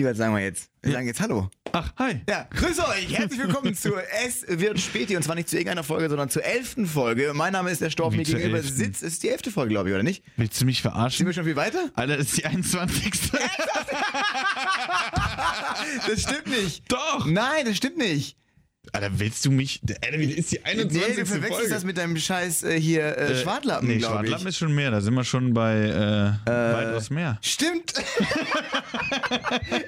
Wie 0.00 0.04
weit 0.06 0.16
sagen 0.16 0.34
wir 0.34 0.40
jetzt? 0.40 0.70
Wir 0.80 0.92
sagen 0.92 1.06
jetzt 1.06 1.20
Hallo. 1.20 1.50
Ach, 1.72 1.92
hi. 1.98 2.22
Ja, 2.26 2.48
grüße 2.56 2.88
euch. 2.88 3.18
Herzlich 3.18 3.38
willkommen 3.38 3.74
zu 3.74 3.92
Es 4.24 4.46
wird 4.48 4.80
Späti. 4.80 5.14
Und 5.14 5.22
zwar 5.22 5.34
nicht 5.34 5.50
zu 5.50 5.56
irgendeiner 5.56 5.84
Folge, 5.84 6.08
sondern 6.08 6.30
zur 6.30 6.42
elften 6.42 6.86
Folge. 6.86 7.32
Mein 7.34 7.52
Name 7.52 7.70
ist 7.70 7.82
der 7.82 7.90
Storb. 7.90 8.14
Wie 8.14 8.16
Mir 8.16 8.22
gegenüber 8.24 8.56
elften? 8.56 8.74
sitzt. 8.74 9.02
Ist 9.02 9.22
die 9.22 9.28
elfte 9.28 9.50
Folge, 9.50 9.68
glaube 9.74 9.90
ich, 9.90 9.94
oder 9.94 10.02
nicht? 10.02 10.24
Willst 10.38 10.58
du 10.58 10.64
mich 10.64 10.78
Sind 10.78 10.84
wir 10.86 10.90
verarschen? 10.92 11.32
schon 11.34 11.44
viel 11.44 11.54
weiter? 11.56 11.90
Alter, 11.92 12.16
das 12.16 12.28
ist 12.28 12.38
die 12.38 12.46
21. 12.46 13.12
Das 16.06 16.22
stimmt 16.22 16.46
nicht. 16.46 16.90
Doch! 16.90 17.26
Nein, 17.26 17.66
das 17.66 17.76
stimmt 17.76 17.98
nicht. 17.98 18.38
Alter, 18.92 19.10
willst 19.18 19.44
du 19.44 19.50
mich. 19.50 19.80
Alter, 20.02 20.18
wie 20.18 20.32
ist 20.32 20.52
die 20.52 20.64
21. 20.64 21.08
Nee, 21.08 21.20
du 21.20 21.26
verwechselst 21.26 21.70
das 21.70 21.84
mit 21.84 21.98
deinem 21.98 22.16
Scheiß 22.16 22.62
äh, 22.62 22.80
hier 22.80 23.16
äh, 23.16 23.36
Schwartlappen, 23.36 23.86
Nee, 23.86 23.98
glaube 23.98 24.14
ich. 24.14 24.20
Schwartlappen 24.20 24.46
ist 24.46 24.56
schon 24.56 24.74
mehr. 24.74 24.90
Da 24.90 25.02
sind 25.02 25.12
wir 25.14 25.22
schon 25.24 25.52
bei 25.52 25.76
äh, 26.46 26.50
weitaus 26.50 27.10
mehr. 27.10 27.38
Stimmt. 27.42 27.92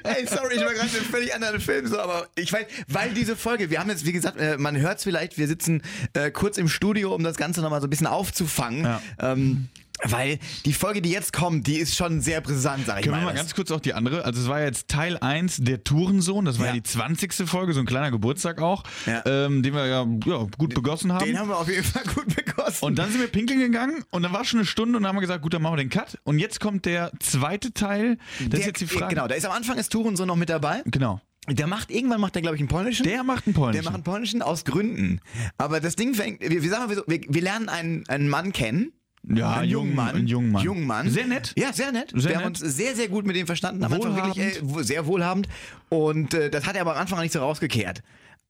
Ey, 0.05 0.27
sorry, 0.27 0.57
ich 0.57 0.61
war 0.61 0.75
gerade 0.75 0.89
in 0.89 0.97
einem 0.97 1.05
völlig 1.11 1.35
anderen 1.35 1.61
Film, 1.61 1.87
so, 1.87 1.99
aber 1.99 2.29
ich 2.37 2.53
weiß, 2.53 2.67
weil 2.89 3.15
diese 3.15 3.35
Folge, 3.35 3.71
wir 3.71 3.81
haben 3.81 3.89
jetzt, 3.89 4.05
wie 4.05 4.13
gesagt, 4.13 4.39
äh, 4.39 4.59
man 4.59 4.77
hört 4.77 4.99
es 4.99 5.05
vielleicht, 5.05 5.39
wir 5.39 5.49
sitzen 5.49 5.83
äh, 6.13 6.31
kurz 6.31 6.59
im 6.59 6.69
Studio, 6.69 7.15
um 7.15 7.25
das 7.25 7.37
Ganze 7.37 7.63
nochmal 7.63 7.81
so 7.81 7.87
ein 7.87 7.91
bisschen 7.91 8.07
aufzufangen. 8.07 8.85
Ja. 8.85 9.03
Ähm, 9.19 9.69
weil 10.05 10.39
die 10.65 10.73
Folge, 10.73 11.03
die 11.03 11.11
jetzt 11.11 11.33
kommt, 11.33 11.67
die 11.67 11.77
ist 11.77 11.97
schon 11.97 12.21
sehr 12.21 12.41
brisant, 12.41 12.87
sag 12.87 12.99
ich 12.99 13.03
Können 13.05 13.17
mal. 13.17 13.23
wir 13.23 13.27
mal 13.27 13.35
ganz 13.35 13.55
kurz 13.55 13.71
auch 13.71 13.81
die 13.81 13.95
andere? 13.95 14.25
Also, 14.25 14.41
es 14.43 14.49
war 14.49 14.61
jetzt 14.63 14.89
Teil 14.89 15.17
1 15.19 15.59
der 15.61 15.85
Tourensohn. 15.85 16.45
Das 16.45 16.59
war 16.59 16.67
ja, 16.67 16.73
Ja. 16.75 16.81
die 16.81 16.83
20. 16.83 17.47
Folge, 17.49 17.73
so 17.73 17.81
ein 17.81 17.87
kleiner 17.87 18.11
Geburtstag 18.11 18.61
auch, 18.61 18.83
Ja. 19.07 19.23
ähm, 19.27 19.63
den 19.63 19.75
wir 19.75 19.87
ja, 19.87 20.07
ja 20.27 20.47
gut 20.59 20.75
begossen 20.75 21.13
haben. 21.13 21.25
Den 21.27 21.39
haben 21.39 21.49
wir 21.49 21.57
auf 21.59 21.69
jeden 21.69 21.85
Fall 21.85 22.03
gut 22.15 22.35
begossen. 22.35 22.85
Und 22.85 22.97
dann 22.99 23.11
sind 23.11 23.21
wir 23.21 23.29
pinkeln 23.29 23.61
gegangen 23.61 24.05
und 24.11 24.23
dann 24.23 24.33
war 24.33 24.45
schon 24.45 24.59
eine 24.61 24.67
Stunde 24.67 24.97
und 24.97 25.03
dann 25.03 25.09
haben 25.11 25.17
wir 25.17 25.21
gesagt, 25.23 25.43
gut, 25.43 25.55
dann 25.55 25.63
machen 25.63 25.75
wir 25.75 25.85
den 25.85 25.91
Cut. 25.91 26.19
Und 26.25 26.39
jetzt 26.39 26.61
kommt 26.61 26.85
der 26.85 27.13
zweite 27.21 27.73
Teil. 27.73 28.19
Das 28.41 28.49
der, 28.51 28.61
ist 28.61 28.67
jetzt 28.67 28.81
die 28.81 28.87
Frage. 28.87 29.15
Genau, 29.15 29.29
da 29.29 29.35
ist 29.35 29.45
am 29.47 29.53
Anfang 29.53 29.79
ist 29.79 29.91
Turen 29.93 30.17
so 30.17 30.25
noch 30.25 30.37
mit 30.37 30.49
dabei. 30.49 30.83
Genau. 30.87 31.21
Der 31.49 31.67
macht, 31.67 31.91
irgendwann 31.91 32.21
macht 32.21 32.37
er, 32.37 32.43
glaube 32.43 32.55
ich, 32.57 32.61
einen 32.61 32.69
polnischen. 32.69 33.03
Der 33.05 33.25
macht 33.25 33.47
einen 33.47 33.55
Der 33.55 33.61
polnischen. 33.61 33.85
macht 33.85 33.95
einen 33.95 34.05
polnischen 34.05 34.43
aus 34.43 34.65
Gründen. 34.65 35.21
Aber 35.59 35.81
das 35.81 35.97
Ding 35.97 36.15
fängt, 36.15 36.41
wir, 36.41 36.63
wir 36.63 36.71
sagen 36.71 36.87
mal, 36.87 37.03
wir, 37.09 37.21
wir 37.29 37.43
lernen 37.43 37.69
einen, 37.69 38.09
einen 38.09 38.29
Mann 38.29 38.53
kennen. 38.53 38.93
Ja, 39.29 39.53
einen 39.57 39.71
jungen 39.71 39.95
Mann. 39.95 40.15
Einen 40.17 40.27
jungen 40.27 40.51
Mann. 40.51 40.65
Jungen 40.65 40.87
Mann. 40.87 41.11
Sehr 41.11 41.27
nett. 41.27 41.53
Ja, 41.57 41.73
sehr 41.73 41.93
nett. 41.93 42.11
Sehr 42.15 42.31
wir 42.31 42.37
haben 42.37 42.53
nett. 42.53 42.63
uns 42.63 42.77
sehr, 42.77 42.95
sehr 42.97 43.09
gut 43.09 43.27
mit 43.27 43.37
ihm 43.37 43.47
verstanden. 43.47 43.85
Am 43.85 43.93
Anfang 43.93 44.17
wirklich, 44.17 44.61
äh, 44.63 44.83
sehr 44.83 45.07
wohlhabend. 45.07 45.49
Und 45.89 46.35
äh, 46.35 46.51
das 46.51 46.67
hat 46.67 46.75
er 46.75 46.83
aber 46.83 46.95
am 46.97 47.03
Anfang 47.03 47.19
auch 47.19 47.23
nicht 47.23 47.33
so 47.33 47.39
rausgekehrt. 47.41 48.03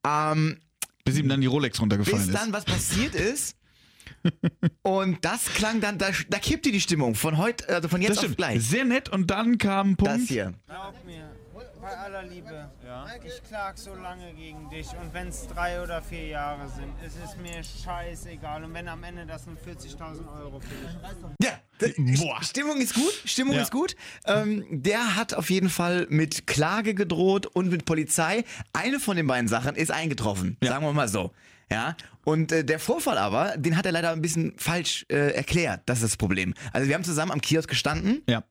Ähm, 0.05 0.57
Bis 1.05 1.17
ihm 1.17 1.29
dann 1.29 1.41
die 1.41 1.47
Rolex 1.47 1.79
runtergefallen 1.79 2.19
bis 2.25 2.27
ist. 2.33 2.35
dann 2.41 2.53
was 2.53 2.65
passiert 2.65 3.13
ist. 3.15 3.55
und 4.83 5.23
das 5.23 5.45
klang 5.53 5.81
dann, 5.81 5.97
da, 5.97 6.07
da 6.29 6.39
kippte 6.39 6.71
die 6.71 6.79
Stimmung 6.81 7.15
von 7.15 7.37
heute, 7.37 7.67
also 7.69 7.89
von 7.89 8.01
jetzt 8.01 8.17
Das 8.17 8.25
auf 8.29 8.35
gleich. 8.35 8.63
Sehr 8.63 8.85
nett 8.85 9.09
und 9.09 9.29
dann 9.29 9.57
kam 9.57 9.91
ein 9.91 9.95
Punkt. 9.97 10.13
Das 10.13 10.27
hier. 10.27 10.53
Glaub 10.67 11.05
mir, 11.05 11.32
bei 11.83 11.97
aller 11.97 12.23
Liebe, 12.23 12.71
ich 13.25 13.43
klag 13.47 13.77
so 13.77 13.93
lange 13.93 14.33
gegen 14.33 14.69
dich 14.69 14.87
und 15.01 15.13
wenn 15.13 15.27
es 15.27 15.47
drei 15.47 15.81
oder 15.81 16.01
vier 16.01 16.27
Jahre 16.27 16.67
sind, 16.69 16.93
es 17.05 17.13
ist 17.15 17.37
mir 17.41 17.61
scheißegal 17.63 18.63
und 18.63 18.73
wenn 18.73 18.87
am 18.87 19.03
Ende 19.03 19.25
das 19.25 19.45
nur 19.45 19.57
40.000 19.57 20.25
Euro 20.39 20.59
für 20.59 20.69
dich 20.75 20.95
Ja, 21.43 21.59
das- 21.79 21.91
Boah. 22.19 22.41
Stimmung 22.41 22.79
ist 22.79 22.93
gut, 22.95 23.13
Stimmung 23.25 23.55
Ja. 23.55 23.61
ist 23.61 23.71
gut. 23.71 23.95
Ähm, 24.25 24.65
der 24.71 25.15
hat 25.15 25.33
auf 25.33 25.49
jeden 25.49 25.69
Fall 25.69 26.07
mit 26.09 26.47
Klage 26.47 26.93
gedroht 26.93 27.45
und 27.47 27.69
mit 27.69 27.85
Polizei. 27.85 28.45
Eine 28.71 28.99
von 28.99 29.17
den 29.17 29.27
beiden 29.27 29.47
Sachen 29.47 29.75
ist 29.75 29.91
eingetroffen, 29.91 30.57
Ja. 30.63 30.69
sagen 30.71 30.85
wir 30.85 30.93
mal 30.93 31.07
so. 31.07 31.31
Ja, 31.71 31.95
und 32.23 32.51
äh, 32.51 32.63
der 32.63 32.77
Vorfall 32.79 33.17
aber, 33.17 33.57
den 33.57 33.75
hat 33.77 33.85
er 33.85 33.91
leider 33.91 34.11
ein 34.11 34.21
bisschen 34.21 34.53
falsch 34.57 35.05
äh, 35.09 35.31
erklärt. 35.33 35.81
Das 35.87 35.99
ist 35.99 36.03
das 36.03 36.17
Problem. 36.17 36.53
Also 36.71 36.87
wir 36.87 36.93
haben 36.95 37.03
zusammen 37.03 37.31
am 37.31 37.41
Kiosk 37.41 37.67
gestanden 37.69 38.21
Ja. 38.29 38.43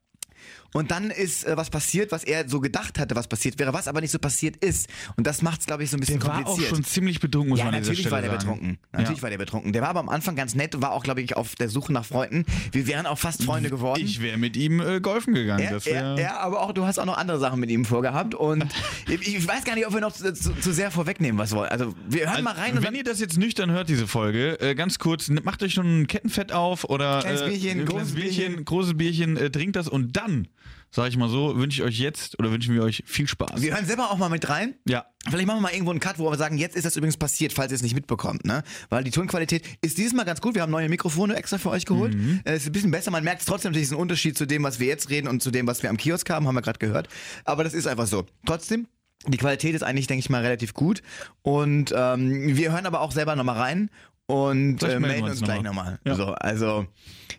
Und 0.72 0.90
dann 0.90 1.10
ist 1.10 1.44
äh, 1.46 1.56
was 1.56 1.70
passiert, 1.70 2.12
was 2.12 2.24
er 2.24 2.48
so 2.48 2.60
gedacht 2.60 2.98
hatte, 2.98 3.14
was 3.14 3.28
passiert 3.28 3.58
wäre, 3.58 3.72
was 3.72 3.88
aber 3.88 4.00
nicht 4.00 4.10
so 4.10 4.18
passiert 4.18 4.56
ist. 4.56 4.88
Und 5.16 5.26
das 5.26 5.42
macht 5.42 5.60
es, 5.60 5.66
glaube 5.66 5.82
ich, 5.84 5.90
so 5.90 5.96
ein 5.96 6.00
bisschen 6.00 6.18
Der 6.20 6.28
war 6.28 6.38
auch 6.40 6.44
kompliziert. 6.44 6.68
schon 6.74 6.84
ziemlich 6.84 7.20
betrunken, 7.20 7.50
muss 7.50 7.58
Ja, 7.58 7.66
man 7.66 7.74
natürlich 7.74 8.10
war 8.10 8.20
der 8.22 8.30
sagen. 8.30 8.40
betrunken. 8.42 8.78
Natürlich 8.92 9.18
Ja. 9.18 9.22
war 9.22 9.30
der 9.30 9.38
betrunken. 9.38 9.72
Der 9.72 9.82
war 9.82 9.88
aber 9.90 10.00
am 10.00 10.08
Anfang 10.08 10.36
ganz 10.36 10.54
nett 10.54 10.74
und 10.74 10.82
war 10.82 10.92
auch, 10.92 11.02
glaube 11.04 11.20
ich, 11.22 11.36
auf 11.36 11.54
der 11.56 11.68
Suche 11.68 11.92
nach 11.92 12.04
Freunden. 12.04 12.44
Wir 12.72 12.86
wären 12.86 13.06
auch 13.06 13.18
fast 13.18 13.42
Freunde 13.44 13.70
geworden. 13.70 14.02
Ich 14.04 14.20
wäre 14.22 14.36
mit 14.38 14.56
ihm 14.56 14.80
äh, 14.80 15.00
golfen 15.00 15.34
gegangen. 15.34 15.68
Ja, 15.84 16.38
aber 16.40 16.60
auch 16.62 16.72
du 16.72 16.84
hast 16.86 16.98
auch 16.98 17.04
noch 17.04 17.18
andere 17.18 17.38
Sachen 17.38 17.60
mit 17.60 17.70
ihm 17.70 17.84
vorgehabt 17.84 18.34
und 18.34 18.64
ich, 19.08 19.46
weiß 19.46 19.64
gar 19.64 19.74
nicht, 19.74 19.86
ob 19.86 19.94
wir 19.94 20.00
noch 20.00 20.12
zu, 20.12 20.32
zu, 20.32 20.52
zu 20.54 20.72
sehr 20.72 20.90
vorwegnehmen, 20.90 21.38
was 21.38 21.52
wollen. 21.52 21.68
Also 21.70 21.94
wir 22.08 22.20
hören 22.22 22.30
Also, 22.30 22.42
mal 22.44 22.54
rein 22.54 22.76
und 22.78 22.84
wenn 22.84 22.94
ihr 22.94 23.04
das 23.04 23.20
jetzt 23.20 23.36
nüchtern 23.38 23.70
hört, 23.70 23.88
diese 23.88 24.06
Folge, 24.06 24.58
äh, 24.60 24.74
ganz 24.74 24.98
kurz, 24.98 25.28
macht 25.28 25.62
euch 25.62 25.74
schon 25.74 26.02
ein 26.02 26.06
Kettenfett 26.06 26.52
auf 26.52 26.84
oder 26.84 27.20
Kleines 27.20 27.42
äh, 27.42 27.48
Bierchen, 27.50 27.84
großes 27.84 28.12
Bierchen, 28.14 28.36
Bierchen. 28.46 28.64
großes 28.64 28.96
Bierchen, 28.96 29.52
trinkt 29.52 29.76
das 29.76 29.88
und 29.88 30.16
dann, 30.16 30.48
sage 30.94 31.08
ich 31.08 31.16
mal 31.16 31.28
so, 31.28 31.56
wünsche 31.56 31.82
ich 31.82 31.88
euch 31.88 31.98
jetzt 31.98 32.38
oder 32.38 32.50
wünschen 32.52 32.74
wir 32.74 32.82
euch 32.82 33.02
viel 33.06 33.26
Spaß. 33.26 33.60
wir 33.62 33.74
hören 33.74 33.86
selber 33.86 34.10
auch 34.10 34.18
mal 34.18 34.28
mit 34.28 34.48
rein. 34.48 34.74
ja. 34.86 35.06
Vielleicht 35.30 35.46
machen 35.46 35.58
wir 35.58 35.62
mal 35.62 35.72
irgendwo 35.72 35.92
einen 35.92 36.00
Cut, 36.00 36.18
wo 36.18 36.28
wir 36.28 36.36
sagen, 36.36 36.58
jetzt 36.58 36.74
ist 36.74 36.84
das 36.84 36.96
übrigens 36.96 37.16
passiert, 37.16 37.52
falls 37.52 37.70
ihr 37.70 37.76
es 37.76 37.82
nicht 37.82 37.94
mitbekommt, 37.94 38.44
ne? 38.44 38.64
Weil 38.88 39.04
die 39.04 39.12
Tonqualität 39.12 39.64
ist 39.80 39.96
dieses 39.96 40.12
Mal 40.14 40.24
ganz 40.24 40.40
gut. 40.40 40.56
Wir 40.56 40.62
haben 40.62 40.72
neue 40.72 40.88
Mikrofone 40.88 41.36
extra 41.36 41.58
für 41.58 41.70
euch 41.70 41.86
geholt. 41.86 42.12
Mhm. 42.14 42.40
Äh, 42.44 42.54
Es 42.54 42.62
ist 42.62 42.70
ein 42.70 42.72
bisschen 42.72 42.90
besser. 42.90 43.12
Man 43.12 43.22
merkt 43.22 43.40
es 43.42 43.46
trotzdem 43.46 43.70
natürlich, 43.70 43.86
ist 43.86 43.92
ein 43.92 43.98
Unterschied 44.00 44.36
zu 44.36 44.46
dem, 44.46 44.64
was 44.64 44.80
wir 44.80 44.88
jetzt 44.88 45.10
reden 45.10 45.28
und 45.28 45.40
zu 45.40 45.52
dem, 45.52 45.68
was 45.68 45.80
wir 45.84 45.90
am 45.90 45.96
Kiosk 45.96 46.28
haben, 46.28 46.48
haben 46.48 46.56
wir 46.56 46.62
gerade 46.62 46.80
gehört. 46.80 47.08
Aber 47.44 47.62
das 47.62 47.72
ist 47.72 47.86
einfach 47.86 48.08
so. 48.08 48.26
Trotzdem, 48.46 48.88
die 49.28 49.36
Qualität 49.38 49.76
ist 49.76 49.84
eigentlich, 49.84 50.08
denke 50.08 50.18
ich 50.24 50.28
mal, 50.28 50.42
relativ 50.42 50.74
gut. 50.74 51.02
Und 51.42 51.94
ähm, 51.96 52.56
wir 52.56 52.72
hören 52.72 52.86
aber 52.86 53.00
auch 53.00 53.12
selber 53.12 53.36
nochmal 53.36 53.58
rein 53.58 53.90
und 54.26 54.82
äh, 54.82 54.98
melden 54.98 55.22
uns 55.22 55.34
uns 55.34 55.42
gleich 55.42 55.58
noch 55.62 55.66
nochmal. 55.72 56.00
mal. 56.04 56.10
Ja. 56.10 56.16
So, 56.16 56.26
also 56.32 56.84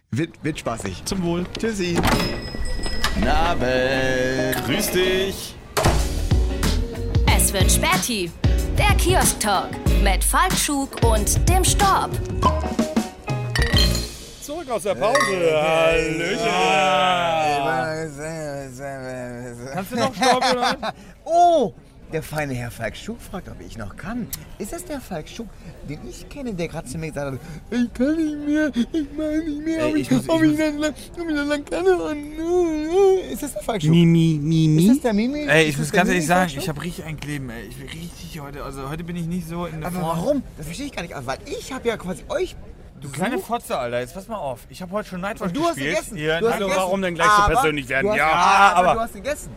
wird, 0.09 0.41
wird 0.41 0.57
spaßig. 0.57 1.03
Zum 1.03 1.21
Wohl. 1.23 1.45
Tschüssi. 1.59 1.97
Nabel. 3.22 4.56
Grüß 4.66 4.91
dich. 4.91 5.56
Es 7.35 7.53
wird 7.53 7.72
Späti. 7.72 8.31
Der 8.78 8.96
Kiosk-Talk 8.97 9.69
mit 10.03 10.24
Falk 10.24 10.53
Schug 10.53 10.90
und 11.06 11.47
dem 11.47 11.63
Storb. 11.63 12.09
Zurück 14.41 14.69
aus 14.69 14.84
der 14.84 14.96
Pause. 14.96 15.18
Hallöchen. 15.62 16.50
Kannst 19.74 19.91
du 19.91 19.95
noch 19.95 20.13
Staub 20.16 20.44
oder? 20.51 20.94
Oh, 21.25 21.74
der 22.13 22.24
feine 22.24 22.53
Herr 22.53 22.72
Falk 22.72 22.96
Schug 22.96 23.19
fragt, 23.22 23.50
ob 23.50 23.59
ich 23.59 23.78
noch 23.78 23.96
kann. 23.97 24.28
Ist 24.59 24.72
das 24.72 24.85
der 24.85 25.01
Falk 25.01 25.28
Schug, 25.28 25.47
den 25.90 26.00
ich 26.07 26.29
kenne, 26.29 26.53
der 26.53 26.68
gerade 26.68 26.88
zu 26.88 26.97
mir 26.97 27.07
gesagt 27.12 27.34
hat, 27.34 27.40
ich 27.72 27.94
kann 27.94 28.16
nicht 28.16 28.47
mehr, 28.47 28.72
ich 28.94 29.07
meine 29.18 29.40
nicht 29.40 29.66
mehr, 29.66 29.88
ob 29.88 29.96
ich, 29.96 30.12
ich 30.12 30.29
ob 30.29 30.44
ich 30.44 30.51
ich, 30.51 30.57
dann, 30.57 30.78
ob 30.84 30.96
ich 30.96 31.12
dann 31.35 31.47
lang 31.47 31.66
kann. 31.66 31.85
Und, 31.88 33.31
ist 33.31 33.44
das 33.44 33.53
der 33.53 33.63
Falk 33.63 33.81
Schug? 33.81 33.91
Mimi, 33.91 34.40
Mimi. 34.41 34.84
Ist 34.84 34.90
das 34.97 35.01
der 35.01 35.13
Mimi? 35.13 35.46
Ey, 35.47 35.66
ich 35.66 35.78
muss 35.78 35.91
ganz 35.91 36.09
ehrlich 36.09 36.28
sagen, 36.28 36.51
ich 36.56 36.69
habe 36.69 36.81
richtig 36.84 37.03
ein 37.06 37.19
Kleben, 37.19 37.50
ey. 37.50 37.63
Ich 37.68 37.78
bin 37.78 37.88
richtig 37.90 38.40
heute, 38.40 38.63
also 38.63 38.90
heute 38.90 39.03
bin 39.03 39.16
ich 39.16 39.25
nicht 39.25 39.47
so 39.47 39.66
in 39.66 39.80
der 39.81 39.88
Aber 39.88 40.00
Form. 40.00 40.18
warum? 40.18 40.44
Das 40.57 40.68
verstehe 40.68 40.85
ich 40.85 40.91
gar 40.94 41.01
nicht. 41.01 41.13
Weil 41.25 41.40
ich 41.45 41.74
habe 41.74 41.88
ja 41.88 41.97
quasi 41.97 42.24
euch 42.30 42.56
Du 43.01 43.09
kleine 43.09 43.38
Fotze, 43.38 43.78
Alter, 43.78 44.00
jetzt 44.00 44.13
pass 44.13 44.30
mal 44.30 44.38
auf. 44.38 44.62
Ich 44.69 44.81
habe 44.81 44.90
heute 44.94 45.09
schon 45.09 45.19
Nightwatch 45.19 45.50
Und 45.50 45.57
du 45.57 45.63
hast 45.66 45.75
gespielt. 45.75 45.95
gegessen. 45.97 46.16
Hier, 46.16 46.40
du 46.40 46.45
hast 46.47 46.53
hallo, 46.53 46.68
gegessen. 46.68 46.81
warum 46.84 47.01
denn 47.01 47.16
gleich 47.16 47.28
so 47.31 47.41
persönlich 47.51 47.90
werden? 47.90 48.06
Du 48.06 48.12
hast, 48.12 48.18
Ja, 48.18 48.28
aber, 48.31 48.88
aber 48.88 48.94
du 48.94 49.00
hast 49.01 49.13
gegessen. 49.13 49.50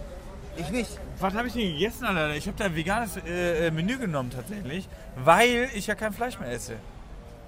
Ich 0.56 0.69
nicht. 0.71 0.91
Was 1.19 1.34
habe 1.34 1.49
ich 1.49 1.54
denn 1.54 1.72
gegessen, 1.72 2.04
Alter? 2.04 2.34
Ich 2.34 2.47
habe 2.47 2.56
da 2.56 2.66
ein 2.66 2.77
veganes 2.77 3.16
äh, 3.16 3.66
äh, 3.66 3.71
Menü 3.71 3.99
genommen 3.99 4.31
tatsächlich, 4.31 4.88
weil 5.16 5.71
ich 5.75 5.87
ja 5.87 5.94
kein 5.94 6.12
Fleisch 6.12 6.38
mehr 6.38 6.50
esse. 6.50 6.77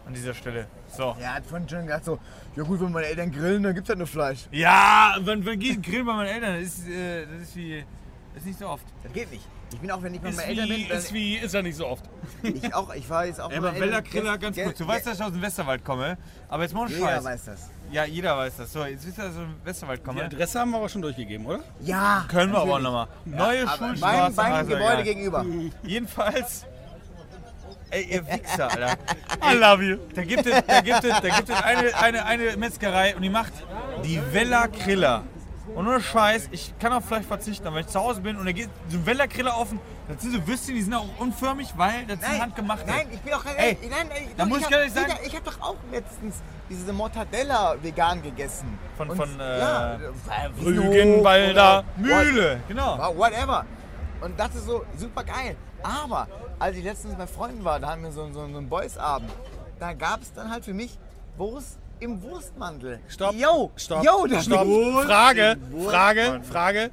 An 0.07 0.15
dieser 0.15 0.33
Stelle. 0.33 0.67
So. 0.89 1.15
Er 1.21 1.35
hat 1.35 1.45
vorhin 1.45 1.69
schon 1.69 1.85
gesagt 1.85 2.07
so, 2.07 2.19
ja 2.57 2.63
gut, 2.63 2.81
wenn 2.81 2.91
meine 2.91 3.07
Eltern 3.07 3.31
grillen, 3.31 3.63
dann 3.63 3.75
gibt's 3.75 3.91
halt 3.91 3.99
nur 3.99 4.07
Fleisch. 4.07 4.47
Ja, 4.51 5.17
wenn 5.21 5.45
wir 5.45 5.57
gehen 5.57 5.83
grillen 5.83 6.07
bei 6.07 6.15
meinen 6.15 6.29
Eltern, 6.29 6.55
das 6.55 6.79
ist, 6.79 6.89
äh, 6.89 7.27
das 7.27 7.43
ist 7.43 7.57
wie, 7.57 7.85
das 8.33 8.43
ist 8.43 8.47
nicht 8.47 8.59
so 8.59 8.69
oft. 8.69 8.87
Das 9.03 9.13
geht 9.13 9.31
nicht. 9.31 9.45
Ich 9.73 9.79
bin 9.81 9.91
auch, 9.91 10.03
wenn 10.03 10.15
ich 10.15 10.23
meinen 10.23 10.39
Eltern 10.39 10.69
wie, 10.69 10.85
bin, 10.85 10.97
ist 10.97 11.13
wie, 11.13 11.37
ist 11.37 11.55
ja 11.55 11.63
nicht 11.63 11.77
so 11.77 11.87
oft. 11.87 12.05
ich 12.43 12.75
auch, 12.75 12.95
ich 12.95 13.09
war 13.09 13.27
jetzt 13.27 13.41
auch 13.41 13.51
Ja, 13.53 13.59
aber 13.59 13.79
Wellerkriller, 13.79 14.39
ganz 14.39 14.57
kurz. 14.57 14.79
Du 14.79 14.87
weißt, 14.87 15.07
dass 15.07 15.19
ich 15.19 15.25
aus 15.25 15.33
dem 15.33 15.43
Westerwald 15.43 15.85
komme, 15.85 16.17
aber 16.49 16.63
jetzt 16.63 16.75
mal 16.75 16.87
ein 16.87 16.89
Jeder 16.89 17.07
Scheiß. 17.07 17.25
weiß 17.25 17.45
das. 17.45 17.71
Ja, 17.91 18.05
jeder 18.05 18.37
weiß 18.37 18.57
das. 18.59 18.73
So, 18.73 18.85
jetzt 18.85 19.07
wisst 19.07 19.19
ihr, 19.19 19.25
dass 19.25 19.35
ich 19.35 19.41
aus 19.41 19.47
dem 19.47 19.65
Westerwald 19.65 20.05
komme. 20.05 20.21
Die 20.21 20.37
Adresse 20.37 20.61
haben 20.61 20.71
wir 20.71 20.79
aber 20.79 20.89
schon 20.89 21.03
durchgegeben, 21.03 21.47
oder? 21.47 21.61
Ja. 21.81 22.25
Können 22.29 22.53
wir 22.53 22.61
aber 22.61 22.79
nochmal. 22.79 23.09
Neue 23.25 23.69
Aber 23.69 23.77
Schulstraße. 23.77 24.01
Beim, 24.01 24.35
beim 24.35 24.53
also 24.53 24.71
Gebäude 24.71 25.03
gegenüber. 25.05 25.45
Jedenfalls. 25.83 26.67
Ey, 27.91 28.05
ihr 28.05 28.27
Wichser, 28.27 28.71
Alter. 28.71 28.99
I 29.43 29.55
love 29.57 29.83
you. 29.83 29.97
Da 30.15 30.23
gibt 30.23 30.47
es, 30.47 30.63
da 30.67 30.81
gibt 30.81 31.05
es, 31.05 31.21
da 31.21 31.29
gibt 31.37 31.49
es 31.49 31.63
eine, 31.63 31.97
eine, 31.97 32.25
eine 32.27 32.57
Metzgerei 32.59 33.17
und 33.17 33.23
die 33.23 33.31
macht 33.31 33.53
die 34.05 34.21
Weller 34.33 34.69
Kriller. 34.69 35.25
Und 35.75 35.85
nur 35.85 36.01
Scheiß, 36.01 36.49
ich 36.51 36.73
kann 36.79 36.93
auf 36.93 37.05
Fleisch 37.05 37.25
verzichten, 37.27 37.65
wenn 37.67 37.77
ich 37.81 37.87
zu 37.87 38.01
Hause 38.01 38.21
bin 38.21 38.37
und 38.37 38.47
da 38.47 38.53
geht 38.53 38.69
so 38.89 38.97
ein 38.99 39.07
Weller 39.07 39.29
Kriller 39.29 39.57
offen, 39.57 39.79
das 40.09 40.23
sind 40.23 40.33
so 40.33 40.47
Würstchen, 40.47 40.75
die 40.75 40.83
sind 40.83 40.95
auch 40.95 41.05
unförmig, 41.19 41.69
weil 41.77 42.05
das 42.07 42.21
sind 42.21 42.41
handgemachte. 42.43 42.87
Nein, 42.87 43.07
ich 43.13 43.21
bin 43.21 43.33
auch 43.35 43.45
kein. 43.45 43.57
Ey, 43.57 43.79
nein, 43.89 44.11
ey, 44.11 44.29
da 44.37 44.45
muss 44.47 44.59
ich 44.59 44.65
hab- 44.65 44.73
ehrlich 44.73 44.93
sagen- 44.93 45.13
Ich 45.25 45.35
habe 45.35 45.45
doch 45.45 45.61
auch 45.61 45.77
letztens 45.93 46.37
diese 46.69 46.93
Mortadella 46.93 47.77
vegan 47.81 48.23
gegessen. 48.23 48.79
Von- 48.97 49.11
Und- 49.11 49.17
von, 49.17 49.41
äh, 49.41 49.59
ja, 49.59 49.95
äh, 49.95 49.99
Rügenwalder 50.65 51.85
Mühle. 51.97 52.61
Genau. 52.69 52.99
What- 52.99 53.17
Whatever. 53.33 53.65
Und 54.21 54.39
das 54.39 54.55
ist 54.57 54.67
so 54.67 54.85
super 54.97 55.23
geil. 55.23 55.57
Aber 55.83 56.27
als 56.59 56.77
ich 56.77 56.83
letztens 56.85 57.15
bei 57.15 57.27
Freunden 57.27 57.65
war, 57.65 57.79
da 57.79 57.91
hatten 57.91 58.03
wir 58.03 58.11
so, 58.11 58.27
so, 58.33 58.33
so 58.33 58.41
einen 58.45 58.69
Boys-Abend, 58.69 59.31
da 59.79 59.93
gab 59.93 60.23
es 60.23 60.33
dann 60.33 60.51
halt 60.51 60.65
für 60.65 60.75
mich 60.75 60.99
Wurst 61.37 61.78
im 62.01 62.23
Wurstmantel. 62.23 63.01
Stopp. 63.09 63.35
Yo, 63.35 63.71
Stopp. 63.77 64.05
yo, 64.05 64.27
das 64.27 64.45
Stopp. 64.47 64.67
Wurst 64.67 65.07
Frage, 65.09 65.57
Wurstmantel. 65.71 65.91
Frage, 65.91 66.41
Frage. 66.45 66.91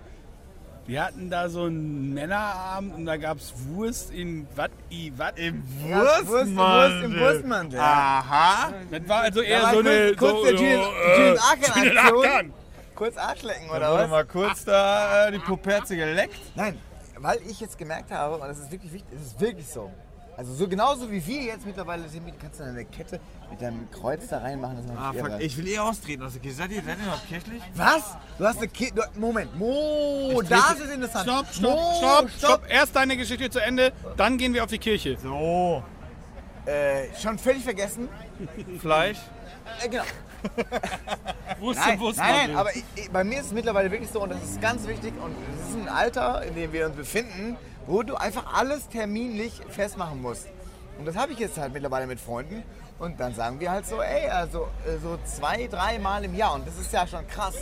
Wir 0.87 1.03
hatten 1.03 1.31
da 1.31 1.49
so 1.49 1.63
einen 1.63 2.13
Männerabend 2.13 2.93
und 2.93 3.05
da 3.07 3.17
gab 3.17 3.37
es 3.39 3.51
Wurst 3.69 4.11
in 4.11 4.47
was? 4.55 4.69
i 4.91 5.11
was? 5.17 5.31
Im 5.35 5.63
Wurst, 5.81 6.27
Wurst 6.27 6.45
im 6.47 6.55
Wurstmantel. 6.57 7.19
Wurstmantel. 7.19 7.79
Aha. 7.79 8.73
Das 8.91 9.07
war 9.09 9.21
also 9.21 9.41
eher 9.41 9.63
war 9.63 9.69
so 9.73 9.75
kurz- 9.81 9.87
eine. 9.87 10.15
kurz 10.15 10.31
so, 10.37 10.45
der 10.45 10.57
so, 10.57 10.63
äh, 10.63 11.37
Aktion. 11.51 12.53
Kurz 12.93 13.17
Arschlecken, 13.17 13.67
Da 13.69 13.75
oder 13.77 13.91
wurde 13.91 14.03
was? 14.03 14.09
mal 14.11 14.25
kurz 14.25 14.63
da 14.63 15.27
äh, 15.27 15.31
die 15.31 15.39
Puperze 15.39 15.97
geleckt. 15.97 16.35
Nein, 16.55 16.77
weil 17.17 17.39
ich 17.49 17.59
jetzt 17.59 17.77
gemerkt 17.79 18.11
habe, 18.11 18.35
und 18.35 18.41
das 18.47 18.59
ist 18.59 18.71
wirklich 18.71 18.93
wichtig, 18.93 19.11
es 19.19 19.25
ist 19.27 19.41
wirklich 19.41 19.67
so. 19.67 19.91
Also 20.37 20.53
so 20.53 20.67
genauso 20.67 21.09
wie 21.09 21.25
wir 21.25 21.43
jetzt 21.43 21.65
mittlerweile 21.65 22.09
sind, 22.09 22.23
kannst 22.39 22.59
du 22.59 22.63
eine 22.65 22.83
Kette 22.83 23.19
mit 23.49 23.61
deinem 23.61 23.89
Kreuz 23.89 24.27
da 24.27 24.39
reinmachen. 24.39 24.77
Das 24.85 24.97
Ah, 24.97 25.13
fuck, 25.13 25.39
ich 25.39 25.55
will 25.57 25.67
eh 25.69 25.79
austreten 25.79 26.23
aus 26.23 26.33
der 26.33 26.41
Kirche. 26.41 26.57
Seid 26.57 26.71
ihr, 26.71 26.81
seid 26.83 26.97
ihr 26.99 27.05
noch 27.05 27.25
kirchlich? 27.27 27.61
Was? 27.75 28.17
Du 28.37 28.45
hast 28.45 28.57
eine 28.57 28.67
Kette. 28.67 29.09
Moment. 29.15 29.57
Mo, 29.57 30.41
das 30.47 30.79
ist 30.79 30.91
interessant. 30.93 31.23
Stopp, 31.29 31.45
stopp, 31.53 31.71
Mo, 31.71 31.93
stopp, 31.99 32.29
stopp. 32.37 32.61
Erst 32.69 32.95
deine 32.95 33.15
Geschichte 33.15 33.49
zu 33.49 33.59
Ende, 33.61 33.93
dann 34.17 34.37
gehen 34.37 34.53
wir 34.53 34.63
auf 34.63 34.69
die 34.69 34.77
Kirche. 34.79 35.17
So. 35.21 35.81
Äh, 36.65 37.15
schon 37.21 37.37
völlig 37.39 37.63
vergessen. 37.63 38.09
Fleisch. 38.79 39.19
Äh, 39.83 39.87
genau. 39.89 40.03
Wurst 41.59 41.79
Nein, 41.79 41.99
Wurst. 41.99 42.19
nein, 42.19 42.47
nein, 42.49 42.55
aber 42.55 42.75
ich, 42.75 42.83
ich, 42.95 43.09
bei 43.09 43.23
mir 43.23 43.39
ist 43.39 43.47
es 43.47 43.51
mittlerweile 43.53 43.89
wirklich 43.89 44.09
so 44.11 44.21
und 44.21 44.29
das 44.31 44.43
ist 44.43 44.61
ganz 44.61 44.85
wichtig 44.87 45.13
und 45.23 45.33
es 45.59 45.69
ist 45.69 45.75
ein 45.75 45.89
Alter, 45.89 46.43
in 46.43 46.53
dem 46.55 46.71
wir 46.71 46.85
uns 46.85 46.95
befinden, 46.95 47.57
wo 47.87 48.03
du 48.03 48.15
einfach 48.15 48.53
alles 48.55 48.87
terminlich 48.89 49.61
festmachen 49.69 50.21
musst. 50.21 50.47
Und 50.97 51.05
das 51.05 51.15
habe 51.17 51.33
ich 51.33 51.39
jetzt 51.39 51.57
halt 51.57 51.73
mittlerweile 51.73 52.07
mit 52.07 52.19
Freunden 52.19 52.63
und 52.99 53.19
dann 53.19 53.33
sagen 53.35 53.59
wir 53.59 53.69
halt 53.71 53.85
so, 53.85 54.01
ey, 54.01 54.29
also 54.29 54.67
äh, 54.87 54.97
so 55.01 55.17
zwei, 55.25 55.67
drei 55.67 55.99
Mal 55.99 56.23
im 56.23 56.35
Jahr 56.35 56.53
und 56.55 56.65
das 56.67 56.77
ist 56.77 56.91
ja 56.93 57.05
schon 57.05 57.27
krass. 57.27 57.55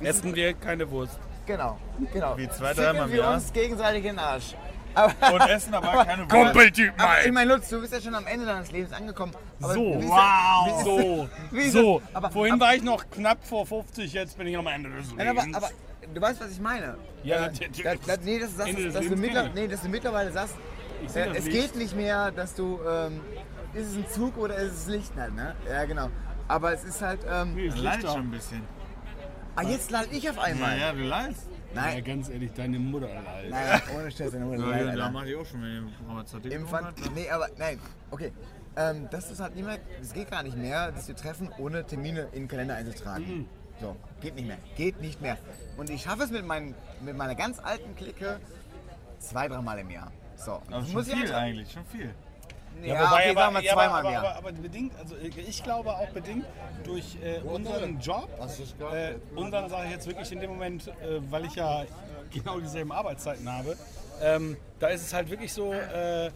Essen 0.00 0.34
wir 0.34 0.54
keine 0.54 0.88
Wurst. 0.90 1.18
Genau, 1.46 1.78
genau. 2.12 2.36
Wie 2.36 2.48
zwei, 2.48 2.74
dreimal 2.74 3.06
im 3.06 3.12
wir 3.12 3.20
Jahr? 3.20 3.34
uns 3.34 3.52
gegenseitig 3.52 4.04
in 4.04 4.16
den 4.16 4.18
Arsch. 4.18 4.54
Aber, 4.94 5.12
Und 5.34 5.40
essen 5.50 5.74
aber 5.74 6.04
keine 6.04 6.22
Wurst. 6.22 6.30
Kumpeltyp, 6.30 6.92
aber 6.96 7.24
ich 7.26 7.32
meine, 7.32 7.52
Lutz, 7.54 7.68
du 7.68 7.80
bist 7.80 7.92
ja 7.92 8.00
schon 8.00 8.14
am 8.14 8.26
Ende 8.26 8.46
deines 8.46 8.70
Lebens 8.72 8.92
angekommen. 8.92 9.32
Aber 9.60 9.74
So, 9.74 9.80
wow. 10.02 10.84
So, 10.84 11.28
so. 11.70 11.98
das? 12.00 12.14
Aber- 12.14 12.30
Vorhin 12.30 12.54
aber- 12.54 12.64
war 12.66 12.74
ich 12.74 12.82
noch 12.82 13.04
knapp 13.10 13.44
vor 13.44 13.66
50, 13.66 14.12
jetzt 14.12 14.38
bin 14.38 14.46
ich 14.46 14.56
am 14.56 14.66
Ende 14.68 14.90
des 14.90 15.12
Nein, 15.14 15.28
aber, 15.28 15.40
Lebens. 15.42 15.56
aber 15.56 15.70
du 16.14 16.20
weißt, 16.20 16.40
was 16.40 16.50
ich 16.52 16.60
meine. 16.60 16.96
Ja, 17.22 17.36
Äh, 17.36 17.40
natürlich. 17.48 17.82
da, 17.82 17.94
da, 17.94 18.16
nee, 18.22 18.38
dass, 18.38 18.50
du 18.50 18.56
sagst, 18.56 18.70
Ende 18.70 18.82
des 18.84 18.94
dass, 18.94 19.06
du 19.08 19.16
mittler, 19.16 19.50
nee, 19.54 19.68
dass 19.68 19.82
du 19.82 19.88
mittlerweile 19.88 20.32
sagst, 20.32 20.54
Ich 21.04 21.14
äh, 21.16 21.26
das 21.28 21.38
es 21.38 21.44
Licht. 21.46 21.56
geht 21.72 21.76
nicht 21.76 21.96
mehr, 21.96 22.30
dass 22.30 22.54
du, 22.54 22.78
ähm, 22.88 23.20
ist 23.74 23.88
es 23.88 23.96
ein 23.96 24.06
Zug 24.08 24.36
oder 24.38 24.56
ist 24.56 24.72
es 24.72 24.86
Licht 24.86 25.14
halt, 25.16 25.34
ne? 25.34 25.54
Ja, 25.68 25.84
genau. 25.84 26.08
Aber 26.48 26.72
es 26.72 26.84
ist 26.84 27.02
halt, 27.02 27.20
ähm, 27.28 27.54
Nee, 27.54 27.66
ist 27.66 27.78
Leid 27.78 28.02
Licht 28.02 28.08
schon 28.12 28.20
ein 28.22 28.30
bisschen. 28.30 28.62
ah, 29.56 29.62
jetzt 29.62 29.90
lade 29.90 30.08
ich 30.12 30.28
auf 30.30 30.36
Ja, 30.36 30.42
einmal. 30.42 30.78
ja, 30.78 30.92
du 30.92 31.02
leidest. 31.02 31.48
Ja, 31.74 31.82
Nein, 31.82 32.04
ganz 32.04 32.28
ehrlich, 32.30 32.52
deine 32.54 32.78
Mutter, 32.78 33.08
Alter. 33.08 33.48
nein, 33.50 33.82
ohne 33.94 34.10
Stress, 34.10 34.32
ohne 34.34 34.56
Ja, 34.56 34.64
Leid, 34.66 34.80
ja, 34.80 34.84
da 34.86 34.90
Alter. 34.92 35.10
mach 35.10 35.24
ich 35.26 35.36
auch 35.36 35.44
schon, 35.44 35.62
wenn 35.62 35.90
Pharmazeutik 36.06 36.52
Im 36.52 36.66
Fand, 36.66 37.14
nee, 37.14 37.28
aber 37.28 37.48
nein, 37.58 37.78
okay. 38.10 38.32
Ähm, 38.78 39.08
das 39.10 39.30
ist 39.30 39.40
halt 39.40 39.54
nicht 39.56 39.64
mehr, 39.66 39.78
es 40.02 40.12
geht 40.12 40.30
gar 40.30 40.42
nicht 40.42 40.56
mehr, 40.56 40.92
dass 40.92 41.08
wir 41.08 41.16
treffen, 41.16 41.48
ohne 41.58 41.84
Termine 41.84 42.28
in 42.32 42.42
den 42.42 42.48
Kalender 42.48 42.74
einzutragen. 42.76 43.48
So, 43.80 43.94
geht 44.20 44.34
nicht 44.36 44.46
mehr, 44.48 44.58
geht 44.76 45.00
nicht 45.00 45.20
mehr. 45.20 45.36
Und 45.76 45.90
ich 45.90 46.02
schaffe 46.02 46.22
es 46.22 46.30
mit, 46.30 46.46
meinen, 46.46 46.74
mit 47.02 47.16
meiner 47.16 47.34
ganz 47.34 47.58
alten 47.58 47.94
Clique 47.96 48.40
zwei, 49.18 49.48
dreimal 49.48 49.78
im 49.78 49.90
Jahr. 49.90 50.10
So, 50.36 50.52
Also 50.52 50.62
das 50.70 50.84
schon 50.86 50.92
muss 50.94 51.08
ich 51.08 51.14
viel 51.14 51.22
einfach- 51.24 51.36
eigentlich, 51.38 51.72
schon 51.72 51.84
viel. 51.86 52.14
Ja, 52.82 53.10
okay, 53.10 53.32
sagen 53.34 53.54
wir 53.54 53.62
ja, 53.62 53.72
zweimal 53.72 54.00
aber, 54.00 54.08
im 54.08 54.12
Jahr. 54.14 54.24
aber, 54.26 54.36
aber 54.36 54.52
bedingt, 54.52 54.92
also 54.98 55.16
ich 55.16 55.62
glaube 55.62 55.94
auch 55.94 56.08
bedingt 56.10 56.44
durch 56.84 57.16
äh, 57.22 57.38
unseren 57.40 57.98
Job, 58.00 58.28
äh, 58.92 59.14
unseren 59.34 59.70
sage 59.70 59.86
ich 59.86 59.92
jetzt 59.92 60.06
wirklich 60.06 60.30
in 60.32 60.40
dem 60.40 60.50
Moment, 60.50 60.88
äh, 60.88 60.92
weil 61.30 61.46
ich 61.46 61.54
ja 61.54 61.84
genau 62.30 62.60
dieselben 62.60 62.92
Arbeitszeiten 62.92 63.50
habe, 63.50 63.76
ähm, 64.20 64.58
da 64.78 64.88
ist 64.88 65.02
es 65.06 65.14
halt 65.14 65.30
wirklich 65.30 65.54
so, 65.54 65.72
äh, 65.72 66.30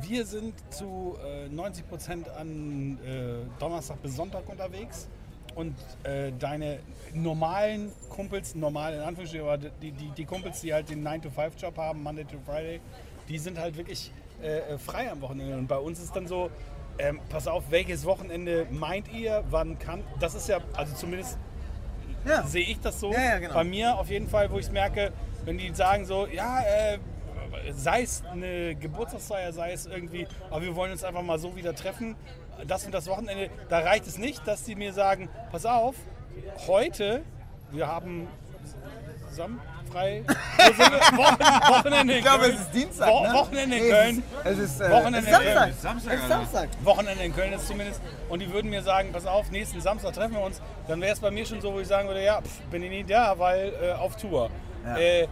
wir 0.00 0.24
sind 0.24 0.54
zu 0.72 1.18
äh, 1.24 1.48
90 1.48 1.88
Prozent 1.88 2.28
an 2.28 2.98
äh, 3.04 3.44
Donnerstag 3.58 4.00
bis 4.00 4.14
Sonntag 4.14 4.48
unterwegs 4.48 5.08
und 5.54 5.74
äh, 6.04 6.32
deine 6.38 6.78
normalen 7.14 7.92
Kumpels, 8.08 8.54
normal 8.54 8.94
in 8.94 9.00
Anführungsstrichen, 9.00 9.46
aber 9.46 9.58
die, 9.58 9.92
die, 9.92 10.08
die 10.16 10.24
Kumpels, 10.24 10.60
die 10.60 10.72
halt 10.72 10.90
den 10.90 11.06
9-to-5-Job 11.06 11.76
haben, 11.76 12.02
Monday 12.02 12.24
to 12.24 12.38
Friday, 12.46 12.80
die 13.28 13.38
sind 13.38 13.58
halt 13.58 13.76
wirklich 13.76 14.12
äh, 14.42 14.58
äh, 14.58 14.78
frei 14.78 15.10
am 15.10 15.20
Wochenende. 15.20 15.56
Und 15.56 15.66
bei 15.68 15.76
uns 15.78 16.00
ist 16.00 16.14
dann 16.16 16.26
so, 16.26 16.50
ähm, 16.98 17.20
pass 17.28 17.46
auf, 17.46 17.64
welches 17.70 18.04
Wochenende 18.04 18.66
meint 18.70 19.12
ihr, 19.12 19.44
wann 19.50 19.78
kann, 19.78 20.02
das 20.20 20.34
ist 20.34 20.48
ja, 20.48 20.58
also 20.74 20.94
zumindest 20.94 21.38
Ja. 22.26 22.42
sehe 22.44 22.64
ich 22.64 22.80
das 22.80 23.00
so. 23.00 23.12
Ja, 23.12 23.20
ja, 23.22 23.38
genau. 23.38 23.54
Bei 23.54 23.64
mir 23.64 23.96
auf 23.98 24.08
jeden 24.10 24.28
Fall, 24.28 24.50
wo 24.50 24.58
ich 24.58 24.66
es 24.66 24.72
merke, 24.72 25.12
wenn 25.44 25.58
die 25.58 25.74
sagen 25.74 26.04
so, 26.04 26.26
ja, 26.26 26.60
äh, 26.62 26.98
sei 27.72 28.02
es 28.02 28.22
eine 28.24 28.74
Geburtstagsfeier, 28.74 29.52
sei 29.52 29.72
es 29.72 29.86
irgendwie, 29.86 30.26
aber 30.50 30.62
wir 30.62 30.74
wollen 30.74 30.92
uns 30.92 31.04
einfach 31.04 31.22
mal 31.22 31.38
so 31.38 31.54
wieder 31.54 31.74
treffen, 31.74 32.16
das 32.66 32.84
und 32.84 32.92
das 32.92 33.06
Wochenende, 33.08 33.50
da 33.68 33.80
reicht 33.80 34.06
es 34.06 34.18
nicht, 34.18 34.46
dass 34.46 34.64
die 34.64 34.74
mir 34.74 34.92
sagen, 34.92 35.28
pass 35.50 35.66
auf, 35.66 35.94
heute, 36.66 37.22
wir 37.70 37.86
haben 37.86 38.28
Sam 39.30 39.60
frei, 39.90 40.24
Wochenende 41.16 42.12
in 42.14 42.18
Ich 42.18 42.24
glaube, 42.24 42.40
Köln. 42.44 42.54
es 42.54 42.60
ist 42.62 42.74
Dienstag, 42.74 43.08
Wo, 43.08 43.20
ne? 43.26 43.32
Wochenende 43.34 43.76
in 43.76 43.90
Köln. 43.90 44.22
Es 44.44 44.52
ist, 44.52 44.58
es 44.58 44.70
ist, 44.74 44.80
äh, 44.80 44.90
Wochenende 44.90 45.18
es 45.18 45.24
ist 45.26 45.32
Samstag. 45.32 45.68
in- 45.68 45.74
Samstag, 45.82 46.12
Es 46.12 46.18
ist 46.18 46.22
Alter. 46.24 46.34
Samstag. 46.46 46.68
Wochenende 46.84 47.24
in 47.24 47.34
Köln 47.34 47.52
ist 47.52 47.66
zumindest. 47.68 48.00
Und 48.28 48.40
die 48.40 48.52
würden 48.52 48.70
mir 48.70 48.82
sagen, 48.82 49.10
pass 49.12 49.26
auf, 49.26 49.50
nächsten 49.50 49.80
Samstag 49.80 50.12
treffen 50.14 50.34
wir 50.34 50.40
uns. 50.42 50.60
Dann 50.88 51.00
wäre 51.00 51.12
es 51.12 51.20
bei 51.20 51.30
mir 51.30 51.44
schon 51.44 51.60
so, 51.60 51.72
wo 51.74 51.80
ich 51.80 51.88
sagen 51.88 52.08
würde, 52.08 52.24
ja, 52.24 52.40
pff, 52.40 52.60
bin 52.70 52.82
ich 52.82 52.90
nicht 52.90 53.10
da, 53.10 53.38
weil 53.38 53.72
äh, 53.82 53.92
auf 53.92 54.16
Tour. 54.16 54.50
Ja. 54.84 54.96
Äh, 54.96 55.28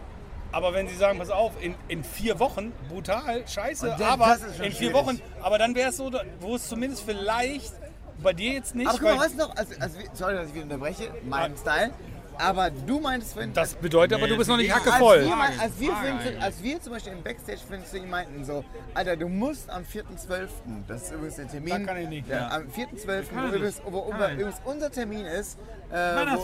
aber 0.51 0.73
wenn 0.73 0.87
sie 0.87 0.95
sagen, 0.95 1.19
pass 1.19 1.29
auf, 1.29 1.53
in, 1.61 1.75
in 1.87 2.03
vier 2.03 2.39
Wochen, 2.39 2.71
brutal, 2.89 3.47
scheiße, 3.47 3.95
das- 3.97 4.01
aber 4.01 4.35
in 4.35 4.41
vier 4.57 4.71
schwierig. 4.71 4.93
Wochen, 4.93 5.21
aber 5.41 5.57
dann 5.57 5.75
wäre 5.75 5.89
es 5.89 5.97
so, 5.97 6.11
wo 6.39 6.55
es 6.55 6.67
zumindest 6.67 7.03
vielleicht 7.03 7.73
bei 8.21 8.33
dir 8.33 8.53
jetzt 8.53 8.75
nicht, 8.75 8.87
Aber 8.87 8.97
guck 8.99 9.07
mal, 9.15 9.19
weißt 9.19 9.33
du 9.33 9.37
noch, 9.39 9.55
also, 9.55 9.73
also, 9.79 9.97
sorry, 10.13 10.35
dass 10.35 10.47
ich 10.47 10.53
wieder 10.53 10.63
unterbreche, 10.65 11.09
mein 11.23 11.55
Style, 11.57 11.91
aber 12.41 12.69
du 12.71 12.99
meintest 12.99 13.33
vorhin... 13.33 13.53
das 13.53 13.75
bedeutet 13.75 14.13
aber, 14.13 14.23
Nee, 14.25 14.31
du 14.31 14.37
bist 14.37 14.49
noch 14.49 14.57
nicht 14.57 14.73
hackevoll. 14.73 15.19
Als 15.19 15.27
wir, 15.27 15.35
mein, 15.35 15.59
als, 15.59 15.79
wir 15.79 16.41
als 16.43 16.63
wir 16.63 16.81
zum 16.81 16.93
Beispiel 16.93 17.13
im 17.13 17.23
Backstage 17.23 17.59
vorhin 17.67 17.85
zu 17.85 17.97
ihm 17.97 18.09
meinten, 18.09 18.43
so, 18.43 18.65
Alter, 18.93 19.15
du 19.15 19.27
musst 19.29 19.69
am 19.69 19.83
4.12., 19.83 20.47
das 20.87 21.03
ist 21.03 21.11
übrigens 21.13 21.35
der 21.35 21.47
Termin, 21.47 21.69
Da 21.69 21.79
kann 21.93 22.01
ich 22.01 22.09
nicht, 22.09 22.29
der, 22.29 22.37
ja. 22.37 22.47
am 22.51 22.63
4.12., 22.63 22.67
Kann 22.67 23.43
wo 23.43 23.47
ich 23.47 23.53
übrigens, 23.55 23.81
wo, 23.85 24.69
unser 24.71 24.91
Termin 24.91 25.25
ist, 25.25 25.57
äh, 25.91 25.93
wo 25.93 25.97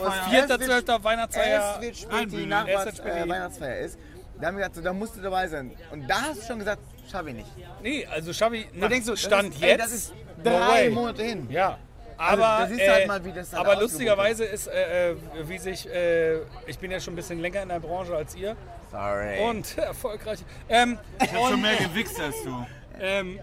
Weihnachtsfeier. 0.04 0.44
es 0.46 0.86
4.12. 0.88 1.04
Weihnachtsfeier, 1.04 1.74
es 1.76 1.82
wird 1.82 1.98
spät 1.98 2.12
die 2.12 2.16
Einbühne. 2.16 2.66
Es 2.70 2.98
spät 2.98 3.06
äh, 3.14 3.24
die- 3.24 3.30
Weihnachtsfeier 3.30 3.78
ist. 3.80 4.00
Da 4.40 4.48
haben 4.48 4.56
wir 4.56 4.60
gesagt, 4.60 4.76
so, 4.76 4.82
da 4.82 4.94
musst 4.94 5.16
du 5.16 5.22
dabei 5.22 5.48
sein. 5.48 5.72
Und 5.92 6.08
da 6.08 6.22
hast 6.22 6.42
du 6.44 6.46
schon 6.46 6.60
gesagt, 6.60 6.80
schaffe 7.12 7.30
ich 7.30 7.36
nicht. 7.38 7.50
Nee, 7.82 8.06
also 8.06 8.32
Xavi, 8.32 8.68
Du 8.72 8.80
nach 8.80 8.90
denkst 8.90 9.06
so, 9.08 9.14
das 9.14 9.22
Stand 9.22 9.50
ist, 9.56 9.62
jetzt, 9.62 9.72
ey, 9.72 9.78
das 9.78 9.92
ist 9.92 10.14
no 10.38 10.44
drei 10.44 10.60
way. 10.68 10.90
Monate 10.92 11.24
hin. 11.24 11.48
Ja. 11.50 11.80
Also, 12.18 12.44
Aber, 12.44 12.68
siehst 12.68 12.82
du 12.82 12.92
halt 12.92 13.04
äh, 13.04 13.08
mal, 13.08 13.26
wie 13.26 13.32
das 13.32 13.50
dann 13.52 13.60
aber 13.60 13.80
lustigerweise 13.80 14.44
ist, 14.46 14.68
äh, 14.68 15.12
äh, 15.12 15.16
wie 15.44 15.58
sich, 15.60 15.88
äh, 15.88 16.38
ich 16.66 16.80
bin 16.80 16.90
ja 16.90 17.00
schon 17.00 17.14
ein 17.14 17.16
bisschen 17.16 17.40
länger 17.40 17.62
in 17.62 17.70
der 17.70 17.80
Branche 17.80 18.16
als 18.16 18.36
ihr 18.36 18.56
Sorry. 18.92 19.40
und 19.48 19.78
erfolgreich. 19.78 20.40
Ähm, 20.68 20.98
Ich 21.22 21.32
hab 21.32 21.50
schon 21.50 21.62
mehr 21.62 21.76
gewichst 21.76 22.20
als 22.20 22.36
du. 22.44 22.66
ähm, 23.00 23.40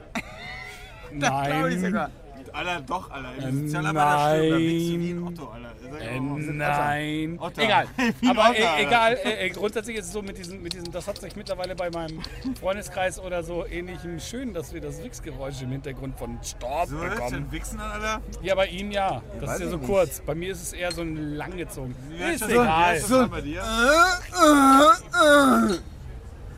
nein, 1.12 1.80
sogar. 1.80 2.10
Alter, 2.54 2.80
doch, 2.82 3.10
Alter. 3.10 3.28
Äh, 3.44 3.48
Im 3.48 3.66
Sozialarbeiter 3.66 4.36
stimmt, 4.38 4.52
da 4.52 4.58
wichst 4.58 4.88
du 4.88 4.98
wie 5.00 5.10
ein 5.10 5.16
nein. 5.16 5.26
Otto, 5.26 5.48
Alter. 5.50 5.68
Äh, 6.00 6.18
auch. 6.18 6.38
nein. 6.54 7.38
Otter. 7.40 7.62
Egal. 7.62 7.86
Aber 8.28 8.50
Otter, 8.50 8.58
äh, 8.60 8.64
Alter. 8.66 8.80
egal. 8.88 9.18
Äh, 9.24 9.46
äh, 9.46 9.50
grundsätzlich 9.50 9.96
ist 9.96 10.06
es 10.06 10.12
so 10.12 10.22
mit 10.22 10.38
diesem, 10.38 10.62
mit 10.62 10.72
diesem, 10.72 10.92
das 10.92 11.08
hat 11.08 11.18
sich 11.18 11.34
mittlerweile 11.36 11.74
bei 11.74 11.90
meinem 11.90 12.20
Freundeskreis 12.60 13.18
oder 13.18 13.42
so 13.42 13.66
ähnlichem 13.66 14.20
schön, 14.20 14.54
dass 14.54 14.72
wir 14.72 14.80
das 14.80 15.02
Wichsgeräusch 15.02 15.62
im 15.62 15.70
Hintergrund 15.70 16.16
von 16.16 16.38
Storb 16.44 16.88
So, 16.88 16.98
bekommen. 16.98 17.32
den 17.32 17.52
Wichsen, 17.52 17.80
Alter. 17.80 18.20
Ja, 18.42 18.54
bei 18.54 18.68
ihm 18.68 18.92
ja. 18.92 19.20
Das 19.40 19.50
weiß 19.50 19.56
ist 19.56 19.64
ja 19.64 19.70
so 19.70 19.76
nicht. 19.78 19.86
kurz. 19.88 20.20
Bei 20.20 20.34
mir 20.36 20.52
ist 20.52 20.62
es 20.62 20.72
eher 20.72 20.92
so 20.92 21.02
ein 21.02 21.34
langgezogen. 21.36 21.94
Heißt 22.20 22.42
Ist 22.42 22.50
egal. 22.50 22.66
wie 22.66 22.70
heißt 22.70 23.10
das 23.10 23.28
bei 23.28 23.40
dir? 23.40 23.62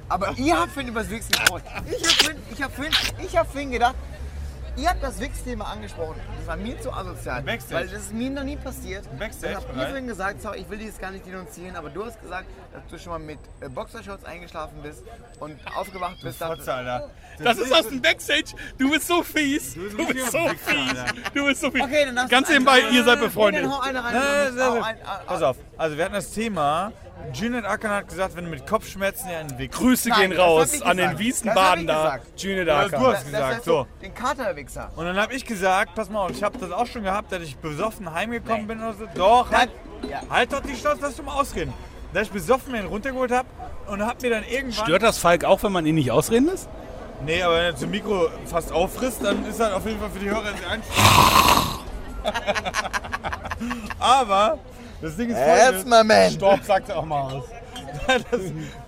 Aber 0.09 0.33
ihr 0.37 0.59
habt 0.61 0.71
vorhin 0.73 0.89
über 0.91 1.01
das 1.01 1.11
Wichsen 1.11 1.33
gesprochen. 1.33 1.63
Ich 1.91 2.03
hab 2.05 2.13
vorhin, 2.23 2.43
ich 2.53 2.63
hab 2.63 2.73
vorhin, 2.75 2.93
ich 3.27 3.37
hab 3.37 3.47
vorhin 3.51 3.71
gedacht, 3.73 3.95
ihr 4.77 4.89
habt 4.89 5.03
das 5.03 5.21
Wix-Thema 5.21 5.65
angesprochen. 5.67 6.21
Das 6.39 6.47
war 6.47 6.57
mir 6.57 6.81
zu 6.81 6.93
asozial. 6.93 7.43
Backstage. 7.43 7.75
Weil 7.81 7.89
das 7.89 8.03
ist 8.03 8.13
mir 8.15 8.31
noch 8.31 8.45
nie 8.45 8.57
passiert. 8.57 9.05
Backstage, 9.19 9.55
Dann 9.55 9.63
habt 9.65 9.77
ihr 9.77 9.87
vorhin 9.87 10.07
gesagt, 10.07 10.43
sorry, 10.43 10.59
ich 10.61 10.71
will 10.71 10.79
dieses 10.79 10.99
gar 10.99 11.11
nicht 11.11 11.27
denunzieren, 11.27 11.77
aber 11.77 11.91
du 11.91 12.05
hast 12.05 12.21
gesagt, 12.21 12.47
dass 12.73 12.83
du 12.91 12.99
schon 12.99 13.13
mal 13.13 13.19
mit 13.19 13.39
äh, 13.61 13.69
Boxershorts 13.69 14.25
eingeschlafen 14.25 14.83
bist 14.83 15.03
und 15.41 15.59
aufgewacht 15.77 16.17
bist. 16.23 16.39
Fotze, 16.39 16.73
Alter. 16.75 17.11
Das 17.39 17.59
ist 17.59 17.73
aus 17.73 17.89
dem 17.89 18.01
Backstage. 18.01 18.55
Du 18.79 18.91
bist 18.91 19.07
so 19.07 19.23
fies. 19.23 19.75
bist 19.75 19.99
Du 19.99 20.07
bist 20.07 20.33
so 20.33 20.49
fies. 20.49 21.05
Du 21.35 21.45
bist 21.47 21.61
so 21.61 21.71
fies. 21.71 21.83
Okay, 21.83 22.05
dann 22.07 22.19
hast 22.19 22.31
Ganz 22.31 22.47
du 22.49 22.53
nebenbei, 22.55 22.81
ihr 22.91 23.05
seid 23.05 23.19
Nee, 23.19 23.27
befreundet. 23.27 23.65
dann 23.65 23.73
hau 23.73 23.81
eine 23.81 24.05
rein. 24.05 24.15
Nein. 24.15 24.97
Pass 25.27 25.43
auf, 25.43 25.57
also 25.77 25.97
wir 25.97 26.05
hatten 26.05 26.15
das 26.15 26.31
Thema, 26.33 26.93
Junet 27.33 27.65
Akan 27.65 27.91
hat 27.91 28.09
gesagt, 28.09 28.37
wenn 28.37 28.45
du 28.45 28.51
mit 28.51 28.67
Kopfschmerzen 28.67 29.29
einen 29.29 29.59
Weg. 29.59 29.73
Grüße 29.73 30.09
Nein, 30.11 30.21
gehen 30.21 30.31
das 30.33 30.41
raus 30.41 30.83
an 30.83 30.97
den. 30.97 31.19
Wiesenbaden 31.19 31.87
Das 31.87 31.97
da. 31.97 32.03
ich 32.17 32.23
gesagt. 32.23 32.43
June 32.43 32.65
Ja, 32.65 32.89
du 32.89 33.07
hast 33.07 33.15
Das 33.15 33.25
gesagt, 33.25 33.55
heißt 33.57 33.65
so. 33.65 33.87
Den 34.03 34.15
Katerwichser. 34.15 34.91
Und 34.97 35.07
dann 35.07 35.17
habe 35.17 35.35
ich 35.35 35.45
gesagt, 35.45 35.95
pass 35.95 36.09
mal 36.11 36.21
auf, 36.27 36.31
ich 36.31 36.43
habe 36.43 36.57
das 36.59 36.71
auch 36.71 36.87
schon 36.87 37.03
gehabt, 37.03 37.33
dass 37.33 37.43
ich 37.43 37.57
besoffen 37.57 38.13
heimgekommen 38.13 38.67
bin 38.67 38.79
oder 38.81 38.93
so. 38.95 39.07
Doch, 39.15 39.51
halt, 39.51 39.71
Ja. 40.09 40.21
halt 40.31 40.53
doch 40.53 40.61
die 40.61 40.77
Schnauze, 40.77 40.99
lass 41.03 41.17
du 41.17 41.23
mal 41.23 41.35
ausreden. 41.41 41.73
dass 42.13 42.25
ich 42.29 42.31
besoffen 42.33 42.73
mir 42.73 42.85
runtergeholt 42.85 43.33
habe 43.33 43.49
und 43.89 44.01
hab 44.07 44.23
mir 44.23 44.31
dann 44.31 44.45
irgendwann... 44.45 44.85
Stört 44.87 45.03
das 45.03 45.19
Falk 45.19 45.45
auch, 45.45 45.63
wenn 45.63 45.73
man 45.73 45.85
ihn 45.85 45.97
nicht 45.97 46.11
ausreden 46.13 46.47
lässt? 46.47 46.69
Nee, 47.25 47.43
aber 47.43 47.57
wenn 47.57 47.65
er 47.65 47.77
zum 47.77 47.91
Mikro 47.91 48.29
fast 48.47 48.73
auffrisst, 48.73 49.23
dann 49.25 49.45
ist 49.47 49.59
das 49.61 49.73
auf 49.73 49.85
jeden 49.85 49.99
Fall 50.01 50.11
für 50.11 50.19
die 50.21 50.31
Hörer 50.31 50.45
sehr 50.57 50.71
einfach. 50.71 51.79
aber 53.99 54.59
das 55.01 55.17
Ding 55.17 55.31
ist 55.31 55.39
folgendes. 55.39 55.85
my 55.85 56.05
man. 56.05 56.31
Stopp, 56.31 56.63
sagt 56.65 56.91
auch 56.91 57.05
mal 57.05 57.33
aus. 57.33 57.45
das, 58.07 58.41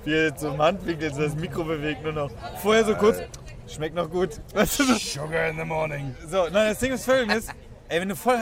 wie 0.04 0.12
er 0.12 0.24
jetzt 0.24 0.40
so 0.40 0.48
im 0.48 0.58
Handwinkel 0.62 1.10
das 1.10 1.34
Mikro 1.34 1.64
bewegt 1.64 2.02
nur 2.02 2.12
noch. 2.12 2.30
Vorher 2.62 2.84
so 2.84 2.94
kurz, 2.94 3.18
schmeckt 3.66 3.94
noch 3.94 4.10
gut. 4.10 4.40
Weißt 4.54 4.80
du, 4.80 4.84
so. 4.84 4.94
Sugar 4.94 5.48
in 5.48 5.56
the 5.56 5.64
morning. 5.64 6.14
so, 6.28 6.44
nein, 6.44 6.70
das 6.70 6.78
Ding 6.78 6.92
ist 6.92 7.04
folgendes. 7.04 7.48
Ey, 7.90 8.00
wenn 8.00 8.08
du 8.10 8.16
voll, 8.16 8.36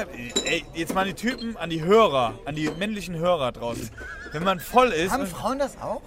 ey, 0.44 0.64
jetzt 0.74 0.92
mal 0.94 1.04
die 1.04 1.14
Typen 1.14 1.56
an 1.56 1.70
die 1.70 1.82
Hörer, 1.82 2.34
an 2.46 2.56
die 2.56 2.68
männlichen 2.78 3.14
Hörer 3.16 3.52
draußen. 3.52 3.90
Wenn 4.32 4.42
man 4.42 4.58
voll 4.58 4.88
ist, 4.88 5.12
Haben 5.12 5.26
Frauen 5.26 5.58
das 5.58 5.80
auch? 5.80 6.02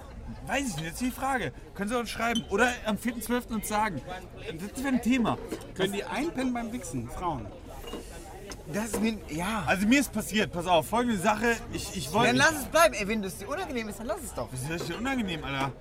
weiß 0.49 0.67
ich 0.67 0.75
nicht, 0.77 0.85
jetzt 0.85 1.01
die 1.01 1.11
Frage. 1.11 1.53
Können 1.75 1.89
Sie 1.89 1.97
uns 1.97 2.09
schreiben 2.09 2.43
oder 2.49 2.69
am 2.85 2.97
4.12. 2.97 3.53
uns 3.53 3.67
sagen. 3.67 4.01
Das 4.75 4.83
wäre 4.83 4.95
ein 4.95 5.01
Thema. 5.01 5.37
Können 5.75 5.93
die 5.93 6.03
einpennen 6.03 6.53
beim 6.53 6.73
Wichsen, 6.73 7.07
Frauen? 7.09 7.45
Das 8.71 8.85
ist 8.85 9.01
mir. 9.01 9.17
Ja. 9.29 9.63
Also 9.65 9.87
mir 9.87 9.99
ist 9.99 10.13
passiert, 10.13 10.51
pass 10.51 10.67
auf, 10.67 10.87
folgende 10.87 11.17
Sache. 11.17 11.55
Ich, 11.73 11.97
ich 11.97 12.11
wollte. 12.13 12.27
Dann 12.27 12.35
lass 12.37 12.51
es 12.51 12.65
bleiben. 12.65 12.93
Ey, 12.93 13.07
wenn 13.07 13.21
das 13.23 13.37
dir 13.37 13.49
unangenehm 13.49 13.89
ist, 13.89 13.99
dann 13.99 14.07
lass 14.07 14.21
es 14.23 14.33
doch. 14.33 14.47
Das 14.51 14.61
ist 14.61 14.69
richtig 14.69 14.97
unangenehm, 14.97 15.43
Alter. 15.43 15.71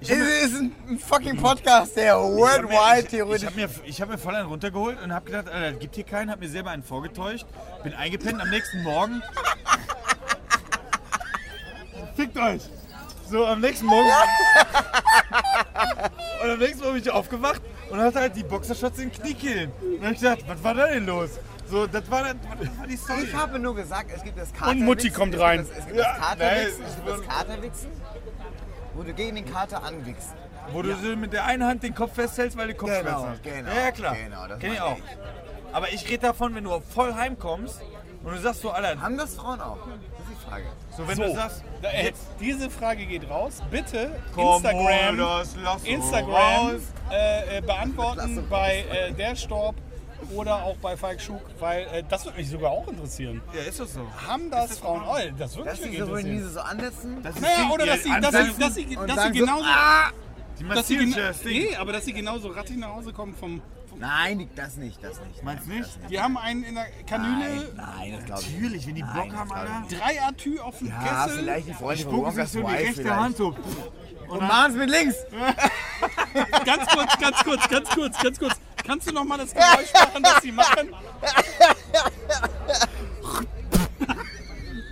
Ich 0.00 0.10
Es 0.10 0.18
hab 0.18 0.24
mir- 0.24 0.38
ist 0.40 0.54
ein 0.54 0.98
fucking 0.98 1.36
Podcast, 1.36 1.94
der 1.96 2.04
Ich 2.04 2.10
hab 2.12 2.22
worldwide 2.22 2.68
mir, 2.68 2.98
ich, 2.98 3.04
ich 3.04 3.10
theoretisch. 3.10 3.46
habe 3.46 3.56
mir, 3.56 3.68
ich 3.84 4.00
hab 4.00 4.08
mir 4.08 4.18
voll 4.18 4.34
einen 4.34 4.48
runtergeholt 4.48 5.00
und 5.02 5.12
habe 5.12 5.26
gedacht, 5.26 5.48
Alter, 5.48 5.72
gibt 5.78 5.94
hier 5.94 6.04
keinen, 6.04 6.30
habe 6.30 6.40
mir 6.44 6.50
selber 6.50 6.70
einen 6.70 6.82
vorgetäuscht, 6.82 7.46
bin 7.82 7.92
eingepennt 7.94 8.40
am 8.40 8.48
nächsten 8.50 8.82
Morgen. 8.82 9.22
Fickt 12.16 12.36
euch! 12.38 12.62
So, 13.30 13.46
am 13.46 13.60
nächsten 13.60 13.86
Morgen. 13.86 14.08
und 16.42 16.50
am 16.50 16.58
nächsten 16.58 16.80
Morgen 16.80 16.94
bin 16.94 17.02
ich 17.02 17.10
aufgewacht 17.10 17.62
und 17.90 18.00
hatte 18.00 18.20
halt 18.20 18.36
die 18.36 18.42
Boxershorts 18.42 18.98
in 18.98 19.10
den 19.10 19.20
Kniekehlen. 19.20 19.70
Und 19.80 19.98
dann 20.00 20.06
hab 20.06 20.12
ich 20.14 20.20
gedacht, 20.20 20.38
was 20.46 20.62
war 20.64 20.74
da 20.74 20.86
denn 20.88 21.06
los? 21.06 21.30
So, 21.68 21.86
das 21.86 22.10
war, 22.10 22.22
das, 22.22 22.34
das 22.60 22.78
war 22.78 22.86
die 22.86 22.96
Story. 22.96 23.22
Ich 23.24 23.34
habe 23.34 23.58
nur 23.58 23.74
gesagt, 23.74 24.10
es 24.14 24.22
gibt 24.22 24.38
das 24.38 24.52
Katerwichsen. 24.52 24.80
Und 24.80 24.84
Mutti 24.86 25.10
kommt 25.10 25.34
es 25.34 25.40
rein. 25.40 25.58
gibt 25.58 25.70
das- 25.70 25.78
Es 25.78 25.86
gibt 25.86 25.98
Ja, 25.98 26.04
das 26.16 26.18
Katerwichsen, 26.28 26.82
nein, 26.82 26.88
es 26.90 26.96
gibt 26.96 27.08
das 27.08 27.36
Katerwichsen, 27.36 27.90
wo 28.94 29.02
du 29.02 29.14
gegen 29.14 29.36
den 29.36 29.52
Kater 29.52 29.82
anwichst. 29.82 30.34
Wo 30.72 30.82
du 30.82 30.94
so 30.96 31.16
mit 31.16 31.32
der 31.32 31.44
einen 31.46 31.64
Hand 31.64 31.82
den 31.82 31.94
Kopf 31.94 32.14
festhältst, 32.14 32.56
weil 32.56 32.68
du 32.68 32.74
Kopfschmerzen 32.74 33.06
Genau, 33.06 33.26
hast. 33.28 33.42
genau, 33.42 33.68
ja, 33.70 33.80
ja, 33.84 33.90
klar. 33.90 34.14
genau, 34.16 34.46
das 34.46 34.58
Kenn 34.60 34.72
ich 34.74 34.80
auch. 34.80 34.96
Aber 35.72 35.92
ich 35.92 36.06
rede 36.08 36.18
davon, 36.26 36.54
wenn 36.54 36.64
du 36.64 36.80
voll 36.94 37.14
heimkommst 37.14 37.80
und 38.22 38.32
du 38.34 38.38
sagst 38.40 38.60
so, 38.60 38.70
Alter, 38.70 39.00
Haben 39.00 39.16
das 39.16 39.34
Frauen 39.34 39.60
auch? 39.60 39.78
Das 39.78 39.94
ist 39.96 40.30
die 40.30 40.48
Frage. 40.48 40.64
so 40.96 41.08
wenn 41.08 41.16
So, 41.16 41.22
du 41.24 41.34
sagst, 41.34 41.64
da, 41.80 41.90
äh, 41.90 42.12
diese 42.38 42.70
Frage 42.70 43.06
geht 43.06 43.28
raus. 43.28 43.62
Bitte 43.70 44.20
komm, 44.34 44.56
Instagram, 44.64 45.16
das 45.18 45.82
Instagram 45.84 46.34
raus. 46.74 46.80
äh, 47.10 47.58
äh, 47.58 47.60
beantworten 47.62 48.46
bei 48.48 48.84
äh, 48.90 49.12
der 49.12 49.34
Storb 49.34 49.74
oder 50.36 50.62
auch 50.64 50.76
bei 50.76 50.96
Falk 50.96 51.20
Schug, 51.20 51.40
weil 51.60 51.82
äh, 51.92 52.02
das 52.08 52.24
würde 52.24 52.38
mich 52.38 52.48
sogar 52.50 52.70
auch 52.70 52.86
interessieren. 52.88 53.40
Ja, 53.54 53.62
ist 53.62 53.80
das 53.80 53.94
so. 53.94 54.00
Haben 54.26 54.50
das 54.50 54.78
Frauen? 54.78 55.02
Oh, 55.06 55.16
das 55.38 55.56
würde 55.56 55.70
Dass 55.70 55.80
mich 55.80 55.90
sie 55.92 55.98
so 55.98 56.08
wohl 56.08 56.22
nie 56.22 56.30
interessieren. 56.30 56.52
so 56.54 56.60
ansetzen. 56.60 57.22
Das 57.22 57.34
ist 57.36 57.42
Naja, 57.42 57.54
die- 57.66 57.72
oder 57.72 57.86
dass 57.86 58.02
sie, 58.02 58.08
dass 58.10 58.20
sie, 58.30 58.36
ansetzen, 58.38 58.60
dass 58.60 58.74
sie, 58.74 58.96
und 58.96 59.08
dass 59.08 59.22
sie 59.22 59.28
so, 59.38 59.44
genauso, 59.44 59.64
die 59.64 59.68
dass 59.68 60.58
sie 60.58 60.64
massieren 60.64 61.10
gena- 61.12 61.26
das 61.28 61.40
Ding. 61.40 61.62
nee, 61.62 61.76
aber 61.76 61.92
dass 61.92 62.04
sie 62.04 62.12
genauso 62.12 62.48
rattig 62.48 62.76
nach 62.76 62.88
Hause 62.94 63.12
kommen 63.12 63.34
vom, 63.34 63.60
vom 63.88 63.98
Nein, 63.98 64.48
das 64.56 64.76
nicht, 64.76 65.02
das 65.04 65.20
nicht. 65.26 65.42
Meinst 65.42 65.66
du 65.66 65.70
nicht? 65.72 65.82
das 65.84 66.08
die 66.10 66.20
haben 66.20 66.36
einen 66.38 66.64
in 66.64 66.74
der 66.74 66.86
Kanüle, 67.08 67.68
Nein, 67.76 67.86
nein, 67.98 68.12
das 68.16 68.24
glaube 68.26 68.40
ich 68.42 68.48
nicht. 68.50 68.62
Natürlich, 68.62 68.86
wenn 68.86 68.94
die 68.94 69.02
Bock 69.02 69.14
Nein, 69.14 69.36
haben, 69.38 69.48
das 69.50 69.58
Alter. 69.58 69.96
drei 69.96 70.22
Atü 70.22 70.58
auf 70.60 70.78
dem 70.78 70.88
Ja, 70.88 71.24
Kessel. 71.26 71.38
vielleicht 71.40 71.68
die 71.68 71.72
Freunde 71.74 72.02
von 72.04 72.12
Spucken 72.12 72.30
sich 72.30 72.36
Wonkas 72.36 72.52
so 72.52 72.58
in 72.60 72.66
die 72.66 72.72
rechte 72.72 72.94
vielleicht. 73.02 73.16
Hand 73.20 73.36
so. 73.36 73.54
Und 74.28 74.40
machen 74.40 74.70
es 74.72 74.76
mit 74.78 74.90
links. 74.90 75.16
Ganz 76.64 76.86
kurz, 76.88 77.18
ganz 77.18 77.44
kurz, 77.44 77.68
ganz 77.68 77.88
kurz, 77.90 78.18
ganz 78.22 78.38
kurz. 78.38 78.54
Kannst 78.86 79.08
du 79.08 79.12
noch 79.12 79.24
mal 79.24 79.38
das 79.38 79.52
Geräusch 79.54 79.92
machen, 79.94 80.22
das 80.22 80.42
sie 80.42 80.52
machen? 80.52 80.94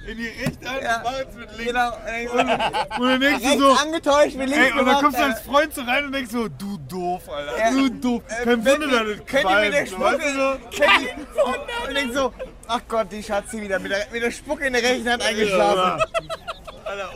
In 0.06 0.16
die 0.16 0.26
rechte 0.28 0.68
Hand, 0.68 0.82
Ja. 0.82 1.00
mach 1.04 1.18
jetzt 1.18 1.37
mit 1.37 1.56
links. 1.56 1.73
Genau. 1.73 1.92
Und 2.99 3.09
dann 3.09 3.20
denkst 3.20 3.42
du 3.44 3.59
so, 3.61 3.73
angetäuscht, 3.75 4.37
mit 4.37 4.49
links 4.49 4.64
ey, 4.66 4.70
und 4.73 4.76
dann 4.78 4.85
gemacht. 4.87 5.00
kommst 5.02 5.18
du 5.18 5.23
als 5.25 5.40
Freund 5.42 5.75
so 5.75 5.82
rein 5.82 6.04
und 6.06 6.12
denkst 6.12 6.32
so, 6.32 6.49
du 6.49 6.78
doof, 6.88 7.28
Alter. 7.28 7.59
Ja. 7.59 7.70
Du 7.70 7.88
doof. 7.90 8.23
äh, 8.28 8.44
Kein 8.44 8.66
Wunder, 8.66 9.04
die- 9.04 9.16
dass 9.16 9.26
Könnt 9.26 9.44
ihr 9.44 9.61
mit 9.61 9.73
der 9.73 9.85
du 9.85 9.90
so? 9.90 9.97
Spucke, 9.97 10.61
kennt 10.70 11.02
ihr 11.06 11.88
und 11.88 11.94
denkt 11.94 12.14
so, 12.14 12.32
ach 12.66 12.80
Gott, 12.88 13.12
die 13.12 13.23
Schatzi 13.23 13.61
wieder 13.62 13.78
mit 13.78 13.92
der, 13.92 14.06
mit 14.12 14.23
der 14.23 14.30
Spucke 14.32 14.66
in 14.66 14.73
der 14.73 14.82
rechten 14.82 15.09
Hand 15.11 15.23
eingeschlafen. 15.23 16.02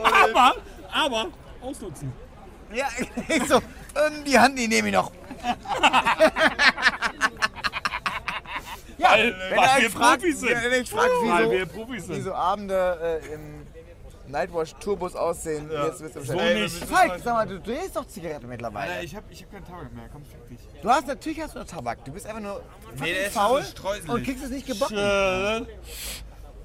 Aber, 0.05 0.55
aber, 0.93 1.27
ausnutzen. 1.63 2.13
Ja, 2.73 2.87
ich 3.29 3.43
so, 3.49 3.57
ähm, 3.57 4.25
die 4.25 4.39
Hand, 4.39 4.57
die 4.59 4.69
nehme 4.69 4.89
ich 4.89 4.95
noch. 4.95 5.11
ja, 8.99 9.11
Weil- 9.11 9.35
wenn 9.51 9.59
weil 9.59 9.83
wir 9.83 9.91
fragt, 9.91 10.23
Profis 10.23 10.41
sind. 10.41 10.51
wenn 10.51 10.73
er 10.73 10.81
euch 10.81 10.91
fragt, 10.91 11.11
Weil 11.27 11.51
wir 11.51 11.67
Profis 11.67 12.07
sind. 12.07 12.17
wieso 12.17 12.35
Abende 12.35 13.21
äh, 13.23 13.35
im 13.35 13.67
Nightwatch 14.27 14.73
Tourbus 14.81 15.15
aussehen, 15.15 15.69
jetzt 15.71 16.03
wisst 16.03 16.15
ihr 16.17 16.21
Bescheid. 16.23 16.39
Ey, 16.41 16.63
nicht. 16.63 16.85
Falk, 16.85 17.11
halt- 17.11 17.23
sag 17.25 17.35
mal, 17.35 17.47
du 17.47 17.61
drehst 17.61 17.95
doch 17.97 18.07
Zigaretten 18.07 18.49
mittlerweile. 18.49 18.93
Alter, 18.93 19.05
ich 19.05 19.15
hab, 19.15 19.25
ich 19.31 19.43
hab 19.43 19.53
keinen 19.53 19.67
Tabak 19.67 19.93
mehr. 19.93 20.09
Komm, 20.13 20.23
fick 20.25 20.49
dich. 20.49 20.59
Du 20.81 20.89
hast 20.89 21.07
natürlich 21.07 21.41
hast 21.43 21.55
du 21.55 21.59
noch 21.59 21.67
Tabak. 21.67 22.03
Du 22.05 22.13
bist 22.13 22.27
einfach 22.27 22.41
nur 22.41 22.63
Nee, 23.01 23.29
faul 23.31 23.63
so 23.63 24.13
und 24.13 24.23
kriegst 24.25 24.45
es 24.45 24.51
nicht 24.51 24.67
gebacken. 24.67 24.97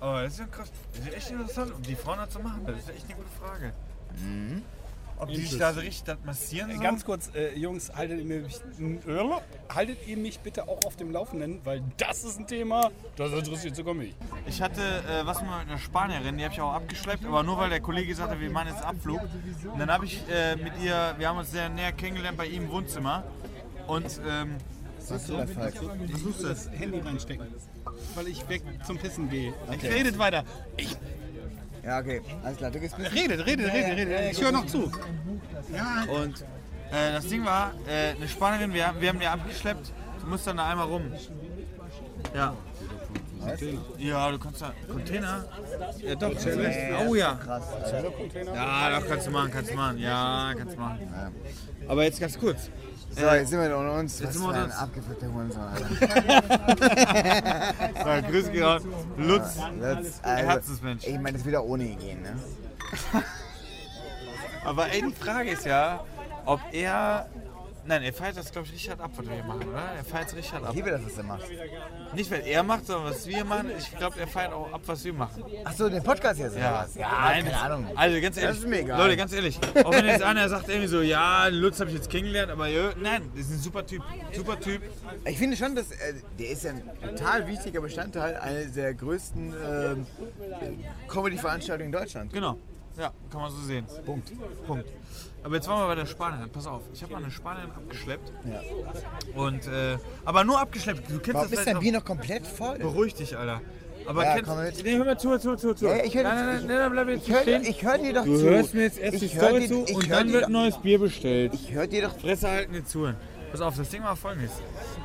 Aber 0.02 0.24
das 0.24 0.34
ist 0.34 0.40
ja 0.40 0.46
krass. 0.46 0.72
Das 0.96 1.06
ist 1.08 1.14
echt 1.14 1.32
interessant, 1.32 1.74
um 1.74 1.82
die 1.82 1.96
Frauen 1.96 2.30
zu 2.30 2.40
machen. 2.40 2.64
Das 2.66 2.78
ist 2.78 2.90
echt 2.90 3.06
eine 3.06 3.16
gute 3.16 3.30
Frage. 3.42 3.74
Ob 5.20 5.30
die 5.30 5.36
sich 5.38 5.60
da 5.60 5.74
so 5.74 5.82
richtig 5.82 6.04
das 6.04 6.18
massieren 6.26 6.74
so? 6.74 6.82
Ganz 6.82 7.04
kurz, 7.04 7.30
äh, 7.36 7.54
Jungs, 7.58 7.94
haltet 7.94 8.20
ihr, 8.20 8.26
mich, 8.26 8.62
haltet 9.70 10.08
ihr 10.08 10.18
mich 10.18 10.40
bitte 10.40 10.68
auch 10.68 10.80
auf 10.86 10.96
dem 10.96 11.12
Laufenden, 11.12 11.60
weil 11.66 11.84
das 11.98 12.24
ist 12.24 12.40
ein 12.40 12.48
Thema, 12.48 12.90
das 13.18 13.34
interessiert 13.34 13.76
sogar 13.76 13.94
mich. 13.94 14.16
Ich 14.48 14.62
hatte 14.62 14.82
äh, 14.82 15.26
was 15.26 15.42
mit 15.42 15.50
einer 15.50 15.78
Spanierin, 15.78 16.38
die 16.38 16.44
habe 16.46 16.54
ich 16.54 16.62
auch 16.62 16.74
abgeschleppt, 16.74 17.26
aber 17.26 17.44
nur 17.44 17.58
weil 17.58 17.70
der 17.70 17.82
Kollege 17.82 18.16
sagte, 18.16 18.40
wir 18.40 18.50
machen 18.50 18.70
jetzt 18.70 18.84
Abflug. 18.84 19.20
Und 19.22 19.80
dann 19.80 19.92
habe 19.92 20.06
ich 20.06 20.24
äh, 20.30 20.56
mit 20.56 20.74
ihr, 20.82 21.16
wir 21.18 21.28
haben 21.28 21.38
uns 21.38 21.52
sehr 21.52 21.68
näher 21.70 21.92
kennengelernt 21.92 22.38
bei 22.38 22.48
ihm 22.48 22.64
im 22.64 22.72
Wohnzimmer. 22.72 23.24
Und 23.88 24.22
ähm, 24.28 24.56
Was 25.08 25.26
du 25.26 25.38
da, 25.38 25.48
Falk? 25.48 25.74
Was 26.12 26.22
musst 26.22 26.44
du 26.44 26.48
das 26.48 26.70
Handy 26.72 27.00
reinstecken? 27.00 27.48
Weil 28.16 28.28
ich 28.28 28.48
weg 28.48 28.62
zum 28.86 28.98
Pissen 28.98 29.30
gehe. 29.30 29.54
Redet 29.84 30.18
weiter. 30.20 30.44
Ich, 30.78 30.96
Ja, 31.86 32.00
okay. 32.00 32.22
Alles 32.44 32.58
klar, 32.58 32.72
du 32.72 32.80
gehst 32.80 32.98
mit. 32.98 33.14
redet, 33.14 33.46
redet, 33.46 33.74
redet, 33.74 33.98
redet. 33.98 34.32
Ich 34.34 34.42
höre 34.42 34.52
noch 34.52 34.66
zu. 34.66 34.84
Und 36.08 36.42
äh, 36.92 37.14
das 37.14 37.28
Ding 37.28 37.46
war, 37.46 37.72
äh, 37.88 38.16
eine 38.16 38.28
Spanierin, 38.28 38.74
wir, 38.74 38.88
haben- 38.88 39.00
wir 39.02 39.10
haben 39.10 39.20
die 39.20 39.28
abgeschleppt, 39.28 39.92
du 40.22 40.28
musst 40.28 40.46
dann 40.48 40.58
da 40.58 40.70
einmal 40.70 40.88
rum. 40.88 41.12
Ja. 42.36 42.56
Ja, 43.98 44.32
du 44.32 44.38
kannst 44.38 44.62
da. 44.62 44.74
Container? 44.92 45.46
Ja, 46.00 46.16
doch. 46.16 46.32
Oh 47.08 47.16
ja. 47.16 47.36
Krass. 47.36 47.64
Ja, 48.54 49.00
doch, 49.00 49.08
kannst 49.08 49.28
du 49.28 49.32
machen, 49.32 49.52
kannst 49.52 49.72
du 49.72 49.76
machen. 49.76 49.98
Ja, 49.98 50.54
kannst 50.58 50.76
du 50.76 50.80
machen. 50.80 51.00
Aber 51.88 52.04
jetzt 52.04 52.20
ganz 52.20 52.38
kurz. 52.38 52.70
So, 53.16 53.26
jetzt 53.26 53.50
sind 53.50 53.60
wir 53.62 53.76
unter 53.78 53.94
uns. 53.94 54.24
Was 54.24 54.34
sind 54.34 54.44
für 54.44 54.50
wir 54.50 54.56
ein 54.56 54.64
uns. 54.66 54.76
abgefuckter 54.76 55.28
Hurensohn, 55.34 55.64
Alter. 55.64 55.90
Ja, 58.06 58.22
grüß 58.22 58.52
dich 58.52 58.62
raus. 58.64 58.82
Lutz. 59.18 59.58
Das, 59.82 60.22
Herzensmensch. 60.24 61.06
Ich 61.08 61.20
meine, 61.20 61.38
das 61.38 61.46
wird 61.46 61.56
auch 61.56 61.66
ohne 61.66 61.84
ihn 61.86 62.00
gehen, 62.00 62.22
ne? 62.22 62.36
Aber 64.64 64.90
ey, 64.92 65.02
die 65.02 65.14
Frage 65.14 65.52
ist 65.52 65.66
ja, 65.66 66.04
ob 66.46 66.60
er. 66.72 67.28
Nein, 67.90 68.04
er 68.04 68.14
feiert 68.14 68.38
das, 68.38 68.52
glaube 68.52 68.68
ich, 68.68 68.74
richtig 68.74 68.92
hart 68.92 69.02
ab, 69.02 69.10
was 69.16 69.26
wir 69.26 69.34
hier 69.34 69.44
machen, 69.44 69.68
oder? 69.68 69.82
Er 69.98 70.04
feiert 70.04 70.32
es 70.32 70.54
hart 70.54 70.64
ab. 70.64 70.70
Ich 70.70 70.76
liebe 70.76 70.92
das, 70.92 71.04
was 71.04 71.18
er 71.18 71.24
macht. 71.24 71.44
Nicht, 72.14 72.30
was 72.30 72.40
er 72.42 72.62
macht, 72.62 72.86
sondern 72.86 73.10
was 73.12 73.26
wir 73.26 73.44
machen. 73.44 73.72
Ich 73.80 73.98
glaube, 73.98 74.20
er 74.20 74.28
feiert 74.28 74.54
auch 74.54 74.72
ab, 74.72 74.82
was 74.86 75.04
wir 75.04 75.14
machen. 75.14 75.44
Achso, 75.64 75.90
den 75.90 76.04
Podcast 76.04 76.40
jetzt, 76.40 76.52
oder 76.52 76.62
Ja, 76.62 76.84
was? 76.84 76.94
Ja, 76.94 77.10
Nein, 77.10 77.38
keine 77.46 77.50
das- 77.50 77.62
Ahnung. 77.64 77.88
Also 77.96 78.22
ganz 78.22 78.38
ehrlich, 78.38 78.58
ist 78.60 78.68
mir 78.68 78.82
egal. 78.82 79.00
Leute, 79.00 79.18
ganz 79.18 79.34
ehrlich, 79.34 79.60
auch 79.84 79.92
wenn 79.92 80.06
jetzt 80.06 80.22
einer 80.22 80.48
sagt 80.50 80.70
irgendwie 80.70 80.88
so, 80.88 81.02
ja, 81.02 81.48
Lutz 81.48 81.80
habe 81.80 81.90
ich 81.90 81.96
jetzt 81.96 82.12
kennengelernt, 82.12 82.52
aber 82.52 82.68
ja, 82.68 82.92
nein, 83.02 83.24
das 83.36 83.46
ist 83.48 83.54
ein 83.54 83.58
super 83.60 83.84
Typ, 83.84 84.04
super 84.34 84.60
Typ. 84.60 84.84
Ich 85.26 85.40
finde 85.40 85.58
schon, 85.58 85.74
dass 85.74 85.90
äh, 85.90 86.14
der 86.38 86.50
ist 86.52 86.64
ja 86.66 86.70
ein 86.74 86.84
total 87.02 87.48
wichtiger 87.48 87.82
Bestandteil 87.82 88.36
einer 88.38 88.66
der 88.66 88.94
größten 88.94 89.52
ähm, 89.68 90.06
Comedy-Veranstaltungen 91.08 91.92
in 91.92 92.00
Deutschland. 92.00 92.32
Genau, 92.34 92.56
ja, 93.00 93.12
kann 93.32 93.42
man 93.42 93.50
so 93.52 93.62
sehen. 93.64 93.88
Punkt. 94.06 94.32
Punkt. 94.68 94.86
Aber 95.44 95.56
jetzt 95.56 95.68
waren 95.68 95.82
wir 95.82 95.88
bei 95.88 95.96
der 95.96 96.06
Spanierin. 96.06 96.50
Pass 96.50 96.68
auf, 96.68 96.82
ich 96.94 97.02
habe 97.02 97.14
mal 97.14 97.24
eine 97.24 97.32
Spanierin 97.32 97.72
abgeschleppt. 97.72 98.32
Ja. 98.46 98.62
Und, 99.42 99.68
äh, 99.68 99.98
aber 100.26 100.44
nur 100.44 100.60
abgeschleppt. 100.60 101.10
Du 101.10 101.20
kennst 101.20 101.34
Warum 101.36 101.50
das 101.52 101.60
ist 101.60 101.66
dein. 101.68 101.80
Bier 101.80 101.94
noch 101.94 102.06
komplett 102.06 102.46
voll? 102.46 102.78
Beruhig 102.78 103.14
dich, 103.16 103.38
Alter. 103.38 103.62
Aber 104.06 104.24
Ja, 104.26 104.36
kennst 104.36 104.50
komm. 104.50 104.60
Nee, 104.84 104.98
hör 104.98 105.06
mal 105.06 105.20
zu, 105.20 105.38
zu, 105.38 105.56
zu, 105.56 105.74
zu. 105.76 105.86
Ja, 105.86 106.04
ich 106.04 106.16
hör- 106.16 106.24
nein, 106.24 106.36
nein, 106.36 106.46
nein, 106.46 106.66
nein, 106.68 106.78
nein, 106.78 106.92
bleib 106.92 107.08
jetzt 107.10 107.28
Ich 107.28 107.34
höre 107.34 107.42
stehen. 107.42 107.64
ich 107.64 107.84
hör 107.84 107.98
dir 107.98 108.14
doch 108.14 108.26
Du 108.26 108.38
zu. 108.38 108.50
hörst 108.50 108.74
mir 108.74 108.82
jetzt 108.84 109.00
erst 109.00 109.22
die 109.22 109.26
Ich 109.26 109.36
hör 109.36 109.44
Story 109.48 109.60
dir- 109.68 109.68
zu 109.86 109.96
und 109.96 110.10
hör 110.10 110.18
dann 110.18 110.34
wird 110.34 110.44
doch- 110.44 110.50
neues 110.50 110.78
Bier 110.78 111.00
bestellt. 111.00 111.54
Ich 111.54 111.72
höre 111.72 111.88
dir 111.88 112.02
doch 112.08 112.18
Fresse 112.20 112.50
halten, 112.50 112.72
nicht 112.74 112.90
zuhören. 112.90 113.16
Pass 113.52 113.62
auf, 113.62 113.76
das 113.78 113.90
Ding 113.90 114.04
war 114.04 114.16
folgendes. 114.16 114.52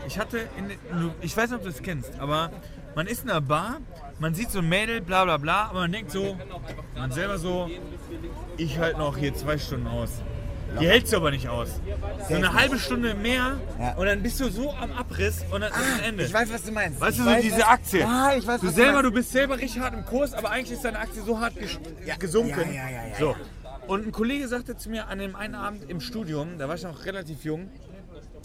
Ich 0.07 0.19
hatte, 0.19 0.39
in, 0.59 0.69
du- 1.01 1.13
ich 1.21 1.37
weiß 1.37 1.51
nicht, 1.51 1.59
ob 1.59 1.65
du 1.65 1.71
es 1.71 1.83
kennst, 1.83 2.13
aber 2.19 2.51
man 2.95 3.07
ist 3.07 3.25
in 3.25 3.31
einer 3.31 3.41
Bar, 3.41 3.79
man 4.19 4.35
sieht 4.35 4.51
so 4.51 4.61
ein 4.61 4.69
Mädel, 4.69 5.01
bla 5.01 5.25
bla 5.25 5.37
bla, 5.37 5.65
aber 5.67 5.81
man 5.81 5.93
denkt 5.93 6.11
so, 6.11 6.37
man 6.97 7.11
selber 7.13 7.39
so, 7.39 7.69
ich 8.57 8.79
halte 8.79 8.99
noch 8.99 9.17
hier 9.17 9.35
zwei 9.35 9.59
Stunden 9.59 9.87
aus. 9.87 10.11
Die 10.81 10.89
hältst 10.89 11.13
du 11.13 11.19
aber 11.19 11.31
nicht 11.31 11.49
aus. 11.49 11.69
So 12.29 12.35
eine 12.35 12.53
halbe 12.53 12.81
Stunde 12.81 13.15
mehr 13.15 13.59
Ja. 13.79 13.95
und 13.95 14.07
dann 14.07 14.23
bist 14.25 14.41
du 14.41 14.49
so 14.51 14.73
am 14.73 14.91
Abriss 14.93 15.45
und 15.53 15.61
dann 15.61 15.71
ist 15.71 15.79
ein 15.79 16.01
Ende. 16.09 16.25
Ich 16.25 16.33
weiß, 16.35 16.53
was 16.53 16.65
du 16.65 16.73
meinst. 16.73 17.01
Weißt 17.01 17.19
du, 17.19 17.23
so 17.23 17.31
weiß, 17.31 17.43
diese 17.43 17.59
was- 17.59 17.65
Aktie. 17.69 18.01
Ja, 18.01 18.33
ich 18.37 18.45
weiß, 18.45 18.61
du 18.61 18.67
was 18.67 18.75
selber, 18.75 18.93
meinst. 18.95 19.07
du 19.07 19.13
bist 19.13 19.31
selber 19.33 19.57
richtig 19.59 19.81
hart 19.81 19.95
im 19.95 20.05
Kurs, 20.05 20.33
aber 20.35 20.51
eigentlich 20.51 20.73
ist 20.73 20.85
deine 20.85 20.99
Aktie 20.99 21.23
so 21.23 21.39
hart 21.39 21.55
gesunken. 22.19 22.51
Ja, 22.59 22.67
ja, 22.73 22.91
ja, 22.91 23.07
ja, 23.09 23.17
so. 23.21 23.37
Und 23.87 24.07
ein 24.07 24.11
Kollege 24.13 24.49
sagte 24.49 24.77
zu 24.77 24.91
mir 24.91 25.07
an 25.07 25.19
dem 25.21 25.37
einen 25.37 25.55
Abend 25.55 25.89
im 25.89 26.01
Studium, 26.01 26.59
da 26.59 26.67
war 26.69 26.75
ich 26.75 26.83
noch 26.83 27.05
relativ 27.05 27.45
jung, 27.45 27.69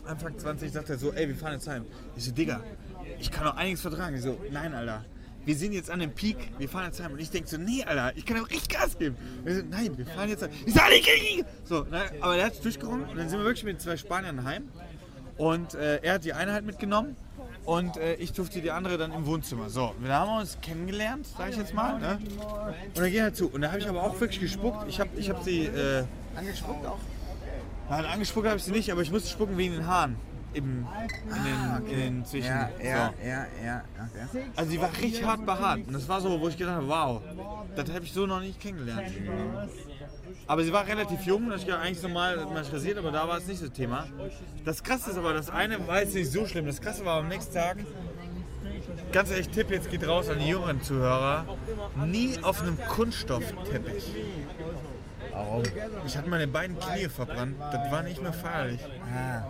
Anfang 0.06 0.38
20, 0.38 0.72
sagte 0.72 0.94
er 0.94 1.00
so, 1.00 1.12
ey, 1.14 1.28
wir 1.30 1.36
fahren 1.36 1.54
jetzt 1.54 1.68
heim. 1.68 1.86
Ich 2.16 2.26
so, 2.26 2.32
Digga, 2.32 2.60
ich 3.20 3.32
kann 3.32 3.46
doch 3.46 3.56
einiges 3.56 3.82
vertragen. 3.82 4.16
Ich 4.16 4.22
so, 4.22 4.38
nein, 4.52 4.74
Alter. 4.74 5.06
Wir 5.46 5.56
sind 5.56 5.72
jetzt 5.72 5.90
an 5.90 6.00
dem 6.00 6.12
Peak, 6.12 6.38
wir 6.58 6.70
fahren 6.70 6.86
jetzt 6.86 7.02
heim. 7.02 7.14
Und 7.14 7.20
ich 7.20 7.32
denke 7.32 7.48
so, 7.50 7.58
nee, 7.58 7.84
Alter, 7.84 8.16
ich 8.16 8.26
kann 8.26 8.38
doch 8.38 8.50
richtig 8.50 8.70
Gas 8.70 8.98
geben. 8.98 9.16
Und 9.44 9.50
ich 9.50 9.58
so, 9.58 9.64
nein, 9.70 9.98
wir 9.98 10.06
fahren 10.06 10.30
jetzt 10.30 10.44
heim. 10.44 10.52
Ich 10.66 10.74
so, 10.74 10.80
ich 10.92 11.06
kann 11.06 11.14
nicht. 11.22 11.46
So, 11.64 11.86
na, 11.90 12.02
aber 12.22 12.36
er 12.38 12.46
hat 12.46 12.54
es 12.54 12.62
durchgerungen 12.62 13.10
und 13.10 13.18
dann 13.18 13.30
sind 13.30 13.40
wir 13.40 13.46
wirklich 13.46 13.64
mit 13.64 13.82
zwei 13.82 13.98
Spaniern 13.98 14.44
heim. 14.44 14.70
Und 15.38 15.74
äh, 15.74 16.02
er 16.04 16.16
hat 16.16 16.26
die 16.26 16.34
eine 16.34 16.52
halt 16.52 16.66
mitgenommen 16.66 17.16
und 17.66 17.98
äh, 17.98 18.16
ich 18.16 18.34
durfte 18.34 18.62
die 18.62 18.72
andere 18.72 18.98
dann 18.98 19.14
im 19.14 19.26
Wohnzimmer. 19.26 19.70
So, 19.70 19.96
da 20.04 20.20
haben 20.20 20.32
wir 20.32 20.40
uns 20.42 20.58
kennengelernt, 20.62 21.28
sag 21.38 21.50
ich 21.50 21.58
jetzt 21.58 21.74
mal. 21.74 22.00
Ne? 22.00 22.20
Und 22.88 22.98
dann 22.98 23.12
ging 23.12 23.22
er 23.22 23.34
zu. 23.34 23.50
Und 23.50 23.62
da 23.62 23.70
habe 23.70 23.80
ich 23.80 23.88
aber 23.88 24.04
auch 24.04 24.20
wirklich 24.20 24.40
gespuckt. 24.40 24.86
Ich 24.90 25.00
habe 25.00 25.10
ich 25.16 25.30
hab 25.30 25.44
sie. 25.44 25.66
Äh, 25.66 26.04
Angespuckt 26.36 26.86
auch? 26.86 27.00
Nein, 27.90 28.06
angespuckt 28.06 28.48
habe 28.48 28.58
ich 28.58 28.64
sie 28.64 28.72
nicht, 28.72 28.92
aber 28.92 29.02
ich 29.02 29.12
musste 29.12 29.30
spucken 29.30 29.58
wegen 29.58 29.74
den 29.74 29.88
Haaren. 29.88 30.16
Im, 30.54 30.88
in, 31.28 31.44
den, 31.44 31.92
in 31.92 32.00
den 32.00 32.26
Zwischen. 32.26 32.48
Ja, 32.48 32.70
ja, 32.84 33.14
So. 33.22 33.28
ja, 33.28 33.46
ja. 33.64 33.84
Okay. 34.32 34.44
Also 34.56 34.72
die 34.72 34.82
war 34.82 34.90
richtig 34.92 35.24
hart 35.24 35.46
behaart. 35.46 35.80
Und 35.86 35.94
das 35.94 36.10
war 36.10 36.22
so, 36.22 36.40
wo 36.40 36.48
ich 36.48 36.58
gedacht 36.58 36.76
habe, 36.76 36.88
wow, 36.88 37.22
das 37.76 37.90
habe 37.92 38.04
ich 38.04 38.12
so 38.12 38.26
noch 38.26 38.40
nicht 38.40 38.60
kennengelernt. 38.60 39.12
Aber 40.48 40.64
sie 40.64 40.74
war 40.74 40.88
relativ 40.88 41.22
jung, 41.22 41.50
das 41.50 41.62
ist 41.62 41.68
ja 41.68 41.80
eigentlich 41.80 42.02
normal, 42.02 42.38
man 42.38 42.66
rasiert, 42.66 42.98
aber 42.98 43.12
da 43.12 43.28
war 43.28 43.38
es 43.38 43.48
nicht 43.48 43.62
das 43.62 43.72
Thema. 43.72 44.08
Das 44.66 44.84
krasse 44.84 45.12
ist 45.12 45.18
aber, 45.18 45.34
das 45.34 45.50
eine 45.50 45.88
war 45.88 46.02
jetzt 46.02 46.16
nicht 46.16 46.32
so 46.32 46.46
schlimm. 46.48 46.66
Das 46.66 46.82
krasse 46.82 47.06
war 47.06 47.20
am 47.20 47.28
nächsten 47.28 47.54
Tag, 47.54 47.78
ganz 49.12 49.30
ehrlich, 49.30 49.50
Tipp 49.50 49.70
jetzt 49.70 49.92
geht 49.92 50.08
raus 50.08 50.30
an 50.30 50.40
die 50.40 50.48
jüngeren 50.48 50.82
Zuhörer, 50.82 51.46
nie 52.06 52.40
auf 52.42 52.62
einem 52.64 52.78
Kunststoffteppich. 52.88 54.06
Warum? 55.32 55.64
Ich 56.08 56.18
hatte 56.18 56.30
meine 56.30 56.48
beiden 56.48 56.80
Knie 56.80 57.08
verbrannt, 57.08 57.56
das 57.72 57.92
war 57.92 58.02
nicht 58.02 58.22
mehr 58.22 58.34
feierlich. 58.34 58.82
Ah. 59.14 59.44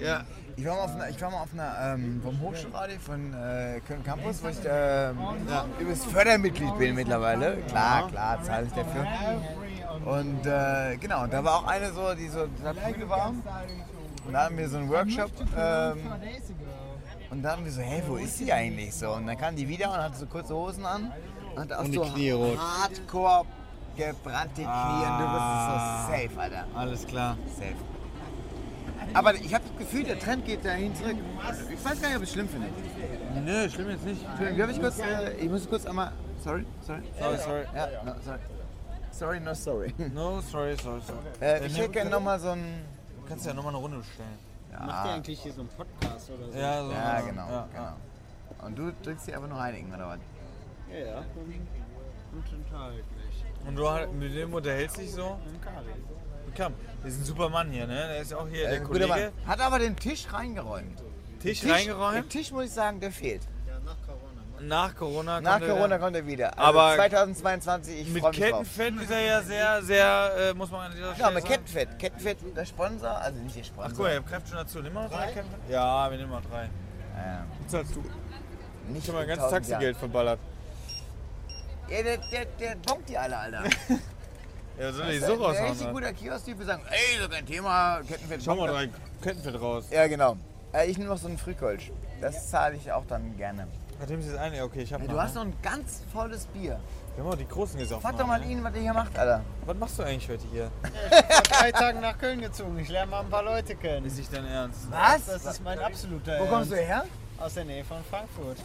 Ja, 0.00 0.22
Ich 0.56 0.64
war 0.64 0.74
mal 0.76 0.82
auf 0.84 0.94
einer, 0.94 1.08
ich 1.10 1.20
war 1.20 1.30
mal 1.30 1.42
auf 1.42 1.52
einer 1.52 1.94
ähm, 1.94 2.20
vom 2.22 2.40
Hochschulradio 2.40 2.98
von 2.98 3.34
äh, 3.34 3.80
Köln 3.86 4.02
Campus, 4.04 4.42
wo 4.42 4.48
ich 4.48 4.58
ähm, 4.64 5.18
ja, 5.48 5.64
übrigens 5.78 6.04
Fördermitglied 6.06 6.78
bin 6.78 6.94
mittlerweile. 6.94 7.56
Klar, 7.68 8.08
klar, 8.08 8.42
zahle 8.42 8.66
ich 8.66 8.72
dafür. 8.72 9.06
Und 10.04 10.46
äh, 10.46 10.96
genau, 10.98 11.24
und 11.24 11.32
da 11.32 11.42
war 11.44 11.56
auch 11.56 11.66
eine 11.66 11.92
so, 11.92 12.14
die 12.14 12.28
so 12.28 12.40
müde 12.86 13.08
war. 13.08 13.28
Und 14.26 14.32
da 14.32 14.44
hatten 14.44 14.56
wir 14.58 14.68
so 14.68 14.78
einen 14.78 14.88
Workshop. 14.90 15.30
Ähm, 15.56 15.98
und 17.30 17.42
da 17.42 17.52
hatten 17.52 17.64
wir 17.64 17.72
so, 17.72 17.80
hey, 17.82 18.02
wo 18.06 18.16
ist 18.16 18.38
sie 18.38 18.52
eigentlich 18.52 18.94
so? 18.94 19.10
Und 19.12 19.26
dann 19.26 19.36
kam 19.36 19.56
die 19.56 19.68
wieder 19.68 19.90
und 19.90 19.96
hatte 19.98 20.16
so 20.16 20.26
kurze 20.26 20.54
Hosen 20.54 20.84
an. 20.86 21.12
Und 21.54 21.60
hatte 21.62 21.78
auch 21.78 21.84
Und 21.84 21.90
die 21.92 21.98
so 21.98 22.04
Knie 22.04 22.30
rot. 22.30 22.58
hardcore 22.58 23.44
gebrannte 23.96 24.62
Knie. 24.62 25.06
Und 25.06 25.18
du 25.18 25.26
bist 25.32 25.46
so 25.66 25.76
safe, 26.12 26.40
Alter. 26.40 26.64
alles 26.74 27.06
klar. 27.06 27.36
Safe. 27.56 27.74
Aber 29.14 29.34
ich 29.34 29.54
habe 29.54 29.64
das 29.68 29.78
Gefühl, 29.78 30.04
der 30.04 30.18
Trend 30.18 30.44
geht 30.44 30.64
dahin 30.64 30.94
zurück. 30.94 31.16
Ich 31.72 31.84
weiß 31.84 32.00
gar 32.00 32.08
nicht, 32.08 32.16
ob 32.16 32.22
ich 32.22 32.28
es 32.28 32.32
schlimm 32.34 32.48
finde. 32.48 32.68
Nö, 33.44 33.68
schlimm 33.70 33.90
jetzt 33.90 34.04
nicht. 34.04 34.24
Entschuldigung, 34.24 34.58
darf 34.58 34.70
ich 34.70 34.80
kurz, 34.80 34.98
äh, 34.98 35.32
ich 35.36 35.50
muss 35.50 35.68
kurz 35.68 35.86
einmal, 35.86 36.12
sorry, 36.42 36.64
sorry. 36.82 37.02
Sorry, 37.18 37.36
sorry. 37.38 37.64
Ja, 37.74 37.88
no, 38.04 38.14
sorry. 38.24 38.38
Sorry, 39.10 39.40
no 39.40 39.54
sorry. 39.54 39.94
No, 40.14 40.40
sorry, 40.42 40.76
sorry, 40.76 41.00
sorry. 41.00 41.18
Äh, 41.40 41.66
ich 41.66 41.78
hätte 41.78 41.90
gerne 41.90 42.10
nochmal 42.10 42.38
so 42.38 42.50
ein... 42.50 42.82
Kannst 43.28 43.44
du 43.44 43.48
ja 43.50 43.54
nochmal 43.54 43.72
eine 43.72 43.82
Runde 43.82 43.98
bestellen. 43.98 44.38
Macht 44.78 45.06
ihr 45.06 45.12
eigentlich 45.14 45.40
hier 45.40 45.52
so 45.52 45.60
einen 45.62 45.70
Podcast 45.70 46.30
oder 46.30 46.52
so? 46.52 46.58
Ja, 46.58 46.84
so 46.84 46.92
Ja, 46.92 47.20
genau, 47.22 47.48
Ja, 47.48 47.68
genau. 47.72 48.66
Und 48.66 48.78
du 48.78 48.92
drückst 49.02 49.26
dir 49.26 49.36
einfach 49.36 49.48
nur 49.48 49.60
einigen, 49.60 49.92
oder 49.94 50.08
was? 50.08 50.18
Ja, 50.92 50.98
ja. 50.98 51.18
Und 51.18 52.44
total 52.44 52.90
gleich. 52.92 53.66
Und 53.66 53.76
du 53.76 53.88
halt- 53.88 54.12
mit 54.12 54.34
dem 54.36 54.52
unterhältst 54.52 54.98
dich 54.98 55.12
so? 55.12 55.24
Und 55.46 55.62
Kali. 55.62 55.86
Komm, 56.56 56.74
der 57.02 57.10
ist 57.10 57.18
ein 57.20 57.24
super 57.24 57.48
Mann 57.48 57.70
hier, 57.70 57.86
ne? 57.86 57.94
Der 58.08 58.18
ist 58.20 58.32
auch 58.34 58.48
hier 58.48 58.68
der 58.68 58.76
Äh, 58.80 58.80
Kollege. 58.84 59.06
Mann. 59.08 59.20
Hat 59.46 59.60
aber 59.60 59.78
den 59.78 59.96
Tisch 59.96 60.26
reingeräumt. 60.32 61.02
Tisch, 61.42 61.60
Der 61.60 61.72
reingeräumt. 61.74 62.30
Tisch, 62.30 62.50
muss 62.50 62.64
ich 62.66 62.70
sagen, 62.72 62.98
der 63.00 63.12
fehlt. 63.12 63.42
Nach 64.58 64.94
Corona. 64.96 65.38
Nach 65.42 65.52
kommt 65.58 65.64
er- 65.64 65.74
Corona 65.74 65.98
kommt 65.98 66.16
er 66.16 66.26
wieder. 66.26 66.58
Also 66.58 66.78
Aber 66.80 66.94
2022, 66.96 68.00
ich 68.00 68.08
Mit 68.08 68.22
freue 68.22 68.30
mich 68.30 68.40
drauf. 68.40 68.50
Kettenfett 68.76 69.02
ist 69.02 69.10
er 69.10 69.20
ja 69.20 69.42
sehr, 69.42 69.82
sehr, 69.82 70.32
äh, 70.50 70.54
muss 70.54 70.70
man 70.70 70.86
an 70.86 70.92
dieser 70.92 71.08
Ja, 71.08 71.14
Stelle 71.14 71.30
mit 71.34 71.42
sagen. 71.42 71.54
Kettenfett. 71.54 71.98
Kettenfett, 71.98 72.56
der 72.56 72.64
Sponsor, 72.64 73.10
also 73.18 73.38
nicht 73.40 73.54
der 73.54 73.64
Sponsor. 73.64 73.84
Ach 73.84 73.90
guck 73.90 73.98
mal, 74.06 74.12
ihr 74.14 74.22
habt 74.36 74.48
schon 74.48 74.56
dazu. 74.56 74.78
Nimm 74.80 74.94
mal 74.94 75.04
noch 75.04 75.10
drei 75.12 75.26
Kettenfett? 75.26 75.60
Ja, 75.68 76.10
wir 76.10 76.16
nehmen 76.16 76.30
mal 76.30 76.40
drei. 76.50 76.62
Ja, 77.16 77.44
Zahlst 77.68 77.94
du? 77.96 78.04
nicht 78.92 79.04
Schon 79.04 79.14
mal 79.14 79.22
ein 79.22 79.28
ganzes 79.28 79.44
1000 79.44 79.68
Taxigeld 79.68 79.96
verballert. 79.98 80.38
Ja, 81.90 82.02
der, 82.02 82.16
der, 82.32 82.44
der 82.58 82.76
bonkt 82.76 83.08
die 83.10 83.18
alle, 83.18 83.36
Alter. 83.36 83.62
Ja, 84.78 84.92
soll 84.92 85.06
die 85.06 85.18
Der 85.18 85.26
so 85.28 85.34
ist 85.34 85.38
ein 85.40 85.44
raushauen? 85.46 85.70
richtig 85.70 85.90
guter 85.92 86.12
Kiosk-Typ, 86.12 86.58
wir 86.58 86.66
sagen, 86.66 86.82
ey, 86.90 87.22
so 87.22 87.28
kein 87.28 87.46
Thema, 87.46 88.00
Kettenfett. 88.06 88.42
Schau 88.44 88.56
mal 88.56 88.68
drei 88.68 88.88
Kettenfett 89.22 89.60
raus. 89.60 89.86
Ja, 89.90 90.06
genau. 90.06 90.36
Äh, 90.72 90.90
ich 90.90 90.98
nehme 90.98 91.10
noch 91.10 91.18
so 91.18 91.28
einen 91.28 91.38
Frühkölsch. 91.38 91.90
Das 92.20 92.50
zahle 92.50 92.76
ich 92.76 92.90
auch 92.92 93.04
dann 93.06 93.36
gerne. 93.36 93.66
Hat 93.98 94.10
ihm 94.10 94.20
jetzt 94.20 94.36
eine? 94.36 94.62
Okay, 94.62 94.82
ich 94.82 94.92
hab 94.92 95.00
noch. 95.00 95.08
du 95.08 95.18
hast 95.20 95.34
noch 95.34 95.42
ein 95.42 95.54
ganz 95.62 96.02
volles 96.12 96.44
Bier. 96.46 96.78
Wir 97.14 97.24
haben 97.24 97.32
auch 97.32 97.36
die 97.36 97.48
großen 97.48 97.78
gesoffen. 97.78 98.02
Frag 98.02 98.18
doch 98.18 98.26
mal 98.26 98.38
ne? 98.40 98.46
ihn, 98.52 98.62
was 98.62 98.74
er 98.74 98.80
hier 98.82 98.92
macht, 98.92 99.18
Alter. 99.18 99.42
Was 99.64 99.76
machst 99.78 99.98
du 99.98 100.02
eigentlich 100.02 100.28
heute 100.28 100.44
hier? 100.52 100.70
Vor 101.10 101.42
drei 101.42 101.72
Tagen 101.72 102.00
nach 102.00 102.18
Köln 102.18 102.42
gezogen. 102.42 102.78
Ich 102.78 102.88
lerne 102.90 103.10
mal 103.10 103.20
ein 103.20 103.30
paar 103.30 103.42
Leute 103.42 103.74
kennen. 103.74 104.04
Ist 104.04 104.18
nicht 104.18 104.30
dein 104.34 104.44
Ernst? 104.46 104.80
Was? 104.90 105.24
Das 105.24 105.46
ist 105.46 105.64
mein 105.64 105.78
absoluter 105.78 106.38
Wo 106.40 106.44
kommst 106.44 106.70
du 106.72 106.74
Ernst. 106.74 106.88
her? 106.88 107.04
Aus 107.38 107.54
der 107.54 107.64
Nähe 107.64 107.84
von 107.84 108.04
Frankfurt. 108.10 108.58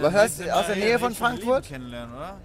Was 0.00 0.12
heißt, 0.14 0.38
Willst 0.40 0.50
du 0.50 0.56
aus 0.56 0.66
der 0.66 0.76
mal 0.76 0.84
Nähe 0.84 0.98
von 0.98 1.14
Frankfurt? 1.14 1.64
kennenlernen, 1.68 2.16
oder? 2.16 2.36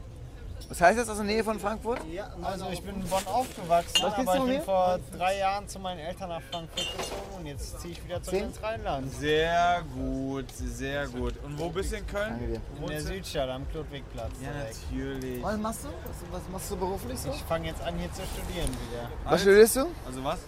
Was 0.69 0.81
heißt 0.81 0.97
das 0.99 1.09
aus 1.09 1.17
der 1.17 1.25
Nähe 1.25 1.43
von 1.43 1.59
Frankfurt? 1.59 1.99
Ja, 2.11 2.27
also 2.41 2.67
ich 2.71 2.81
bin 2.81 2.95
in 2.95 3.07
Bonn 3.07 3.25
aufgewachsen, 3.27 3.93
Was 4.01 4.13
aber 4.13 4.33
ich 4.35 4.41
bin 4.41 4.51
hier? 4.51 4.61
vor 4.61 4.99
drei 5.17 5.37
Jahren 5.37 5.67
zu 5.67 5.79
meinen 5.79 5.99
Eltern 5.99 6.29
nach 6.29 6.41
Frankfurt 6.51 6.97
gezogen 6.97 7.21
und 7.39 7.45
jetzt 7.45 7.79
ziehe 7.79 7.93
ich 7.93 8.03
wieder 8.03 8.21
zurück 8.23 8.41
ins 8.41 8.63
Rheinland. 8.63 9.13
Sehr 9.13 9.83
gut, 9.93 10.45
sehr 10.55 11.07
gut. 11.07 11.33
Und 11.43 11.59
wo 11.59 11.69
bist 11.69 11.91
du 11.91 11.97
in 11.97 12.07
Köln? 12.07 12.29
Danke 12.29 12.47
dir. 12.47 12.61
In 12.81 12.87
der 12.87 13.01
Südstadt 13.01 13.49
am 13.49 13.69
Klotwigplatz 13.69 14.31
Ja, 14.41 14.49
natürlich. 14.51 15.43
Was 15.43 15.57
machst 15.57 15.83
du? 15.83 15.87
Was, 15.87 16.41
was 16.41 16.49
machst 16.51 16.71
du 16.71 16.75
beruflich 16.77 17.19
so? 17.19 17.29
Ich 17.31 17.43
fange 17.43 17.67
jetzt 17.67 17.81
an 17.81 17.97
hier 17.97 18.11
zu 18.13 18.21
studieren 18.23 18.69
wieder. 18.69 19.09
Was 19.25 19.41
studierst 19.41 19.75
du? 19.75 19.85
Also 20.07 20.23
was? 20.23 20.39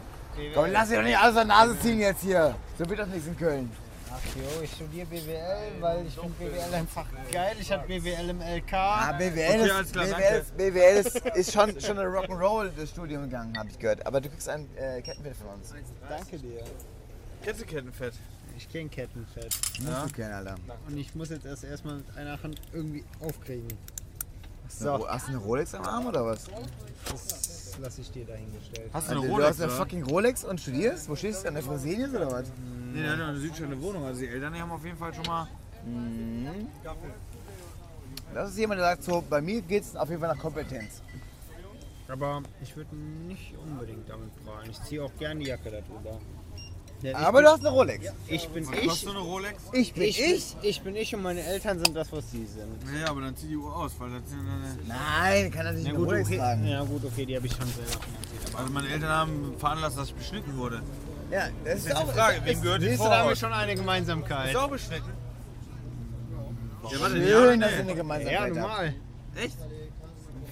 Komm, 0.53 0.65
lass 0.71 0.89
dich 0.89 0.97
doch 0.97 1.03
nicht 1.03 1.17
aus 1.17 1.33
der 1.33 1.45
Nase 1.45 1.79
ziehen 1.79 1.99
jetzt 1.99 2.21
hier. 2.21 2.55
So 2.77 2.89
wird 2.89 2.99
das 2.99 3.07
nichts 3.07 3.27
in 3.27 3.37
Köln. 3.37 3.71
Ach 4.15 4.35
jo, 4.35 4.61
ich 4.63 4.71
studiere 4.71 5.05
BWL, 5.07 5.81
weil 5.81 6.05
ich 6.07 6.13
finde 6.13 6.29
BWL 6.39 6.73
einfach 6.73 7.05
geil. 7.31 7.55
Ich 7.59 7.69
hatte 7.71 7.85
BWL 7.85 8.29
im 8.29 8.41
LK. 8.41 8.73
Ah, 8.73 9.11
BWL, 9.11 9.71
Okay, 9.71 9.81
ist, 9.81 9.91
klar, 9.91 10.05
BWL, 10.05 10.39
ist, 10.39 10.57
BWL 10.57 10.97
ist, 10.97 11.15
ist 11.35 11.51
schon, 11.51 11.81
schon 11.81 11.99
eine 11.99 12.07
Rock'n'Roll 12.07 12.71
das 12.77 12.91
Studium 12.91 13.23
gegangen, 13.23 13.57
habe 13.57 13.69
ich 13.69 13.77
gehört. 13.77 14.05
Aber 14.05 14.21
du 14.21 14.29
kriegst 14.29 14.47
ein 14.47 14.69
äh, 14.77 15.01
Kettenfett 15.01 15.35
von 15.35 15.47
uns. 15.49 15.73
Danke 16.07 16.37
dir. 16.37 16.63
Kennst 17.43 17.61
du 17.61 17.65
Kettenfett? 17.65 18.13
Ich 18.57 18.69
kenne 18.71 18.89
Kettenfett. 18.89 19.53
Musst 19.81 20.05
du 20.05 20.13
kennen, 20.13 20.33
Alter. 20.33 20.55
Und 20.87 20.97
ich 20.97 21.13
muss 21.13 21.29
jetzt 21.29 21.45
erst 21.45 21.65
erstmal 21.65 21.95
mit 21.95 22.17
einer 22.17 22.41
Hand 22.41 22.61
irgendwie 22.71 23.03
aufkriegen. 23.19 23.67
So. 24.69 25.07
Hast 25.07 25.27
du 25.27 25.31
eine 25.33 25.41
Rolex 25.41 25.75
am 25.75 25.83
Arm 25.83 26.07
oder 26.07 26.25
was? 26.25 26.45
Das 27.75 27.83
lasse 27.83 28.01
ich 28.01 28.11
dir 28.11 28.25
dahingestellt. 28.25 28.89
Hast 28.93 29.07
du 29.07 29.11
Also, 29.11 29.21
eine 29.21 29.27
du 29.27 29.33
Rolex, 29.33 29.49
hast 29.49 29.61
eine 29.61 29.71
oder? 29.71 29.77
fucking 29.77 30.03
Rolex 30.03 30.43
und 30.45 30.61
studierst? 30.61 31.09
Wo 31.09 31.15
stehst 31.15 31.43
du? 31.43 31.47
An 31.49 31.55
der 31.55 31.63
Fresenius 31.63 32.09
oder 32.11 32.31
was? 32.31 32.45
Nee, 32.93 33.01
der 33.01 33.11
hat 33.11 33.19
ja 33.19 33.27
eine 33.27 33.37
südschöne 33.39 33.81
Wohnung. 33.81 34.05
Also 34.05 34.21
die 34.21 34.27
Eltern 34.27 34.53
die 34.53 34.61
haben 34.61 34.71
auf 34.71 34.85
jeden 34.85 34.97
Fall 34.97 35.13
schon 35.13 35.25
mal... 35.25 35.47
Das 38.33 38.49
ist 38.49 38.57
jemand, 38.57 38.79
der 38.79 38.87
sagt 38.91 39.03
so, 39.03 39.23
bei 39.29 39.41
mir 39.41 39.61
geht 39.61 39.83
es 39.83 39.95
auf 39.95 40.09
jeden 40.09 40.21
Fall 40.21 40.33
nach 40.33 40.41
Kompetenz. 40.41 41.01
Aber 42.07 42.43
ich 42.61 42.75
würde 42.75 42.95
nicht 42.95 43.55
unbedingt 43.57 44.07
damit 44.09 44.29
prahlen. 44.45 44.69
Ich 44.69 44.81
ziehe 44.83 45.03
auch 45.03 45.11
gerne 45.17 45.39
die 45.41 45.47
Jacke 45.47 45.71
darüber. 45.71 46.19
Ja, 47.11 47.17
Aber 47.17 47.37
bin, 47.39 47.45
du 47.45 47.51
hast 47.51 47.59
eine 47.59 47.69
Rolex. 47.69 48.05
ich 48.27 48.47
bin 48.49 48.67
Hast 48.67 48.75
ich. 48.83 49.03
du 49.03 49.09
eine 49.11 49.19
Rolex? 49.19 49.63
Ich 49.73 49.93
bin 49.93 50.03
Ich, 50.03 50.19
ich. 50.19 50.55
bin, 50.55 50.69
ich 50.69 50.81
bin 50.81 50.95
ich 50.95 51.15
und 51.15 51.21
meine 51.23 51.41
Eltern 51.43 51.79
sind 51.83 51.95
das, 51.95 52.11
was 52.11 52.31
sie 52.31 52.45
sind. 52.45 52.67
Ja, 52.99 53.09
aber 53.09 53.21
dann 53.21 53.35
zieh 53.35 53.47
die 53.47 53.57
Uhr 53.57 53.75
aus, 53.75 53.91
weil 53.99 54.09
das 54.11 54.29
sind 54.29 54.39
eine... 54.39 54.77
Nein, 54.87 55.51
kann 55.51 55.65
er 55.65 55.73
sich 55.75 55.83
Ja 55.83 55.89
eine 55.89 55.97
gut, 55.99 56.07
Rolex 56.09 56.27
okay. 56.27 56.37
tragen. 56.37 56.65
ja 56.67 56.83
gut, 56.83 57.05
okay, 57.05 57.25
die 57.25 57.35
habe 57.35 57.45
ich 57.47 57.53
schon 57.53 57.67
selber 57.67 57.91
finanziert. 57.91 58.55
Also 58.59 58.71
meine 58.73 58.87
Eltern 58.89 59.09
haben 59.09 59.55
veranlasst, 59.57 59.97
dass 59.97 60.07
ich 60.09 60.15
beschnitten 60.15 60.57
wurde. 60.57 60.81
Ja, 61.31 61.47
das 61.63 61.75
ist 61.79 61.87
Jetzt 61.87 61.95
auch 61.97 62.07
die 62.07 62.13
Frage, 62.17 62.41
wem 62.43 62.61
gehört 62.61 62.81
die 62.81 62.87
Siehst 62.89 62.99
du, 62.99 63.03
da 63.05 63.09
haben 63.09 63.29
wir 63.29 63.35
Vorhaut? 63.35 63.37
schon 63.37 63.53
eine 63.53 63.75
Gemeinsamkeit. 63.75 64.49
Ist 64.49 64.55
auch 64.55 64.69
beschnitten? 64.69 65.11
Ja, 66.91 66.99
warte, 67.01 67.15
schön, 67.15 67.27
ja, 67.61 67.67
dass 67.67 67.71
ihr 67.71 67.77
nee. 67.77 67.81
eine 67.81 67.89
Ja, 67.89 67.95
Gemeinsamkeit 67.95 68.39
habt. 68.41 68.55
normal. 68.55 68.93
Echt? 69.35 69.57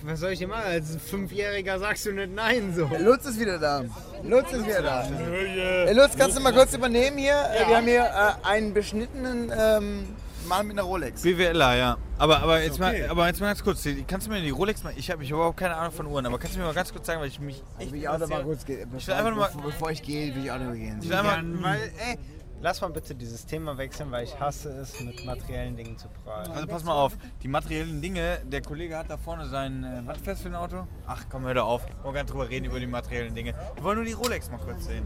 Was 0.05 0.19
soll 0.19 0.31
ich 0.33 0.39
dir 0.39 0.47
machen? 0.49 0.63
Als 0.65 0.97
Fünfjähriger 1.09 1.79
sagst 1.79 2.05
du 2.05 2.11
nicht 2.11 2.33
nein 2.35 2.73
so. 2.75 2.89
Lutz 2.99 3.25
ist 3.25 3.39
wieder 3.39 3.57
da. 3.57 3.83
Lutz 4.23 4.51
ist 4.51 4.65
wieder 4.65 4.81
da. 4.81 5.03
Hey, 5.05 5.93
Lutz, 5.93 6.17
kannst 6.17 6.35
du 6.37 6.41
mal 6.41 6.51
kurz 6.53 6.73
übernehmen 6.73 7.17
hier? 7.17 7.31
Äh, 7.33 7.69
Wir 7.69 7.77
haben 7.77 7.85
hier 7.87 8.03
äh, 8.03 8.45
einen 8.47 8.73
beschnittenen 8.73 9.49
ähm, 9.57 10.05
Mann 10.47 10.67
mit 10.67 10.77
einer 10.77 10.85
Rolex. 10.85 11.21
BWLer, 11.21 11.75
ja. 11.77 11.97
Aber, 12.17 12.39
aber, 12.41 12.61
jetzt 12.61 12.81
okay. 12.81 13.01
mal, 13.03 13.09
aber 13.09 13.27
jetzt 13.27 13.39
mal 13.39 13.47
ganz 13.47 13.63
kurz. 13.63 13.87
Kannst 14.07 14.27
du 14.27 14.31
mir 14.31 14.41
die 14.41 14.49
Rolex 14.49 14.83
mal. 14.83 14.93
Ich 14.97 15.09
habe 15.09 15.23
ich 15.23 15.31
hab 15.31 15.37
überhaupt 15.37 15.57
keine 15.57 15.75
Ahnung 15.75 15.93
von 15.93 16.05
Uhren, 16.05 16.25
aber 16.25 16.37
kannst 16.37 16.55
du 16.55 16.59
mir 16.59 16.65
mal 16.65 16.73
ganz 16.73 16.91
kurz 16.91 17.07
sagen, 17.07 17.21
weil 17.21 17.29
ich 17.29 17.39
mich. 17.39 17.63
Ich 17.79 17.91
will 17.91 18.05
auch 18.07 18.17
noch 18.17 18.27
mal 18.27 18.43
kurz 18.43 18.65
gehen. 18.65 18.89
Ich 18.97 19.07
will 19.07 19.13
einfach 19.13 19.29
nur 19.31 19.39
mal- 19.39 19.51
bevor, 19.63 19.89
ich 19.91 20.01
gehe, 20.03 20.35
will 20.35 20.43
ich 20.43 20.51
auch 20.51 20.57
noch 20.59 20.65
mal 20.65 20.75
gehen. 20.77 20.99
Ich 21.01 21.07
will 21.09 21.15
einmal, 21.15 21.37
Ja, 21.37 21.63
weil, 21.63 21.91
ey, 22.09 22.17
lass 22.63 22.79
mal 22.79 22.89
bitte 22.89 23.13
dieses 23.13 23.45
Thema 23.45 23.77
wechseln, 23.77 24.09
weil 24.09 24.23
ich 24.23 24.39
hasse 24.39 24.69
es, 24.69 24.99
mit 25.01 25.23
materiellen 25.25 25.75
Dingen 25.75 25.97
zu 25.97 26.07
prahlen. 26.23 26.49
Also 26.51 26.65
pass 26.65 26.83
mal 26.83 26.95
auf, 26.95 27.13
die 27.43 27.49
materiellen 27.49 28.01
Dinge, 28.01 28.39
der 28.45 28.61
Kollege 28.61 28.97
hat 28.97 29.09
da 29.09 29.17
vorne 29.17 29.47
sein, 29.47 29.83
äh, 29.83 30.01
was 30.07 30.17
fest 30.19 30.41
für 30.41 30.47
ein 30.49 30.55
Auto? 30.55 30.87
Ach 31.05 31.25
komm, 31.29 31.43
hör 31.43 31.53
doch 31.53 31.67
auf, 31.67 31.85
wir 31.85 32.03
wollen 32.03 32.15
gar 32.15 32.23
nicht 32.23 32.33
drüber 32.33 32.49
reden 32.49 32.65
über 32.65 32.79
die 32.79 32.87
materiellen 32.87 33.35
Dinge. 33.35 33.53
Wir 33.75 33.83
wollen 33.83 33.97
nur 33.97 34.05
die 34.05 34.13
Rolex 34.13 34.49
mal 34.49 34.59
kurz 34.59 34.85
sehen. 34.85 35.05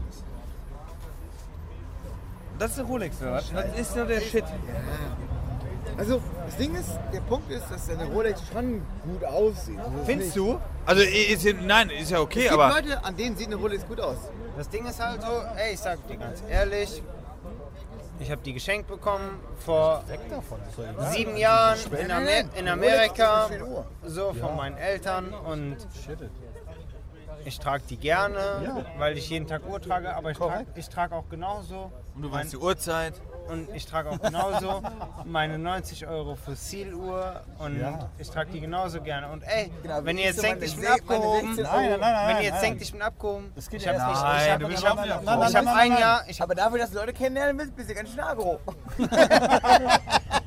Das 2.60 2.72
ist 2.72 2.78
eine 2.78 2.88
Rolex, 2.88 3.20
oder 3.20 3.32
was? 3.34 3.52
Das 3.52 3.78
ist 3.78 3.96
doch 3.96 4.06
der 4.06 4.20
Shit. 4.20 4.44
Also, 5.96 6.22
das 6.46 6.56
Ding 6.56 6.74
ist, 6.76 6.90
der 7.12 7.20
Punkt 7.22 7.50
ist, 7.50 7.64
dass 7.70 7.90
eine 7.90 8.04
Rolex 8.04 8.40
schon 8.52 8.82
gut 9.04 9.24
aussieht. 9.24 9.78
Also, 9.80 10.04
Findest 10.06 10.36
du? 10.36 10.60
Also 10.86 11.02
ist, 11.02 11.42
ja- 11.42 11.52
nein, 11.54 11.90
ist 11.90 12.10
ja 12.10 12.20
okay, 12.20 12.44
Es 12.46 12.50
gibt 12.50 12.60
aber... 12.60 12.68
Leute, 12.74 13.04
an 13.04 13.16
denen 13.16 13.36
sieht 13.36 13.48
eine 13.48 13.56
Rolex 13.56 13.84
gut 13.86 14.00
aus. 14.00 14.16
Das 14.56 14.68
Ding 14.68 14.86
ist 14.86 15.00
halt 15.00 15.22
so, 15.22 15.28
ey, 15.56 15.74
ich 15.74 15.80
sag 15.80 16.06
dir 16.06 16.16
ganz 16.16 16.42
ehrlich, 16.48 17.02
ich 18.20 18.30
habe 18.30 18.40
die 18.42 18.52
geschenkt 18.52 18.88
bekommen 18.88 19.40
vor 19.58 20.04
sieben 21.12 21.36
Jahren 21.36 21.78
in, 21.92 22.10
Amer 22.10 22.56
in 22.56 22.68
Amerika, 22.68 23.48
so 24.04 24.32
von 24.34 24.56
meinen 24.56 24.76
Eltern 24.76 25.32
und 25.32 25.76
ich 27.44 27.58
trage 27.58 27.84
die 27.88 27.96
gerne, 27.96 28.84
weil 28.98 29.16
ich 29.16 29.30
jeden 29.30 29.46
Tag 29.46 29.66
Uhr 29.68 29.80
trage, 29.80 30.14
aber 30.14 30.32
ich 30.32 30.38
trage 30.38 30.66
ich 30.74 30.88
trag 30.88 31.12
auch 31.12 31.28
genauso. 31.28 31.92
Und 32.14 32.22
du 32.22 32.32
weißt 32.32 32.52
die 32.52 32.56
Uhrzeit. 32.56 33.14
Und 33.48 33.68
ich 33.74 33.86
trage 33.86 34.10
auch 34.10 34.20
genauso 34.20 34.82
meine 35.24 35.58
90 35.58 36.06
Euro 36.06 36.36
für 36.36 36.54
Seal-Uhr 36.54 37.42
und 37.58 37.82
ich 38.18 38.30
trage 38.30 38.50
die 38.50 38.60
genauso 38.60 39.00
gerne. 39.00 39.28
Und 39.28 39.42
ey, 39.42 39.70
Genau, 39.82 40.04
wenn 40.04 40.18
ihr 40.18 40.24
jetzt 40.24 40.42
denkt, 40.42 40.62
ich 40.62 40.76
bin 40.76 40.86
abgehoben, 40.86 41.54
16 41.54 41.66
Euro. 41.66 41.76
Nein, 41.76 41.90
nein, 41.90 42.00
nein, 42.00 42.28
wenn 42.28 42.36
ihr 42.42 42.48
jetzt 42.50 42.62
denkt, 42.62 42.82
ich 42.82 42.92
bin 42.92 43.02
abgehoben, 43.02 43.52
Das 43.54 43.68
geht 43.68 43.80
ich 43.80 43.86
ja 43.86 43.92
habe 43.92 44.12
erst 44.12 44.60
nicht, 44.60 44.78
ich 44.78 44.86
habe 44.86 45.00
hab, 45.00 45.48
ich 45.48 45.56
hab 45.56 45.66
ein 45.66 45.98
Jahr, 45.98 46.24
ich 46.28 46.42
Aber 46.42 46.54
dafür, 46.54 46.78
dass 46.78 46.90
du 46.90 46.98
Leute 46.98 47.12
kennenlernen 47.12 47.58
willst, 47.58 47.74
bist 47.76 47.90
du 47.90 47.94
ganz 47.94 48.10
schön 48.10 48.20
agro. 48.20 48.60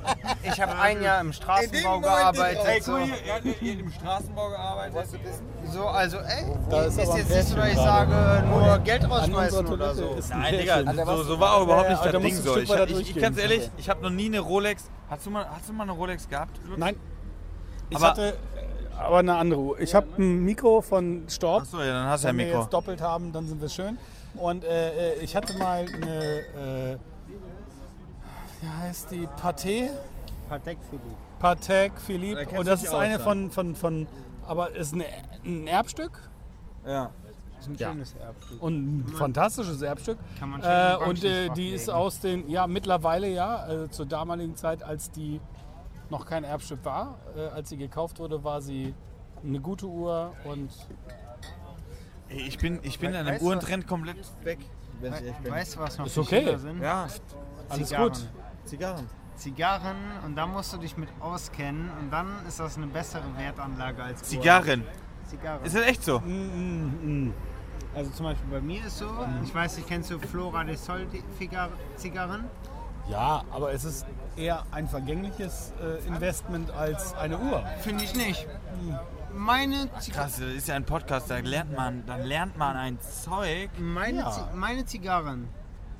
Ich 0.43 0.59
habe 0.61 0.77
ein 0.79 1.01
Jahr 1.01 1.21
im 1.21 1.33
Straßenbau 1.33 1.99
gearbeitet. 1.99 2.61
ey, 2.65 2.81
so, 2.81 2.95
er 2.97 3.35
hat 3.35 3.45
im 3.45 3.91
Straßenbau 3.91 4.49
gearbeitet. 4.49 5.07
so, 5.71 5.85
also, 5.87 6.17
ey, 6.17 6.45
Da 6.69 6.81
ist, 6.83 6.97
ist 6.97 7.03
aber 7.03 7.13
ein 7.13 7.17
jetzt 7.19 7.29
nicht 7.29 7.47
so, 7.47 7.55
dass 7.55 7.67
ich 7.67 7.73
Pärchen 7.75 7.83
sage, 7.83 8.47
nur 8.47 8.77
Geld 8.79 9.09
rausschmeißen 9.09 9.59
unserer 9.59 9.73
oder 9.73 9.93
Toilette 9.93 10.13
so. 10.13 10.19
ist 10.19 10.29
Nein. 10.29 10.57
Digga, 10.57 10.73
Alter, 10.75 10.93
so, 10.93 11.07
was- 11.19 11.27
so 11.27 11.39
war 11.39 11.53
auch 11.55 11.63
überhaupt 11.63 11.89
nicht 11.89 11.97
ja, 12.05 12.11
das 12.11 12.13
da 12.13 12.19
Ding 12.19 12.35
so. 12.35 12.57
Ich, 12.57 12.69
weiter 12.69 12.83
ich, 12.85 12.89
ich 12.91 12.95
durchgehen. 12.97 13.21
ganz 13.21 13.37
ehrlich, 13.37 13.71
ich 13.77 13.89
habe 13.89 14.01
noch 14.01 14.09
nie 14.09 14.25
eine 14.25 14.39
Rolex. 14.39 14.89
Hast 15.09 15.25
du 15.25 15.29
mal, 15.29 15.45
hast 15.49 15.69
du 15.69 15.73
mal 15.73 15.83
eine 15.83 15.91
Rolex 15.91 16.27
gehabt? 16.27 16.59
Nein. 16.77 16.95
Ich 17.89 17.97
Aber- 17.97 18.07
hatte 18.07 18.29
äh, 18.29 18.33
aber 18.99 19.19
eine 19.19 19.35
andere 19.35 19.59
Uhr. 19.61 19.79
Ich 19.79 19.93
habe 19.95 20.07
ein 20.17 20.43
Mikro 20.43 20.81
von 20.81 21.23
Storb. 21.27 21.63
Achso, 21.63 21.79
ja, 21.79 21.87
dann 21.87 22.07
hast 22.07 22.23
du 22.23 22.27
ja 22.27 22.33
ein 22.33 22.37
Wenn 22.37 22.45
wir 22.45 22.51
Mikro. 22.53 22.61
jetzt 22.63 22.73
doppelt 22.73 23.01
haben, 23.01 23.31
dann 23.31 23.47
sind 23.47 23.61
wir 23.61 23.69
schön. 23.69 23.97
Und 24.35 24.63
äh, 24.63 25.13
äh, 25.15 25.19
ich 25.23 25.35
hatte 25.35 25.57
mal 25.57 25.85
eine, 25.85 26.39
äh, 26.93 26.97
wie 28.61 28.67
heißt 28.87 29.11
die, 29.11 29.27
Pathé? 29.41 29.89
Patek 30.51 30.77
Philippe. 30.89 31.15
Patek 31.39 31.91
Philippe. 32.01 32.59
Und 32.59 32.67
das 32.67 32.83
ist 32.83 32.93
eine 32.93 33.13
ja. 33.13 33.19
von, 33.19 33.49
von, 33.51 33.73
von, 33.73 34.07
aber 34.45 34.71
ist 34.75 34.93
eine, 34.93 35.05
ein 35.45 35.65
Erbstück 35.67 36.11
Ja. 36.85 37.09
Das 37.55 37.67
ist 37.67 37.69
ein 37.69 37.91
schönes 37.93 38.13
Erbstück. 38.15 38.61
und 38.61 38.97
ein 38.97 39.07
fantastisches 39.07 39.81
Erbstück. 39.81 40.17
Kann 40.39 40.49
man 40.49 40.61
schön 40.61 40.69
Äh, 40.71 40.95
und 41.07 41.23
äh, 41.23 41.49
die 41.51 41.69
ist 41.69 41.89
aus 41.89 42.19
den, 42.19 42.49
ja 42.49 42.67
mittlerweile 42.67 43.29
ja, 43.29 43.55
also 43.57 43.87
zur 43.87 44.05
damaligen 44.07 44.55
Zeit, 44.57 44.83
als 44.83 45.09
die 45.11 45.39
noch 46.09 46.25
kein 46.25 46.43
Erbstück 46.43 46.83
war, 46.83 47.17
äh, 47.37 47.47
als 47.47 47.69
sie 47.69 47.77
gekauft 47.77 48.19
wurde, 48.19 48.43
war 48.43 48.61
sie 48.61 48.93
eine 49.45 49.59
gute 49.61 49.85
Uhr 49.85 50.33
und 50.43 50.69
Ey, 52.29 52.41
ich 52.41 52.57
bin, 52.57 52.79
ich 52.83 52.99
bin 52.99 53.15
an 53.15 53.25
du- 53.25 53.45
Uhrentrend 53.45 53.87
komplett 53.87 54.17
weg. 54.43 54.59
Wenn 54.99 55.13
ich 55.13 55.19
ehrlich 55.21 55.35
bin. 55.37 55.51
Weißt 55.53 55.75
du, 55.75 55.79
was 55.79 55.97
noch 55.97 56.05
Ist 56.07 56.17
okay. 56.17 56.57
sind? 56.57 56.81
Ja, 56.81 57.07
alles 57.69 57.87
Zigarren. 57.89 58.09
gut. 58.11 58.27
Zigarren. 58.65 59.05
Zigarren 59.35 59.97
und 60.25 60.35
da 60.35 60.45
musst 60.45 60.73
du 60.73 60.77
dich 60.77 60.97
mit 60.97 61.09
auskennen 61.19 61.89
und 61.99 62.11
dann 62.11 62.27
ist 62.47 62.59
das 62.59 62.77
eine 62.77 62.87
bessere 62.87 63.23
Wertanlage 63.37 64.03
als 64.03 64.21
Uhr. 64.21 64.27
Zigarren. 64.27 64.83
Zigarren. 65.27 65.63
Ist 65.65 65.75
das 65.75 65.83
echt 65.83 66.03
so? 66.03 66.21
Also 67.95 68.11
zum 68.11 68.25
Beispiel 68.25 68.49
bei 68.49 68.61
mir 68.61 68.85
ist 68.85 68.97
so, 68.99 69.09
ich 69.43 69.53
weiß 69.53 69.77
nicht, 69.77 69.87
kennst 69.87 70.11
du 70.11 70.19
Flora 70.19 70.63
de 70.63 70.75
Sol 70.75 71.07
Zigarren? 71.97 72.45
Ja, 73.09 73.43
aber 73.51 73.73
es 73.73 73.83
ist 73.83 74.05
eher 74.35 74.63
ein 74.71 74.87
vergängliches 74.87 75.73
äh, 75.81 76.07
Investment 76.07 76.71
als 76.71 77.13
eine 77.15 77.37
Uhr. 77.37 77.63
Finde 77.81 78.03
ich 78.03 78.15
nicht. 78.15 78.47
Meine, 79.33 79.89
Zi 79.99 80.11
Krass, 80.11 80.37
das 80.37 80.45
ist 80.53 80.67
ja 80.67 80.75
ein 80.75 80.85
Podcast, 80.85 81.29
da 81.29 81.37
lernt 81.39 81.75
man, 81.75 82.05
dann 82.05 82.21
lernt 82.23 82.57
man 82.57 82.75
ein 82.75 82.99
Zeug. 83.01 83.69
meine, 83.79 84.19
Ja. 84.19 84.31
Zi 84.31 84.41
meine 84.53 84.85
Zigarren, 84.85 85.47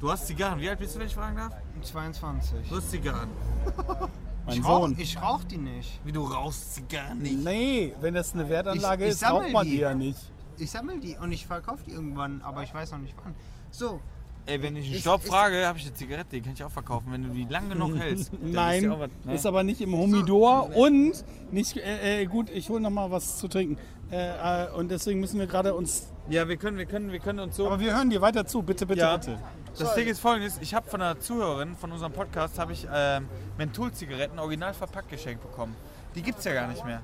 Du 0.02 0.12
hast 0.12 0.26
Zigarren. 0.28 0.60
Wie 0.60 0.68
alt 0.70 0.80
bist 0.80 0.96
du, 0.96 1.00
wenn 1.00 1.08
ich 1.08 1.14
fragen 1.14 1.38
darf? 1.38 1.54
22. 1.84 2.68
Du 2.70 2.76
hast 2.76 2.90
Zigarren. 2.90 3.30
Mein 4.48 4.58
Ich 4.58 4.66
rauch, 4.66 4.82
Sohn. 4.82 4.96
ich 4.98 5.22
rauch 5.22 5.44
die 5.44 5.58
nicht. 5.58 6.00
Wie 6.04 6.12
du 6.12 6.24
rauchst 6.24 6.74
Zigarren 6.74 7.20
nicht. 7.20 7.44
Nee, 7.44 7.94
wenn 8.02 8.16
das 8.16 8.34
eine 8.34 8.50
Wertanlage 8.50 9.04
Ich- 9.04 9.10
ich 9.10 9.14
ist, 9.14 9.20
sammel 9.20 9.42
braucht 9.44 9.54
man 9.54 9.66
die. 9.66 9.72
die 9.74 9.78
ja 9.78 9.94
nicht. 9.94 10.18
Ich 10.58 10.72
sammle 10.72 11.00
die 11.00 11.16
und 11.18 11.32
ich 11.32 11.46
verkaufe 11.46 11.84
die 11.86 11.92
irgendwann, 11.92 12.42
aber 12.42 12.64
ich 12.64 12.74
weiß 12.74 12.92
noch 12.92 12.98
nicht 13.00 13.14
wann. 13.24 13.36
So, 13.70 14.00
Ey, 14.48 14.60
wenn 14.64 14.76
ich 14.76 14.86
einen 14.88 14.96
Ist- 14.96 15.02
Staub 15.02 15.22
ist- 15.22 15.30
frage, 15.30 15.68
habe 15.68 15.78
ich 15.78 15.86
eine 15.86 15.94
Zigarette, 15.94 16.30
die 16.32 16.42
kann 16.42 16.54
ich 16.54 16.64
auch 16.64 16.72
verkaufen, 16.72 17.12
wenn 17.12 17.22
du 17.22 17.30
die 17.30 17.46
lang 17.46 17.70
genug 17.70 17.96
hältst. 17.96 18.32
dann 18.34 18.42
ist 18.48 18.54
Nein, 18.56 18.82
die 18.82 18.90
auch 18.90 19.00
was, 19.00 19.10
ne? 19.24 19.36
ist 19.36 19.46
aber 19.46 19.64
nicht 19.64 19.82
im 19.82 19.94
Humidor 19.96 20.76
und 20.76 21.24
nicht 21.52 21.78
äh, 21.78 22.24
äh, 22.24 22.26
gut. 22.26 22.50
Ich 22.50 22.68
hole 22.70 22.82
noch 22.82 22.90
mal 22.90 23.12
was 23.12 23.38
zu 23.38 23.48
trinken 23.48 23.78
äh, 24.12 24.66
äh, 24.66 24.72
und 24.72 24.90
deswegen 24.90 25.20
müssen 25.20 25.40
wir 25.40 25.46
gerade 25.46 25.76
uns. 25.76 26.08
Ja, 26.28 26.48
wir 26.48 26.58
können, 26.58 26.78
wir 26.80 26.88
können, 26.88 27.12
wir 27.12 27.20
können 27.20 27.40
uns 27.40 27.56
so. 27.56 27.68
Aber 27.68 27.80
wir 27.80 27.94
hören 27.96 28.10
dir 28.10 28.20
weiter 28.22 28.44
zu, 28.48 28.64
bitte, 28.64 28.88
bitte, 28.88 29.02
Ja. 29.02 29.18
bitte. 29.18 29.38
Das 29.78 29.96
Ding 29.96 30.08
ist 30.08 30.20
folgendes: 30.20 30.58
Ich 30.62 30.74
habe 30.74 30.90
von 30.90 31.02
einer 31.02 31.20
Zuhörerin 31.20 31.76
von 31.76 31.92
unserem 31.92 32.12
Podcast 32.12 32.60
habe 32.60 32.74
ich 32.74 32.88
ähm, 32.94 33.28
Mentholzigaretten 33.58 34.38
original 34.40 34.74
verpackt 34.74 35.10
geschenkt 35.10 35.42
bekommen. 35.42 35.76
Die 36.16 36.22
gibt's 36.22 36.44
ja 36.44 36.54
gar 36.54 36.68
nicht 36.68 36.84
mehr. 36.86 37.02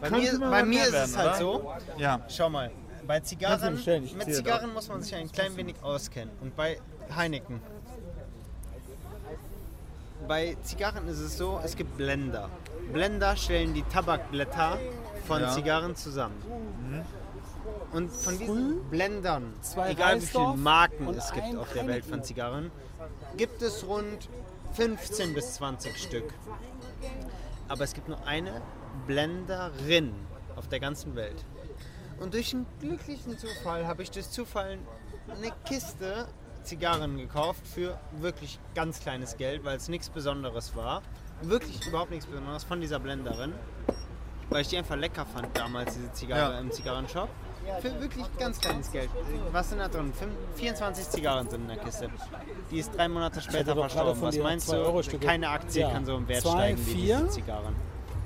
bei 0.00 0.08
Könnte 0.08 0.38
mir, 0.38 0.50
bei 0.50 0.64
mir 0.64 0.84
ist 0.84 0.92
werden, 0.92 1.10
es 1.10 1.16
halt 1.16 1.28
oder? 1.28 1.38
so, 1.38 1.72
Ja. 1.98 2.20
schau 2.28 2.48
mal, 2.48 2.70
bei 3.06 3.20
Zigarren, 3.20 3.74
bestellen, 3.74 4.04
ich 4.04 4.14
mit 4.14 4.24
ziehe 4.24 4.36
Zigarren 4.36 4.72
muss 4.72 4.88
man 4.88 5.02
sich 5.02 5.14
ein 5.14 5.30
klein 5.30 5.56
wenig 5.56 5.76
auskennen. 5.82 6.32
Und 6.40 6.54
bei 6.56 6.78
Heineken, 7.16 7.60
bei 10.28 10.56
Zigarren 10.62 11.08
ist 11.08 11.18
es 11.18 11.36
so, 11.36 11.60
es 11.64 11.74
gibt 11.76 11.96
Blender. 11.96 12.48
Blender 12.92 13.36
stellen 13.36 13.74
die 13.74 13.82
Tabakblätter 13.82 14.78
von 15.26 15.40
Ja. 15.42 15.50
Zigarren 15.50 15.96
zusammen. 15.96 16.34
Und 17.92 18.10
von 18.10 18.38
diesen 18.38 18.84
Blendern, 18.88 19.52
zwei 19.60 19.90
egal 19.90 20.20
wie 20.20 20.26
viele 20.26 20.54
Marken 20.56 21.08
es 21.10 21.30
gibt 21.32 21.56
auf 21.56 21.72
der 21.72 21.86
Welt 21.86 22.04
von. 22.04 22.22
Zigarren, 22.22 22.70
gibt 23.36 23.60
es 23.62 23.86
rund 23.86 24.28
15 24.72 25.34
bis 25.34 25.54
20 25.54 25.96
Stück. 25.98 26.32
Aber 27.68 27.84
es 27.84 27.92
gibt 27.92 28.08
nur 28.08 28.26
eine 28.26 28.62
Blenderin 29.06 30.14
auf 30.56 30.68
der 30.68 30.80
ganzen 30.80 31.14
Welt. 31.16 31.44
Und 32.20 32.34
durch 32.34 32.54
einen 32.54 32.66
glücklichen 32.80 33.38
Zufall 33.38 33.86
habe 33.86 34.02
ich 34.02 34.10
durch 34.10 34.30
Zufall 34.30 34.78
eine 35.28 35.52
Kiste 35.64 36.28
Zigarren 36.62 37.16
gekauft 37.18 37.66
für 37.66 37.98
wirklich 38.20 38.60
ganz 38.74 39.00
kleines 39.00 39.36
Geld, 39.36 39.64
weil 39.64 39.76
es 39.76 39.88
nichts 39.88 40.08
Besonderes 40.08 40.76
war. 40.76 41.02
Wirklich 41.42 41.84
überhaupt 41.86 42.10
nichts 42.10 42.26
Besonderes 42.26 42.62
von 42.64 42.80
dieser 42.80 43.00
Blenderin. 43.00 43.52
Weil 44.48 44.60
ich 44.62 44.68
die 44.68 44.76
einfach 44.78 44.96
lecker 44.96 45.26
fand 45.26 45.56
damals, 45.58 45.94
diese 45.94 46.12
Zigarre 46.12 46.52
Ja. 46.54 46.60
im 46.60 46.70
Zigarrenshop. 46.70 47.28
Für 47.80 48.00
wirklich 48.00 48.24
ganz 48.38 48.60
kleines 48.60 48.90
Geld. 48.90 49.10
Was 49.52 49.68
sind 49.70 49.78
da 49.78 49.88
drin? 49.88 50.12
Fünf- 50.12 50.32
24 50.56 51.08
Zigarren 51.10 51.48
sind 51.48 51.62
in 51.62 51.68
der 51.68 51.76
Kiste. 51.78 52.08
Die 52.70 52.78
ist 52.78 52.94
drei 52.96 53.08
Monate 53.08 53.40
später 53.40 53.74
verstorben. 53.74 54.20
Was 54.22 54.36
meinst 54.38 54.70
du? 54.72 55.18
Keine 55.18 55.48
Aktie 55.48 55.82
Ja. 55.82 55.90
kann 55.90 56.04
so 56.04 56.16
im 56.16 56.28
Wert 56.28 56.42
Zwei, 56.42 56.50
steigen 56.50 56.86
wie 56.86 56.92
vier? 56.94 57.16
diese 57.18 57.28
Zigarren. 57.30 57.74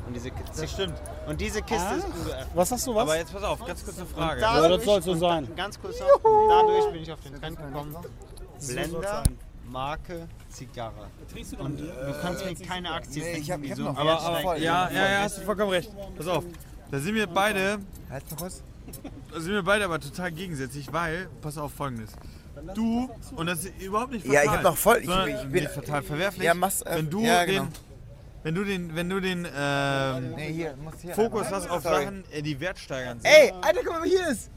Und 0.06 0.14
diese 0.14 0.30
Kiste, 0.30 0.60
Das 0.62 0.70
stimmt. 0.70 0.94
und 1.26 1.40
diese 1.40 1.62
Kiste 1.62 1.94
ist 1.96 2.06
Ach, 2.32 2.46
was 2.54 2.70
hast 2.70 2.86
du 2.86 2.94
was? 2.94 3.02
Aber 3.02 3.16
jetzt 3.16 3.32
pass 3.32 3.42
auf, 3.42 3.64
ganz 3.64 3.84
kurze 3.84 4.06
Frage. 4.06 4.40
da- 4.40 4.62
ja, 4.62 4.68
das 4.68 4.84
soll 4.84 5.02
so 5.02 5.14
sein. 5.16 5.48
Ganz 5.56 5.80
kurz 5.80 5.98
noch, 5.98 6.20
dadurch 6.48 6.92
bin 6.92 7.02
ich 7.02 7.12
auf 7.12 7.20
den 7.20 7.34
Trend 7.40 7.58
gekommen. 7.58 7.96
Blender, 8.68 9.22
Marke, 9.68 10.28
Zigarre. 10.48 11.08
Und 11.58 11.80
du 11.80 12.14
kannst 12.22 12.44
mir 12.44 12.54
keine 12.54 12.92
Aktie 12.92 13.20
Nee, 13.22 13.32
ich 13.38 13.50
hab- 13.50 13.60
ich 13.64 13.70
hab 13.72 13.78
so 13.78 13.88
aber, 13.88 14.20
aber 14.20 14.56
ja, 14.58 14.88
ja, 14.90 15.08
ja, 15.10 15.18
hast 15.22 15.38
du 15.38 15.42
vollkommen 15.42 15.70
recht. 15.70 15.90
Pass 16.16 16.28
auf. 16.28 16.44
Da 16.90 16.98
sind 17.00 17.16
wir 17.16 17.26
beide, 17.26 17.78
Halt 18.08 18.30
noch 18.30 18.40
was? 18.42 18.62
Da 19.32 19.40
sind 19.40 19.52
wir 19.52 19.62
beide 19.62 19.84
aber 19.84 20.00
total 20.00 20.32
gegensätzlich, 20.32 20.92
weil, 20.92 21.28
pass 21.40 21.58
auf 21.58 21.72
folgendes. 21.72 22.12
Du, 22.74 23.10
und 23.36 23.46
das 23.46 23.64
ist 23.64 23.80
überhaupt 23.82 24.12
nicht 24.12 24.24
Ja, 24.26 24.40
fatal. 24.40 24.44
ich 24.46 24.50
hab 24.52 24.62
noch 24.62 24.76
voll- 24.76 24.98
ich- 24.98 25.06
sondern 25.06 25.28
ich 25.28 25.42
bin- 25.42 25.64
nicht 25.64 25.74
total 25.74 26.02
verwerflich. 26.02 26.44
Ja, 26.44 26.54
mach's, 26.54 26.82
äh, 26.82 26.96
wenn 26.96 27.10
du 27.10 27.20
ja, 27.22 27.44
genau. 27.44 27.64
den, 27.64 27.72
wenn 28.42 28.54
du 28.54 28.64
den, 28.64 28.96
wenn 28.96 29.10
du 29.10 29.20
den 29.20 29.46
ähm, 29.54 30.30
Nee, 30.36 30.52
hier, 30.52 30.76
muss 30.76 30.94
hier. 31.02 31.14
Fokus 31.14 31.46
einmal. 31.46 31.60
hast 31.60 31.70
auf 31.70 31.82
Sorry. 31.82 32.04
Sachen, 32.04 32.24
äh, 32.32 32.40
die 32.42 32.58
Wert 32.58 32.78
steigern 32.78 33.20
sind. 33.20 33.30
Ey, 33.30 33.52
Alter, 33.60 33.80
guck 33.84 33.92
mal, 33.92 34.02
wer 34.04 34.08
hier 34.10 34.28
ist. 34.28 34.50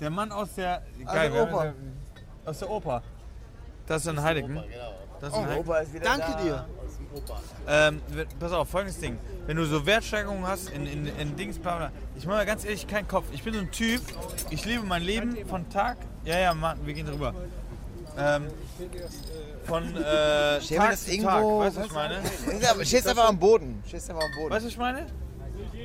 Der 0.00 0.10
Mann 0.10 0.30
aus 0.30 0.54
der, 0.54 0.82
Aus 1.04 1.12
geil, 1.12 1.30
der 1.30 1.32
wir 1.34 1.40
haben 1.40 1.54
Oper. 1.54 1.64
ja- 1.64 2.50
aus 2.50 2.58
der 2.58 2.70
Oper. 2.70 3.02
Das 3.86 4.02
ist 4.02 4.08
ein 4.08 4.22
Heiligen. 4.22 4.56
Ein 4.58 4.64
Heim. 4.64 4.70
Opa 5.22 5.78
ist 5.78 5.92
wieder 5.94 6.04
Danke 6.04 6.32
da. 6.32 6.42
dir. 6.42 6.68
Ähm, 7.68 8.00
pass 8.40 8.52
auf, 8.52 8.68
folgendes 8.68 8.98
Ding. 8.98 9.18
Wenn 9.46 9.56
du 9.56 9.64
so 9.66 9.86
Wertsteigerungen 9.86 10.46
hast 10.46 10.70
in, 10.70 10.86
in, 10.86 11.06
in 11.06 11.36
Dings, 11.36 11.58
bla 11.58 11.76
bla. 11.76 11.92
Ich 12.16 12.26
mache 12.26 12.38
mal 12.38 12.46
ganz 12.46 12.64
ehrlich 12.64 12.86
keinen 12.86 13.06
Kopf. 13.08 13.24
Ich 13.32 13.42
bin 13.42 13.54
so 13.54 13.60
ein 13.60 13.70
Typ, 13.70 14.02
ich 14.50 14.64
lebe 14.64 14.84
mein 14.84 15.02
Leben 15.02 15.36
von 15.46 15.68
Tag. 15.70 15.98
Ja, 16.24 16.38
ja, 16.38 16.54
Mann, 16.54 16.78
wir 16.84 16.92
gehen 16.94 17.06
drüber. 17.06 17.32
Ähm, 18.18 18.46
von 19.64 19.84
äh, 19.96 20.60
Stell 20.60 20.78
Tag 20.78 20.90
das 20.90 21.04
zu 21.04 21.12
irgendwo- 21.12 21.62
Tag. 21.62 21.66
Weißt 21.66 21.76
du, 21.76 21.80
was 21.80 21.86
ich 21.86 21.92
meine? 21.92 22.84
Stehst 22.84 23.08
einfach 23.08 23.28
am 23.28 23.38
Boden. 23.38 23.82
Stehst 23.86 24.10
einfach 24.10 24.24
am 24.24 24.32
Boden. 24.36 24.50
Weißt 24.50 24.62
du, 24.62 24.66
was 24.66 24.72
ich 24.72 24.78
meine? 24.78 25.06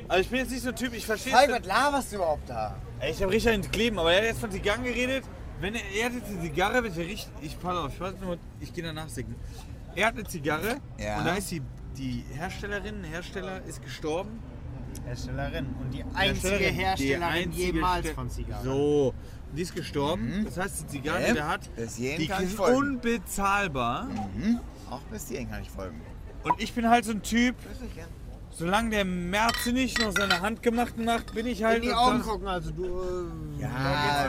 Also 0.08 0.20
ich 0.22 0.28
bin 0.28 0.38
jetzt 0.40 0.50
nicht 0.50 0.62
so 0.62 0.68
ein 0.70 0.76
Typ, 0.76 0.92
ich 0.94 1.06
verstehe 1.06 1.32
Falk, 1.32 1.50
es. 1.50 1.58
was 1.60 1.66
laberst 1.66 2.12
du 2.12 2.16
überhaupt 2.16 2.48
da? 2.50 2.74
Ey, 2.98 3.12
Ich 3.12 3.22
habe 3.22 3.32
richtig 3.32 3.52
einen 3.52 3.70
Kleben, 3.70 3.98
aber 3.98 4.12
er 4.12 4.18
hat 4.18 4.24
jetzt 4.24 4.40
von 4.40 4.50
Zigarren 4.50 4.82
geredet. 4.84 5.24
Wenn 5.60 5.74
er, 5.74 5.80
er 5.98 6.06
hat 6.06 6.12
jetzt 6.14 6.28
eine 6.30 6.40
Zigarre, 6.40 6.82
wenn 6.82 6.90
ich 6.92 6.98
richtig. 6.98 7.28
Ich 7.42 7.60
pass 7.60 7.76
auf, 7.76 7.92
ich 7.94 8.00
weiß 8.00 8.14
nur, 8.22 8.38
ich 8.60 8.72
gehe 8.72 8.84
danach 8.84 9.08
singen. 9.08 9.34
Er 9.94 10.06
hat 10.06 10.14
eine 10.14 10.24
Zigarre 10.24 10.76
Ja. 10.98 11.18
und 11.18 11.24
da 11.26 11.34
ist 11.34 11.50
die, 11.50 11.60
die 11.96 12.24
Herstellerin, 12.34 13.04
Hersteller 13.04 13.62
ist 13.64 13.82
gestorben. 13.82 14.38
Herstellerin. 15.04 15.66
Und 15.80 15.92
die 15.92 16.04
einzige 16.14 16.48
Herstellerin, 16.56 16.74
Herstellerin 16.74 17.20
die 17.20 17.24
einzige 17.24 17.72
jemals 17.74 18.06
Ste- 18.06 18.14
von 18.14 18.30
Zigarren. 18.30 18.64
So, 18.64 19.14
die 19.54 19.62
ist 19.62 19.74
gestorben. 19.74 20.42
Das 20.44 20.56
heißt, 20.56 20.82
die 20.82 20.86
Zigarre, 20.86 21.20
die 21.20 21.26
Ja, 21.28 21.34
der 21.34 21.48
hat, 21.48 21.76
bis 21.76 21.96
hierhin 21.96 22.20
die 22.20 22.26
kann 22.28 22.42
ich 22.44 22.50
ist 22.50 22.56
folgen. 22.56 22.76
unbezahlbar. 22.76 24.08
Auch 24.90 25.00
bis 25.02 25.28
hierhin 25.28 25.50
kann 25.50 25.62
ich 25.62 25.70
folgen. 25.70 26.00
Und 26.42 26.54
ich 26.60 26.72
bin 26.72 26.88
halt 26.88 27.04
so 27.04 27.10
ein 27.12 27.22
Typ, 27.22 27.54
solange 28.60 28.90
der 28.90 29.04
Merze 29.06 29.72
nicht 29.72 29.98
noch 30.00 30.12
seine 30.12 30.40
Handgemachten 30.42 31.04
macht, 31.06 31.34
bin 31.34 31.46
ich 31.46 31.64
halt. 31.64 31.78
In 31.78 31.82
die 31.88 31.92
Augen 31.94 32.20
gucken, 32.22 32.46
also 32.46 32.70
du. 32.70 32.84
Äh, 32.84 33.62
Ja, 33.62 33.68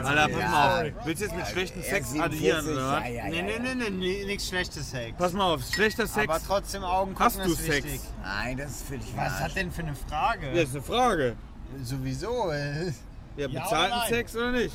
Alter, 0.04 0.28
pass 0.28 0.40
ja. 0.40 0.48
mal 0.48 0.86
auf. 0.98 1.06
Willst 1.06 1.20
du 1.22 1.26
jetzt 1.26 1.36
mit 1.36 1.46
schlechtem 1.46 1.82
Sex 1.82 2.06
ist 2.06 2.12
47, 2.12 2.54
addieren, 2.54 2.72
oder? 2.74 3.06
Ja, 3.06 3.08
ja, 3.08 3.24
nee, 3.28 3.42
nee, 3.42 3.58
nee, 3.58 3.74
nee, 3.74 3.90
nee, 3.90 4.24
nichts 4.24 4.48
schlechtes 4.48 4.90
Sex. 4.90 5.16
Pass 5.18 5.32
mal 5.34 5.54
auf, 5.54 5.62
schlechter 5.64 6.06
Sex. 6.06 6.28
Aber 6.28 6.40
trotzdem 6.44 6.82
Augen 6.82 7.12
gucken 7.14 7.24
Hast 7.26 7.38
du 7.38 7.52
ist 7.52 7.64
Sex? 7.64 7.84
wichtig. 7.86 8.00
Nein, 8.22 8.56
das 8.56 8.70
ist 8.70 8.88
für 8.88 8.98
dich 8.98 9.12
Was 9.16 9.38
hat 9.40 9.54
denn 9.56 9.70
für 9.70 9.82
eine 9.82 9.94
Frage? 9.94 10.46
Ja, 10.54 10.62
ist 10.62 10.74
eine 10.74 10.82
Frage. 10.82 11.36
Sowieso. 11.82 12.50
äh, 12.50 12.92
Ja, 13.36 13.48
bezahlten? 13.48 13.98
Sex 14.08 14.34
oder 14.36 14.52
nicht? 14.52 14.74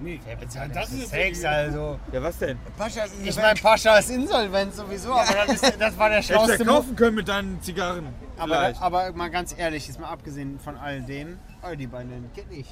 Nee, 0.00 0.18
bezahlt 0.38 0.74
das 0.74 0.90
ist 0.92 1.10
Sex, 1.10 1.44
also. 1.44 1.98
Ja, 2.12 2.22
was 2.22 2.38
denn? 2.38 2.58
Pascha 2.76 3.04
ist 3.04 3.14
Ich 3.22 3.36
meine, 3.36 3.60
Pascha 3.60 3.98
ist 3.98 4.10
insolvent 4.10 4.74
sowieso, 4.74 5.12
aber 5.12 5.46
das, 5.46 5.62
ist, 5.62 5.76
das 5.78 5.98
war 5.98 6.08
der 6.08 6.18
Hättest 6.22 6.30
du 6.30 6.34
schlauste 6.34 6.52
ja 6.52 6.58
Move. 6.58 6.66
kaufen 6.66 6.96
können 6.96 7.14
mit 7.16 7.28
deinen 7.28 7.60
Zigarren. 7.60 8.06
Aber, 8.38 8.72
aber 8.80 9.12
mal 9.12 9.30
ganz 9.30 9.54
ehrlich, 9.56 9.86
jetzt 9.86 10.00
mal 10.00 10.08
abgesehen 10.08 10.58
von 10.58 10.76
all 10.76 11.02
dem, 11.02 11.38
oh, 11.62 11.74
die 11.74 11.86
beiden 11.86 12.30
kenn 12.34 12.50
ich. 12.50 12.66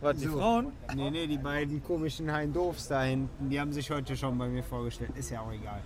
Was, 0.00 0.16
die 0.16 0.26
so. 0.26 0.38
Frauen? 0.38 0.72
Nee, 0.94 1.10
nee, 1.10 1.26
die 1.26 1.38
beiden 1.38 1.82
komischen 1.82 2.30
Hein-Doofs 2.30 2.88
da 2.88 3.02
hinten, 3.02 3.50
die 3.50 3.60
haben 3.60 3.72
sich 3.72 3.90
heute 3.90 4.16
schon 4.16 4.36
bei 4.38 4.48
mir 4.48 4.62
vorgestellt. 4.62 5.10
Ist 5.16 5.30
ja 5.30 5.40
auch 5.40 5.52
egal. 5.52 5.80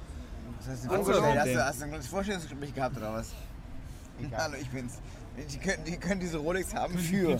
Was 0.59 0.69
hast 0.69 0.85
du 0.85 0.89
so, 0.89 0.95
vorgestellt? 0.95 1.39
Hast 1.39 1.55
du, 1.55 1.65
hast 1.65 1.79
du 1.81 1.85
ein 1.85 1.89
kleines 1.91 2.07
Vorstellungsgespräch 2.07 2.75
gehabt 2.75 2.97
oder 2.97 3.13
was? 3.15 3.33
Egal. 4.19 4.45
Hallo, 4.45 4.55
ich 4.59 4.71
bin's. 4.71 4.99
Die 5.37 5.59
können, 5.59 5.85
die 5.85 5.99
können 5.99 6.21
diese 6.21 6.39
Rolex 6.39 6.75
haben 6.75 6.97
für. 6.97 7.39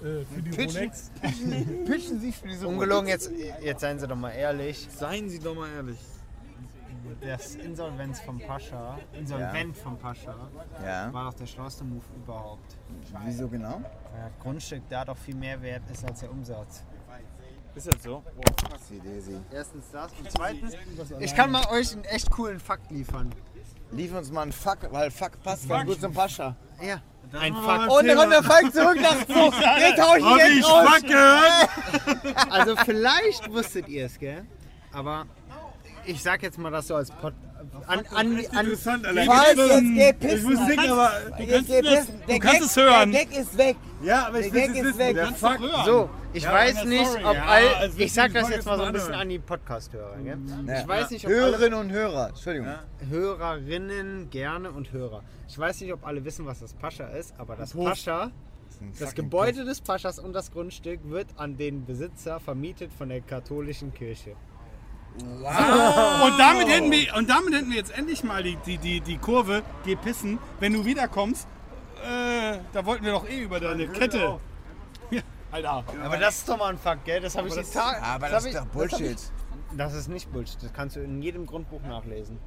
Pitchen, 0.00 0.20
äh, 0.20 0.24
für 0.24 0.42
die 0.42 0.50
Pitchen. 0.50 0.76
Rolex. 0.76 1.10
Pitchen 1.86 2.20
Sie 2.20 2.32
für 2.32 2.48
diese 2.48 2.68
Ungelogen, 2.68 3.08
jetzt, 3.08 3.30
jetzt 3.62 3.80
seien 3.80 3.98
Sie 3.98 4.06
doch 4.06 4.16
mal 4.16 4.30
ehrlich. 4.30 4.88
Seien 4.96 5.28
Sie 5.28 5.38
doch 5.38 5.54
mal 5.54 5.68
ehrlich. 5.70 5.98
Das 7.20 7.54
Insolvenz 7.54 8.20
vom 8.20 8.38
Pascha, 8.40 8.98
Insolvent 9.12 9.76
vom 9.76 9.96
Pascha, 9.96 10.34
Ja. 10.84 11.12
war 11.12 11.30
doch 11.30 11.34
der 11.34 11.46
schlauste 11.46 11.84
Move 11.84 12.02
überhaupt. 12.16 12.76
Wieso 13.24 13.48
genau? 13.48 13.80
Weil 14.12 14.30
das 14.30 14.38
Grundstück 14.42 14.82
da 14.88 15.04
doch 15.04 15.16
viel 15.16 15.36
mehr 15.36 15.60
wert 15.62 15.82
ist 15.90 16.04
als 16.04 16.20
der 16.20 16.30
Umsatz. 16.30 16.82
Ist 17.76 17.86
das 17.92 18.02
so? 18.02 18.22
Sie, 18.88 18.98
Daisy. 19.00 19.36
Erstens 19.52 19.84
das 19.92 20.10
und 20.12 20.30
zweitens, 20.30 20.74
ich 21.20 21.34
kann 21.34 21.50
mal 21.50 21.66
euch 21.70 21.92
einen 21.92 22.04
echt 22.04 22.30
coolen 22.30 22.58
Fakt 22.58 22.90
liefern. 22.90 23.30
Lief 23.92 24.14
uns 24.14 24.32
mal 24.32 24.42
ein 24.42 24.52
Fuck, 24.52 24.90
weil 24.90 25.10
Fuck 25.10 25.40
passt 25.42 25.68
ganz 25.68 25.88
gut 25.88 26.00
zum 26.00 26.12
Pascha. 26.12 26.56
Ja, 26.82 27.00
ein 27.32 27.52
mein 27.52 27.88
Und 27.88 28.06
dann 28.06 28.16
kommt 28.16 28.32
der 28.32 28.42
Falk 28.42 28.72
zurück 28.72 28.98
nach 29.00 29.16
so. 29.28 29.50
Den 29.50 29.96
tausch 29.96 30.18
ich 30.18 30.24
Hab 30.24 30.38
ich 30.48 30.54
jetzt 30.56 30.64
aus. 30.64 30.88
Fuck 30.88 31.02
gehört? 31.08 31.68
Also 32.50 32.76
vielleicht 32.84 33.50
wusstet 33.52 33.88
ihr 33.88 34.06
es, 34.06 34.18
gell? 34.18 34.44
Aber 34.92 35.26
ich 36.04 36.22
sag 36.22 36.42
jetzt 36.42 36.58
mal 36.58 36.70
das 36.70 36.86
so 36.88 36.96
als 36.96 37.10
Pod 37.10 37.34
an, 37.86 37.98
an, 37.98 38.06
an, 38.16 38.38
Interessant, 38.38 39.06
Alter. 39.06 39.24
Falk, 39.24 39.56
jetzt 39.56 39.80
geh 39.94 40.08
Ich 40.10 40.18
pissen. 40.18 40.52
muss 40.54 40.66
denken, 40.66 40.90
aber. 40.92 41.12
Jetzt 41.38 41.66
geh 41.66 41.80
pissen. 41.82 42.22
Der 42.28 42.38
kannst 42.38 42.58
Gag- 42.60 42.66
es 42.66 42.76
hören. 42.76 43.12
Der 43.12 43.24
Gag 43.26 43.36
ist 43.38 43.58
weg. 43.58 43.76
Ja, 44.06 44.26
aber 44.28 44.38
Der 44.38 44.46
ich 44.46 44.52
will 44.52 44.60
Gag 44.60 44.70
es 44.70 44.76
ist 44.76 44.84
wissen. 44.84 44.98
weg. 44.98 45.14
Der 45.16 45.26
Fuck. 45.32 45.58
So, 45.84 46.10
ich 46.32 46.42
Ja, 46.44 46.52
weiß 46.52 46.84
nicht, 46.84 47.10
ob 47.24 47.34
Ja, 47.34 47.44
all. 47.44 47.74
also 47.74 47.98
Ich 47.98 48.12
sag 48.12 48.32
das 48.32 48.48
jetzt 48.50 48.64
mal 48.66 48.76
so 48.78 48.84
ein 48.84 48.92
bisschen 48.92 49.08
Anhören. 49.08 49.22
an 49.22 49.28
die 49.28 49.38
Podcast-Hörer. 49.38 50.16
Gell? 50.22 50.38
Ja. 50.66 50.80
Ich 50.80 50.88
weiß 50.88 51.10
nicht, 51.10 51.26
ob 51.26 51.32
alle 51.32 51.40
Hörerinnen 51.40 51.78
und 51.80 51.90
Hörer. 51.90 52.28
Entschuldigung. 52.28 52.68
Hörerinnen 53.10 54.30
gerne 54.30 54.70
und 54.70 54.92
Hörer. 54.92 55.22
Ich 55.48 55.58
weiß 55.58 55.80
nicht, 55.80 55.92
ob 55.92 56.06
alle 56.06 56.24
wissen, 56.24 56.46
was 56.46 56.60
das 56.60 56.72
Pascha 56.74 57.08
ist, 57.08 57.34
aber 57.38 57.56
das 57.56 57.74
Pascha, 57.74 58.30
das 58.98 59.14
Gebäude 59.14 59.64
des 59.64 59.80
Paschas 59.80 60.18
und 60.18 60.32
das 60.32 60.50
Grundstück 60.52 61.00
wird 61.10 61.26
an 61.36 61.56
den 61.56 61.84
Besitzer 61.84 62.38
vermietet 62.40 62.92
von 62.92 63.08
der 63.08 63.20
katholischen 63.22 63.92
Kirche. 63.92 64.36
Und 65.18 66.38
damit, 66.38 66.68
hätten 66.68 66.90
wir, 66.90 67.14
und 67.16 67.30
damit 67.30 67.54
hätten 67.54 67.70
wir 67.70 67.76
jetzt 67.78 67.96
endlich 67.96 68.22
mal 68.22 68.42
die, 68.42 68.56
die, 68.66 68.76
die, 68.78 69.00
die 69.00 69.16
Kurve, 69.18 69.62
geh 69.84 69.96
pissen. 69.96 70.38
Wenn 70.60 70.74
du 70.74 70.84
wiederkommst, 70.84 71.48
äh, 72.06 72.58
da 72.72 72.84
wollten 72.86 73.04
wir 73.04 73.12
doch 73.12 73.28
eh 73.28 73.42
über 73.42 73.60
deine 73.60 73.86
Kette. 73.88 74.38
Ja, 75.10 75.20
Alter. 75.50 75.84
Aber 76.02 76.16
das 76.16 76.38
ist 76.38 76.48
doch 76.48 76.58
mal 76.58 76.70
ein 76.70 76.78
Fakt, 76.78 77.04
gell? 77.04 77.20
Das 77.20 77.36
habe 77.36 77.48
ich 77.48 77.54
die 77.54 77.62
Tage. 77.62 78.02
Aber 78.02 78.28
das 78.28 78.44
das 78.44 78.46
ist 78.46 78.54
doch 78.56 78.62
ich- 78.62 78.66
das 78.90 78.98
Bullshit. 78.98 79.18
ich- 79.72 79.76
Das 79.76 79.94
ist 79.94 80.08
nicht 80.08 80.32
Bullshit. 80.32 80.62
Das 80.62 80.72
kannst 80.72 80.96
du 80.96 81.00
in 81.00 81.20
jedem 81.22 81.46
Grundbuch 81.46 81.82
nachlesen. 81.82 82.38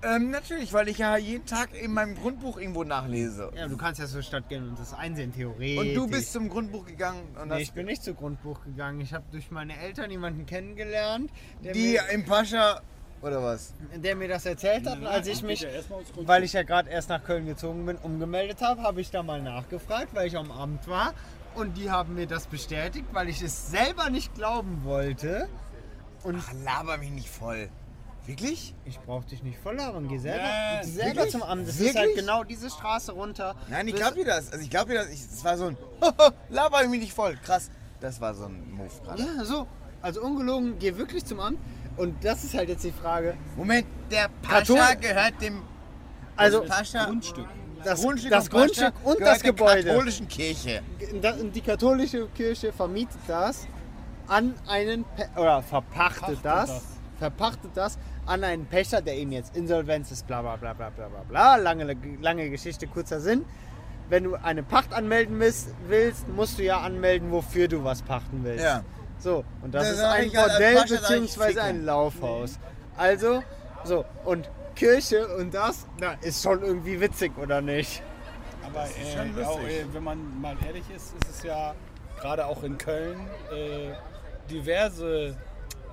Ähm, 0.00 0.30
natürlich, 0.30 0.72
weil 0.72 0.86
ich 0.86 0.98
ja 0.98 1.16
jeden 1.16 1.44
Tag 1.44 1.74
in 1.74 1.92
meinem 1.92 2.14
Grundbuch 2.14 2.56
irgendwo 2.58 2.84
nachlese. 2.84 3.50
Ja, 3.56 3.66
du 3.66 3.76
kannst 3.76 3.98
ja 3.98 4.06
zur 4.06 4.22
Stadt 4.22 4.48
gehen 4.48 4.68
und 4.68 4.78
das 4.78 4.94
einsehen, 4.94 5.32
theoretisch. 5.34 5.76
Und 5.76 5.94
du 5.94 6.06
bist 6.06 6.32
zum 6.32 6.48
Grundbuch 6.48 6.86
gegangen 6.86 7.22
und 7.40 7.48
Nee, 7.48 7.54
hast 7.54 7.60
ich 7.62 7.72
bin 7.72 7.86
nicht 7.86 8.04
zu 8.04 8.14
Grundbuch 8.14 8.62
gegangen. 8.62 9.00
Ich 9.00 9.12
habe 9.12 9.24
durch 9.32 9.50
meine 9.50 9.76
Eltern 9.76 10.08
jemanden 10.12 10.46
kennengelernt, 10.46 11.32
der, 11.64 11.72
die 11.72 11.98
im 12.12 12.24
Pascha 12.24 12.80
oder 13.22 13.42
was? 13.42 13.72
der 13.94 14.16
mir 14.16 14.28
das 14.28 14.46
erzählt 14.46 14.86
hat. 14.86 15.02
Als 15.04 15.26
ich 15.26 15.42
mich, 15.42 15.66
weil 16.16 16.44
ich 16.44 16.52
ja 16.52 16.62
gerade 16.62 16.90
erst 16.90 17.08
nach 17.08 17.22
Köln 17.24 17.46
gezogen 17.46 17.84
bin, 17.86 17.96
umgemeldet 17.96 18.60
habe, 18.62 18.82
habe 18.82 19.00
ich 19.00 19.10
da 19.10 19.22
mal 19.22 19.42
nachgefragt, 19.42 20.14
weil 20.14 20.28
ich 20.28 20.36
am 20.36 20.50
Amt 20.50 20.86
war. 20.88 21.14
Und 21.54 21.76
die 21.76 21.90
haben 21.90 22.14
mir 22.14 22.26
das 22.26 22.46
bestätigt, 22.46 23.06
weil 23.12 23.28
ich 23.28 23.42
es 23.42 23.70
selber 23.70 24.10
nicht 24.10 24.34
glauben 24.34 24.82
wollte. 24.84 25.48
Und 26.22 26.42
Ach, 26.46 26.52
laber 26.64 26.98
mich 26.98 27.10
nicht 27.10 27.28
voll. 27.30 27.68
Wirklich? 28.26 28.74
ich 28.84 29.00
brauch 29.00 29.24
dich 29.24 29.42
nicht 29.42 29.58
voll 29.58 29.76
labern. 29.76 30.06
Geh 30.06 30.18
selber, 30.18 30.44
Ja, 30.44 30.80
geh 30.82 30.86
selber 30.86 31.14
wirklich? 31.16 31.32
zum 31.32 31.42
Amt. 31.42 31.62
Das 31.66 31.74
ist 31.76 31.80
Wirklich? 31.80 31.96
halt 31.96 32.14
genau 32.14 32.44
diese 32.44 32.68
Straße 32.68 33.12
runter. 33.12 33.56
Nein, 33.70 33.88
ich 33.88 33.94
glaub 33.94 34.14
dir 34.14 34.26
das. 34.26 34.52
Also 34.52 34.62
ich 34.62 34.70
glaub 34.70 34.86
dir 34.86 34.96
das. 34.96 35.08
Das 35.08 35.44
war 35.44 35.56
so 35.56 35.64
ein 35.68 35.76
laber 36.50 36.86
mich 36.88 37.00
nicht 37.00 37.14
voll. 37.14 37.36
Krass. 37.42 37.70
Das 38.00 38.20
war 38.20 38.34
so 38.34 38.44
ein 38.44 38.70
Move 38.70 38.90
gerade. 39.02 39.22
Ja, 39.22 39.44
so. 39.44 39.66
Also 40.02 40.20
ungelogen, 40.20 40.78
geh 40.78 40.96
wirklich 40.96 41.24
zum 41.24 41.40
Amt. 41.40 41.58
Und 41.98 42.24
das 42.24 42.44
ist 42.44 42.54
halt 42.54 42.68
jetzt 42.68 42.84
die 42.84 42.92
Frage. 42.92 43.34
Moment, 43.56 43.86
der 44.10 44.28
Pascha 44.42 44.74
Kathol- 44.74 44.96
gehört 45.00 45.34
dem 45.40 45.62
Also 46.36 46.62
Pascha 46.62 47.04
Grundstück. 47.06 47.46
das, 47.84 48.00
Grundstück, 48.00 48.30
das 48.30 48.48
Grundstück 48.50 48.92
und 49.04 49.20
das 49.20 49.40
der 49.40 49.50
Gebäude. 49.52 49.84
katholischen 49.88 50.28
Kirche. 50.28 50.82
Die 51.54 51.60
katholische 51.60 52.28
Kirche 52.28 52.72
vermietet 52.72 53.18
das 53.26 53.66
an 54.28 54.54
einen 54.68 55.04
Pe 55.16 55.28
oder 55.40 55.62
verpachtet 55.62 56.38
das, 56.42 56.68
das. 56.70 56.84
verpachtet 57.18 57.70
das 57.74 57.98
an 58.26 58.44
einen 58.44 58.66
Pächter, 58.66 59.00
der 59.02 59.16
eben 59.16 59.32
jetzt 59.32 59.56
Insolvenz 59.56 60.10
ist, 60.12 60.26
bla 60.26 60.42
bla 60.42 60.54
bla 60.56 60.74
bla 60.74 60.90
bla 60.90 61.08
bla 61.08 61.22
bla. 61.28 61.56
Lange, 61.56 61.96
lange 62.20 62.50
Geschichte, 62.50 62.86
kurzer 62.86 63.20
Sinn. 63.20 63.44
Wenn 64.10 64.24
du 64.24 64.36
eine 64.36 64.62
Pacht 64.62 64.92
anmelden 64.94 65.38
willst, 65.40 66.28
musst 66.28 66.58
du 66.58 66.62
ja 66.62 66.80
anmelden, 66.80 67.30
wofür 67.32 67.68
du 67.68 67.84
was 67.84 68.02
pachten 68.02 68.40
willst. 68.44 68.64
Ja. 68.64 68.82
So, 69.18 69.44
und 69.62 69.74
das 69.74 69.84
Das 69.84 69.92
ist 69.98 70.04
ein 70.04 70.10
halt 70.10 70.32
Bordell 70.34 70.84
bzw. 70.84 71.60
ein 71.60 71.84
Laufhaus. 71.84 72.58
Also, 72.96 73.42
so, 73.84 74.04
und 74.24 74.48
Kirche 74.76 75.26
und 75.36 75.52
das, 75.54 75.86
na, 76.00 76.14
ist 76.22 76.42
schon 76.42 76.62
irgendwie 76.62 77.00
witzig, 77.00 77.32
oder 77.36 77.60
nicht? 77.60 78.02
Aber 78.64 78.84
äh, 78.84 79.44
auch, 79.44 79.60
äh, 79.60 79.84
wenn 79.92 80.04
man 80.04 80.40
mal 80.40 80.56
ehrlich 80.66 80.84
ist, 80.94 81.14
ist 81.20 81.30
es 81.30 81.42
ja 81.42 81.74
gerade 82.20 82.46
auch 82.46 82.62
in 82.62 82.76
Köln 82.78 83.18
äh, 83.52 83.92
diverse 84.50 85.36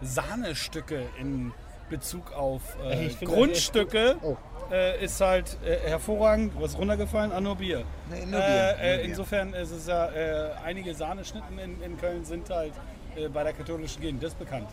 Sahnestücke 0.02 1.04
in 1.20 1.52
Bezug 1.90 2.32
auf 2.34 2.62
äh, 2.84 3.10
Grundstücke. 3.26 4.18
Oh. 4.22 4.36
Äh, 4.72 5.04
ist 5.06 5.22
halt 5.22 5.58
äh, 5.64 5.88
hervorragend, 5.90 6.54
was 6.60 6.76
runtergefallen 6.76 7.32
an 7.32 7.44
nur 7.44 7.56
Bier. 7.56 7.84
Nee, 8.10 8.26
nur 8.26 8.40
Bier, 8.40 8.40
Äh, 8.40 8.72
nur 8.72 8.78
Bier. 8.98 9.02
insofern 9.04 9.54
ist 9.54 9.70
es 9.72 9.86
ja, 9.86 10.08
äh, 10.10 10.50
einige 10.66 10.96
Sahneschnitten 10.96 11.60
in, 11.60 11.80
in 11.84 11.98
Köln 12.00 12.26
sind 12.26 12.50
halt 12.50 12.74
äh, 13.16 13.30
bei 13.30 13.44
der 13.44 13.54
katholischen 13.54 14.02
Gegend, 14.02 14.24
das 14.24 14.34
ist 14.34 14.40
bekannt. 14.40 14.70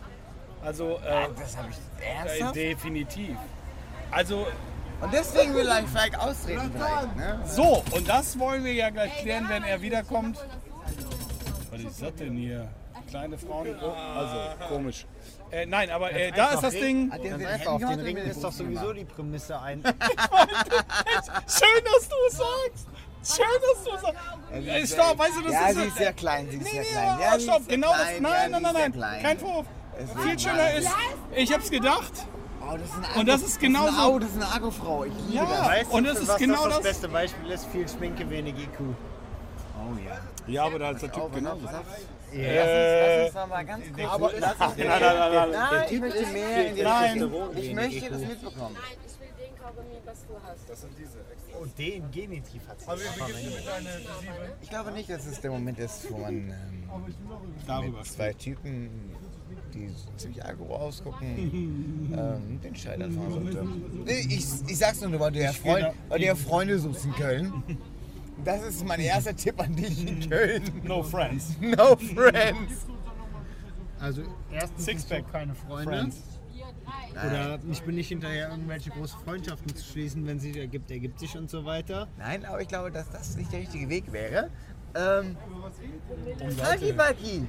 Also 0.63 0.99
äh, 1.05 1.27
Das 1.37 1.57
habe 1.57 1.69
ich 1.71 1.77
äh, 2.05 2.09
ernsthaft. 2.13 2.55
definitiv. 2.55 3.35
Also 4.11 4.47
Und 5.01 5.13
deswegen 5.13 5.53
will 5.55 5.67
ich 5.67 5.89
vielleicht 5.89 6.19
austreten 6.19 6.71
vielleicht, 6.73 7.15
ne? 7.15 7.39
So, 7.45 7.83
und 7.91 8.07
das 8.07 8.37
wollen 8.39 8.63
wir 8.63 8.73
ja 8.73 8.89
gleich 8.89 9.21
klären, 9.21 9.49
wenn 9.49 9.63
er 9.63 9.81
wiederkommt. 9.81 10.37
Was 11.71 11.81
ist 11.81 12.01
das 12.01 12.15
denn 12.15 12.35
hier? 12.37 12.69
kleine 13.13 13.37
Frauen. 13.37 13.67
Also, 13.75 14.67
komisch. 14.67 15.05
Äh, 15.51 15.67
nein, 15.67 15.91
aber 15.91 16.11
äh, 16.11 16.31
da 16.31 16.53
ist 16.53 16.63
das 16.63 16.73
Ding. 16.73 17.11
Hat 17.11 17.23
den 17.23 17.45
einfach, 17.45 17.73
auf 17.73 17.79
den 17.79 18.15
gehabt 18.15 18.27
ist 18.31 18.43
doch 18.43 18.51
sowieso 18.51 18.91
die 18.91 19.05
Prämisse 19.05 19.59
ein. 19.61 19.83
Schön, 19.83 19.93
dass 21.85 22.09
du 22.09 22.15
es 22.27 22.37
sagst. 22.37 22.87
Schön, 23.23 23.45
dass 23.61 23.83
du 23.83 23.91
es 23.95 24.01
sagst. 24.01 24.17
Äh, 24.51 24.87
stopp, 24.87 25.17
weißt 25.17 25.37
du, 25.37 25.41
das 25.43 25.53
Ja, 25.53 25.67
ist. 25.69 25.75
sie 25.77 25.83
ist 25.87 25.97
sehr 25.97 26.13
klein, 26.13 26.47
sie 26.49 26.57
ist 26.57 26.63
Nee, 26.63 26.69
sehr 26.71 26.81
nee, 26.81 26.87
klein. 26.89 27.09
aber 27.09 27.21
Ja, 27.23 27.39
stopp, 27.39 27.67
genau 27.67 27.91
das. 27.91 27.99
Nein, 28.19 28.23
ja, 28.23 28.47
nein, 28.49 28.61
nein, 28.61 28.73
nein. 28.73 28.91
klein. 28.93 29.23
Kein 29.23 29.39
Vorwurf. 29.39 29.65
Viel 30.23 30.39
schöner 30.39 30.73
ist, 30.73 30.89
ich 31.35 31.53
hab's 31.53 31.69
gedacht. 31.69 32.11
Oh, 32.65 32.77
das 32.77 32.81
ist 32.89 32.93
ein 33.13 33.19
Und 33.19 33.27
das 33.27 33.41
ist 33.43 33.59
genauso- 33.59 33.85
Das 33.87 33.95
ist, 33.95 34.05
oh, 34.07 34.19
das 34.19 34.29
ist 34.29 34.35
eine 34.35 34.51
Agro-Frau. 34.53 35.03
Ich 35.05 35.13
liebe 35.27 35.35
Ja. 35.35 35.45
das. 35.45 35.67
Weißt 35.67 35.91
Und 35.91 36.03
du, 36.03 36.09
das 36.09 36.17
für 36.17 36.23
ist 36.23 36.29
was 36.29 36.37
genau 36.37 36.53
das 36.55 36.63
das 36.63 36.73
das- 36.75 36.83
beste 36.83 37.07
Beispiel 37.09 37.51
ist? 37.51 37.65
Viel 37.67 37.87
Schminke, 37.89 38.29
wenig 38.29 38.55
IQ. 38.55 38.79
Oh 38.79 39.97
ja. 40.05 40.17
Ja, 40.47 40.63
aber 40.65 40.79
da 40.79 40.91
ist 40.91 41.01
der 41.01 41.09
Oh, 41.17 41.25
Typ 41.27 41.35
genau. 41.35 41.55
pass 41.55 41.73
auf. 41.75 41.83
Äh, 42.33 43.19
Lass 43.19 43.25
uns 43.27 43.35
noch 43.35 43.47
mal 43.47 43.65
ganz 43.65 43.85
kurz. 43.93 44.09
aber- 44.11 44.31
lass 44.39 44.51
uns 44.53 44.77
Nein, 44.77 44.87
nein, 44.87 44.99
nein, 45.01 45.51
nein, 45.51 46.33
mehr 46.33 46.67
in 46.67 46.75
die 46.75 46.81
Nein. 46.81 47.31
Ich 47.57 47.73
möchte 47.73 48.09
das 48.09 48.19
mitbekommen. 48.21 48.77
Kaugummi, 49.63 49.95
was 50.03 50.25
du 50.27 50.33
hast. 50.43 50.87
Oh, 51.59 51.65
den 51.77 52.11
Genitiv 52.11 52.67
hat 52.67 52.81
sie. 52.81 52.85
Ich 54.61 54.69
glaube 54.69 54.91
nicht, 54.91 55.09
dass 55.09 55.25
es 55.25 55.39
der 55.39 55.51
Moment 55.51 55.79
ist, 55.79 56.11
wo 56.11 56.17
man 56.17 56.33
ähm, 56.33 56.53
Darüber. 57.65 57.99
mit 57.99 58.05
zwei 58.05 58.33
Typen, 58.33 58.89
die 59.73 59.89
ziemlich 60.17 60.43
agro 60.43 60.75
ausgucken, 60.75 62.11
ähm, 62.17 62.59
den 62.61 62.75
Scheit 62.75 63.01
anfangen 63.01 63.53
sollte. 63.53 64.11
Ich, 64.11 64.45
ich 64.67 64.77
sag's 64.77 64.99
nur, 64.99 65.17
weil 65.17 65.31
du 65.31 65.39
ja, 65.41 65.53
Freund, 65.53 65.93
weil 66.09 66.19
du 66.19 66.25
ja 66.25 66.35
Freunde 66.35 66.77
suchst 66.77 67.05
in 67.05 67.13
Köln. 67.13 67.63
Das 68.43 68.63
ist 68.63 68.85
mein 68.85 68.99
erster 68.99 69.33
Tipp 69.33 69.61
an 69.61 69.75
dich 69.77 70.05
in 70.05 70.29
Köln. 70.29 70.63
No 70.83 71.01
friends. 71.01 71.55
No 71.61 71.95
friends. 71.95 72.85
Also 73.97 74.23
erstens 74.51 74.83
Sixpack. 74.83 75.31
keine 75.31 75.55
Freunde. 75.55 75.89
Friends. 75.89 76.32
Oder 77.11 77.59
ich 77.71 77.81
bin 77.83 77.95
nicht 77.95 78.09
hinterher, 78.09 78.49
irgendwelche 78.49 78.89
große 78.89 79.17
Freundschaften 79.23 79.75
zu 79.75 79.83
schließen, 79.83 80.25
wenn 80.25 80.39
sie 80.39 80.59
ergibt, 80.59 80.89
ergibt 80.91 81.19
sich 81.19 81.37
und 81.37 81.49
so 81.49 81.65
weiter. 81.65 82.07
Nein, 82.17 82.45
aber 82.45 82.61
ich 82.61 82.67
glaube, 82.67 82.91
dass 82.91 83.09
das 83.11 83.35
nicht 83.35 83.51
der 83.51 83.59
richtige 83.59 83.89
Weg 83.89 84.11
wäre. 84.11 84.49
Ähm, 84.95 85.35
Falki 86.57 86.91
Balki, 86.91 87.47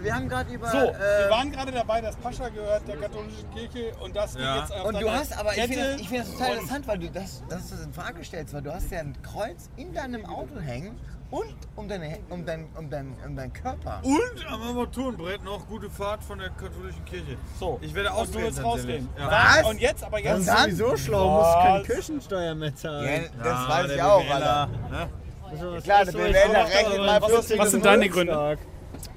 wir 0.00 0.14
haben 0.14 0.28
gerade 0.28 0.52
über. 0.52 0.68
So, 0.68 0.76
wir 0.76 1.26
äh, 1.26 1.30
waren 1.30 1.50
gerade 1.50 1.72
dabei, 1.72 2.02
dass 2.02 2.16
Pascha 2.16 2.50
gehört 2.50 2.86
der 2.86 2.96
katholischen 2.98 3.50
Kirche 3.54 3.94
und 4.00 4.14
das 4.14 4.34
geht 4.34 4.42
Ja. 4.42 4.60
jetzt 4.60 4.72
auf 4.72 4.84
und 4.88 5.00
du 5.00 5.10
hast, 5.10 5.38
aber 5.38 5.56
ich 5.56 5.62
finde 5.62 5.92
das, 5.92 6.00
ich 6.00 6.08
find 6.08 6.20
das 6.20 6.32
total 6.32 6.52
interessant, 6.54 6.86
weil 6.86 6.98
du 6.98 7.10
das, 7.10 7.42
dass 7.48 7.68
du 7.70 7.76
das 7.76 7.86
in 7.86 7.92
Frage 7.94 8.22
stellst, 8.24 8.52
weil 8.52 8.62
du 8.62 8.74
hast 8.74 8.90
ja 8.90 9.00
ein 9.00 9.16
Kreuz 9.22 9.70
in 9.76 9.94
deinem 9.94 10.26
Auto 10.26 10.60
hängen 10.60 10.98
und 11.32 11.54
um, 11.74 11.88
deine, 11.88 12.18
um, 12.30 12.46
dein, 12.46 12.66
um, 12.76 12.88
dein, 12.88 13.16
um 13.26 13.34
deinen 13.34 13.52
Körper. 13.52 14.00
Und 14.04 14.46
am 14.48 14.62
Armaturenbrett 14.62 15.42
noch 15.42 15.66
gute 15.66 15.90
Fahrt 15.90 16.22
von 16.22 16.38
der 16.38 16.50
katholischen 16.50 17.04
Kirche. 17.04 17.36
So, 17.58 17.78
Ich 17.82 17.92
werde 17.94 18.12
und 18.12 18.32
du 18.32 18.38
willst 18.38 18.62
rausgehen. 18.62 19.08
tatsächlich. 19.16 19.62
Was? 19.62 19.70
Und 19.70 19.80
jetzt, 19.80 20.04
aber 20.04 20.18
jetzt. 20.20 20.38
Und 20.40 20.46
dann? 20.46 20.70
Sowieso 20.76 20.96
schlau, 20.96 21.38
muss 21.38 21.54
kein 21.54 21.80
Was? 21.80 21.86
Kirchensteuer 21.88 22.54
mehr 22.54 22.68
Ja, 22.68 22.74
zahlen. 22.76 23.30
das 23.42 23.68
weiß 23.68 23.90
ich 23.92 24.02
auch, 24.02 24.30
Alter. 24.30 24.66
Ne? 24.90 25.08
Also, 25.50 25.72
was 25.72 25.82
Klar, 25.84 26.02
ist 26.02 26.12
der 26.14 26.18
BWLer 26.18 26.64
rechnet 26.66 26.98
mal 26.98 27.08
einen 27.08 27.18
plus- 27.24 27.30
40. 27.32 27.58
was 27.58 27.70
sind 27.72 27.84
deine 27.84 28.08
Geburtstag. 28.08 28.58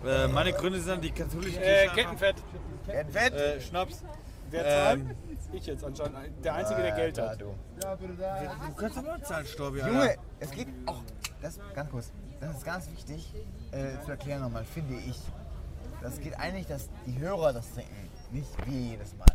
Äh, 0.06 0.28
meine 0.30 0.54
Gründe 0.54 0.80
sind 0.80 1.04
die 1.04 1.12
katholische 1.12 1.60
Kirche. 1.60 1.86
Äh, 1.86 1.88
Kettenfett. 1.90 2.36
Kein 2.88 3.10
Fett? 3.10 3.34
Äh, 3.34 3.62
Schnaps. 3.62 4.04
Wer 4.52 4.64
zahlt? 4.64 5.00
Ähm, 5.02 5.12
ich 5.52 5.66
jetzt 5.66 5.84
anscheinend. 5.84 6.18
Der 6.44 6.54
Einzige, 6.56 6.82
der 6.82 6.92
Geld 6.92 7.18
Ja, 7.18 7.30
hat. 7.30 7.42
du. 7.42 7.46
Du 7.80 8.74
kannst 8.76 8.98
aber 8.98 9.22
zahlen, 9.24 9.46
Storbi. 9.46 9.80
Junge, 9.80 10.16
es 10.40 10.52
geht 10.52 10.68
auch, 10.86 11.02
das 11.46 11.60
ganz 11.76 11.92
kurz, 11.92 12.12
das 12.40 12.58
ist 12.58 12.66
ganz 12.66 12.90
wichtig 12.92 13.32
äh, 13.72 14.04
zu 14.04 14.12
erklären 14.12 14.42
nochmal, 14.42 14.66
finde 14.66 14.96
ich. 14.96 15.20
Das 16.02 16.20
geht 16.20 16.38
eigentlich, 16.40 16.68
dass 16.68 16.90
die 17.06 17.20
Hörer 17.20 17.54
das 17.54 17.72
denken, 17.74 18.10
nicht 18.32 18.50
wir 18.66 18.80
jedes 18.80 19.16
Mal. 19.16 19.26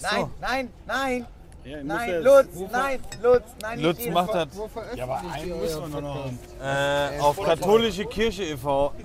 Nein, 0.00 0.30
nein, 0.40 0.68
nein, 0.86 1.26
Ja, 1.64 1.82
nein, 1.82 2.22
Lutz, 2.22 2.46
nein, 2.70 3.00
Lutz, 3.22 3.42
nein, 3.60 3.78
nicht 3.78 3.86
Lutz 3.86 3.98
jedes 3.98 4.14
macht 4.14 4.34
das 4.34 4.48
Ja, 4.94 5.04
aber 5.04 5.18
einen 5.32 5.60
müssen 5.60 5.92
wir 5.92 6.00
noch. 6.00 6.30
äh, 6.62 7.18
auf 7.20 7.42
katholische 7.42 8.04
Kirche 8.06 8.44
e.V. 8.44 8.92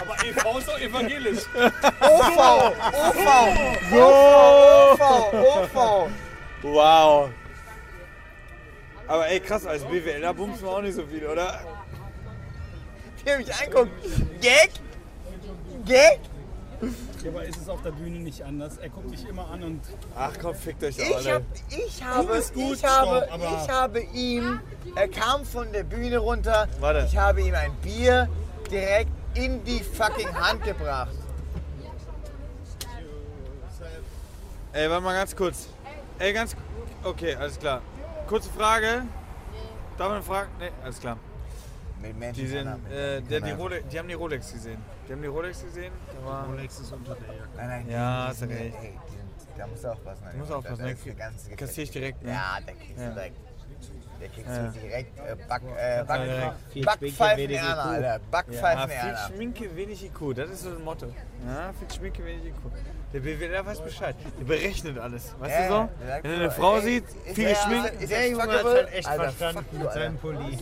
Aber 0.00 0.14
EV 0.24 0.58
ist 0.58 0.68
doch 0.68 0.78
evangelisch. 0.80 1.44
OV, 2.00 2.38
OV, 2.92 3.28
OV, 3.92 5.32
OV. 5.32 6.10
Wow. 6.62 7.30
Aber 9.08 9.26
ey, 9.28 9.40
krass, 9.40 9.66
als 9.66 9.82
BWLer 9.84 10.34
bumst 10.34 10.62
man 10.62 10.70
auch 10.74 10.82
nicht 10.82 10.94
so 10.94 11.04
viel, 11.06 11.26
oder? 11.26 11.60
Der 13.24 13.38
mich 13.38 13.52
anguckt. 13.54 13.90
Gag? 14.40 14.70
Gag? 15.86 16.20
Ja, 17.24 17.30
aber 17.30 17.44
ist 17.44 17.56
es 17.56 17.68
auf 17.68 17.82
der 17.82 17.90
Bühne 17.90 18.18
nicht 18.20 18.42
anders? 18.44 18.76
Er 18.78 18.88
guckt 18.90 19.10
dich 19.10 19.26
immer 19.28 19.50
an 19.50 19.62
und. 19.64 19.80
Ach 20.16 20.30
komm, 20.40 20.54
fickt 20.54 20.84
euch 20.84 20.96
Ich, 20.98 21.16
alle. 21.16 21.34
hab, 21.34 21.42
ich, 21.70 22.04
habe, 22.04 22.26
gut, 22.54 22.74
ich, 22.76 22.84
habe, 22.84 23.24
Stopp, 23.26 23.32
aber- 23.32 23.62
ich 23.64 23.68
habe 23.70 24.00
ihm, 24.14 24.60
er 24.94 25.08
kam 25.08 25.44
von 25.44 25.72
der 25.72 25.82
Bühne 25.82 26.18
runter, 26.18 26.68
Warte. 26.78 27.06
ich 27.10 27.16
habe 27.16 27.42
ihm 27.42 27.54
ein 27.54 27.72
Bier 27.82 28.28
direkt 28.70 29.10
in 29.34 29.64
die 29.64 29.80
fucking 29.80 30.32
Hand 30.32 30.62
gebracht. 30.62 31.10
Ey, 34.72 34.88
warte 34.88 35.02
mal 35.02 35.14
ganz 35.14 35.34
kurz. 35.34 35.66
Ey, 36.18 36.32
ganz. 36.32 36.54
Okay, 37.02 37.34
alles 37.34 37.58
klar. 37.58 37.80
Kurze 38.28 38.50
Frage. 38.50 39.02
Darf 39.96 40.10
man 40.10 40.22
fragen? 40.22 40.50
Nee, 40.60 40.70
alles 40.84 41.00
klar. 41.00 41.16
Mit 42.00 42.16
Menschen. 42.16 42.40
Die, 42.44 42.46
sind, 42.46 42.68
äh, 42.92 43.20
die, 43.22 43.34
er- 43.34 43.56
Rolex, 43.56 43.88
die 43.88 43.98
haben 43.98 44.08
die 44.08 44.14
Rolex 44.14 44.52
gesehen. 44.52 44.78
Die 45.08 45.12
haben 45.12 45.22
die 45.22 45.28
Rolex 45.28 45.64
gesehen. 45.64 45.92
Da 46.14 46.24
war, 46.28 46.46
Rolex 46.46 46.78
ist 46.78 46.92
unter 46.92 47.14
der 47.16 47.34
Jacke. 47.34 47.48
Nein, 47.56 47.68
nein, 47.68 47.84
die- 47.86 47.92
Ja, 47.92 48.32
die 48.32 48.40
ja- 48.40 48.46
recht. 48.46 48.76
ey, 48.82 48.98
die 49.10 49.58
Da 49.58 49.66
musst 49.66 49.82
du 49.82 49.88
aufpassen. 49.88 50.22
Du 50.30 50.38
musst 50.38 50.52
aufpassen, 50.52 50.78
Da 50.78 50.84
ne? 50.84 50.92
ist 50.92 51.04
eine 51.04 51.14
ganze 51.16 51.50
kassier 51.56 51.82
ich 51.84 51.90
direkt, 51.90 52.22
ne? 52.22 52.30
Ja, 52.30 52.58
der 52.64 52.74
kriegst 52.74 52.98
Ja. 52.98 53.08
du 53.08 53.14
direkt. 53.14 53.36
Der 54.20 54.28
kriegst 54.28 54.48
Ja. 54.50 54.62
du 54.62 54.78
direkt 54.78 55.18
äh, 55.18 55.36
Back, 55.48 55.62
äh, 55.76 56.04
Back, 56.04 56.22
direkt. 56.24 56.54
Viel 56.72 56.84
Backpfeifen 56.84 57.16
Schminke, 57.36 57.36
wenig 57.48 57.56
Erna, 57.56 57.70
IQ. 57.82 57.86
Alter. 57.88 58.06
Ja, 58.06 58.18
Backpfeifen 58.30 58.88
viel 58.90 58.98
Erna. 59.08 59.26
Schminke, 59.26 59.76
wenig 59.76 60.04
IQ. 60.04 60.34
Das 60.36 60.50
ist 60.50 60.62
so 60.62 60.68
ein 60.70 60.84
Motto. 60.84 61.06
Ja, 61.06 61.72
viel 61.72 61.90
Schminke, 61.96 62.24
wenig 62.24 62.46
IQ. 62.46 62.54
Der 63.12 63.20
BWLer 63.20 63.64
weiß 63.64 63.80
Bescheid. 63.80 64.14
Der 64.38 64.44
berechnet 64.44 64.98
alles. 64.98 65.34
Weißt 65.38 65.54
Ja, 65.54 65.62
du 65.62 65.68
so? 65.74 65.88
Wenn 66.22 66.30
er 66.30 66.36
eine 66.40 66.50
Frau 66.50 66.76
ey, 66.76 66.82
sieht, 66.82 67.04
ist 67.24 67.34
viele 67.36 67.54
der-. 67.82 67.92
Ist 68.00 68.10
Junge 68.12 68.42
fuckable? 68.42 68.74
halt 68.74 68.92
echt 68.92 69.08
Alter, 69.08 69.22
verstanden 69.32 69.64
fuck 69.70 69.80
mit 69.80 69.92
seinem. 69.92 70.16
Pulli. 70.18 70.58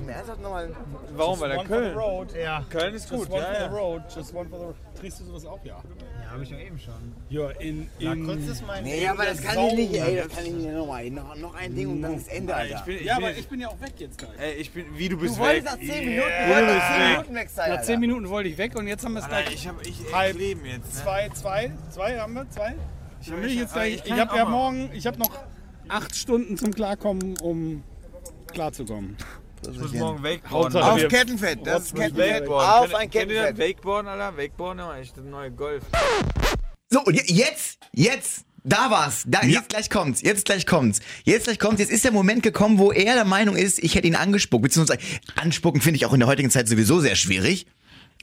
Warum? 1.17 1.41
Weil 1.41 1.51
er 1.51 1.59
One 1.59 1.67
for 1.69 1.77
the 1.77 1.83
Köln. 1.85 1.97
road. 1.97 2.35
Ja, 2.37 2.65
Köln 2.71 2.95
ist 2.95 3.11
Just 3.11 3.23
gut, 3.25 3.31
one 3.33 3.43
ja, 3.43 3.47
for 3.55 3.69
the 3.69 3.75
road. 3.75 4.03
Just 4.15 4.35
one 4.35 4.49
for 4.49 4.59
the 4.59 4.65
road. 4.67 4.75
Trinkst 4.99 5.21
du 5.21 5.25
sowas 5.25 5.45
auch? 5.45 5.63
Ja. 5.65 5.83
ja 6.25 6.31
habe 6.31 6.43
ich 6.43 6.51
ja 6.51 6.59
eben 6.59 6.79
schon. 6.79 6.95
Ja, 7.29 7.51
in. 7.51 7.89
In 7.99 8.25
kurz 8.25 8.47
ist 8.47 8.67
mein. 8.67 8.83
Nee, 8.85 9.07
aber 9.07 9.25
das 9.27 9.43
kann 9.43 9.59
ich 9.67 9.75
nicht, 9.75 9.95
ey. 9.95 10.17
Das 10.17 10.29
kann 10.29 10.47
ich 10.47 10.53
nicht 10.53 10.69
nochmal. 10.73 11.11
Noch, 11.11 11.37
noch 11.37 11.55
ein 11.55 11.75
Ding 11.75 11.89
und 11.89 12.03
dann 12.03 12.15
ist 12.17 12.29
Ende, 12.29 12.53
Ich 12.53 12.59
Alter. 12.59 12.83
bin, 12.87 12.97
ich 12.97 13.05
ja, 13.05 13.17
bin, 13.17 13.25
aber 13.25 13.37
ich 13.37 13.49
bin 13.49 13.61
ja 13.61 13.69
auch 13.69 13.81
weg 13.81 13.93
jetzt 13.99 14.19
gleich. 14.19 14.31
ey, 14.39 14.53
ich 14.55 14.71
bin, 14.71 14.87
wie 14.97 15.09
du 15.09 15.17
bist 15.19 15.37
Du 15.37 15.41
weg. 15.41 15.47
wolltest 15.47 15.65
nach 15.67 15.79
10 15.79 15.89
Minuten, 16.09 16.29
Yeah. 16.29 16.47
du 16.47 16.53
wolltest 16.55 16.69
Du 16.69 16.73
nach 16.73 16.75
bist 16.75 16.87
10 16.89 16.99
weg. 17.01 17.11
Minuten 17.19 17.35
weg 17.35 17.51
sein, 17.51 17.71
Nach 17.71 17.81
10 17.83 17.89
Alter. 17.91 18.01
Minuten 18.01 18.29
wollte 18.31 18.49
ich 18.49 18.59
weg 18.59 18.77
und 18.77 18.87
jetzt 18.89 19.05
haben 19.05 19.13
wir 19.15 19.21
es 19.23 19.29
gleich. 19.29 19.55
ich 19.55 19.69
hab 19.69 19.87
ich 19.87 20.13
Halb 20.13 20.33
ich 20.35 20.39
leben 20.41 20.65
jetzt. 20.67 20.95
Ne? 20.95 21.03
Zwei, 21.03 21.29
zwei, 21.31 21.73
zwei 21.91 22.19
haben 22.19 22.35
wir? 22.35 22.51
Zwei? 22.51 22.75
Ich, 23.21 23.31
hab- 23.31 23.41
will 23.43 23.51
ich- 23.51 23.57
jetzt 23.57 23.73
gleich, 23.73 23.95
ich 23.97 24.05
ich, 24.07 24.13
habe 24.13 24.37
ja 24.37 24.45
mal. 24.45 24.51
morgen, 24.51 24.91
ich 24.95 25.07
habe 25.07 25.19
noch 25.19 25.31
acht 25.89 26.17
Stunden 26.17 26.57
zum 26.57 26.73
Klarkommen, 26.75 27.37
um 27.39 27.83
klarzukommen. 28.53 29.17
Ich 29.71 29.79
muss 29.79 29.93
morgen 29.95 30.23
Wakeboarden. 30.23 30.83
Auf 30.83 31.09
Kettenfett, 31.09 31.67
das 31.67 31.85
ist 31.87 31.95
Kettenfett. 31.95 32.49
Auf 32.49 32.95
ein 32.95 33.11
Kettenfett. 33.11 33.59
Wakeboarden, 33.59 34.09
Alter? 34.11 34.37
Wakeboarden, 34.37 34.81
aber 34.81 34.99
echt 34.99 35.17
das 35.17 35.25
neue 35.25 35.51
Golf. 35.51 35.83
So, 36.91 37.01
und 37.03 37.15
je- 37.15 37.35
jetzt, 37.35 37.79
jetzt, 37.93 38.45
da 38.63 38.91
war's. 38.91 39.25
Da, 39.27 39.43
Jetzt 39.43 39.69
gleich 39.71 39.91
kommt's. 39.91 40.23
Jetzt 40.23 40.45
gleich 40.45 40.67
kommt's. 40.67 41.01
Jetzt 41.25 41.45
gleich 41.45 41.59
kommt's. 41.59 41.81
Jetzt 41.81 41.91
ist 41.91 42.05
der 42.05 42.13
Moment 42.13 42.43
gekommen, 42.43 42.79
wo 42.79 42.93
er 42.93 43.15
der 43.15 43.25
Meinung 43.25 43.57
ist, 43.57 43.79
ich 43.83 43.95
hätte 43.95 44.07
ihn 44.07 44.15
angespuckt. 44.17 44.63
Beziehungsweise 44.63 45.01
anspucken 45.37 45.81
finde 45.81 45.97
ich 45.97 46.07
auch 46.07 46.13
in 46.13 46.21
der 46.21 46.29
heutigen 46.29 46.51
Zeit 46.51 46.69
sowieso 46.69 47.01
sehr 47.01 47.17
schwierig. 47.17 47.67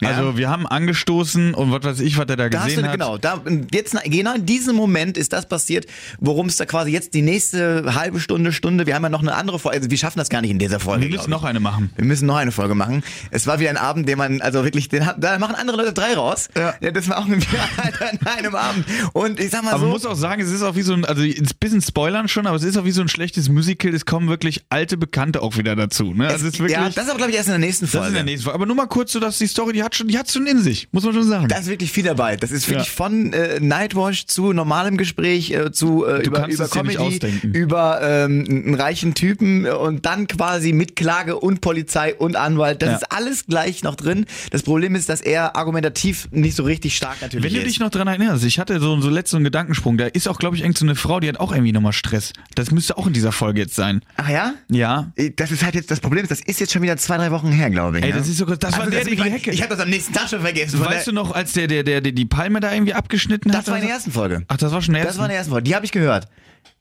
Ja. 0.03 0.17
Also 0.17 0.37
wir 0.37 0.49
haben 0.49 0.67
angestoßen 0.67 1.53
und 1.53 1.71
was 1.71 1.83
weiß 1.83 1.99
ich, 1.99 2.17
was 2.17 2.27
er 2.27 2.37
da 2.37 2.47
gesehen 2.47 2.81
du, 2.81 2.87
hat. 2.87 2.91
genau, 2.93 3.17
da, 3.17 3.41
jetzt, 3.71 3.95
genau 4.05 4.35
in 4.35 4.45
diesem 4.45 4.75
Moment 4.75 5.17
ist 5.17 5.33
das 5.33 5.47
passiert, 5.47 5.85
worum 6.19 6.47
es 6.47 6.57
da 6.57 6.65
quasi 6.65 6.91
jetzt 6.91 7.13
die 7.13 7.21
nächste 7.21 7.95
halbe 7.95 8.19
Stunde, 8.19 8.51
Stunde, 8.51 8.85
wir 8.85 8.95
haben 8.95 9.03
ja 9.03 9.09
noch 9.09 9.21
eine 9.21 9.35
andere 9.35 9.59
Folge, 9.59 9.77
also 9.79 9.89
wir 9.89 9.97
schaffen 9.97 10.19
das 10.19 10.29
gar 10.29 10.41
nicht 10.41 10.51
in 10.51 10.59
dieser 10.59 10.79
Folge. 10.79 11.05
Wir 11.05 11.11
müssen 11.11 11.29
noch 11.29 11.43
eine 11.43 11.59
machen. 11.59 11.91
Wir 11.95 12.05
müssen 12.05 12.25
noch 12.25 12.35
eine 12.35 12.51
Folge 12.51 12.75
machen. 12.75 13.03
Es 13.31 13.47
war 13.47 13.59
wieder 13.59 13.69
ein 13.69 13.77
Abend, 13.77 14.07
den 14.07 14.17
man, 14.17 14.41
also 14.41 14.63
wirklich, 14.63 14.89
den, 14.89 15.07
da 15.17 15.39
machen 15.39 15.55
andere 15.55 15.77
Leute 15.77 15.93
drei 15.93 16.13
raus. 16.13 16.49
Ja. 16.55 16.73
das 16.91 17.09
war 17.09 17.19
auch 17.19 17.27
wieder 17.27 17.43
an 18.11 18.27
einem 18.37 18.55
Abend. 18.55 18.85
Und 19.13 19.39
ich 19.39 19.49
sag 19.51 19.63
mal 19.63 19.71
Aber 19.71 19.79
so. 19.79 19.85
man 19.85 19.93
muss 19.93 20.05
auch 20.05 20.15
sagen, 20.15 20.41
es 20.41 20.51
ist 20.51 20.61
auch 20.61 20.75
wie 20.75 20.81
so 20.81 20.93
ein, 20.93 21.05
also 21.05 21.21
ein 21.21 21.49
bisschen 21.59 21.81
spoilern 21.81 22.27
schon, 22.27 22.47
aber 22.47 22.57
es 22.57 22.63
ist 22.63 22.77
auch 22.77 22.85
wie 22.85 22.91
so 22.91 23.01
ein 23.01 23.07
schlechtes 23.07 23.49
Musical. 23.49 23.93
Es 23.93 24.05
kommen 24.05 24.29
wirklich 24.29 24.63
alte 24.69 24.97
Bekannte 24.97 25.41
auch 25.41 25.57
wieder 25.57 25.75
dazu. 25.75 26.13
Ne? 26.13 26.27
Also 26.27 26.47
es 26.47 26.53
ist 26.53 26.59
wirklich, 26.59 26.77
ja, 26.77 26.89
das 26.89 27.05
ist 27.05 27.09
aber, 27.09 27.17
glaube 27.17 27.31
ich, 27.31 27.37
erst 27.37 27.47
in 27.49 27.53
der 27.53 27.59
nächsten 27.59 27.85
das 27.85 27.91
Folge. 27.91 28.07
ist 28.07 28.09
in 28.09 28.15
der 28.15 28.23
nächsten 28.23 28.43
Folge. 28.43 28.55
Aber 28.55 28.65
nur 28.65 28.75
mal 28.75 28.87
kurz 28.87 29.11
so, 29.11 29.19
dass 29.19 29.37
die 29.37 29.47
Story, 29.47 29.73
die 29.73 29.83
hat 29.83 29.92
hat 29.93 29.97
schon, 29.97 30.07
die 30.07 30.17
hat 30.17 30.31
schon 30.31 30.47
in 30.47 30.59
sich, 30.61 30.87
muss 30.91 31.03
man 31.03 31.13
schon 31.13 31.23
sagen. 31.27 31.47
Da 31.47 31.57
ist 31.57 31.67
wirklich 31.67 31.91
viel 31.91 32.03
dabei. 32.03 32.35
Das 32.35 32.51
ist 32.51 32.67
wirklich 32.69 32.87
Ja. 32.87 32.93
von 32.93 33.31
äh, 33.33 33.59
Nightwash 33.59 34.25
zu 34.25 34.53
normalem 34.53 34.97
Gespräch, 34.97 35.51
äh, 35.51 35.71
zu 35.71 36.05
äh, 36.05 36.21
Du 36.23 36.29
über, 36.29 36.47
über 36.47 36.67
Comedy, 36.67 37.19
über 37.43 37.99
ähm, 38.01 38.45
einen 38.49 38.75
reichen 38.75 39.13
Typen 39.13 39.65
äh, 39.65 39.69
und 39.69 40.05
dann 40.05 40.27
quasi 40.27 40.73
mit 40.73 40.95
Klage 40.95 41.37
und 41.39 41.61
Polizei 41.61 42.15
und 42.15 42.35
Anwalt. 42.35 42.81
Das 42.81 42.89
Ja. 42.89 42.95
ist 42.97 43.11
alles 43.11 43.45
gleich 43.45 43.83
noch 43.83 43.95
drin. 43.95 44.25
Das 44.51 44.63
Problem 44.63 44.95
ist, 44.95 45.09
dass 45.09 45.21
er 45.21 45.55
argumentativ 45.55 46.27
nicht 46.31 46.55
so 46.55 46.63
richtig 46.63 46.95
stark 46.95 47.21
natürlich 47.21 47.45
Wenn 47.45 47.53
du 47.53 47.59
ist. 47.59 47.67
dich 47.67 47.79
noch 47.79 47.89
dran 47.89 48.07
erinnerst, 48.07 48.43
ich 48.45 48.59
hatte 48.59 48.79
so, 48.79 48.99
so 48.99 49.09
einen 49.37 49.43
Gedankensprung, 49.43 49.97
da 49.97 50.05
ist 50.07 50.27
auch, 50.27 50.39
glaube 50.39 50.55
ich, 50.55 50.61
irgend 50.63 50.77
so 50.77 50.85
eine 50.85 50.95
Frau, 50.95 51.19
die 51.19 51.27
hat 51.29 51.39
auch 51.39 51.51
irgendwie 51.51 51.71
nochmal 51.71 51.93
Stress. 51.93 52.33
Das 52.55 52.71
müsste 52.71 52.97
auch 52.97 53.07
in 53.07 53.13
dieser 53.13 53.31
Folge 53.31 53.61
jetzt 53.61 53.75
sein. 53.75 54.01
Ach 54.17 54.29
ja? 54.29 54.53
Ja. 54.69 55.11
Äh, 55.15 55.31
Das 55.35 55.51
ist 55.51 55.63
halt 55.63 55.75
jetzt 55.75 55.91
das 55.91 55.99
Problem, 55.99 56.23
ist, 56.23 56.31
das 56.31 56.41
ist 56.41 56.59
jetzt 56.59 56.71
schon 56.73 56.81
wieder 56.81 56.97
zwei, 56.97 57.17
drei 57.17 57.31
Wochen 57.31 57.51
her, 57.51 57.69
glaube 57.69 57.99
ich. 57.99 58.03
Ey, 58.05 58.11
ne? 58.11 58.17
das 58.17 58.27
ist 58.27 58.37
so, 58.37 58.45
das 58.45 58.73
war 58.73 58.79
Also 58.79 58.91
der, 58.91 58.99
das 59.01 59.07
der 59.09 59.15
die 59.15 59.21
ist- 59.29 59.33
Hecke. 59.33 59.51
Ich 59.51 59.61
habe 59.61 59.75
das 59.75 59.82
am 59.83 59.89
nächsten 59.89 60.13
Tag 60.13 60.29
schon 60.29 60.41
vergessen. 60.41 60.79
Von 60.79 60.87
Weißt 60.87 61.07
du 61.07 61.11
noch, 61.11 61.31
als 61.31 61.53
der, 61.53 61.67
der, 61.67 61.83
der, 61.83 62.01
der 62.01 62.11
die 62.11 62.25
Palme 62.25 62.59
da 62.59 62.73
irgendwie 62.73 62.93
abgeschnitten 62.93 63.51
hat? 63.51 63.59
das 63.59 63.67
war 63.67 63.77
in 63.77 63.83
der 63.85 63.91
ersten 63.93 64.11
Folge. 64.11 64.43
Ach, 64.47 64.57
das 64.57 64.71
war 64.71 64.81
schon 64.81 64.93
der 64.93 65.03
Das 65.03 65.11
erste. 65.11 65.19
war 65.19 65.25
in 65.27 65.29
der 65.29 65.37
ersten 65.37 65.51
Folge. 65.51 65.63
Die 65.63 65.75
habe 65.75 65.85
ich 65.85 65.91
gehört. 65.91 66.27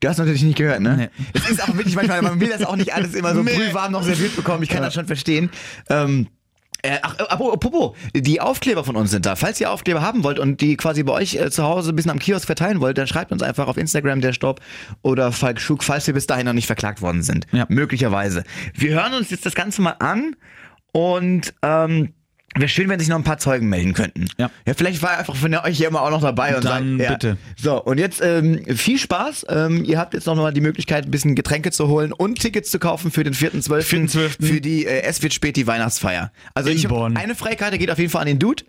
Du 0.01 0.09
hast 0.09 0.19
natürlich 0.19 0.43
nicht 0.43 0.57
gehört, 0.59 0.81
ne? 0.81 0.97
Nee. 0.97 1.09
Es 1.35 1.49
ist 1.49 1.63
auch 1.63 1.77
wirklich 1.77 1.95
manchmal, 1.95 2.23
man 2.23 2.41
will 2.41 2.49
das 2.49 2.65
auch 2.65 2.77
nicht 2.77 2.93
alles 2.95 3.15
immer 3.15 3.35
so 3.35 3.45
brühwarm 3.45 3.93
noch 3.93 4.03
serviert 4.03 4.35
bekommen. 4.35 4.63
Ich 4.63 4.69
kann 4.69 4.83
das 4.83 4.95
schon 4.95 5.07
verstehen. 5.07 5.51
Ähm, 5.89 6.29
äh, 6.85 6.99
ach, 7.03 7.17
äh, 7.21 7.23
apropos, 7.23 7.97
die 8.13 8.41
Aufkleber 8.41 8.83
von 8.83 8.97
uns 8.97 9.13
sind 9.13 9.25
da. 9.27 9.37
Falls 9.37 9.61
ihr 9.61 9.71
Aufkleber 9.71 10.03
haben 10.03 10.25
wollt 10.25 10.41
und 10.41 10.61
die 10.61 10.77
quasi 10.77 11.05
bei 11.05 11.13
euch 11.13 11.37
äh, 11.37 11.51
zu 11.51 11.63
Hause 11.63 11.93
ein 11.93 11.97
bisschen 11.97 12.11
am 12.11 12.19
Kiosk 12.19 12.47
verteilen 12.47 12.81
wollt, 12.81 12.99
dann 12.99 13.07
schreibt 13.07 13.31
uns 13.31 13.43
einfach 13.43 13.69
auf 13.69 13.77
Instagram 13.77 14.21
der 14.21 14.33
Stopp 14.33 14.61
oder 15.03 15.31
Falk 15.31 15.61
Schug, 15.61 15.85
falls 15.85 16.09
wir 16.09 16.15
bis 16.15 16.27
dahin 16.27 16.47
noch 16.47 16.53
nicht 16.53 16.67
verklagt 16.67 17.01
worden 17.01 17.23
sind. 17.23 17.47
Ja. 17.53 17.67
Möglicherweise. 17.69 18.43
Wir 18.75 18.95
hören 18.95 19.15
uns 19.15 19.31
jetzt 19.31 19.47
das 19.47 19.55
Ganze 19.55 19.81
mal 19.83 19.95
an 20.01 20.35
und 20.93 21.55
ähm, 21.63 22.13
Wäre 22.55 22.69
schön, 22.69 22.89
wenn 22.89 22.99
sich 22.99 23.09
noch 23.09 23.17
ein 23.17 23.25
paar 23.25 23.39
Zeugen 23.39 23.69
melden 23.69 23.95
könnten. 23.95 24.29
Ja. 24.39 24.51
ja 24.67 24.75
vielleicht 24.75 25.03
war 25.03 25.19
einfach 25.19 25.35
von 25.35 25.55
euch 25.55 25.77
hier 25.77 25.89
immer 25.89 26.03
auch 26.03 26.11
noch 26.11 26.21
dabei 26.21 26.57
und 26.57 26.65
Dann 26.65 26.99
sagt, 26.99 27.03
ja. 27.03 27.13
bitte. 27.13 27.39
So, 27.57 27.83
und 27.83 27.99
jetzt 27.99 28.21
ähm, 28.23 28.63
viel 28.77 28.99
Spaß. 28.99 29.47
Ähm, 29.49 29.85
ihr 29.85 29.99
habt 29.99 30.15
jetzt 30.15 30.27
noch 30.27 30.37
mal 30.37 30.53
die 30.53 30.61
Möglichkeit, 30.61 31.07
ein 31.07 31.11
bisschen 31.11 31.35
Getränke 31.35 31.71
zu 31.71 31.89
holen 31.89 32.13
und 32.13 32.41
Tickets 32.41 32.71
zu 32.71 32.79
kaufen 32.79 33.11
für 33.11 33.25
den 33.25 33.35
4.12. 33.35 33.83
4.12.. 33.83 34.47
für 34.47 34.61
die 34.61 34.87
äh, 34.87 35.03
Es 35.03 35.23
wird 35.23 35.33
spät 35.33 35.57
die 35.57 35.67
Weihnachtsfeier. 35.67 36.31
Also 36.55 36.71
ich 36.71 36.91
eine 36.91 37.35
Freikarte 37.35 37.79
geht 37.79 37.91
auf 37.91 37.99
jeden 37.99 38.11
Fall 38.11 38.23
an 38.23 38.29
den 38.29 38.39
Dude. 38.39 38.65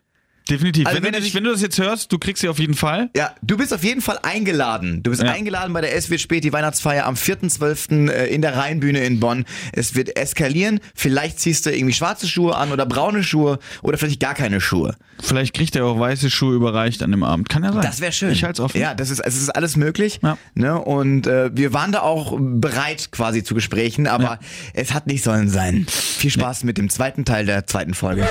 Definitiv. 0.50 0.86
Also 0.88 0.98
wenn, 0.98 1.06
wenn 1.06 1.14
du 1.14 1.22
dich, 1.22 1.34
wenn 1.36 1.44
du 1.46 1.52
das 1.52 1.62
jetzt 1.62 1.80
hörst, 1.80 2.12
du 2.12 2.20
kriegst 2.20 2.42
sie 2.42 2.50
auf 2.50 2.60
jeden 2.60 2.74
Fall. 2.74 3.10
Ja, 3.16 3.34
du 3.42 3.56
bist 3.58 3.74
auf 3.74 3.84
jeden 3.84 4.02
Fall 4.02 4.20
eingeladen. 4.24 5.02
Du 5.02 5.10
bist 5.12 5.24
Ja. 5.24 5.32
eingeladen 5.32 5.72
bei 5.74 5.82
der 5.82 5.96
Es 5.96 6.10
wird 6.10 6.20
spät 6.22 6.44
die 6.44 6.52
Weihnachtsfeier 6.52 7.06
am 7.06 7.16
4.12. 7.16 8.10
äh, 8.10 8.26
in 8.28 8.42
der 8.42 8.58
Rheinbühne 8.58 9.04
in 9.06 9.20
Bonn. 9.20 9.46
Es 9.72 9.96
wird 9.96 10.18
eskalieren. 10.18 10.80
Vielleicht 10.96 11.40
ziehst 11.40 11.66
du 11.66 11.72
irgendwie 11.72 11.94
schwarze 11.94 12.28
Schuhe 12.28 12.56
an 12.56 12.72
oder 12.72 12.86
braune 12.86 13.24
Schuhe 13.24 13.60
oder 13.82 13.98
vielleicht 13.98 14.20
gar 14.20 14.34
keine 14.34 14.60
Schuhe. 14.60 14.96
Vielleicht 15.26 15.54
kriegt 15.56 15.76
er 15.78 15.86
auch 15.86 15.98
weiße 15.98 16.30
Schuhe 16.30 16.54
überreicht 16.54 17.02
an 17.02 17.12
dem 17.12 17.24
Abend. 17.24 17.48
Kann 17.48 17.64
ja 17.64 17.72
sein. 17.72 17.82
Das 17.82 18.02
wäre 18.02 18.12
schön. 18.12 18.32
Ich 18.32 18.44
halte 18.44 18.62
es 18.62 18.66
offen. 18.66 18.80
Ja, 18.80 18.94
das 18.94 19.10
ist, 19.10 19.20
es 19.20 19.36
ist 19.42 19.50
alles 19.50 19.78
möglich. 19.78 20.20
Ja. 20.22 20.38
Ne? 20.54 20.78
Und 20.80 21.28
äh, 21.28 21.50
wir 21.56 21.72
waren 21.74 21.94
da 21.94 22.02
auch 22.02 22.36
bereit 22.38 23.10
quasi 23.12 23.42
zu 23.44 23.56
Gesprächen, 23.56 24.06
aber 24.08 24.24
Ja. 24.24 24.40
es 24.74 24.94
hat 24.94 25.08
nicht 25.08 25.24
sollen 25.24 25.48
sein. 25.50 25.86
Viel 25.90 26.30
Spaß 26.30 26.64
mit 26.66 26.78
dem 26.78 26.90
zweiten 26.90 27.24
Teil 27.24 27.46
der 27.46 27.66
zweiten 27.66 27.94
Folge. 27.94 28.28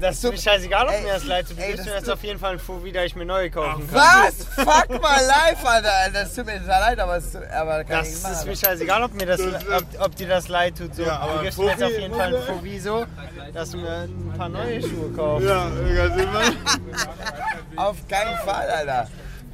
Das 0.00 0.24
ist 0.24 0.30
mir 0.32 0.38
scheißegal, 0.38 0.86
ob 0.86 0.92
Ey, 0.94 1.02
mir 1.02 1.12
das 1.12 1.24
leid 1.26 1.46
tut. 1.48 1.58
Du 1.58 1.66
gibst 1.66 1.84
mir 1.86 1.94
jetzt 1.94 2.10
auf 2.10 2.24
jeden 2.24 2.38
Fall 2.38 2.52
ein 2.54 2.58
Fubi, 2.58 2.92
da 2.92 3.04
ich 3.04 3.14
mir 3.14 3.26
neue 3.26 3.50
kaufen 3.50 3.86
kann. 3.90 4.00
Was? 4.00 4.44
Fuck 4.56 5.02
mal 5.02 5.20
live, 5.26 5.64
Alter. 5.64 5.90
Das 6.14 6.34
tut 6.34 6.46
mir 6.46 6.58
total 6.60 6.80
leid, 6.80 6.98
aber, 6.98 7.16
es, 7.18 7.36
aber 7.36 7.84
kann 7.84 7.98
Das 8.00 8.08
ich 8.08 8.14
ist 8.14 8.24
nicht 8.24 8.32
machen. 8.36 8.48
mir 8.48 8.56
scheißegal, 8.56 9.02
ob, 9.02 9.14
mir 9.14 9.26
das, 9.26 9.40
ob, 9.40 9.84
ob 10.00 10.16
dir 10.16 10.28
das 10.28 10.48
leid 10.48 10.78
tut. 10.78 10.94
So. 10.94 11.04
aber 11.04 11.36
du 11.38 11.42
gibst 11.42 11.58
mir 11.58 11.66
jetzt 11.66 11.82
auf 11.82 11.98
jeden 11.98 12.14
Fall 12.14 12.34
ein 12.36 12.42
Fubi 12.42 12.78
so, 12.78 13.04
dass 13.52 13.70
du 13.70 13.76
mir 13.78 14.08
ein 14.08 14.32
paar 14.36 14.48
neue 14.48 14.80
Schuhe 14.80 15.10
kaufst. 15.14 15.46
Ja, 15.46 15.68
ganz. 16.08 16.21
Auf 17.76 18.06
keinen 18.08 18.36
Fall, 18.38 18.68
Alter. 18.68 19.08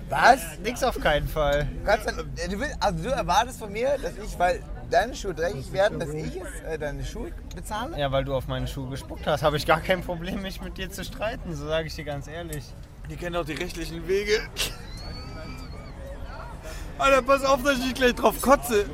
Was? 0.09 0.59
Nix 0.62 0.83
auf 0.83 0.99
keinen 1.01 1.29
Fall. 1.29 1.66
Du, 1.66 1.85
kannst 1.85 2.07
dann, 2.07 2.19
äh, 2.19 2.49
du, 2.49 2.59
willst, 2.59 2.77
also 2.81 3.05
du 3.05 3.11
erwartest 3.11 3.59
von 3.59 3.71
mir, 3.71 3.99
dass 3.99 4.12
ich, 4.16 4.39
weil 4.39 4.62
deine 4.91 5.14
Schuhe 5.14 5.35
dreckig 5.35 5.71
werden, 5.73 6.01
dass 6.01 6.09
ich 6.11 6.35
jetzt 6.35 6.62
äh, 6.66 6.79
deine 6.79 7.05
Schuhe 7.05 7.31
bezahle? 7.55 7.99
Ja, 7.99 8.11
weil 8.11 8.25
du 8.25 8.35
auf 8.35 8.49
meine 8.49 8.66
Schuhe 8.66 8.89
gespuckt 8.89 9.27
hast, 9.27 9.43
habe 9.43 9.59
ich 9.59 9.66
gar 9.66 9.81
kein 9.81 10.03
Problem, 10.03 10.41
mich 10.41 10.62
mit 10.62 10.79
dir 10.79 10.91
zu 10.91 11.05
streiten. 11.05 11.55
So 11.55 11.69
sage 11.69 11.89
ich 11.89 11.95
dir 11.95 12.05
ganz 12.05 12.27
ehrlich. 12.27 12.64
Die 13.11 13.16
kennen 13.16 13.37
auch 13.37 13.45
die 13.45 13.55
rechtlichen 13.55 14.09
Wege. 14.09 14.41
Alter, 16.99 17.23
pass 17.23 17.45
auf, 17.45 17.62
dass 17.62 17.79
ich 17.79 17.85
nicht 17.85 17.97
gleich 17.97 18.14
drauf 18.14 18.41
kotze. 18.41 18.87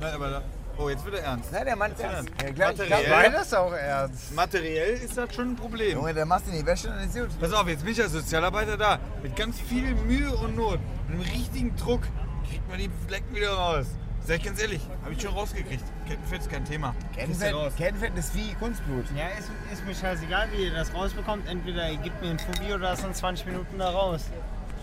Nein, 0.00 0.14
aber 0.14 0.30
da. 0.30 0.42
Oh, 0.78 0.90
jetzt 0.90 1.04
wird 1.04 1.14
er 1.16 1.22
ernst. 1.24 1.50
Nein, 1.52 1.64
der 1.64 1.76
Mann 1.76 1.92
ist 1.92 2.00
ernst. 2.00 2.28
Ja, 2.42 2.52
klar, 2.52 2.72
ich 2.72 2.78
Materiell. 2.78 3.04
glaub, 3.04 3.18
Weil 3.18 3.32
das 3.32 3.54
auch 3.54 3.72
ernst. 3.72 4.34
Materiell 4.34 4.94
ist 4.96 5.16
das 5.16 5.34
schon 5.34 5.52
ein 5.52 5.56
Problem. 5.56 5.92
Junge, 5.92 6.12
der 6.12 6.26
machst 6.26 6.46
du 6.46 6.50
in 6.50 6.58
die 6.58 6.66
Wäsche 6.66 6.88
und 6.88 6.96
dann 6.96 7.08
ist 7.08 7.14
gut. 7.14 7.40
Pass 7.40 7.52
auf, 7.52 7.66
jetzt 7.66 7.82
bin 7.82 7.92
ich 7.92 8.02
als 8.02 8.12
Sozialarbeiter 8.12 8.76
da. 8.76 8.98
Mit 9.22 9.34
ganz 9.36 9.58
viel 9.60 9.94
Mühe 9.94 10.30
und 10.36 10.54
Not. 10.56 10.78
Mit 11.08 11.20
einem 11.20 11.20
richtigen 11.32 11.74
Druck 11.76 12.02
kriegt 12.48 12.68
man 12.68 12.78
die 12.78 12.90
Flecken 13.08 13.34
wieder 13.34 13.52
raus. 13.52 13.86
Sag 14.26 14.38
ich 14.38 14.44
ganz 14.44 14.60
ehrlich, 14.60 14.80
habe 15.02 15.14
ich 15.14 15.22
schon 15.22 15.32
rausgekriegt. 15.32 15.84
Kettenfett 16.08 16.40
ist 16.40 16.50
kein 16.50 16.64
Thema. 16.64 16.94
Kettenfett, 17.14 17.54
Kettenfett 17.76 18.18
ist 18.18 18.34
wie 18.34 18.54
Kunstblut. 18.54 19.04
Ja, 19.16 19.28
ist, 19.38 19.50
ist 19.72 19.86
mir 19.86 19.94
scheißegal, 19.94 20.48
wie 20.52 20.64
ihr 20.64 20.74
das 20.74 20.92
rausbekommt. 20.92 21.48
Entweder 21.48 21.88
ihr 21.90 21.98
gebt 21.98 22.20
mir 22.20 22.30
ein 22.30 22.38
Fubi 22.38 22.74
oder 22.74 22.90
das 22.90 23.02
sind 23.02 23.14
20 23.16 23.46
Minuten 23.46 23.78
da 23.78 23.88
raus. 23.90 24.24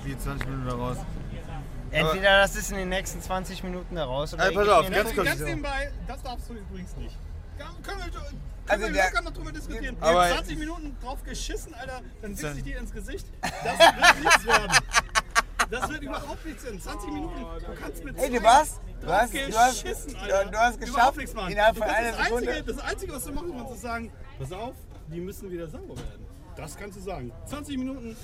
Wie 0.06 0.18
20 0.18 0.48
Minuten 0.48 0.70
da 0.70 0.76
raus. 0.76 0.98
Entweder 1.94 2.42
das 2.42 2.56
ist 2.56 2.72
in 2.72 2.78
den 2.78 2.90
nächsten 2.90 3.22
20 3.22 3.64
Minuten 3.64 3.96
da 3.96 4.06
raus 4.06 4.34
oder 4.34 4.46
Ey, 4.46 4.52
ihr 4.54 4.60
pass 4.60 4.68
auf, 4.70 4.90
ganz 4.90 5.14
kurz. 5.16 5.28
Ganz 5.28 5.40
nebenbei, 5.42 5.92
das 6.08 6.22
darfst 6.24 6.50
du 6.50 6.54
übrigens 6.54 6.96
nicht. 6.98 7.16
Können 7.58 8.00
wir, 8.00 8.10
können 8.12 8.42
Also 8.68 8.86
wir 8.86 8.94
der- 8.94 9.06
locker 9.12 9.22
noch 9.22 9.32
drüber 9.34 9.52
diskutieren. 9.52 9.98
Aber- 10.00 10.10
Aber 10.26 10.36
20 10.36 10.58
Minuten 10.58 10.98
drauf 11.04 11.24
geschissen, 11.24 11.74
Alter, 11.76 12.02
dann 12.22 12.32
wichse 12.32 12.54
ich 12.58 12.64
dir 12.64 12.80
ins 12.80 12.92
Gesicht. 12.92 13.26
Das 13.42 13.80
wird 13.80 14.24
nichts 14.24 14.46
werden. 14.46 14.72
Das 15.70 15.90
wird 15.90 16.04
überhaupt 16.04 16.46
nichts 16.46 16.64
werden. 16.64 16.82
20 16.82 17.10
Minuten. 17.12 17.40
Du 17.42 17.82
kannst 17.82 18.04
mit 18.04 18.18
Ey, 18.18 18.30
du 18.30 18.44
warst, 18.44 18.82
du 19.02 19.08
hast, 19.08 19.34
du 19.34 19.54
hast, 19.58 19.84
geschissen, 19.84 20.14
du, 20.14 20.20
Alter. 20.20 20.46
du 20.52 20.58
hast 20.58 20.80
geschafft, 20.80 21.18
nichts 21.18 21.34
machen. 21.34 21.52
innerhalb 21.52 21.76
Du 21.76 21.82
von 21.82 21.90
einer 21.90 22.12
das 22.12 22.20
Einzige, 22.20 22.40
Sekunde. 22.54 22.74
das 22.74 22.80
Einzige, 22.92 23.14
was 23.14 23.24
du 23.26 23.32
machen 23.34 23.54
kannst, 23.58 23.74
ist 23.76 23.82
sagen, 23.82 24.12
pass 24.40 24.52
auf, 24.52 24.74
die 25.08 25.20
müssen 25.22 25.52
wieder 25.52 25.68
sauber 25.68 25.96
werden. 25.98 26.26
Das 26.56 26.76
kannst 26.78 26.98
du 26.98 27.02
sagen. 27.02 27.32
20 27.48 27.78
Minuten, 27.78 28.16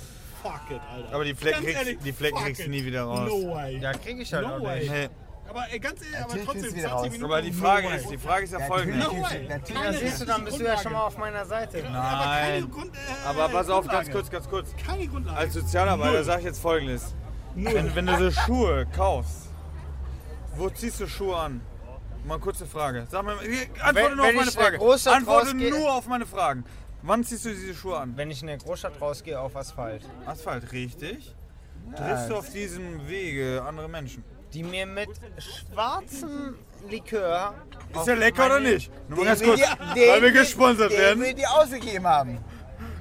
fuck 0.42 0.62
it, 0.72 0.82
Alter. 0.94 1.14
Aber 1.16 1.24
die 1.24 1.34
Flecken 1.36 1.64
kriegst- 1.64 1.78
ehrlich, 1.80 1.98
die 2.04 2.12
Flecken 2.14 2.38
kriegst 2.44 2.66
du 2.66 2.70
nie 2.70 2.84
wieder 2.86 3.04
raus. 3.04 3.30
No 3.30 3.54
way. 3.56 3.78
Ja, 3.80 3.92
krieg 3.94 4.20
ich 4.20 4.34
halt 4.34 4.48
No 4.48 4.56
auch 4.56 4.62
way. 4.64 4.80
nicht. 4.80 4.92
Nee. 4.92 5.10
Aber 5.50 5.66
ey, 5.72 5.80
ganz 5.80 6.00
ehrlich, 6.02 6.16
aber 6.16 6.22
Natürlich 6.28 6.46
trotzdem 6.46 6.62
kriegst 6.62 6.76
du 6.76 6.78
wieder 6.80 6.90
20 6.90 6.94
raus. 7.06 7.12
Minuten. 7.12 7.26
Aber 7.34 7.42
die 7.42 7.52
no 7.52 7.58
Frage 7.64 7.88
way. 7.88 7.96
ist, 7.98 8.10
die 8.12 8.18
Frage 8.20 8.44
ist 8.44 8.54
ja 8.54 8.60
folgende. 8.60 8.98
No 9.00 9.12
way. 9.24 9.48
Natürlich. 9.50 9.82
Ja, 9.84 9.94
siehst 9.94 10.22
du, 10.22 10.26
dann 10.26 10.46
bist 10.46 10.60
du 10.60 10.64
ja 10.64 10.78
schon 10.78 10.94
mal 10.94 11.02
auf 11.04 11.18
meiner 11.18 11.46
Seite. 11.46 11.78
Aber 11.80 11.86
keine 11.88 12.62
Nein. 12.62 12.72
Grund, 12.72 12.96
äh, 12.96 13.28
Aber 13.28 13.50
pass 13.50 13.70
auf, 13.70 13.88
ganz 13.88 14.12
kurz, 14.12 14.30
ganz 14.30 14.48
kurz. 14.48 14.70
Keine 14.86 15.08
Grundlage. 15.08 15.38
Als 15.38 15.54
Sozialarbeiter 15.56 16.24
sage 16.24 16.40
ich 16.42 16.46
jetzt 16.46 16.62
folgendes. 16.62 17.16
Wenn, 17.56 17.96
wenn 17.96 18.06
du 18.06 18.18
so 18.18 18.32
Schuhe 18.42 18.86
kaufst, 18.96 19.50
wo 20.56 20.70
ziehst 20.70 21.00
du 21.00 21.08
Schuhe 21.08 21.36
an? 21.36 21.62
Mal 22.26 22.36
eine 22.36 22.44
kurze 22.44 22.66
Frage. 22.68 23.08
Sag 23.10 23.24
mal, 23.24 23.34
antworte 23.34 23.96
Wenn- 23.96 24.16
nur 24.18 24.26
auf 24.26 24.28
wenn 24.28 24.36
meine 24.36 24.50
in 24.50 24.54
der 24.56 24.64
Frage. 24.64 25.12
Antworte 25.16 25.56
nur 25.56 25.94
auf 25.94 26.08
meine 26.08 26.26
Fragen. 26.26 26.64
Wann 27.02 27.24
ziehst 27.24 27.46
du 27.46 27.50
diese 27.50 27.74
Schuhe 27.74 27.98
an? 27.98 28.14
Wenn 28.18 28.30
ich 28.32 28.42
in 28.42 28.48
der 28.48 28.58
Großstadt 28.58 29.00
rausgehe, 29.00 29.40
auf 29.40 29.56
Asphalt. 29.56 30.02
Asphalt, 30.26 30.72
richtig. 30.72 31.34
Triffst 31.96 32.30
du 32.30 32.36
auf 32.36 32.50
diesem 32.52 33.08
Wege 33.08 33.64
andere 33.68 33.88
Menschen? 33.88 34.24
Die 34.54 34.64
mir 34.64 34.86
mit 34.86 35.10
schwarzem 35.38 36.56
Likör. 36.90 37.54
Ist 37.96 38.06
der 38.08 38.16
lecker 38.16 38.48
oder 38.48 38.60
nicht? 38.60 38.92
Nur 39.08 39.20
mal 39.20 39.26
ganz 39.26 39.40
Den 39.40 39.50
kurz, 39.50 39.62
weil 39.62 39.96
wir 39.96 40.22
den 40.22 40.34
gesponsert 40.34 40.92
Den 40.92 40.98
werden. 40.98 41.24
wir 41.24 41.34
dir 41.34 41.50
ausgegeben 41.52 42.06
haben. 42.08 42.38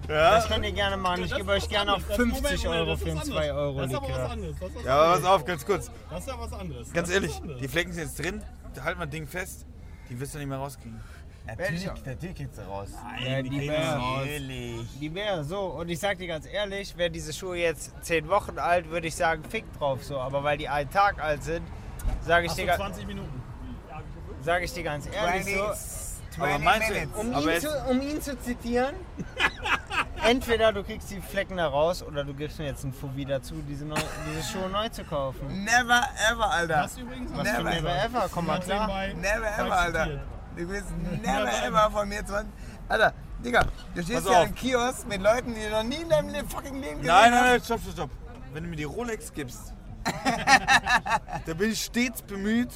Das 0.07 0.47
könnt 0.49 0.65
ihr 0.65 0.73
gerne 0.73 0.97
machen. 0.97 1.25
Ich 1.25 1.35
gebe 1.35 1.51
euch 1.53 1.69
gerne 1.69 1.95
auch 1.95 2.01
Das- 2.03 2.17
50 2.17 2.65
Moment, 2.65 2.67
Euro 2.81 2.97
für 2.97 3.05
einen 3.11 3.19
anders. 3.19 3.29
2 3.29 3.53
Euro 3.53 3.81
Das 3.81 3.91
ist 3.91 3.95
aber 3.97 4.03
was 4.09 4.11
Likör. 4.17 4.31
anderes. 4.31 4.57
Ja, 4.85 4.97
aber 4.97 5.15
pass 5.17 5.25
auf, 5.25 5.45
ganz 5.45 5.67
kurz. 5.67 5.91
Das 6.11 6.21
ist 6.21 6.29
ja 6.29 6.35
was 6.39 6.53
anderes. 6.55 6.93
Ganz 6.93 7.11
ehrlich, 7.11 7.43
die 7.61 7.69
Flecken 7.69 7.93
sind 7.93 8.05
jetzt 8.05 8.19
drin. 8.19 8.43
Halt 8.83 8.97
mal 8.97 9.07
Ding 9.07 9.27
fest. 9.27 9.67
Die 10.09 10.19
wirst 10.19 10.35
du 10.35 10.39
nicht 10.39 10.49
mehr 10.49 10.57
rauskriegen. 10.59 10.99
Natürlich, 11.57 11.87
natürlich 12.05 12.37
geht's 12.37 12.59
raus. 12.69 12.91
Ja, 13.27 13.41
die 13.43 13.49
Bär. 13.49 13.97
Natürlich. 13.99 14.87
Die 15.01 15.09
Bär, 15.09 15.43
so. 15.45 15.61
Und 15.61 15.89
ich 15.89 15.99
sag 15.99 16.19
dir 16.19 16.29
ganz 16.29 16.47
ehrlich, 16.47 16.97
wäre 16.97 17.11
diese 17.11 17.33
Schuhe 17.33 17.57
jetzt 17.57 17.93
10 18.03 18.29
Wochen 18.29 18.59
alt, 18.59 18.91
würde 18.91 19.07
ich 19.09 19.17
sagen, 19.17 19.43
fick 19.49 19.65
drauf 19.79 20.05
so. 20.05 20.19
Aber 20.21 20.45
weil 20.45 20.59
die 20.59 20.69
einen 20.69 20.91
Tag 20.91 21.23
alt 21.23 21.43
sind, 21.43 21.67
sage 22.21 22.45
ich, 22.45 22.51
Hast 22.51 22.59
dir 22.59 22.63
du 22.67 22.69
ga- 22.73 22.77
20 22.77 23.07
Minuten. 23.07 23.43
sag 24.43 24.63
ich 24.63 24.73
dir 24.73 24.83
ganz 24.83 25.07
ehrlich 25.07 25.43
20, 25.45 25.55
so. 25.57 25.65
20 25.65 26.43
Aber 26.43 26.59
meinst 26.59 26.91
du-. 26.91 27.21
Um 27.21 27.35
Aber 27.35 27.55
ihn, 27.55 27.61
zu, 27.61 27.69
um 27.91 28.03
ihn 28.03 28.21
zu 28.23 28.39
zitieren, 28.39 28.95
entweder 30.25 30.73
du 30.73 30.85
kriegst 30.85 31.11
die 31.11 31.21
Flecken 31.21 31.57
da 31.57 31.67
raus 31.69 32.03
oder 32.03 32.25
du 32.25 32.35
gibst 32.35 32.59
mir 32.59 32.67
jetzt 32.67 32.85
ein 32.85 32.93
Fubi 32.93 33.25
dazu, 33.25 33.55
diese, 33.67 33.87
neu, 33.87 33.97
diese 34.31 34.47
Schuhe 34.47 34.69
neu 34.69 34.89
zu 34.91 35.03
kaufen. 35.05 35.65
Never 35.65 36.03
ever, 36.31 36.51
Alter. 36.51 36.83
Das 36.83 36.99
übrigens 36.99 37.31
Was 37.35 37.49
für 37.49 37.63
Never 37.63 37.71
never 37.75 38.05
ever, 38.05 38.29
komm 38.33 38.47
mal 38.47 38.61
klar. 38.61 38.87
Never 39.15 39.59
ever, 39.59 39.79
Alter. 39.79 40.21
Du 40.59 40.67
bist 40.67 40.87
never 41.23 41.49
ever 41.65 41.91
von 41.91 42.09
mir 42.09 42.25
20. 42.27 42.51
Alter, 42.89 43.15
Digga, 43.45 43.65
du 43.95 44.03
stehst 44.03 44.25
Pass 44.25 44.29
hier 44.29 44.41
auf. 44.43 44.49
im 44.49 44.55
Kiosk 44.55 45.07
mit 45.07 45.23
Leuten, 45.23 45.55
die 45.55 45.61
du 45.63 45.71
noch 45.71 45.83
nie 45.85 45.97
in 46.03 46.09
deinem 46.09 46.29
Le- 46.31 46.45
fucking 46.49 46.75
Leben 46.81 46.97
gesehen 47.01 47.07
Nein, 47.07 47.31
nein, 47.31 47.41
hast. 47.41 47.47
nein, 47.51 47.61
stopp, 47.65 47.81
stopp, 47.83 47.93
stopp. 47.93 48.11
Wenn 48.53 48.65
du 48.65 48.71
mir 48.71 48.77
die 48.77 48.85
Rolex 48.85 49.33
gibst, 49.33 49.73
da 51.47 51.55
bin 51.55 51.71
ich 51.71 51.81
stets 51.85 52.23
bemüht, 52.23 52.71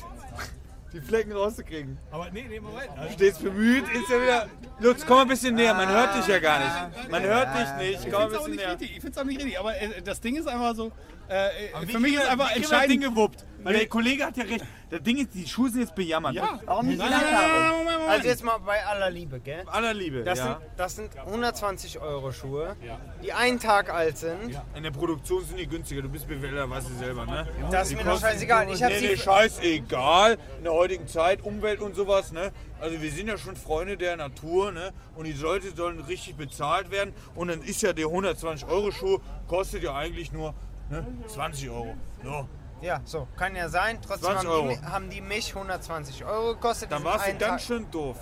die 0.93 1.01
Flecken 1.01 1.33
rauszukriegen. 1.33 1.99
Aber 2.11 2.30
nee, 2.30 2.45
nee, 2.49 2.61
Moment. 2.61 2.91
Also, 2.97 3.14
Stets 3.14 3.39
bemüht, 3.39 3.85
ist 3.89 4.09
ja 4.11 4.20
wieder. 4.22 4.47
Lutz, 4.78 5.05
komm 5.07 5.16
mal 5.16 5.22
ein 5.22 5.28
bisschen 5.28 5.55
näher, 5.55 5.74
man 5.74 5.89
hört 5.89 6.14
dich 6.16 6.26
ja 6.26 6.39
gar 6.39 6.59
nicht. 6.59 7.11
Man 7.11 7.22
hört 7.22 7.49
dich 7.57 7.74
nicht, 7.91 8.07
ich 8.07 8.12
komm 8.12 8.22
ein 8.24 8.28
es 8.30 8.35
auch 8.37 8.45
bisschen 8.45 8.51
nicht 8.53 8.57
näher. 8.61 8.70
richtig. 8.72 8.91
Ich 8.97 9.01
finde 9.01 9.11
es 9.12 9.18
auch 9.18 9.24
nicht 9.24 9.39
richtig. 9.39 9.59
Aber 9.59 9.76
äh, 9.80 10.03
das 10.03 10.20
Ding 10.20 10.37
ist 10.37 10.47
einfach 10.47 10.74
so. 10.76 10.93
Äh, 11.33 11.87
Wie 11.87 11.93
für 11.93 11.99
mich 12.01 12.14
ist 12.14 12.28
einfach 12.28 12.55
entscheidend. 12.55 12.91
Ding 12.91 13.01
gewuppt. 13.01 13.45
Weil 13.62 13.74
der 13.74 13.87
Kollege 13.87 14.24
hat 14.26 14.37
ja 14.37 14.45
recht. 14.45 14.64
Das 14.91 15.03
Ding 15.03 15.18
ist, 15.18 15.33
die 15.35 15.47
Schuhe 15.47 15.70
sind 15.70 15.80
jetzt 15.83 15.95
bejammert. 15.95 16.35
Ja. 16.35 16.59
Warum 16.66 16.87
nicht 16.87 16.99
Nein, 16.99 17.11
nein, 17.11 17.22
nein. 17.22 18.09
Also 18.09 18.28
jetzt 18.28 18.45
mal 18.45 18.59
bei 18.59 18.85
aller 18.85 19.09
Liebe, 19.09 19.41
gell? 19.41 19.62
Aller 19.66 19.95
Liebe. 19.95 20.24
Das, 20.24 20.39
ja. 20.41 20.45
sind, 20.45 20.57
das 20.76 20.97
sind 20.97 21.16
120 21.16 22.01
Euro 22.01 22.33
Schuhe, 22.33 22.76
Ja. 22.85 22.99
die 23.22 23.33
einen 23.33 23.61
Tag 23.61 23.89
alt 23.91 24.18
sind. 24.18 24.61
In 24.74 24.83
der 24.83 24.91
Produktion 24.91 25.45
sind 25.45 25.59
die 25.59 25.66
günstiger. 25.66 26.03
Du 26.03 26.09
bist 26.09 26.26
BWLer, 26.26 26.68
weißt 26.68 26.91
du 26.91 26.95
selber, 26.95 27.24
ne? 27.24 27.47
Das 27.70 27.91
ist 27.91 27.97
mir 27.97 28.05
doch 28.05 28.20
scheißegal. 28.20 28.70
Ich 28.70 28.83
hab 28.83 28.91
nee, 28.91 29.01
nee, 29.01 29.16
scheißegal. 29.16 30.39
In 30.59 30.64
der 30.64 30.72
heutigen 30.72 31.07
Zeit, 31.07 31.43
Umwelt 31.43 31.80
und 31.80 31.95
sowas, 31.95 32.33
ne? 32.33 32.53
Also 32.80 33.01
wir 33.01 33.12
sind 33.12 33.28
ja 33.28 33.39
schon 33.39 33.55
Freunde 33.57 33.97
der 33.97 34.16
Natur, 34.16 34.72
ne? 34.72 34.93
Und 35.14 35.24
die 35.26 35.33
Leute 35.33 35.70
sollen 35.74 36.01
richtig 36.01 36.35
bezahlt 36.37 36.91
werden. 36.91 37.14
Und 37.35 37.49
dann 37.49 37.62
ist 37.62 37.80
ja 37.80 37.93
der 37.93 38.07
120 38.07 38.68
Euro 38.68 38.91
Schuh, 38.91 39.20
kostet 39.47 39.85
ja 39.85 39.95
eigentlich 39.95 40.33
nur 40.33 40.53
ne? 40.93 41.07
20 41.26 41.70
Euro. 41.70 41.95
So. 42.22 42.49
Ja, 42.80 43.01
so, 43.05 43.28
kann 43.36 43.55
ja 43.55 43.68
sein. 43.68 43.99
Trotzdem 44.05 44.32
20 44.32 44.49
haben 44.49 44.68
die, 44.68 44.86
haben 44.86 45.11
die 45.11 45.20
mich 45.20 45.55
120 45.55 46.24
Euro 46.24 46.55
gekostet. 46.55 46.90
Dann 46.90 47.05
warst 47.05 47.28
du 47.28 47.34
ganz 47.38 47.62
schön 47.62 47.90
doof. 47.90 48.16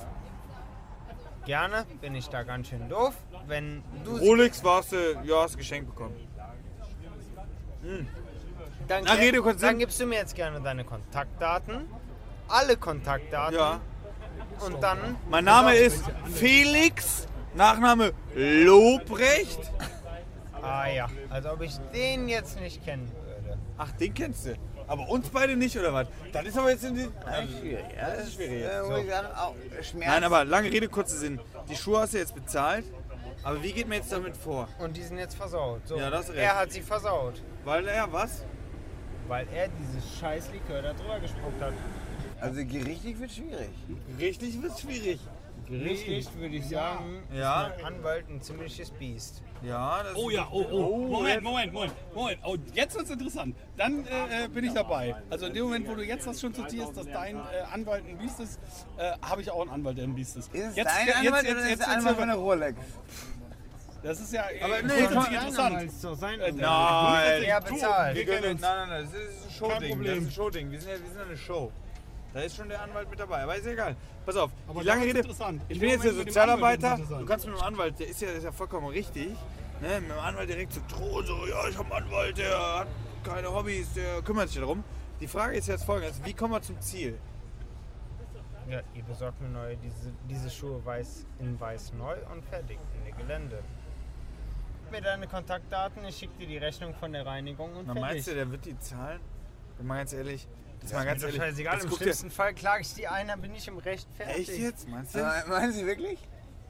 Gerne, 1.46 1.86
bin 2.00 2.14
ich 2.14 2.28
da 2.28 2.42
ganz 2.42 2.68
schön 2.68 2.88
doof. 2.88 3.14
Wenn 3.46 3.82
du 4.04 4.16
Rolex 4.18 4.62
warst 4.62 4.92
du, 4.92 4.96
ja, 5.24 5.42
hast 5.42 5.56
geschenkt 5.56 5.88
bekommen. 5.88 6.14
dann, 8.86 9.04
Na, 9.04 9.12
rede 9.14 9.40
dann 9.42 9.58
Sinn. 9.58 9.78
gibst 9.78 9.98
du 9.98 10.06
mir 10.06 10.16
jetzt 10.16 10.34
gerne 10.34 10.60
deine 10.60 10.84
Kontaktdaten. 10.84 11.88
Alle 12.48 12.76
Kontaktdaten. 12.76 13.56
Ja. 13.56 13.80
Und 14.64 14.82
dann. 14.82 15.16
Mein 15.30 15.44
Name 15.44 15.74
ist 15.74 16.04
Felix, 16.34 17.26
Nachname 17.54 18.12
Lobrecht. 18.34 19.72
Ah 20.70 20.88
ja, 20.88 21.08
als 21.30 21.46
ob 21.46 21.60
ich 21.62 21.76
den 21.92 22.28
jetzt 22.28 22.60
nicht 22.60 22.84
kennen 22.84 23.10
würde. 23.24 23.58
Ach, 23.78 23.90
den 23.92 24.14
kennst 24.14 24.46
du. 24.46 24.54
Aber 24.86 25.08
uns 25.08 25.28
beide 25.28 25.56
nicht, 25.56 25.76
oder 25.78 25.92
was? 25.94 26.08
Das 26.32 26.44
ist 26.44 26.58
aber 26.58 26.70
jetzt 26.70 26.84
in 26.84 26.94
die. 26.94 27.08
Schwierig, 27.60 27.84
ja. 27.96 28.10
Das 28.14 28.24
ist 28.28 28.34
schwierig. 28.34 28.64
Äh, 28.64 28.82
muss 28.82 28.98
ich 29.00 29.08
sagen, 29.10 29.28
auch 29.36 29.54
Schmerz. 29.82 30.06
Nein, 30.10 30.24
aber 30.24 30.44
lange 30.44 30.70
Rede, 30.70 30.88
kurzer 30.88 31.16
Sinn. 31.16 31.40
Die 31.68 31.76
Schuhe 31.76 32.00
hast 32.00 32.14
du 32.14 32.18
jetzt 32.18 32.34
bezahlt. 32.34 32.84
Aber 33.42 33.62
wie 33.62 33.72
geht 33.72 33.88
man 33.88 33.98
jetzt 33.98 34.12
damit 34.12 34.36
vor? 34.36 34.68
Und 34.78 34.96
die 34.96 35.02
sind 35.02 35.18
jetzt 35.18 35.34
versaut. 35.34 35.80
So, 35.86 35.96
Ja, 35.96 36.10
das 36.10 36.24
ist 36.28 36.30
recht. 36.30 36.40
er 36.40 36.56
hat 36.58 36.72
sie 36.72 36.82
versaut. 36.82 37.40
Weil 37.64 37.86
er 37.88 38.12
was? 38.12 38.44
Weil 39.28 39.46
er 39.54 39.68
dieses 39.68 40.18
scheiß 40.18 40.50
Likör 40.52 40.82
da 40.82 40.92
drüber 40.92 41.18
gespuckt 41.20 41.60
hat. 41.62 41.72
Also 42.40 42.64
gerichtlich 42.64 43.18
wird 43.18 43.30
schwierig. 43.30 43.70
Richtig 44.18 44.60
wird 44.62 44.78
schwierig. 44.78 45.20
Richtig 45.70 46.28
würde 46.36 46.56
ich 46.56 46.66
sagen, 46.68 47.22
Ja. 47.32 47.66
ist 47.68 47.76
mein 47.82 47.94
Anwalt 47.94 48.28
ein 48.28 48.42
ziemliches 48.42 48.90
Biest. 48.90 49.42
Ja, 49.62 50.02
das 50.02 50.16
Oh 50.16 50.30
ja, 50.30 50.48
oh, 50.50 50.64
oh. 50.70 50.96
Moment, 51.06 51.42
Moment, 51.42 51.72
Moment, 51.72 51.92
Moment. 52.14 52.38
Oh, 52.44 52.56
jetzt 52.74 52.96
wird's 52.96 53.10
interessant. 53.10 53.54
Dann 53.76 54.06
äh, 54.06 54.44
äh, 54.44 54.48
bin 54.48 54.64
ich 54.64 54.72
dabei. 54.72 55.14
Also 55.28 55.46
in 55.46 55.54
dem 55.54 55.64
Moment, 55.64 55.86
wo 55.88 55.94
du 55.94 56.02
jetzt 56.02 56.26
das 56.26 56.40
schon 56.40 56.54
zitierst, 56.54 56.96
dass 56.96 57.06
dein 57.06 57.36
äh, 57.36 57.40
Anwalt 57.72 58.04
ein 58.08 58.16
Biest 58.18 58.40
ist, 58.40 58.58
äh, 58.96 59.12
habe 59.22 59.42
ich 59.42 59.50
auch 59.50 59.60
einen 59.60 59.70
Anwalt, 59.70 59.98
der 59.98 60.04
ein 60.04 60.14
Biest 60.14 60.36
ist. 60.38 60.52
Ist 60.54 60.64
es 60.70 60.76
jetzt, 60.76 60.86
dein 60.90 61.06
jetzt, 61.06 61.16
Anwalt 61.18 61.42
jetzt, 61.44 61.52
oder 61.52 61.60
ist 61.62 61.68
jetzt, 61.70 61.80
es 61.80 61.86
der 61.86 61.96
Anwalt 61.96 62.16
von 62.16 62.26
der 62.28 62.36
jetzt, 62.36 62.44
Rolex? 62.44 62.78
Das 64.02 64.18
ist 64.20 64.32
ja 64.32 64.48
äh, 64.48 64.62
Aber 64.62 64.76
nee, 64.82 64.88
grundsätzlich 64.88 65.18
komm, 65.18 65.34
interessant. 65.34 65.82
ist 65.82 66.04
doch 66.04 66.14
sein 66.16 66.40
Äh, 66.40 66.52
Nein. 66.52 67.42
Er 67.42 67.60
Du, 67.60 67.74
bezahlt. 67.74 68.16
wir 68.16 68.24
können, 68.24 68.50
uns. 68.52 68.60
nein, 68.62 68.76
nein, 68.78 68.88
nein, 68.88 69.08
das 69.12 69.20
ist 69.20 69.44
ein 69.46 69.50
Showding. 69.52 69.80
Das 69.80 69.90
Problem. 69.90 70.18
ist 70.18 70.24
ein 70.24 70.30
Showding. 70.32 70.70
Wir 70.70 70.80
sind 70.80 70.90
ja, 70.90 70.96
wir 70.98 71.06
sind 71.06 71.18
ja 71.18 71.24
eine 71.26 71.36
Show. 71.36 71.72
Da 72.33 72.41
ist 72.41 72.57
schon 72.57 72.68
der 72.68 72.81
Anwalt 72.83 73.11
mit 73.11 73.18
dabei, 73.18 73.43
aber 73.43 73.57
ist 73.57 73.66
egal. 73.66 73.97
Pass 74.24 74.37
auf, 74.37 74.51
Aber 74.68 74.81
die 74.81 74.87
lange 74.87 75.05
Rede. 75.05 75.18
interessant. 75.18 75.62
Ich 75.68 75.76
In 75.76 75.81
bin 75.81 75.91
jetzt 75.91 76.05
der 76.05 76.12
Sozialarbeiter. 76.14 76.97
Du 76.97 77.26
kannst 77.26 77.47
mit 77.47 77.57
dem 77.57 77.62
Anwalt, 77.62 77.99
der 77.99 78.07
ist 78.09 78.20
ja, 78.20 78.28
ist 78.31 78.45
ja 78.45 78.53
vollkommen 78.53 78.87
richtig. 78.89 79.31
Ne, 79.81 80.01
mit 80.01 80.11
dem 80.11 80.18
Anwalt 80.18 80.49
direkt 80.49 80.72
zu 80.74 80.81
drohen, 80.83 81.26
so, 81.26 81.47
ja, 81.47 81.66
ich 81.68 81.76
habe 81.76 81.93
einen 81.95 82.05
Anwalt, 82.05 82.37
der 82.39 82.78
hat 82.81 82.89
keine 83.24 83.53
Hobbys, 83.53 83.93
der 83.95 84.20
kümmert 84.22 84.49
sich 84.49 84.61
darum. 84.61 84.85
Die 85.20 85.26
Frage 85.26 85.57
ist 85.57 85.66
jetzt 85.68 85.85
folgendes: 85.85 86.22
Wie 86.24 86.35
kommen 86.35 86.53
wir 86.53 86.62
zum 86.62 86.81
Ziel? 86.81 87.18
Ja, 88.68 88.81
ihr 88.95 89.03
besorgt 89.03 89.41
mir 89.41 89.49
neue, 89.49 89.76
diese, 89.78 90.12
diese 90.28 90.49
Schuhe 90.51 90.85
weiß 90.85 91.26
in 91.41 91.59
weiß 91.59 91.95
neu 91.95 92.14
und 92.33 92.45
fertig 92.45 92.78
in 92.99 93.05
der 93.05 93.14
Gelände. 93.14 93.62
Gib 94.85 94.93
mir 94.93 95.01
deine 95.03 95.26
Kontaktdaten, 95.26 96.05
ich 96.05 96.16
schicke 96.16 96.35
dir 96.39 96.47
die 96.47 96.59
Rechnung 96.59 96.95
von 96.95 97.12
der 97.12 97.26
Reinigung 97.26 97.74
und 97.74 97.87
Na, 97.89 97.95
fertig. 97.95 98.01
meinst 98.12 98.28
du, 98.28 98.35
der 98.35 98.51
wird 98.51 98.64
die 98.66 98.78
zahlen? 98.78 99.20
Mal 99.83 99.99
ganz 99.99 100.12
ehrlich. 100.12 100.47
Jetzt 100.83 100.93
mal 100.95 101.05
ganz 101.05 101.22
ehrlich. 101.22 101.37
scheißegal, 101.37 101.74
jetzt 101.74 101.85
im 101.85 101.91
guck 101.91 101.99
dir- 101.99 102.05
schlimmsten 102.05 102.31
Fall 102.31 102.55
klage 102.55 102.83
ich 102.83 102.95
die 102.95 103.07
ein, 103.07 103.28
dann 103.28 103.41
bin 103.41 103.55
ich 103.55 103.68
im 103.68 103.78
Recht 103.78 104.09
fertig. 104.16 104.49
Echt 104.49 104.59
jetzt? 104.59 104.89
Meinst 104.89 105.14
du? 105.14 105.18
Äh, 105.18 105.49
meinen 105.49 105.72
Sie 105.72 105.87
wirklich? 105.87 106.18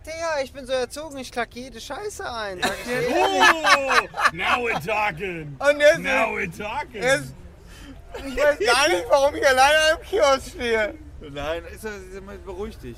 Digga, 0.05 0.41
ich 0.43 0.53
bin 0.53 0.67
so 0.67 0.73
erzogen, 0.73 1.19
ich 1.19 1.31
klag 1.31 1.49
jede 1.53 1.81
Scheiße 1.81 2.25
ein. 2.33 2.61
Sag 2.63 2.73
ich 2.81 2.87
dir. 2.87 3.09
Oh, 3.11 4.33
now 4.33 4.67
we're 4.67 4.85
talking. 4.85 5.57
Und 5.59 5.79
jetzt, 5.81 5.99
Now 5.99 6.35
we're 6.35 6.51
talking. 6.57 7.03
jetzt, 7.03 7.35
ich 8.27 8.37
weiß 8.37 8.59
gar 8.59 8.89
nicht, 8.89 9.05
warum 9.11 9.35
ich 9.35 9.47
alleine 9.47 9.77
am 9.95 10.01
Kiosk 10.03 10.49
stehe. 10.55 10.95
Nein, 11.21 11.65
ist 11.67 11.85
er, 11.85 11.97
ist 11.97 12.15
er 12.15 12.21
mal 12.23 12.39
beruhig 12.39 12.79
dich. 12.79 12.97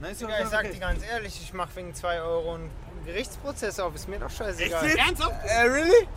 Nein, 0.00 0.12
ist 0.12 0.20
Digga, 0.20 0.40
ich 0.40 0.46
sag 0.48 0.60
okay. 0.64 0.74
dir 0.74 0.80
ganz 0.80 1.04
ehrlich, 1.04 1.40
ich 1.42 1.52
mach 1.52 1.74
wegen 1.74 1.92
2 1.92 2.20
Euro 2.22 2.54
einen 2.54 2.70
Gerichtsprozess 3.04 3.80
auf, 3.80 3.94
ist 3.96 4.08
mir 4.08 4.20
doch 4.20 4.30
scheißegal. 4.30 4.84
Echt 4.86 4.94
jetzt? 4.96 5.06
Ernsthaft? 5.06 5.44
Äh, 5.44 5.60
really? 5.62 6.08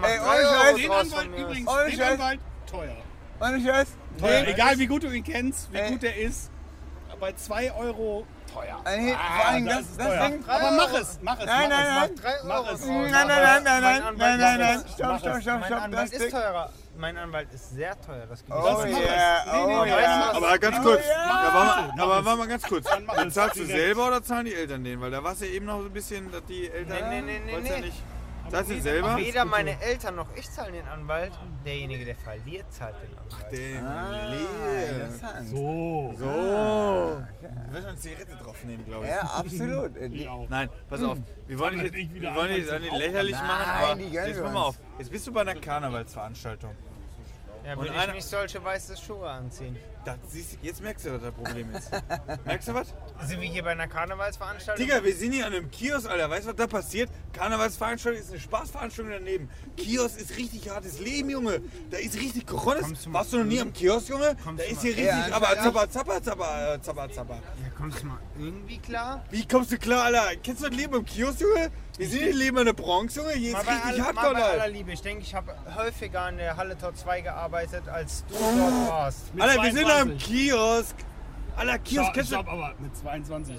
Mach 0.00 0.08
Ey, 0.08 0.18
draus 0.86 1.12
Anwalt 1.12 1.38
übrigens, 1.38 1.70
den. 1.96 2.00
Anwalt, 2.02 2.40
teuer. 2.70 2.96
Ohne 3.42 3.60
Scheiß? 3.60 3.88
Teuer. 4.20 4.42
Nee. 4.42 4.52
Egal 4.52 4.78
wie 4.78 4.86
gut 4.86 5.02
du 5.02 5.08
ihn 5.08 5.24
kennst, 5.24 5.72
wie 5.72 5.78
Ey. 5.78 5.90
gut 5.90 6.04
er 6.04 6.16
ist, 6.16 6.50
bei 7.18 7.32
2 7.32 7.72
Euro 7.74 8.26
teuer. 8.52 8.80
Ey, 8.84 9.14
vor 9.14 9.46
allem 9.48 9.66
das, 9.66 9.80
ist 9.82 9.98
das 10.00 10.06
teuer. 10.08 10.28
Ding. 10.28 10.44
Aber 10.48 10.70
mach 10.72 10.92
es, 10.92 11.18
mach 11.22 11.38
es. 11.38 11.46
Nein, 11.46 11.68
mach 11.70 11.78
nein, 11.78 12.10
es. 12.14 12.22
nein. 12.22 12.34
Mach 12.44 12.72
es. 12.72 12.86
Nein, 12.86 13.10
nein, 13.10 13.26
nein, 13.26 13.62
nein, 13.64 13.64
Mein 13.64 13.82
nein, 13.82 14.02
Anwalt 14.02 14.18
nein, 14.18 14.38
nein, 14.38 14.58
nein, 14.58 14.84
stopp, 14.92 15.18
stopp, 15.20 15.40
stopp, 15.42 15.64
stopp, 15.66 15.90
das 15.92 16.10
ist 16.10 16.30
teurer. 16.30 16.72
Mein 16.98 17.16
Anwalt 17.16 17.48
ist 17.54 17.70
sehr 17.74 17.98
teuer, 18.00 18.26
das 18.26 18.44
gebe 18.44 18.58
ich 18.58 18.64
Oh 18.64 18.82
Das 18.82 18.84
yeah, 18.84 19.44
Nee, 19.46 19.66
nee, 19.66 19.74
oh 19.74 19.84
nee, 19.84 19.90
yeah. 19.90 20.32
Aber 20.34 20.58
ganz 20.58 20.76
Oh 20.78 20.82
kurz, 20.82 21.06
ja. 21.08 21.26
da 21.26 21.54
war 21.54 21.64
mal, 21.64 21.92
Mach 21.96 22.04
aber 22.04 22.24
war 22.24 22.36
mal 22.36 22.48
ganz 22.48 22.62
kurz. 22.64 22.86
Dann 23.16 23.30
Zahlst 23.30 23.56
du 23.56 23.64
selber 23.64 24.08
oder 24.08 24.22
zahlen 24.22 24.44
die 24.46 24.54
Eltern 24.54 24.84
den? 24.84 25.00
Weil 25.00 25.10
da 25.10 25.22
war 25.24 25.32
es 25.32 25.40
ja 25.40 25.46
eben 25.46 25.66
noch 25.66 25.78
so 25.78 25.86
ein 25.86 25.92
bisschen, 25.92 26.30
dass 26.30 26.44
die 26.44 26.68
Eltern. 26.68 27.08
Nee, 27.08 27.22
nee, 27.22 27.40
nee, 27.46 27.52
wollt's 27.52 27.64
nee, 27.68 27.74
ja 27.74 27.80
nee. 27.80 27.86
nicht. 27.86 28.02
Zahlst 28.50 28.70
du 28.70 28.80
selber? 28.80 29.16
Weder 29.16 29.44
meine 29.44 29.80
Eltern 29.80 30.16
noch 30.16 30.26
ich 30.36 30.50
zahlen 30.50 30.74
den 30.74 30.86
Anwalt. 30.86 31.32
Derjenige, 31.64 32.04
der 32.04 32.16
verliert, 32.16 32.66
zahlt 32.72 32.94
den 33.02 33.16
Anwalt. 33.16 33.52
Den 33.52 33.84
Ah. 33.84 35.42
So. 35.44 36.14
So. 36.18 36.24
Wir 36.26 37.50
müssen 37.70 37.86
eine 37.86 37.96
Zigarette 37.98 38.36
drauf 38.36 38.62
nehmen, 38.64 38.84
glaube 38.84 39.04
ich. 39.06 39.10
Ja, 39.10 39.20
absolut. 39.36 40.50
Nein, 40.50 40.68
pass 40.90 41.02
auf. 41.02 41.18
Wir 41.46 41.58
wollen 41.58 41.72
dich 41.72 41.78
man 41.78 41.86
jetzt, 41.86 41.94
nicht 41.94 42.20
wir 42.22 42.34
wollen 42.34 42.54
dich 42.54 42.66
lächerlich 42.98 43.32
machen, 43.36 43.64
Nein, 43.66 43.84
aber 43.84 43.94
die 43.96 44.10
gönnen 44.10 44.26
jetzt 44.28 44.36
wir 44.36 44.42
pass 44.44 44.52
mal 44.52 44.66
uns. 44.66 44.76
auf. 44.76 44.82
Jetzt 44.98 45.10
bist 45.10 45.26
du 45.26 45.32
bei 45.32 45.40
einer 45.42 45.54
Karnevalsveranstaltung. 45.54 46.70
Ja, 47.64 47.74
Und 47.74 47.84
will 47.84 47.90
einer- 47.90 48.08
ich 48.08 48.14
nicht 48.14 48.26
solche 48.26 48.62
weiße 48.62 48.96
Schuhe 48.96 49.28
anziehen. 49.30 49.76
Das, 50.04 50.16
siehst, 50.28 50.58
jetzt 50.62 50.82
merkst 50.82 51.06
du, 51.06 51.12
was 51.14 51.22
das 51.22 51.32
Problem 51.32 51.72
ist. 51.76 51.88
Merkst 52.44 52.66
du 52.68 52.74
was? 52.74 52.88
Sind 53.24 53.40
wir 53.40 53.48
hier 53.48 53.62
bei 53.62 53.70
einer 53.70 53.86
Karnevalsveranstaltung? 53.86 54.84
Digga, 54.84 55.04
wir 55.04 55.14
sind 55.14 55.30
hier 55.32 55.46
an 55.46 55.52
einem 55.52 55.70
Kiosk, 55.70 56.10
Alter. 56.10 56.28
Weißt 56.28 56.44
du, 56.44 56.48
was 56.50 56.56
da 56.56 56.66
passiert? 56.66 57.08
Karnevalsveranstaltung 57.32 58.20
ist 58.20 58.30
eine 58.30 58.40
Spaßveranstaltung 58.40 59.12
daneben. 59.12 59.48
Kiosk 59.76 60.18
ist 60.20 60.36
richtig 60.36 60.68
hartes 60.70 60.98
Leben, 60.98 61.30
Junge. 61.30 61.60
Da 61.90 61.98
ist 61.98 62.16
richtig 62.16 62.46
Kochonis. 62.48 62.82
Kommst 62.82 63.06
du 63.06 63.10
mal- 63.10 63.18
Warst 63.20 63.32
du 63.32 63.38
noch 63.38 63.44
nie 63.44 63.60
am 63.60 63.72
Kiosk, 63.72 64.08
Junge? 64.08 64.36
Kommst 64.42 64.60
Da 64.64 64.66
ist 64.68 64.74
mal- 64.76 64.80
hier 64.82 64.90
richtig, 64.96 65.28
Ja, 65.28 65.36
aber 65.36 65.54
ja. 65.54 65.62
zappa, 65.62 65.88
zappa, 65.90 66.22
zappa, 66.22 66.74
äh, 66.74 66.82
zappa, 66.82 67.08
zappa. 67.12 67.34
Ja, 67.34 67.40
kommst 67.76 68.02
du 68.02 68.06
mal 68.06 68.18
irgendwie 68.38 68.78
klar? 68.78 69.24
Wie 69.30 69.46
kommst 69.46 69.70
du 69.70 69.78
klar, 69.78 70.04
Alter? 70.06 70.36
Kennst 70.42 70.62
du 70.64 70.68
das 70.68 70.76
Leben 70.76 70.94
im 70.96 71.04
Kiosk, 71.04 71.40
Junge? 71.40 71.70
Wir 71.98 72.08
sind 72.08 72.22
hier 72.22 72.34
leben 72.34 72.56
in 72.56 72.64
der 72.64 72.72
Bronx, 72.72 73.14
Junge. 73.14 73.32
Hier 73.34 73.52
Mal 73.52 73.60
ist 73.60 73.66
bei, 73.66 73.72
richtig 73.74 73.92
aller, 73.92 73.98
mal 73.98 74.06
hardcore, 74.22 74.34
bei 74.34 74.42
aller 74.42 74.62
Alter. 74.62 74.68
Liebe, 74.68 74.92
ich 74.92 75.02
denke, 75.02 75.22
ich 75.22 75.34
habe 75.34 75.54
häufiger 75.76 76.22
an 76.22 76.38
der 76.38 76.56
Halle 76.56 76.76
Tor 76.76 76.94
2 76.94 77.20
gearbeitet, 77.20 77.86
als 77.88 78.24
du 78.28 78.34
dort 78.34 78.88
warst. 78.88 79.18
Alter, 79.38 79.62
wir 79.62 79.72
sind 79.72 79.86
am 79.92 80.18
22. 80.18 80.26
Kiosk. 80.26 80.96
Alter, 81.54 81.78
Kiosk, 81.80 82.04
Stopp, 82.04 82.14
kennst 82.14 82.30
du? 82.32 82.34
stopp, 82.36 82.48
aber 82.48 82.74
mit 82.78 82.96
22. 82.96 83.56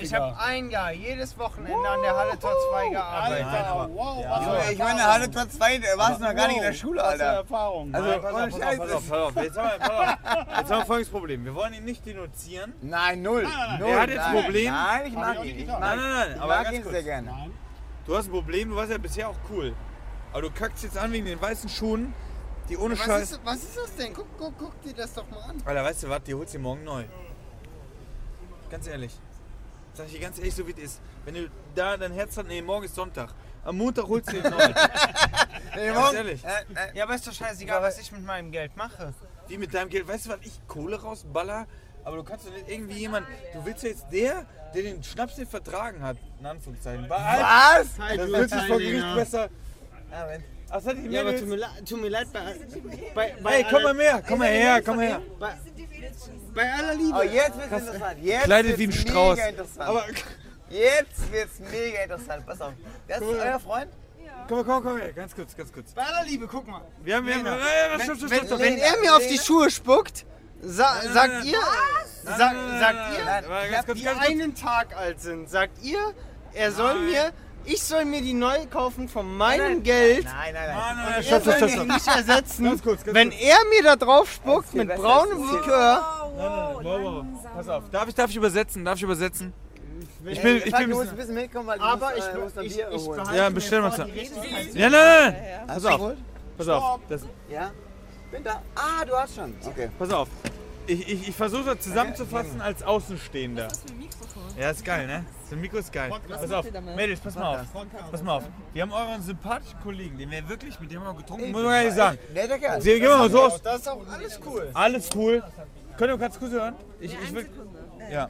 Ich 0.00 0.14
habe 0.14 0.38
ein 0.40 0.70
Jahr, 0.70 0.90
jedes 0.92 1.38
Wochenende 1.38 1.86
an 1.88 2.00
der 2.02 2.16
Halle 2.16 2.38
Tor 2.38 2.54
2 2.72 2.88
gearbeitet. 2.88 3.46
Alter, 3.46 3.90
wow, 3.92 4.24
was 4.26 4.38
für 4.44 4.50
Junge, 4.50 4.72
ich 4.72 4.78
meine. 4.78 5.04
Halle 5.04 5.30
Tor 5.30 5.48
2, 5.48 5.78
da 5.78 5.86
warst 5.98 6.20
du 6.20 6.24
noch 6.24 6.34
gar 6.34 6.46
nicht 6.48 6.56
in 6.56 6.62
der 6.62 6.72
Schule, 6.72 7.00
Was 7.02 7.06
für 7.06 7.12
Alter. 7.12 7.24
Erfahrung. 7.40 7.94
Also, 7.94 8.08
Nein, 8.08 8.20
pass 8.22 8.32
auf, 8.32 8.50
pass 8.50 8.62
auf, 8.62 8.78
pass 8.78 8.92
auf, 8.92 9.08
pass 9.08 9.18
auf. 9.36 9.42
Jetzt 9.44 9.58
haben 9.58 9.70
wir, 9.70 9.78
pass 9.78 9.90
auf. 9.90 10.58
Jetzt 10.58 10.70
haben 10.70 10.78
wir 10.78 10.86
folgendes 10.86 11.10
Problem. 11.10 11.44
Wir 11.44 11.54
wollen 11.54 11.74
ihn 11.74 11.84
nicht 11.84 12.06
denunzieren. 12.06 12.72
Nein, 12.80 13.22
null. 13.22 13.42
nein. 13.42 13.78
null. 13.80 13.88
Er 13.90 14.00
hat 14.00 14.08
jetzt 14.08 14.18
ein 14.20 14.32
nein. 14.34 14.42
Problem. 14.42 14.72
Nein, 14.72 15.06
ich 15.06 15.12
mag 15.14 15.44
ich 15.44 15.50
ihn. 15.50 15.58
Ich 15.60 15.66
Nein, 15.66 15.80
nein, 15.80 15.98
nein, 15.98 16.32
ich 16.34 16.40
aber 16.40 16.54
mag 16.54 16.64
ganz 16.64 16.76
ihn 16.76 16.82
kurz. 16.82 16.94
sehr 16.94 17.02
gerne. 17.02 17.30
Nein. 17.30 17.50
Du 18.06 18.16
hast 18.16 18.26
ein 18.26 18.32
Problem, 18.32 18.70
du 18.70 18.76
warst 18.76 18.90
ja 18.90 18.98
bisher 18.98 19.28
auch 19.28 19.36
cool. 19.50 19.74
Aber 20.32 20.42
du 20.42 20.50
kackst 20.50 20.84
jetzt 20.84 20.96
an 20.96 21.12
wegen 21.12 21.26
den 21.26 21.40
weißen 21.40 21.68
Schuhen, 21.68 22.14
die 22.70 22.76
ohne 22.76 22.98
Was 22.98 23.04
Scheiß. 23.04 23.32
ist, 23.32 23.40
was 23.44 23.56
ist 23.56 23.76
das 23.76 23.96
denn? 23.96 24.14
Guck, 24.14 24.26
guck, 24.38 24.54
guck 24.58 24.82
dir 24.82 24.94
das 24.94 25.12
doch 25.12 25.28
mal 25.28 25.40
an. 25.42 25.62
Alter, 25.64 25.84
weißt 25.84 26.02
du 26.04 26.08
was, 26.08 26.22
die 26.22 26.34
holst 26.34 26.54
du 26.54 26.58
morgen 26.58 26.84
neu. 26.84 27.04
Ganz 28.70 28.86
ehrlich. 28.86 29.12
Sag 29.94 30.06
ich 30.06 30.12
dir 30.12 30.20
ganz 30.20 30.38
ehrlich, 30.38 30.54
so 30.54 30.66
wie 30.66 30.72
es 30.72 30.78
ist. 30.78 31.00
Wenn 31.24 31.34
du 31.34 31.50
da 31.74 31.96
dein 31.96 32.12
Herz 32.12 32.36
hast, 32.36 32.46
nee, 32.46 32.62
morgen 32.62 32.84
ist 32.84 32.94
Sonntag. 32.94 33.30
Am 33.64 33.76
Montag 33.76 34.06
holst 34.06 34.32
du 34.32 34.40
den 34.40 34.50
neu. 34.50 34.58
Nee, 35.76 35.86
Ganz 35.92 36.14
ehrlich. 36.14 36.44
Äh, 36.44 36.48
äh, 36.48 36.96
Ja, 36.96 37.04
aber 37.04 37.14
ist 37.14 37.26
doch 37.26 37.32
scheißegal, 37.32 37.80
was 37.80 37.98
ich 38.00 38.10
mit 38.10 38.24
meinem 38.24 38.50
Geld 38.50 38.76
mache. 38.76 39.14
wie 39.46 39.56
mit 39.56 39.72
deinem 39.72 39.88
Geld. 39.88 40.08
Weißt 40.08 40.26
du, 40.26 40.30
was 40.30 40.38
ich 40.42 40.52
Kohle 40.66 41.00
rausballer? 41.00 41.66
Aber 42.02 42.16
du 42.16 42.24
kannst 42.24 42.46
doch 42.46 42.52
nicht 42.52 42.68
irgendwie 42.68 42.94
jemand. 42.98 43.26
Du 43.52 43.64
willst 43.64 43.84
ja 43.84 43.90
jetzt 43.90 44.06
der, 44.10 44.46
der 44.74 44.82
den 44.82 45.02
Schnaps 45.04 45.36
nicht 45.38 45.50
vertragen 45.50 46.02
hat, 46.02 46.16
in 46.40 46.46
Anführungszeichen. 46.46 47.08
Was? 47.08 47.98
Halt 47.98 48.18
Das 48.18 48.26
die 48.26 48.32
wird 48.32 48.50
sich 48.50 48.66
vor. 48.66 48.78
Gericht 48.78 49.14
besser. 49.14 49.48
Ja, 50.10 50.26
das 50.72 50.86
hat 50.86 50.96
die 50.96 51.08
Ja, 51.08 51.20
aber 51.22 51.36
tut 51.36 51.48
mir, 51.48 51.56
leid, 51.56 51.70
tut 51.88 52.00
mir 52.00 52.08
leid, 52.08 52.28
bei, 52.32 52.40
bei, 53.14 53.36
bei, 53.42 53.50
Hey, 53.52 53.66
komm 53.70 53.82
mal 53.82 53.94
mehr, 53.94 54.22
komm 54.26 54.38
mal 54.38 54.48
her, 54.48 54.82
komm 54.82 54.96
mal 54.96 55.06
her. 55.06 55.22
bei, 55.38 55.54
bei 56.54 56.72
aller 56.72 56.94
Liebe. 56.94 57.16
Oh, 57.18 57.22
jetzt 57.22 57.56
wird's 57.58 57.72
interessant. 57.86 58.18
Jetzt 58.22 58.44
Kleidet 58.44 58.78
wird's 58.78 58.78
wie 58.78 58.84
ein 58.84 58.92
Strauß. 59.08 59.36
Mega 59.36 59.48
interessant. 59.48 59.88
Aber 59.88 60.04
jetzt 60.70 61.32
wird's 61.32 61.58
mega 61.72 62.02
interessant. 62.02 62.46
Pass 62.46 62.60
auf. 62.60 62.72
Das 63.08 63.18
ist 63.20 63.26
euer 63.26 63.60
Freund? 63.60 63.90
komm 64.48 64.58
mal, 64.58 64.64
komm, 64.64 64.82
komm 64.82 64.98
her, 64.98 65.12
ganz 65.12 65.34
kurz, 65.34 65.56
ganz 65.56 65.72
kurz. 65.72 65.92
bei 65.92 66.02
aller 66.02 66.24
Liebe, 66.26 66.46
guck 66.48 66.66
mal. 66.66 66.82
Wir 67.02 67.16
haben, 67.16 67.26
wir 67.26 67.34
haben, 67.36 67.46
äh, 67.46 68.02
stopp, 68.02 68.16
stopp, 68.16 68.16
stopp, 68.18 68.30
Wenn, 68.30 68.46
stopp. 68.46 68.58
wenn 68.60 68.78
er 68.78 68.96
mir 69.00 69.14
auf 69.16 69.26
die 69.26 69.38
Schuhe 69.38 69.70
spuckt, 69.70 70.24
sa 70.62 70.94
nein, 71.04 71.12
sagt 71.12 71.32
nein. 71.34 71.46
ihr, 71.46 71.58
Nein, 72.24 72.38
sa 72.38 72.52
nein, 72.52 72.56
nein, 72.56 72.80
sagt 72.80 72.94
nein, 72.94 73.12
ihr, 73.18 73.24
nein, 73.24 73.44
nein, 73.48 73.70
ganz 73.70 73.86
kurz, 73.86 73.98
die 73.98 74.04
ganz 74.04 74.18
kurz. 74.18 74.30
einen 74.30 74.54
Tag 74.54 74.96
alt 74.96 75.20
sind, 75.20 75.48
sagt 75.50 75.82
ihr, 75.84 76.14
er 76.52 76.72
soll 76.72 76.94
Nein. 76.94 77.06
mir, 77.10 77.32
ich 77.64 77.82
soll 77.82 78.04
mir 78.04 78.20
die 78.22 78.32
neu 78.34 78.66
kaufen 78.70 79.08
von 79.08 79.36
meinem 79.36 79.82
Geld. 79.82 80.24
Nein, 80.24 80.54
nein, 80.54 80.54
nein. 80.54 80.66
Nein, 80.76 80.96
nein, 80.96 81.04
nein, 81.06 81.14
Er 81.16 81.22
stopp, 81.22 81.42
stopp, 81.42 81.70
stopp. 81.70 81.86
nicht 81.86 82.06
ersetzen. 82.06 82.64
Ganz 82.64 82.82
kurz, 82.82 83.04
ganz 83.04 83.14
Wenn 83.14 83.30
kurz. 83.30 83.42
er 83.42 83.56
mir 83.70 83.82
da 83.84 83.96
drauf 83.96 84.32
spuckt 84.32 84.74
mit 84.74 84.88
braunem? 84.94 85.38
Likör, 85.50 86.16
Wow, 86.36 86.82
wow. 86.84 87.24
Pass 87.54 87.68
auf, 87.68 87.84
darf 87.90 88.08
ich, 88.08 88.14
darf 88.14 88.30
ich 88.30 88.36
übersetzen? 88.36 88.84
Darf 88.84 88.96
ich 88.96 89.02
übersetzen? 89.02 89.52
Ich 90.24 90.40
bin, 90.40 90.56
ich 90.56 90.70
Frank, 90.70 90.76
bin 90.76 90.76
du 90.76 90.78
ein 90.80 90.90
musst 90.90 91.00
bisschen. 91.00 91.08
ein 91.10 91.16
bisschen 91.16 91.34
mitkommen, 91.34 91.66
weil 91.66 91.78
du 91.78 91.84
aber 91.84 92.10
musst, 92.40 92.56
ich, 92.58 92.62
äh, 92.62 92.66
ich, 92.66 92.76
Bier 92.76 92.88
ich 92.92 93.06
behalte 93.08 93.36
Ja, 93.36 93.50
bestellen 93.50 93.82
wir 93.82 93.86
uns 93.86 93.98
Redezeit- 93.98 94.74
Ja, 94.74 94.90
nein, 94.90 95.00
nein, 95.02 95.32
nein. 95.34 95.66
Pass 95.66 95.84
auf, 95.86 96.12
pass 96.58 96.68
auf. 96.68 97.00
Das, 97.08 97.22
Ja? 97.50 97.70
Bin 98.30 98.44
da. 98.44 98.62
Ah, 98.74 99.04
du 99.04 99.14
hast 99.16 99.34
schon. 99.34 99.54
Okay. 99.66 99.88
pass 99.98 100.10
auf. 100.12 100.28
Ich, 100.86 101.08
ich, 101.08 101.28
ich 101.28 101.34
versuche 101.34 101.64
das 101.74 101.80
zusammenzufassen 101.80 102.60
als 102.60 102.82
Außenstehender. 102.82 103.68
Ja, 104.58 104.70
ist 104.70 104.84
geil, 104.84 105.06
ne? 105.06 105.24
Das 105.48 105.58
Mikro 105.58 105.78
ist 105.78 105.92
geil. 105.92 106.12
Pass 106.28 106.50
auf, 106.52 106.66
Mädels, 106.96 107.20
pass 107.20 107.34
mal 107.34 107.60
auf. 107.60 107.66
Pass 108.10 108.22
mal 108.22 108.36
auf. 108.36 108.44
Wir 108.72 108.82
haben 108.82 108.92
euren 108.92 109.22
sympathischen 109.22 109.80
Kollegen, 109.80 110.18
den 110.18 110.30
wir 110.30 110.48
wirklich, 110.48 110.78
mit 110.80 110.90
dem 110.90 111.02
haben 111.04 111.16
wir 111.16 111.22
getrunken, 111.22 111.50
muss 111.52 111.62
man 111.62 111.72
gar 111.72 111.82
nicht 111.84 111.96
sagen. 111.96 112.18
Netter 112.34 112.58
Kerl. 112.58 112.80
Gehen 112.82 113.02
wir 113.02 113.16
mal 113.16 113.30
so 113.30 113.42
aus. 113.42 113.62
Das 113.62 113.80
ist 113.80 113.88
auch 113.88 114.06
alles 114.08 114.40
cool. 114.46 114.70
Alles 114.74 115.10
cool. 115.14 115.42
Könnt 115.96 116.10
ihr 116.12 116.18
ganz 116.18 116.38
kurz 116.38 116.52
hören? 116.52 116.74
Ich, 117.00 117.12
ich 117.22 117.34
will. 117.34 117.48
Ja. 118.10 118.28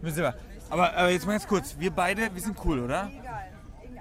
Müssen 0.00 0.18
wir. 0.18 0.34
Aber, 0.70 0.92
aber 0.94 1.08
jetzt 1.10 1.26
mal 1.26 1.32
ganz 1.32 1.46
kurz. 1.46 1.74
Wir 1.78 1.90
beide, 1.90 2.32
wir 2.34 2.42
sind 2.42 2.56
cool, 2.64 2.80
oder? 2.80 3.10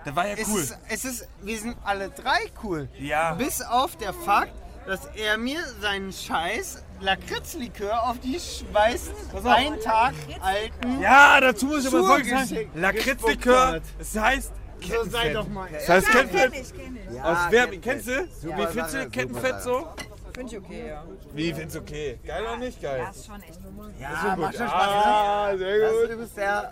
Das 0.06 0.16
war 0.16 0.28
ja 0.28 0.36
Es, 0.38 0.48
cool. 0.48 0.62
ist, 0.62 0.78
es 0.90 1.06
ist, 1.06 1.28
wir 1.42 1.58
sind 1.60 1.78
alle 1.84 2.10
drei 2.10 2.40
cool. 2.64 2.88
Ja. 3.00 3.34
Bis 3.34 3.62
auf 3.62 3.96
der 3.98 4.14
Fakt, 4.14 4.52
dass 4.88 5.06
er 5.16 5.38
mir 5.38 5.60
seinen 5.82 6.12
scheiß 6.12 6.84
Lakritzlikör 7.02 8.10
auf 8.10 8.20
die 8.20 8.40
schweiß 8.40 9.12
auf. 9.34 9.46
ein 9.46 9.80
Tag 9.82 10.14
alten. 10.42 11.02
Ja, 11.02 11.40
dazu 11.40 11.68
muss 11.68 11.82
ich 11.82 11.88
aber 11.88 12.00
Schuhe 12.00 12.08
folgendes 12.08 12.40
sagen. 12.40 12.50
geschickt- 12.50 12.76
Lakritzlikör, 12.76 13.72
gespuckt 13.74 14.00
das 14.00 14.18
heißt 14.18 14.54
So 14.82 15.04
sei 15.10 15.34
doch 15.34 15.48
mal. 15.50 15.70
Das 15.72 15.90
heißt 15.90 16.08
Kettenfett. 16.08 16.54
ich, 16.54 16.74
kenn 16.76 16.98
ich. 16.98 17.10
Aus 17.22 17.38
Ja, 17.38 17.48
wer, 17.52 17.68
kennt 17.68 17.82
kennst 17.84 18.08
du? 18.08 18.12
Wie 18.44 18.68
findest 18.68 18.94
du 18.96 19.10
Kettenfett 19.10 19.62
so? 19.62 19.88
Finde 20.34 20.52
ich 20.56 20.62
okay, 20.62 20.88
ja. 20.90 21.04
Wie 21.34 21.52
findest 21.54 21.76
du 21.76 21.80
okay? 21.80 22.20
Geil 22.26 22.44
oder 22.44 22.58
nicht 22.58 22.80
geil? 22.82 23.04
Das 23.08 23.18
ist 23.18 23.26
schon 23.26 23.42
echt 23.42 23.60
Ja, 24.00 24.36
macht 24.38 24.56
schon 24.56 24.68
Spaß. 24.68 24.88
Ah, 24.90 25.50
ne? 25.52 25.58
sehr 25.58 25.80
Das 25.80 25.92
gut. 25.92 26.02
ist 26.04 26.10
übrigens 26.12 26.34
der 26.36 26.72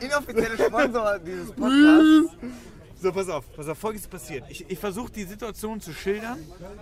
inoffizielle 0.00 0.58
Sponsor 0.64 1.18
dieses 1.20 1.48
Podcasts. 1.52 2.36
So, 3.04 3.12
pass 3.12 3.28
auf, 3.28 3.44
pass 3.54 3.68
auf, 3.68 3.76
folgendes 3.76 4.08
passiert. 4.08 4.44
Ich, 4.48 4.64
ich 4.70 4.78
versuche 4.78 5.12
die 5.12 5.24
Situation 5.24 5.78
zu 5.78 5.92
schildern 5.92 6.38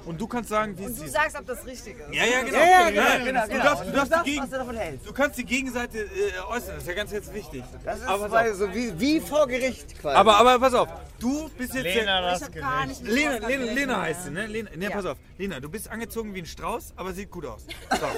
und 0.06 0.20
du 0.20 0.28
kannst 0.28 0.50
sagen, 0.50 0.78
wie 0.78 0.84
es 0.84 0.94
Du 0.94 1.02
ist. 1.02 1.14
sagst, 1.14 1.36
ob 1.36 1.44
das 1.46 1.66
richtig 1.66 1.96
ist. 1.98 2.14
Ja, 2.14 2.24
ja, 2.24 2.42
genau. 2.44 2.58
Ja, 2.58 2.64
ja, 2.64 2.90
Ja, 2.90 3.18
genau, 3.18 3.24
genau, 3.24 3.42
Du 3.42 3.48
genau. 3.50 3.64
darfst, 3.64 3.82
du 3.82 3.88
Und 3.88 3.96
darfst 3.96 4.10
sagst, 4.12 4.26
die 4.26 4.30
Gegen 4.30 4.42
was 4.44 4.50
du 4.50 4.56
davon 4.56 4.76
hältst. 4.76 5.08
Du 5.08 5.12
kannst 5.12 5.38
die 5.38 5.44
Gegenseite 5.44 5.98
äh, 5.98 6.06
äußern, 6.48 6.74
das 6.74 6.82
ist 6.84 6.86
ja 6.86 6.94
ganz 6.94 7.10
jetzt 7.10 7.34
wichtig. 7.34 7.64
Das 7.84 7.98
ist 7.98 8.06
aber, 8.06 8.28
pass 8.28 8.50
auf. 8.52 8.56
so 8.56 8.72
wie, 8.72 9.00
wie 9.00 9.18
vor 9.20 9.48
Gericht 9.48 9.98
quasi. 10.00 10.16
aber, 10.16 10.36
aber 10.36 10.58
pass 10.60 10.74
auf, 10.74 10.88
du 11.18 11.50
bist 11.58 11.74
jetzt 11.74 11.82
Lena, 11.82 12.20
der, 12.20 12.30
das 12.30 12.40
Ich 12.42 12.46
hab 12.46 12.54
gar 12.54 12.86
nicht 12.86 13.02
mit 13.02 13.10
Lena, 13.12 13.38
Lena. 13.48 13.72
Lena 13.72 14.00
heißt 14.02 14.22
sie, 14.22 14.30
ne? 14.30 14.46
Lena, 14.46 14.70
ne, 14.76 14.84
Ja. 14.84 14.90
pass 14.90 15.06
auf. 15.06 15.18
Lena, 15.38 15.58
du 15.58 15.68
bist 15.68 15.90
angezogen 15.90 16.32
wie 16.36 16.42
ein 16.42 16.46
Strauß, 16.46 16.92
aber 16.94 17.12
sieht 17.14 17.32
gut 17.32 17.46
aus. 17.46 17.66
So. 17.90 18.06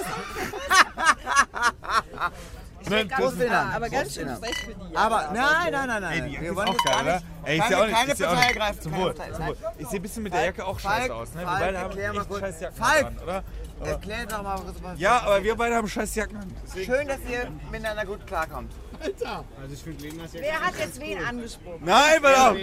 Ich 2.81 2.91
werd 2.91 3.09
ganz 3.09 3.19
Prost, 3.23 3.39
Lena. 3.39 3.71
aber 3.73 3.89
ganz 3.89 4.13
schön 4.13 4.25
Lena. 4.27 4.37
frech 4.37 4.55
für 4.57 4.75
die. 4.75 4.95
Aber 4.95 5.31
nein, 5.33 5.71
nein, 5.71 5.87
nein, 5.87 6.03
Ey, 6.03 6.19
nein. 6.19 6.25
die 6.29 6.33
Jacke 6.33 6.43
Wir 6.43 6.51
ist 6.51 6.55
wollen 6.55 6.67
auch 6.69 6.77
geil, 6.85 6.93
gar 6.93 7.13
nicht. 7.15 7.25
Ey, 7.45 7.57
ist 7.57 7.63
ja 7.63 7.69
keine, 7.69 7.77
auch 7.81 7.85
nicht, 7.87 7.95
keine 7.97 8.11
ist 8.13 8.19
ja 8.19 8.27
auch 8.27 8.31
Partei 8.33 8.47
nicht. 8.47 8.55
ergreifen. 8.55 8.81
Zum 8.81 8.91
keine 8.91 9.03
Wohl, 9.03 9.13
Partei. 9.13 9.31
zum 9.33 9.47
Wohl. 9.47 9.57
Ich 9.77 9.87
sehe 9.87 9.99
ein 9.99 10.01
bisschen 10.01 10.23
mit 10.23 10.33
der 10.33 10.45
Jacke 10.45 10.65
auch 10.65 10.79
Falk, 10.79 10.95
scheiße 11.01 11.15
aus, 11.15 11.33
ne? 11.33 11.39
Wir 11.41 11.47
Falk, 11.47 11.59
beide 11.59 11.77
haben 11.77 11.85
erklär 11.89 12.13
mal 12.13 12.19
echt 12.21 12.29
kurz. 12.29 12.39
scheiß 12.41 12.59
Jacken 12.61 12.77
Falk! 12.83 13.05
an, 13.05 13.19
oder? 13.23 13.43
Erklär 13.83 14.25
doch 14.25 14.43
mal 14.43 14.55
kurz 14.59 14.77
was. 14.81 14.99
Ja, 14.99 15.19
aber 15.21 15.43
wir 15.43 15.55
beide 15.55 15.75
haben 15.75 15.87
scheiß 15.87 16.15
Jacken 16.15 16.37
an. 16.37 16.55
Deswegen- 16.65 16.85
Schön, 16.93 17.07
dass 17.07 17.19
ihr 17.29 17.51
miteinander 17.71 18.05
gut 18.05 18.25
klarkommt. 18.27 18.71
Also 19.01 19.73
ich 19.73 19.79
finde 19.83 20.03
Lenas 20.03 20.33
ja 20.33 20.41
Wer 20.41 20.59
hat 20.61 20.73
jetzt 20.79 20.99
wen 21.01 21.23
angesprochen? 21.23 21.81
Nein, 21.83 22.21
pass 22.21 22.39
auf! 22.39 22.57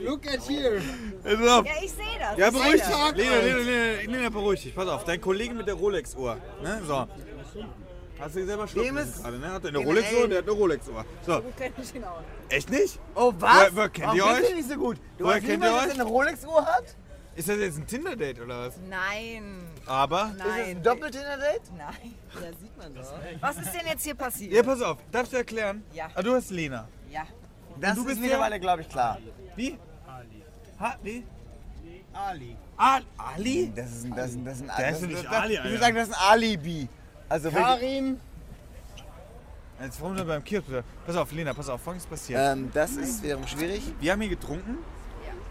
Look 0.00 0.26
at 0.26 0.48
here. 0.48 0.80
Pass 1.22 1.48
auf! 1.48 1.66
Ja, 1.66 1.72
ich 1.82 1.90
sehe 1.92 2.04
das. 2.18 2.38
Ja, 2.38 2.46
ich 2.48 2.52
beruhig 2.54 2.72
dich. 2.82 2.88
Lena, 2.88 3.36
Lena, 3.36 3.56
Lena, 3.58 4.12
Lena, 4.16 4.28
beruhig 4.30 4.62
dich. 4.62 4.74
Pass 4.74 4.88
auf, 4.88 5.04
dein 5.04 5.20
Kollege 5.20 5.54
mit 5.54 5.66
der 5.66 5.74
Rolex-Uhr. 5.74 6.38
Ne? 6.62 6.80
So. 6.86 7.06
Hast 8.18 8.36
du 8.36 8.46
selber 8.46 8.68
Schluck 8.68 8.84
Dem 8.84 8.96
ist 8.98 9.22
gerade, 9.22 9.38
ne? 9.38 9.50
Hat 9.52 9.64
der 9.64 9.70
eine 9.70 9.78
Rolex-Uhr 9.78 10.24
und 10.24 10.30
der 10.30 10.38
hat 10.38 10.44
eine 10.48 10.52
Rolex-Uhr. 10.56 11.04
So. 11.26 11.40
Du 11.40 11.52
kennst 11.56 11.78
mich 11.78 11.94
ihn 11.96 12.04
auch. 12.04 12.22
Echt 12.48 12.70
nicht? 12.70 12.98
Oh, 13.14 13.32
was? 13.38 13.50
Woher- 13.56 13.76
woher 13.76 13.88
kennt 13.88 14.06
Warum 14.06 14.18
ihr 14.18 14.24
euch? 14.26 14.50
ihr 14.50 14.56
nicht 14.56 14.68
so 14.68 14.76
gut? 14.76 14.98
Du 15.18 15.24
weißt 15.24 15.46
kennt 15.46 15.60
nicht, 15.60 15.70
ihr 15.70 15.76
dass 15.76 15.86
er 15.86 15.92
eine 15.94 16.04
Rolex-Uhr 16.04 16.64
hat? 16.66 16.84
Ist 17.36 17.48
das 17.48 17.58
jetzt 17.58 17.78
ein 17.78 17.86
Tinder-Date 17.86 18.40
oder 18.40 18.68
was? 18.68 18.74
Nein. 18.88 19.64
Aber. 19.86 20.26
Ist 20.26 20.32
es 20.32 20.38
Nein. 20.46 20.64
ein 20.76 20.82
Doppeltinder-Date? 20.84 21.62
Nein. 21.76 22.14
Ja, 22.34 22.40
sieht 22.60 22.78
man 22.78 22.94
doch. 22.94 23.12
Was 23.40 23.56
ist 23.58 23.74
denn 23.74 23.86
jetzt 23.88 24.04
hier 24.04 24.14
passiert? 24.14 24.52
Ja, 24.52 24.62
pass 24.62 24.80
auf. 24.80 24.98
Darfst 25.10 25.32
du 25.32 25.36
erklären? 25.38 25.82
Ja. 25.92 26.08
Ah, 26.14 26.22
du 26.22 26.34
hast 26.34 26.50
Lena. 26.50 26.86
Ja. 27.10 27.22
Das 27.80 27.94
du 27.96 28.02
ist 28.02 28.06
bist 28.06 28.20
mittlerweile, 28.20 28.60
glaube 28.60 28.82
ich, 28.82 28.88
klar. 28.88 29.18
Wie? 29.56 29.76
Ha, 30.78 30.96
wie? 31.02 31.24
Ali. 32.12 32.56
Ali? 32.76 33.72
Das 33.74 33.90
ist 33.90 34.04
ein, 34.04 34.14
das 34.14 34.30
ist 34.30 34.36
ein, 34.36 34.44
das 34.44 34.54
ist 34.60 34.62
ein, 34.62 34.68
das 34.78 35.02
ist 35.02 35.08
nicht 35.08 35.24
das, 35.24 35.32
Ali, 35.32 35.52
Ich 35.54 35.58
Alter. 35.58 35.70
würde 35.70 35.82
sagen, 35.82 35.96
das 35.96 36.08
ist 36.08 36.14
ein 36.14 36.30
Alibi. 36.30 36.88
Also 37.34 37.50
Karim. 37.50 38.20
Jetzt 39.82 40.00
wollen 40.00 40.16
wir 40.16 40.24
beim 40.24 40.44
Kiosk. 40.44 40.66
Pass 41.04 41.16
auf, 41.16 41.32
Lena, 41.32 41.52
pass 41.52 41.68
auf, 41.68 41.80
folgendes 41.80 42.06
passiert. 42.06 42.40
ähm, 42.40 42.70
das 42.72 42.92
ist 42.92 43.24
wiederum 43.24 43.44
schwierig. 43.48 43.82
Wir 43.98 44.12
haben 44.12 44.20
hier 44.20 44.30
getrunken 44.30 44.78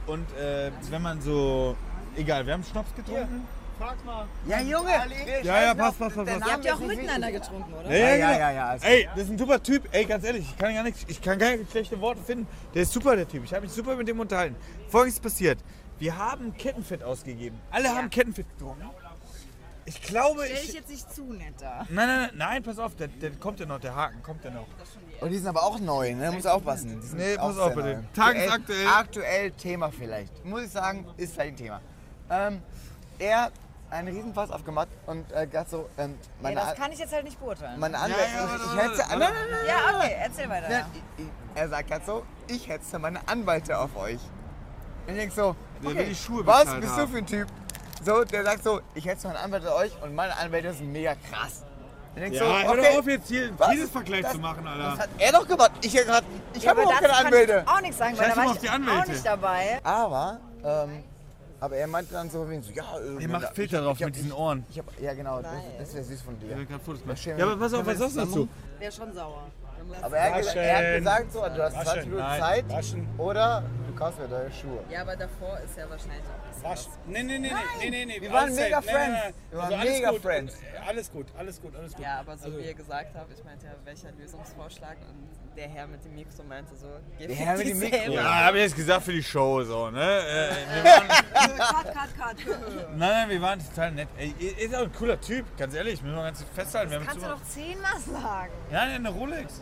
und 0.08 0.26
äh, 0.38 0.72
wenn 0.90 1.02
man 1.02 1.22
so. 1.22 1.76
Egal, 2.16 2.46
wir 2.46 2.54
haben 2.54 2.64
Schnaps 2.64 2.96
getrunken. 2.96 3.46
Frag 3.78 4.06
mal. 4.06 4.26
Ja, 4.48 4.62
Junge! 4.62 4.92
Ja, 5.44 5.62
ja, 5.64 5.74
passt, 5.74 6.00
passt, 6.00 6.16
passt, 6.16 6.28
der 6.30 6.36
passt. 6.36 6.48
Ihr 6.48 6.54
habt 6.54 6.66
ja 6.66 6.74
auch 6.76 6.80
miteinander 6.80 7.28
wichtig. 7.28 7.42
getrunken, 7.42 7.74
oder? 7.74 7.92
Ja, 7.92 7.98
Ja, 7.98 8.06
ja, 8.06 8.16
ja, 8.16 8.28
genau. 8.28 8.40
ja, 8.40 8.52
ja. 8.52 8.66
Also, 8.70 8.86
Ey, 8.88 9.10
das 9.16 9.24
ist 9.26 9.30
ein 9.32 9.38
super 9.38 9.62
Typ. 9.62 9.84
Ey, 9.92 10.06
ganz 10.06 10.24
ehrlich, 10.24 10.46
ich 10.48 10.58
kann 10.58 10.74
gar 10.74 10.84
nichts, 10.84 11.04
ich 11.08 11.22
kann 11.22 11.38
gar 11.38 11.52
nicht 11.58 11.70
schlechte 11.72 12.00
Worte 12.00 12.22
finden. 12.22 12.48
Der 12.74 12.84
ist 12.84 12.94
super, 12.94 13.16
der 13.18 13.28
Typ. 13.28 13.44
Ich 13.44 13.54
habe 13.54 13.64
mich 13.64 13.72
super 13.74 13.96
mit 13.98 14.08
dem 14.08 14.20
unterhalten. 14.22 14.56
Folgendes 14.88 15.20
passiert. 15.20 15.60
Wir 16.00 16.18
haben 16.18 16.56
Kettenfett 16.56 17.04
ausgegeben. 17.04 17.60
Alle 17.72 17.90
haben 17.90 18.10
Kettenfett 18.10 18.46
getrunken. 18.58 18.90
Ich 19.86 20.02
glaube, 20.02 20.44
Stell 20.46 20.56
dich 20.58 20.70
ich. 20.70 20.74
jetzt 20.76 20.90
nicht 20.90 21.14
zu 21.14 21.24
netter. 21.34 21.86
Nein, 21.90 22.08
nein, 22.08 22.08
nein, 22.08 22.30
nein, 22.36 22.64
pass 22.64 22.80
auf, 22.80 22.96
der, 22.96 23.08
der 23.10 23.32
kommt 23.32 23.60
ja 23.60 23.66
noch, 23.66 23.80
der 23.80 23.94
Haken 23.96 24.24
kommt 24.24 24.44
ja 24.46 24.52
noch. 24.52 24.66
Und 25.20 25.30
die 25.30 25.38
sind 25.38 25.48
aber 25.48 25.64
auch 25.64 25.80
neu, 25.80 26.14
ne? 26.16 26.32
Muss 26.32 26.46
aufpassen. 26.46 27.02
Die 27.02 27.08
sind 27.08 27.18
Nee, 27.20 27.38
auch 27.38 27.48
pass 27.50 27.58
auf, 27.58 27.74
sehr 27.74 27.84
bitte. 27.84 27.96
neu. 27.98 28.04
Tagesaktuell. 28.14 28.88
Aktuell 28.88 29.52
Thema 29.52 29.92
vielleicht. 29.92 30.46
Muss 30.46 30.64
ich 30.64 30.72
sagen, 30.72 31.06
ist 31.18 31.34
vielleicht 31.34 31.54
ein 31.54 31.58
Thema. 31.58 31.82
Ähm, 32.30 32.62
er 33.20 33.52
einen 33.90 34.08
Riesenfass 34.08 34.50
aufgemacht 34.50 34.88
und 35.06 35.32
äh, 35.34 35.46
gerade 35.46 35.70
so, 35.70 35.88
ähm, 35.98 36.18
meine, 36.42 36.56
das 36.56 36.70
An- 36.70 36.76
kann 36.78 36.92
ich 36.92 37.00
jetzt 37.00 37.14
halt 37.14 37.26
nicht 37.26 37.40
beurteilen. 37.40 37.80
meine 37.80 37.98
Anwälte, 38.00 38.22
ja, 38.22 38.44
ich, 38.46 38.50
warte, 38.50 38.64
ich 38.64 38.70
warte, 38.76 38.90
hetze, 38.90 38.98
warte. 39.00 39.20
nein, 39.20 39.34
nein, 39.34 39.48
nein, 39.52 39.60
Ja, 39.68 39.98
okay, 40.00 40.16
erzähl 40.20 40.50
weiter. 40.50 40.70
nein, 40.70 40.86
ich, 41.18 41.24
ich, 41.26 41.30
er 41.56 41.70
sagt 41.70 41.90
gerade 41.90 42.06
so, 42.06 42.26
ich 42.48 42.68
hetze 42.68 42.98
meine 43.00 43.20
Anwälte 43.28 43.78
auf 43.78 43.96
euch. 43.98 44.20
Und 45.06 45.14
ich 45.14 45.16
denk 45.16 45.32
so, 45.34 45.56
Der 45.84 45.90
okay, 45.92 46.00
will 46.00 46.06
die 46.08 46.16
Schuhe 46.16 46.44
was 46.46 46.62
bezahlt 46.64 46.82
bist 46.82 46.94
haben. 46.94 47.02
du 47.02 47.08
für 47.12 47.18
ein 47.20 47.26
Typ? 47.28 47.48
So, 48.06 48.24
der 48.24 48.44
sagt 48.44 48.64
so, 48.64 48.82
ich 48.96 49.06
hetze 49.06 49.28
meine 49.28 49.40
Anwälte 49.40 49.72
auf 49.74 49.80
euch 49.82 49.92
und 50.02 50.14
meine 50.16 50.36
Anwälte 50.38 50.74
sind 50.74 50.92
mega 50.92 51.14
krass. 51.32 51.64
Denk 52.16 52.36
so, 52.36 52.44
Ja, 52.44 52.64
hör 52.64 52.72
okay, 52.74 52.90
doch 52.92 53.00
auf 53.00 53.08
jetzt 53.08 53.28
hier 53.28 53.50
was? 53.58 53.72
dieses 53.72 53.90
Vergleich 53.90 54.22
Das- 54.22 54.32
zu 54.34 54.38
machen, 54.40 54.64
das 54.66 54.74
Alter. 54.74 54.98
hat 55.04 55.10
er 55.18 55.32
doch 55.32 55.48
gemacht. 55.48 55.72
Ich 55.82 55.88
ich 55.88 55.94
Ja, 55.96 56.08
habe 56.08 56.22
überhaupt 56.82 56.92
dazu 56.92 57.02
keine 57.02 57.14
kann 57.14 57.26
Anwälte. 57.26 57.64
ich 57.66 57.72
auch 57.74 57.82
nichts 57.82 57.98
sagen, 57.98 58.18
weil 58.18 58.26
Scheiß 58.26 58.36
da 58.36 58.42
war 58.46 58.54
ich 58.54 58.60
die 58.60 58.70
auch 58.70 59.06
nicht 59.08 59.26
dabei. 59.26 59.80
Aber, 59.84 60.40
ähm, 60.64 61.04
aber 61.60 61.76
er 61.78 61.88
meinte 61.88 62.14
dann 62.14 62.30
so, 62.30 62.48
wie 62.50 62.60
so, 62.60 62.72
ja, 62.72 62.84
äh, 63.00 63.20
Der 63.20 63.30
macht 63.30 63.44
ich- 63.46 63.56
Filter 63.56 63.80
ich- 63.80 63.84
drauf 63.86 64.00
mit 64.00 64.16
diesen 64.16 64.32
Ohren. 64.32 64.64
Ich 64.70 64.78
hab, 64.78 64.86
ja 65.00 65.14
genau, 65.16 65.42
das, 65.42 65.52
das 65.80 65.94
wäre 65.96 66.04
süß 66.04 66.22
von 66.22 66.40
dir. 66.40 66.52
Ich 66.52 66.58
will 66.58 66.66
gerade 66.68 66.84
Fotos 66.84 67.02
Das 67.08 67.26
machen. 67.26 67.38
Ja, 67.40 67.46
aber 67.46 67.58
pass 67.58 67.74
auf, 67.74 67.86
was 67.86 67.98
sagst 67.98 68.16
du 68.16 68.20
dazu? 68.20 68.48
Wäre 68.80 68.92
schon 68.92 69.14
sauer. 69.14 69.44
Aber 70.02 70.16
er 70.18 70.32
hat, 70.32 70.38
gesagt, 70.40 70.56
er 70.56 70.78
hat 70.78 70.98
gesagt 71.00 71.34
so, 71.34 71.40
du 71.42 71.64
hast 71.64 71.74
20 71.74 72.04
Minuten 72.06 72.22
Nein, 72.22 72.40
Zeit 72.42 72.70
waschen. 72.70 73.10
oder 73.18 73.64
du 73.88 73.96
kaufst 73.96 74.20
mir 74.20 74.28
neue 74.30 74.52
Schuhe. 74.52 74.80
Ja, 74.90 75.02
aber 75.02 75.16
davor 75.16 75.58
ist 75.66 75.78
ja 75.78 75.90
wahrscheinlich 75.90 76.22
auch 76.24 76.53
Was? 76.64 76.90
Nee, 77.06 77.24
nee, 77.24 77.38
nee, 77.40 77.50
nee, 77.52 77.54
nee, 77.82 77.90
nee, 77.90 78.06
nee. 78.06 78.22
Wir 78.22 78.32
waren 78.32 78.44
alles 78.46 78.56
mega 78.56 78.82
safe. 78.82 78.88
Nee, 78.88 78.98
nee, 78.98 79.04
Friends. 79.20 79.36
nee. 79.38 79.52
Wir 79.52 79.58
waren 79.58 79.66
Also 79.74 79.76
alles 79.82 79.94
mega 79.94 80.10
gut. 80.12 80.22
Friends. 80.22 80.58
Alles 80.88 81.12
gut, 81.12 81.28
alles 81.38 81.62
gut, 81.62 81.76
alles 81.76 81.94
gut. 81.94 82.02
Ja, 82.04 82.20
aber 82.20 82.38
so 82.38 82.46
Also- 82.46 82.58
wie 82.58 82.64
ihr 82.64 82.74
gesagt 82.74 83.16
habt, 83.16 83.32
ich 83.38 83.44
meinte 83.44 83.66
ja, 83.66 83.74
welcher 83.84 84.12
Lösungsvorschlag 84.14 84.98
und 85.10 85.56
der 85.58 85.68
Herr 85.70 85.86
mit 85.88 86.04
dem 86.04 86.16
Mikro 86.16 86.44
meinte 86.44 86.76
so, 86.76 86.88
geh 87.20 87.28
Der 87.28 87.36
Herr 87.36 87.58
mit 87.58 87.68
dem 87.68 87.80
Mikro. 87.80 88.12
Ja, 88.14 88.46
habe 88.46 88.58
ich 88.58 88.64
jetzt 88.64 88.76
gesagt 88.76 89.04
für 89.04 89.12
die 89.12 89.22
Show 89.24 89.62
so, 89.64 89.92
ne? 89.92 90.00
Äh, 90.02 90.84
waren, 90.84 91.08
Cut, 91.58 91.94
cut, 91.94 92.10
cut. 92.18 92.38
nein, 92.90 92.98
nein, 92.98 93.30
wir 93.30 93.42
waren 93.42 93.60
total 93.60 93.92
nett. 93.92 94.08
Ey, 94.18 94.34
ist 94.40 94.74
auch 94.74 94.82
ein 94.84 94.94
cooler 94.94 95.20
Typ, 95.22 95.46
ganz 95.58 95.76
ehrlich, 95.76 96.02
müssen 96.02 96.16
wir 96.16 96.24
ganz 96.24 96.44
festhalten. 96.56 96.92
Wir 96.92 97.00
haben 97.00 97.06
Kannst 97.06 97.24
du 97.26 97.30
doch 97.30 97.44
zehnmal 97.44 98.00
sagen. 98.00 98.52
Ja, 98.72 98.82
eine 98.82 99.10
Rolex. 99.10 99.62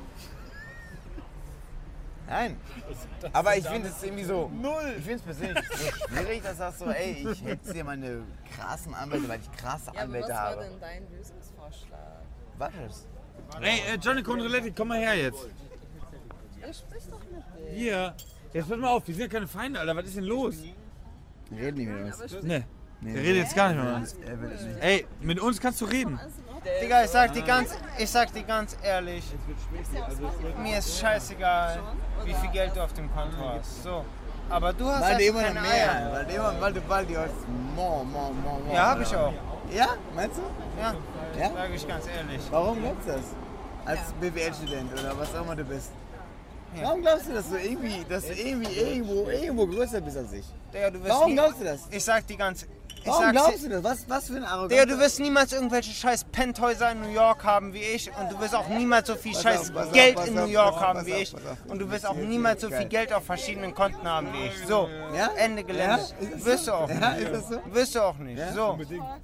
Nein. 2.31 2.55
Aber 3.33 3.57
ich 3.57 3.67
finde 3.67 3.89
es 3.89 4.01
irgendwie 4.01 4.23
so. 4.23 4.49
Null. 4.53 4.95
Ich 4.97 5.03
finde 5.03 5.15
es 5.15 5.21
persönlich 5.21 5.65
so 5.69 6.07
schwierig, 6.07 6.41
dass 6.43 6.53
du 6.53 6.57
sagst 6.59 6.79
so, 6.79 6.85
ey, 6.85 7.27
ich 7.29 7.43
hätte 7.45 7.73
dir 7.73 7.83
meine 7.83 8.23
krassen 8.55 8.93
Anwälte, 8.93 9.27
weil 9.27 9.39
ich 9.41 9.51
krasse 9.51 9.87
Ja, 9.87 9.91
aber 9.91 9.97
was 9.97 10.03
Anwälte 10.05 10.29
war 10.29 10.39
habe. 10.39 10.61
denn 10.63 10.79
dein 10.79 11.03
Lösungsvorschlag? 11.11 11.99
Was 12.57 12.71
ist? 12.89 13.07
Ey, 13.59 13.79
äh, 13.93 13.97
Johnny 14.01 14.23
Conroletti, 14.23 14.71
komm 14.71 14.87
mal 14.87 14.99
her 14.99 15.15
jetzt. 15.15 15.45
Ja, 16.61 16.73
sprich 16.73 17.03
doch 17.09 17.19
mit 17.19 17.31
mir. 17.31 17.69
Hier. 17.73 18.13
Jetzt 18.53 18.69
pass 18.69 18.77
mal 18.77 18.89
auf, 18.89 19.05
wir 19.05 19.13
sind 19.15 19.23
ja 19.23 19.29
keine 19.29 19.47
Feinde, 19.47 19.79
Alter. 19.79 19.95
Was 19.95 20.05
ist 20.05 20.15
denn 20.15 20.23
los? 20.23 20.55
Reden 21.51 21.77
nicht 21.77 21.89
mit 21.89 22.31
uns. 22.31 22.43
Ne. 22.43 22.63
Der 23.01 23.15
redet 23.15 23.43
jetzt 23.43 23.55
gar 23.55 23.73
nicht 23.73 23.83
mit 23.83 23.93
uns. 23.93 24.15
Ey, 24.79 25.05
mit 25.19 25.39
uns 25.39 25.59
kannst 25.59 25.81
du 25.81 25.85
reden. 25.85 26.17
Digga, 26.81 27.03
ich 27.03 27.09
sag 27.09 27.33
dir 27.33 27.41
ganz, 27.41 27.75
ich 27.97 28.09
sag 28.09 28.31
dir 28.33 28.43
ganz 28.43 28.77
ehrlich, 28.83 29.23
mir 30.61 30.77
ist 30.77 30.99
scheißegal, 30.99 31.79
wie 32.23 32.33
viel 32.35 32.49
Geld 32.51 32.75
du 32.75 32.81
auf 32.83 32.93
dem 32.93 33.11
Konto 33.13 33.37
hast. 33.37 33.83
So. 33.83 34.05
Aber 34.49 34.71
du 34.73 34.85
hast 34.85 35.01
Weil 35.01 35.13
einfach 35.15 35.25
immer 35.27 35.41
keine 35.43 35.61
mehr. 35.61 35.71
Eier. 35.91 36.11
Weil 36.11 36.35
immer, 36.35 36.61
weil 36.61 36.73
du, 36.73 36.81
weil 36.89 37.05
die 37.05 37.17
hast 37.17 37.33
more, 37.75 38.05
more, 38.05 38.33
more, 38.33 38.59
more. 38.59 38.75
Ja, 38.75 38.89
hab 38.91 39.01
ich 39.01 39.15
auch. 39.15 39.33
Ja? 39.71 39.87
Meinst 40.15 40.37
du? 40.37 40.41
Ja, 40.79 40.93
Ja? 41.39 41.51
sag 41.55 41.69
ich 41.73 41.87
ganz 41.87 42.05
ehrlich. 42.07 42.41
Warum 42.51 42.79
glaubst 42.81 43.07
du 43.07 43.11
das? 43.13 43.21
Als 43.85 43.99
BWL-Student 44.19 44.93
oder 44.93 45.17
was 45.17 45.33
auch 45.33 45.43
immer 45.43 45.55
du 45.55 45.63
bist. 45.63 45.91
Warum 46.81 47.01
glaubst 47.01 47.27
du, 47.27 47.33
dass 47.33 47.49
du 47.49 47.57
irgendwie, 47.57 48.05
dass 48.07 48.27
du 48.27 48.33
irgendwie 48.33 48.71
irgendwo, 48.71 49.29
irgendwo 49.29 49.65
größer 49.67 49.99
bist 50.01 50.17
als 50.17 50.31
ich? 50.33 50.45
Wirst 50.71 51.09
Warum 51.09 51.33
glaubst 51.33 51.59
du 51.61 51.65
das? 51.65 51.87
ich 51.89 52.03
sag 52.03 52.25
dir 52.27 52.37
ganz, 52.37 52.65
Warum 53.05 53.21
sag's 53.23 53.31
glaubst 53.31 53.63
dir, 53.63 53.69
du 53.69 53.81
das? 53.81 53.83
Was, 53.83 54.09
was 54.09 54.27
für 54.27 54.35
ein 54.35 54.43
Arroganz? 54.43 54.69
Digga, 54.71 54.85
du 54.85 54.99
wirst 54.99 55.19
niemals 55.19 55.53
irgendwelche 55.53 55.91
scheiß 55.91 56.25
Penthäuser 56.31 56.91
in 56.91 57.01
New 57.01 57.09
York 57.09 57.43
haben 57.43 57.73
wie 57.73 57.79
ich 57.81 58.09
und 58.15 58.31
du 58.31 58.39
wirst 58.39 58.55
auch 58.55 58.67
niemals 58.67 59.07
so 59.07 59.15
viel 59.15 59.33
scheiß 59.35 59.69
auf, 59.69 59.73
pass 59.73 59.87
auf, 59.87 59.93
Geld 59.93 60.19
in 60.27 60.35
New 60.35 60.45
York 60.45 60.79
haben 60.79 61.05
wie 61.05 61.13
ich 61.13 61.33
und 61.67 61.79
du 61.79 61.89
wirst 61.89 62.05
auch 62.05 62.15
niemals 62.15 62.61
so 62.61 62.69
viel 62.69 62.85
Geld 62.85 63.11
auf 63.13 63.23
verschiedenen 63.25 63.73
Konten 63.73 64.07
haben 64.07 64.31
wie 64.33 64.45
ich. 64.47 64.67
So, 64.67 64.87
Ja? 65.15 65.29
Ende 65.37 65.63
Gelände. 65.63 66.03
Wirst 66.35 66.67
du 66.67 66.73
auch 66.73 66.89
Ja, 66.89 67.11
nicht. 67.11 67.21
ist 67.29 67.33
das 67.33 67.49
so? 67.49 67.59
Wirst 67.73 67.95
du 67.95 68.01
auch 68.01 68.17
nicht. 68.17 68.37
Ja? 68.39 68.53
So. 68.53 68.65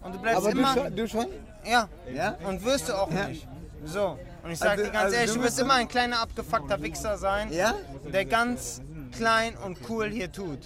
Und 0.03 0.15
du 0.15 0.19
bleibst 0.19 0.47
immer. 0.47 0.89
du 0.89 1.07
schon? 1.07 1.27
Ja. 1.65 1.87
Ja? 2.13 2.35
Und 2.47 2.63
wirst 2.65 2.89
du 2.89 2.93
auch 2.93 3.11
Ja. 3.11 3.27
nicht. 3.27 3.47
So. 3.85 4.17
Und 4.43 4.51
ich 4.51 4.59
sag 4.59 4.71
Also- 4.71 4.83
dir 4.85 4.91
ganz 4.91 5.03
also 5.05 5.15
ehrlich, 5.17 5.33
du 5.35 5.43
wirst 5.43 5.59
immer 5.59 5.73
ein 5.75 5.87
kleiner 5.87 6.19
abgefuckter 6.21 6.81
Wichser 6.81 7.17
sein, 7.17 7.51
Ja? 7.51 7.73
der 8.11 8.25
ganz 8.25 8.81
klein 9.15 9.55
und 9.57 9.77
cool 9.89 10.07
hier 10.09 10.31
tut. 10.31 10.59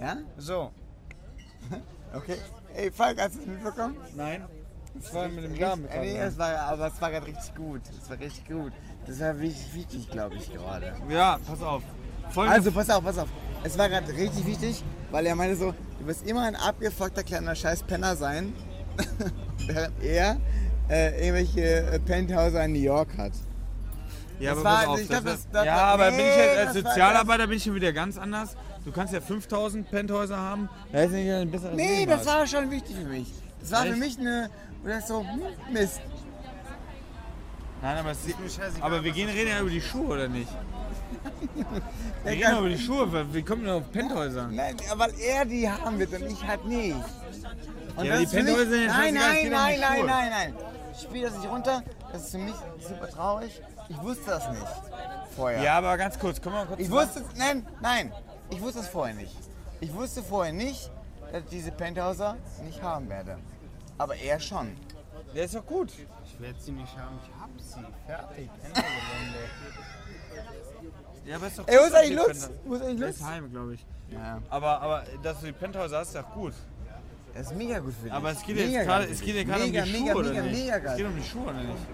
Ja? 0.00 0.16
So. 0.38 0.70
Okay. 2.16 2.36
Ey, 2.74 2.90
Falk, 2.90 3.20
hast 3.20 3.36
du 3.36 3.40
es 3.40 3.46
mitbekommen? 3.46 3.96
Nein. 4.14 4.44
Das 4.94 5.12
war 5.14 5.28
mit 5.28 5.44
dem 5.44 5.52
Richtig, 5.52 5.90
äh, 5.90 6.00
nee, 6.00 6.18
es 6.18 6.38
war, 6.38 6.56
aber 6.58 6.86
es 6.86 7.00
war 7.00 7.10
gerade 7.10 7.26
richtig 7.26 7.54
gut. 7.54 7.82
Es 8.02 8.08
war 8.08 8.18
richtig 8.18 8.46
gut. 8.48 8.72
Das 9.06 9.20
war 9.20 9.38
wichtig, 9.38 9.74
wichtig 9.74 10.10
glaube 10.10 10.36
ich, 10.36 10.50
gerade. 10.52 10.94
Ja, 11.08 11.38
pass 11.46 11.62
auf. 11.62 11.82
Folgende 12.30 12.56
Also, 12.58 12.72
pass 12.72 12.88
auf, 12.90 13.04
pass 13.04 13.18
auf. 13.18 13.28
Es 13.62 13.76
war 13.78 13.88
gerade 13.88 14.10
richtig 14.12 14.46
wichtig, 14.46 14.82
weil 15.10 15.26
er 15.26 15.34
meinte 15.36 15.56
so, 15.56 15.74
du 16.00 16.06
wirst 16.06 16.26
immer 16.26 16.42
ein 16.44 16.56
abgefuckter 16.56 17.22
kleiner 17.22 17.54
Scheiß-Penner 17.54 18.16
sein, 18.16 18.52
während 19.66 20.02
er 20.02 20.36
äh, 20.88 21.20
irgendwelche 21.28 21.60
äh, 21.92 21.98
Penthäuser 22.00 22.64
in 22.64 22.72
New 22.72 22.78
York 22.80 23.16
hat. 23.18 23.32
Ja, 24.38 24.50
Das 24.54 24.58
aber 24.60 24.64
war- 24.64 24.76
pass 24.76 24.86
auf, 24.86 25.08
glaub, 25.08 25.24
das 25.24 25.48
das- 25.52 25.64
ja, 25.66 25.76
war- 25.76 25.82
aber 25.84 26.10
bin 26.10 26.20
ich 26.20 26.26
jetzt 26.36 26.58
als 26.58 26.74
das 26.74 26.84
war- 26.84 26.90
Sozialarbeiter 26.92 27.46
bin 27.46 27.56
ich 27.58 27.62
schon 27.64 27.74
wieder 27.74 27.92
ganz 27.92 28.18
anders. 28.18 28.56
Du 28.86 28.92
kannst 28.92 29.12
ja 29.12 29.20
5000 29.20 29.90
Penthäuser 29.90 30.36
haben. 30.38 30.68
Da 30.92 31.00
ist 31.02 31.10
nicht 31.10 31.28
ein 31.28 31.50
besseres 31.50 31.74
Nee, 31.74 31.98
Leben 31.98 32.10
das 32.12 32.20
hast. 32.20 32.26
war 32.26 32.46
schon 32.46 32.70
wichtig 32.70 32.94
für 32.96 33.04
mich. 33.04 33.32
Das 33.60 33.72
war 33.72 33.82
für 33.82 33.88
Echt? 33.88 33.98
mich 33.98 34.18
eine, 34.20 34.48
das 34.84 35.08
so, 35.08 35.20
hm, 35.20 35.40
Mist. 35.72 36.00
Nein, 37.82 37.98
aber, 37.98 38.12
es, 38.12 38.18
aber 38.80 39.02
wir 39.02 39.10
gehen 39.10 39.28
reden 39.28 39.50
ja 39.50 39.60
über 39.60 39.70
die 39.70 39.80
Schuhe, 39.80 40.14
oder 40.14 40.28
nicht? 40.28 40.48
Wir 42.24 42.32
reden 42.32 42.42
kann- 42.42 42.58
über 42.58 42.68
die 42.68 42.78
Schuhe. 42.78 43.12
weil 43.12 43.32
Wir 43.34 43.44
kommen 43.44 43.64
nur 43.64 43.74
auf 43.74 43.90
Penthäuser. 43.92 44.48
Nein, 44.48 44.76
weil 44.94 45.12
er 45.20 45.44
die 45.44 45.68
haben 45.68 45.98
wird 45.98 46.12
und 46.12 46.30
ich 46.30 46.46
halt 46.46 46.64
nicht. 46.64 46.94
Und 47.96 48.04
Ja, 48.04 48.12
das 48.12 48.20
die 48.20 48.26
für 48.28 48.36
Penthäuser 48.36 48.70
sind 48.70 48.82
ja 48.84 48.92
Nein, 48.92 49.16
es 49.16 49.22
nein, 49.22 49.50
nein, 49.50 49.80
nein, 49.80 50.06
nein, 50.06 50.30
nein. 50.30 50.54
Ich 50.94 51.02
spiele 51.02 51.26
das 51.28 51.38
nicht 51.38 51.50
runter. 51.50 51.82
Das 52.12 52.22
ist 52.22 52.30
für 52.30 52.38
mich 52.38 52.54
super 52.88 53.08
traurig. 53.10 53.60
Ich 53.88 54.00
wusste 54.02 54.24
das 54.30 54.48
nicht 54.50 54.62
vorher. 55.34 55.60
Ja, 55.62 55.78
aber 55.78 55.96
ganz 55.98 56.18
kurz, 56.18 56.40
komm 56.40 56.52
mal 56.54 56.66
kurz. 56.66 56.80
Ich 56.80 56.90
wusste, 56.90 57.22
nein, 57.36 57.66
nein, 57.80 58.12
ich 58.50 58.60
wusste 58.60 58.80
es 58.80 58.88
vorher 58.88 59.14
nicht. 59.14 59.36
Ich 59.80 59.92
wusste 59.94 60.22
vorher 60.22 60.52
nicht, 60.52 60.90
dass 61.32 61.42
ich 61.44 61.48
diese 61.50 61.70
Penthäuser 61.72 62.36
nicht 62.64 62.80
haben 62.82 63.08
werde. 63.08 63.38
Aber 63.98 64.14
er 64.16 64.38
schon. 64.40 64.76
Der 65.34 65.44
ist 65.44 65.54
doch 65.54 65.66
gut. 65.66 65.90
Ich 66.24 66.40
werde 66.40 66.58
sie 66.60 66.72
nicht 66.72 66.96
haben, 66.96 67.18
ich 67.22 67.40
hab 67.40 67.50
sie. 67.60 67.84
Fertig. 68.06 68.50
Ja, 71.24 71.36
aber 71.36 71.46
ist 71.48 71.58
doch 71.58 71.66
Ey, 71.66 71.76
wo 71.78 71.82
ist 71.84 71.92
dass 71.92 72.00
eigentlich 72.02 72.16
Lutz? 72.16 72.50
Wo 72.64 72.74
ist 72.74 72.82
eigentlich 72.82 72.98
Der 72.98 73.06
Lutz? 73.08 73.16
ist 73.16 73.24
heim, 73.24 73.50
glaube 73.50 73.74
ich. 73.74 73.86
Ja, 74.10 74.40
Aber, 74.48 74.80
aber 74.80 75.04
dass 75.22 75.40
du 75.40 75.46
die 75.46 75.52
Penthäuser 75.52 75.98
hast, 75.98 76.08
ist 76.08 76.16
doch 76.16 76.32
gut. 76.32 76.52
das 77.34 77.48
ist 77.50 77.56
mega 77.56 77.78
gut 77.80 77.94
für 77.94 78.04
dich. 78.04 78.12
Aber 78.12 78.30
es 78.30 78.42
geht 78.44 78.56
mega 78.56 78.68
jetzt 78.68 78.86
gerade 78.86 79.04
geil 79.04 79.12
es 79.12 79.18
für 79.18 79.24
geht 79.24 79.34
ja 79.34 79.40
dich. 79.42 79.50
gerade 79.50 79.64
um 79.64 79.72
die 79.72 79.78
mega, 79.80 79.86
Schuhe, 79.86 80.00
mega, 80.02 80.14
oder 80.14 80.28
mega, 80.30 80.42
nicht? 80.42 80.64
mega 80.64 80.76
Es 80.76 80.82
geil. 80.84 80.96
geht 80.96 81.06
um 81.06 81.16
die 81.16 81.22
Schuhe, 81.24 81.42
oder 81.44 81.52
nicht? 81.54 81.86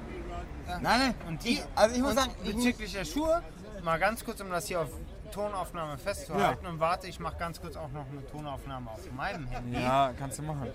Nein, 0.67 0.83
nein. 0.83 1.15
Und 1.29 1.45
die, 1.45 1.63
Also 1.75 1.95
ich 1.97 2.01
muss 2.03 2.11
und 2.11 2.17
sagen, 2.19 2.33
ich 2.45 2.55
muss- 2.55 2.65
bezüglich 2.65 2.93
der 2.93 3.05
Schuhe, 3.07 3.43
mal 3.83 3.99
ganz 3.99 4.25
kurz, 4.25 4.41
um 4.43 4.51
das 4.51 4.67
hier 4.67 4.81
auf 4.81 4.89
Tonaufnahme 5.33 5.99
festzuhalten. 5.99 6.67
Und 6.67 6.79
warte, 6.79 7.09
ich 7.09 7.19
mache 7.19 7.37
ganz 7.39 7.61
kurz 7.61 7.77
auch 7.77 7.91
noch 7.91 8.07
eine 8.11 8.25
Tonaufnahme 8.31 8.91
auf 8.91 9.01
meinem 9.17 9.47
Handy. 9.49 9.81
Ja, 9.83 10.13
kannst 10.19 10.39
du 10.39 10.43
machen. 10.43 10.69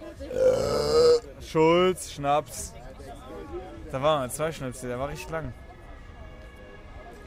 Schulz, 1.42 2.12
Schnaps. 2.12 2.74
Da 3.92 4.02
waren 4.02 4.24
wir, 4.24 4.30
zwei 4.30 4.52
Schnipsel, 4.52 4.90
der 4.90 5.00
war 5.00 5.08
richtig 5.08 5.30
lang. 5.30 5.54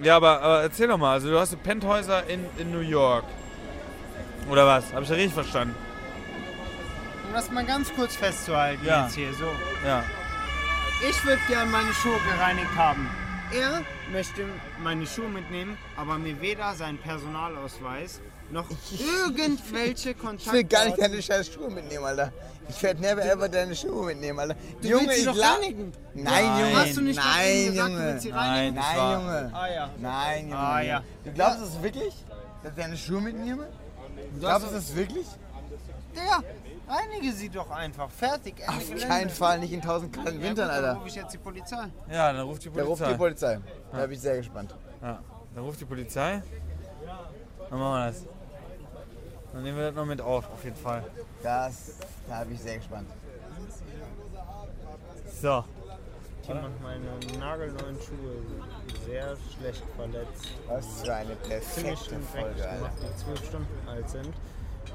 Ja, 0.01 0.17
aber, 0.17 0.41
aber 0.43 0.63
erzähl 0.63 0.89
doch 0.89 0.99
mal, 0.99 1.13
also 1.13 1.31
du 1.31 1.39
hast 1.39 1.63
Penthäuser 1.63 2.27
in, 2.27 2.45
in 2.59 2.71
New 2.71 2.81
York. 2.81 3.25
Oder 4.51 4.67
was? 4.67 4.93
Hab 4.93 5.03
ich 5.03 5.09
da 5.09 5.15
richtig 5.15 5.35
verstanden? 5.35 5.75
Um 7.29 7.35
das 7.35 7.51
mal 7.51 7.65
ganz 7.65 7.93
kurz 7.95 8.17
festzuhalten 8.17 8.85
Ja. 8.85 9.05
jetzt 9.05 9.15
hier 9.15 9.33
so. 9.35 9.47
Ja. 9.87 10.03
Ich 11.09 11.25
würde 11.25 11.41
gerne 11.49 11.71
meine 11.71 11.93
Schuhe 11.93 12.19
gereinigt 12.31 12.75
haben. 12.77 13.09
Er 13.53 13.83
möchte 14.13 14.45
meine 14.83 15.07
Schuhe 15.07 15.29
mitnehmen, 15.29 15.77
aber 15.97 16.19
mir 16.19 16.41
weder 16.41 16.75
seinen 16.75 16.99
Personalausweis 16.99 18.21
noch 18.51 18.67
irgendwelche 18.99 20.15
Kontakte. 20.15 20.41
Ich 20.47 20.53
will 20.53 20.65
gar 20.65 20.85
nicht 20.87 21.01
deine 21.01 21.21
scheiß 21.23 21.53
Schuhe 21.53 21.71
mitnehmen, 21.71 22.05
Alter. 22.05 22.33
Ich 22.69 22.81
werde 22.83 23.01
never 23.01 23.25
ever 23.25 23.49
deine 23.49 23.75
Schuhe 23.75 24.07
mitnehmen, 24.07 24.39
Alter. 24.39 24.55
Du 24.81 24.89
willst 24.89 25.17
sie 25.17 25.25
doch 25.25 25.37
reinigen. 25.39 25.93
Nein, 26.15 26.25
Nein. 26.25 26.61
Junge. 26.61 26.77
Hast 26.81 26.97
du 26.97 27.01
nicht 27.03 27.17
Nein, 27.17 27.65
gesagt, 27.67 27.89
du 27.89 27.93
Junge. 27.93 28.07
willst 28.07 28.23
sie 28.23 28.31
Nein, 28.31 28.39
reinigen? 28.49 28.75
Nein, 28.77 28.97
war- 28.97 29.15
Junge. 29.21 29.51
Ah 29.53 29.69
ja. 29.69 29.91
Nein, 29.99 30.43
Junge. 30.45 30.57
Ah, 30.59 30.81
ja. 30.83 31.05
Du 31.25 31.33
glaubst 31.33 31.61
es 31.63 31.83
wirklich? 31.83 32.15
Dass 32.63 32.73
ich 32.73 32.79
deine 32.83 32.97
Schuhe 32.97 33.21
mitnehme? 33.21 33.67
Du 34.35 34.41
glaubst 34.41 34.69
du 34.69 34.75
das 34.75 34.95
wirklich? 34.95 35.27
Der, 36.15 36.43
reinige 36.91 37.33
sie 37.33 37.49
doch 37.49 37.71
einfach. 37.71 38.11
Fertig. 38.11 38.61
Ende 38.61 38.73
Auf 38.73 38.79
Gelände. 38.87 39.07
keinen 39.07 39.31
Fall, 39.31 39.59
nicht 39.61 39.73
in 39.73 39.81
tausend 39.83 40.13
kalten 40.13 40.29
Ja, 40.33 40.35
gut, 40.37 40.43
Wintern, 40.49 40.69
dann 40.69 40.77
Alter. 40.85 40.95
rufe 40.97 41.09
ich 41.09 41.15
jetzt 41.15 41.33
die 41.33 41.39
Polizei. 41.39 41.87
Ja, 42.11 42.33
dann 42.33 42.43
ruft 42.47 42.65
die 42.65 42.71
Da 42.71 42.83
ruft 42.83 43.03
Polizei. 43.03 43.13
die 43.13 43.19
Polizei. 43.19 43.61
Da 43.93 43.99
bin 44.03 44.13
ich 44.13 44.21
sehr 44.21 44.37
gespannt. 44.37 44.75
Ja, 45.03 45.21
dann 45.55 45.65
ruft 45.65 45.81
die 45.81 45.85
Polizei. 45.85 46.43
Dann 47.69 47.79
machen 47.79 47.93
wir 47.93 48.07
das. 48.07 48.25
Dann 49.53 49.63
nehmen 49.63 49.79
wir 49.79 49.87
das 49.87 49.95
noch 49.95 50.07
mit 50.07 50.21
auf, 50.21 50.45
auf 50.53 50.63
jeden 50.65 50.77
Fall. 50.77 51.05
Das, 51.43 51.95
da 52.29 52.45
bin 52.45 52.55
ich 52.55 52.61
sehr 52.61 52.77
gespannt. 52.77 53.09
So. 55.41 55.65
Jemand 56.47 56.83
meine 56.83 57.39
nagelneuen 57.39 57.97
Schuhe 58.01 58.43
sehr 59.07 59.37
schlecht 59.57 59.85
verletzt. 59.97 60.49
Was 60.67 61.03
für 61.03 61.15
eine 61.15 61.37
perfekte 61.37 62.19
Folge, 62.21 62.69
Alter. 62.69 62.91
die 63.03 63.17
zwölf 63.25 63.47
Stunden 63.47 63.89
alt 63.89 64.09
sind. 64.11 64.35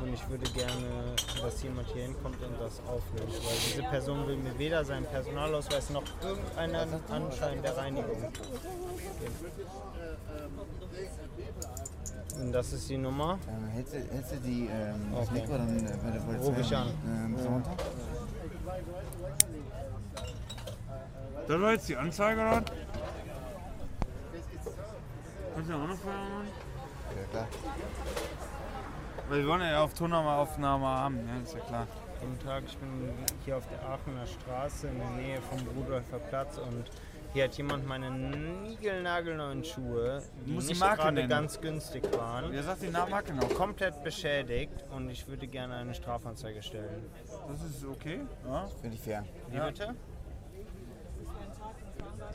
Und 0.01 0.13
ich 0.13 0.29
würde 0.29 0.49
gerne, 0.51 1.15
dass 1.41 1.63
jemand 1.63 1.87
hier 1.87 2.03
hinkommt 2.03 2.41
und 2.43 2.59
das 2.59 2.79
aufnimmt. 2.81 3.33
Weil 3.33 3.57
diese 3.67 3.83
Person 3.83 4.27
will 4.27 4.37
mir 4.37 4.57
weder 4.59 4.83
seinen 4.83 5.05
Personalausweis 5.05 5.89
noch 5.89 6.03
irgendeinen 6.21 7.01
Anschein 7.09 7.61
der 7.61 7.77
Reinigung 7.77 8.15
geben. 8.15 8.33
Und 12.39 12.51
das 12.51 12.73
ist 12.73 12.89
die 12.89 12.97
Nummer. 12.97 13.39
Ähm, 13.47 13.67
hältst 13.69 13.93
du 13.93 14.37
die 14.43 14.67
ähm, 14.67 15.13
Okay. 15.13 15.33
Mikro 15.33 15.57
dann 15.57 15.79
äh, 15.79 15.97
bei 16.03 16.11
der 16.11 16.19
Polizei? 16.19 16.45
Ruf 16.45 16.57
ich 16.59 16.75
an. 16.75 16.87
Äh, 16.87 17.25
ein 17.25 17.33
bisschen 17.35 17.53
runter? 17.53 17.71
Das 21.47 21.61
war 21.61 21.71
jetzt 21.71 21.87
die 21.87 21.95
Anzeige, 21.95 22.41
oder? 22.41 22.63
Kannst 25.53 25.69
du 25.69 25.73
auch 25.73 25.79
noch 25.79 25.87
machen? 25.87 26.47
Ja, 27.15 27.27
klar. 27.31 27.47
Weil 29.29 29.39
wir 29.41 29.47
wollen 29.47 29.61
ja 29.61 29.83
auf 29.83 29.93
Tonaufnahme 29.93 30.85
haben, 30.85 31.19
ja, 31.27 31.41
ist 31.41 31.53
ja 31.53 31.59
klar. 31.61 31.87
Guten 32.21 32.39
Tag, 32.45 32.63
ich 32.67 32.77
bin 32.77 32.89
hier 33.43 33.57
auf 33.57 33.67
der 33.67 33.81
Aachener 33.87 34.25
Straße 34.25 34.87
in 34.87 34.97
der 34.99 35.09
Nähe 35.11 35.41
vom 35.41 35.59
Rudolfer 35.75 36.19
Platz 36.19 36.57
und 36.57 36.85
hier 37.33 37.45
hat 37.45 37.57
jemand 37.57 37.85
meine 37.85 38.09
niegelnagelneuen 38.11 39.63
Schuhe, 39.63 40.21
die 40.45 40.51
musst 40.51 40.69
die 40.69 40.73
nicht 40.73 40.79
Marke 40.79 41.01
gerade 41.01 41.15
nennen. 41.15 41.29
ganz 41.29 41.59
günstig 41.59 42.03
waren, 42.17 42.51
Wer 42.51 42.63
sagt 42.63 42.81
die 42.83 42.87
Marke 42.87 43.33
noch? 43.33 43.49
komplett 43.53 44.01
beschädigt 44.03 44.71
und 44.95 45.09
ich 45.09 45.27
würde 45.27 45.45
gerne 45.47 45.75
eine 45.75 45.93
Strafanzeige 45.93 46.61
stellen. 46.61 47.09
Das 47.49 47.61
ist 47.63 47.85
okay. 47.85 48.21
Ja. 48.47 48.67
Finde 48.79 48.95
ich 48.95 49.01
fair. 49.01 49.25
Wie 49.49 49.59
bitte? 49.59 49.95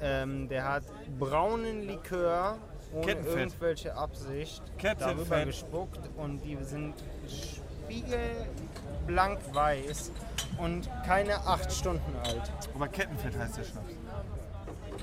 Ähm, 0.03 0.49
der 0.49 0.65
hat 0.69 0.85
braunen 1.19 1.87
Likör 1.87 2.59
ohne 2.93 3.13
irgendwelche 3.13 3.95
Absicht 3.95 4.63
Kettenfett. 4.79 5.17
darüber 5.17 5.45
gespuckt 5.45 6.01
und 6.17 6.41
die 6.43 6.57
sind 6.63 6.95
spiegelblank 7.29 9.39
weiß 9.53 10.11
und 10.59 10.89
keine 11.07 11.37
acht 11.47 11.73
Stunden 11.73 12.17
alt. 12.25 12.51
Aber 12.75 12.89
Kettenfett 12.89 13.37
heißt 13.37 13.59
der 13.59 13.65
Schnaps. 13.65 13.93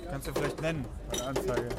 Kannst 0.09 0.27
du 0.27 0.33
vielleicht 0.33 0.61
nennen 0.61 0.85
bei 1.09 1.17
der 1.17 1.27
Anzeige. 1.27 1.69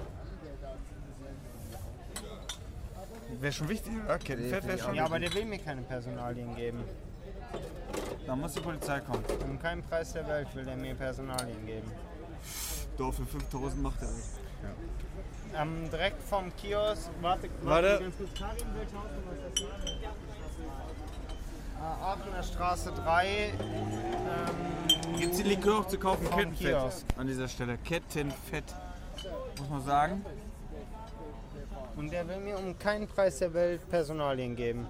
Wäre 3.40 3.52
schon 3.52 3.68
wichtig, 3.68 3.92
oder? 4.04 4.18
Kettenfett 4.18 4.66
wäre 4.66 4.78
schon 4.78 4.94
Ja, 4.94 5.04
aber 5.04 5.18
der 5.18 5.32
will 5.32 5.44
mir 5.44 5.58
keine 5.58 5.82
Personalien 5.82 6.54
geben. 6.56 6.82
Da 8.26 8.36
muss 8.36 8.52
die 8.52 8.60
Polizei 8.60 9.00
kommen. 9.00 9.24
Um 9.48 9.58
keinen 9.58 9.82
Preis 9.82 10.12
der 10.12 10.26
Welt 10.28 10.54
will 10.54 10.64
der 10.64 10.76
mir 10.76 10.94
Personalien 10.94 11.64
geben. 11.64 11.90
Doch, 12.98 13.14
für 13.14 13.24
5000 13.24 13.82
macht 13.82 14.02
er 14.02 14.08
nicht. 14.08 14.47
Ähm, 15.54 15.90
direkt 15.90 16.22
vom 16.22 16.54
Kiosk, 16.56 17.10
warte, 17.20 17.48
Warte. 17.62 17.98
ganz 18.00 18.16
kurz. 18.16 18.30
Karin, 18.38 18.66
welche 18.76 18.96
Hausnummer 18.96 19.32
ist 19.32 19.42
das 19.44 19.58
hier? 19.58 20.08
Äh, 21.78 22.04
Aachener 22.04 22.42
Straße 22.42 22.92
3. 22.92 23.26
Ähm, 23.26 25.16
Gibt 25.18 25.32
es 25.32 25.38
die 25.38 25.48
Likör 25.48 25.80
auch 25.80 25.86
zu 25.88 25.98
kaufen? 25.98 26.28
Kettenfett 26.28 26.78
Kiosk. 26.78 27.06
an 27.16 27.26
dieser 27.26 27.48
Stelle. 27.48 27.78
Kettenfett. 27.78 28.64
Muss 29.58 29.68
man 29.68 29.84
sagen. 29.84 30.24
und 31.96 32.12
der 32.12 32.28
will 32.28 32.38
mir 32.38 32.56
um 32.58 32.78
keinen 32.78 33.08
Preis 33.08 33.38
der 33.38 33.52
Welt 33.54 33.88
Personalien 33.88 34.54
geben. 34.54 34.86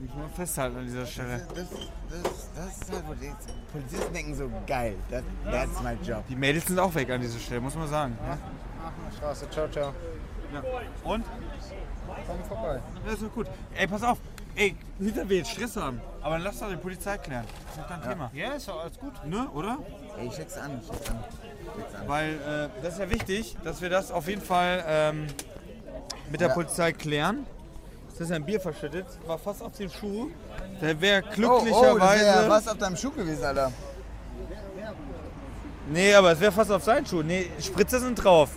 Muss 0.00 0.14
man 0.14 0.30
festhalten 0.30 0.78
an 0.78 0.86
dieser 0.86 1.06
Stelle. 1.06 1.38
Das, 1.54 1.66
das, 1.68 2.48
das 2.54 2.78
ist 2.80 2.92
halt, 2.92 3.08
wo 3.08 3.14
die 3.14 3.32
Polizisten 3.72 4.12
denken 4.14 4.34
so, 4.34 4.50
geil, 4.66 4.94
that, 5.10 5.24
that's 5.50 5.82
my 5.82 5.96
job. 6.02 6.24
Die 6.28 6.36
Mädels 6.36 6.66
sind 6.66 6.78
auch 6.78 6.94
weg 6.94 7.10
an 7.10 7.20
dieser 7.20 7.38
Stelle, 7.38 7.60
muss 7.60 7.74
man 7.74 7.88
sagen. 7.88 8.16
Aachener 8.22 9.16
Straße, 9.16 9.50
ciao, 9.50 9.68
ciao. 9.68 9.92
Ja. 10.52 10.62
Und? 11.04 11.24
Komm 12.26 12.44
vorbei. 12.44 12.80
Ja, 13.06 13.12
ist 13.12 13.22
doch 13.22 13.32
gut. 13.34 13.46
Ey, 13.74 13.86
pass 13.86 14.02
auf. 14.02 14.18
Ey, 14.54 14.74
dass 14.98 15.28
wir 15.28 15.36
jetzt 15.36 15.50
Stress 15.50 15.76
haben. 15.76 16.00
Aber 16.22 16.34
dann 16.36 16.42
lass 16.44 16.58
doch 16.58 16.68
die 16.70 16.76
Polizei 16.76 17.18
klären. 17.18 17.44
Das 17.66 17.76
ist 17.76 17.82
doch 17.82 17.88
kein 17.88 18.02
Thema. 18.10 18.30
Ja, 18.32 18.52
ist 18.52 18.68
doch 18.68 18.80
alles 18.82 18.98
gut. 18.98 19.24
Ne, 19.24 19.48
oder? 19.50 19.78
Ey, 20.18 20.26
ich 20.26 20.34
schick's 20.34 20.56
an, 20.56 20.80
ich 20.82 20.90
an. 20.90 20.96
Schick's 21.76 21.94
an. 21.94 22.08
Weil 22.08 22.34
äh, 22.34 22.82
das 22.82 22.94
ist 22.94 23.00
ja 23.00 23.10
wichtig, 23.10 23.56
dass 23.62 23.80
wir 23.82 23.90
das 23.90 24.10
auf 24.10 24.26
jeden 24.26 24.42
Fall 24.42 24.84
ähm, 24.86 25.26
mit 26.30 26.40
der 26.40 26.48
Ja. 26.48 26.54
Polizei 26.54 26.92
klären. 26.92 27.46
Das 28.18 28.26
ist 28.28 28.32
ein 28.34 28.44
Bier 28.44 28.60
verschüttet, 28.60 29.06
war 29.28 29.38
fast 29.38 29.62
auf 29.62 29.76
dem 29.76 29.88
Schuh. 29.88 30.28
Der 30.82 31.00
wäre 31.00 31.22
Oh, 31.22 31.24
oh, 31.24 31.28
das 31.28 31.34
glücklicherweise. 31.36 32.24
wäre 32.24 32.42
ja 32.42 32.50
was 32.50 32.66
auf 32.66 32.76
deinem 32.76 32.96
Schuh 32.96 33.12
gewesen, 33.12 33.44
Alter. 33.44 33.70
Nee, 35.88 36.12
aber 36.14 36.32
es 36.32 36.40
wäre 36.40 36.50
fast 36.50 36.72
auf 36.72 36.82
seinen 36.82 37.06
Schuh. 37.06 37.22
Nee, 37.22 37.48
Spritzer 37.60 38.00
sind 38.00 38.16
drauf. 38.16 38.50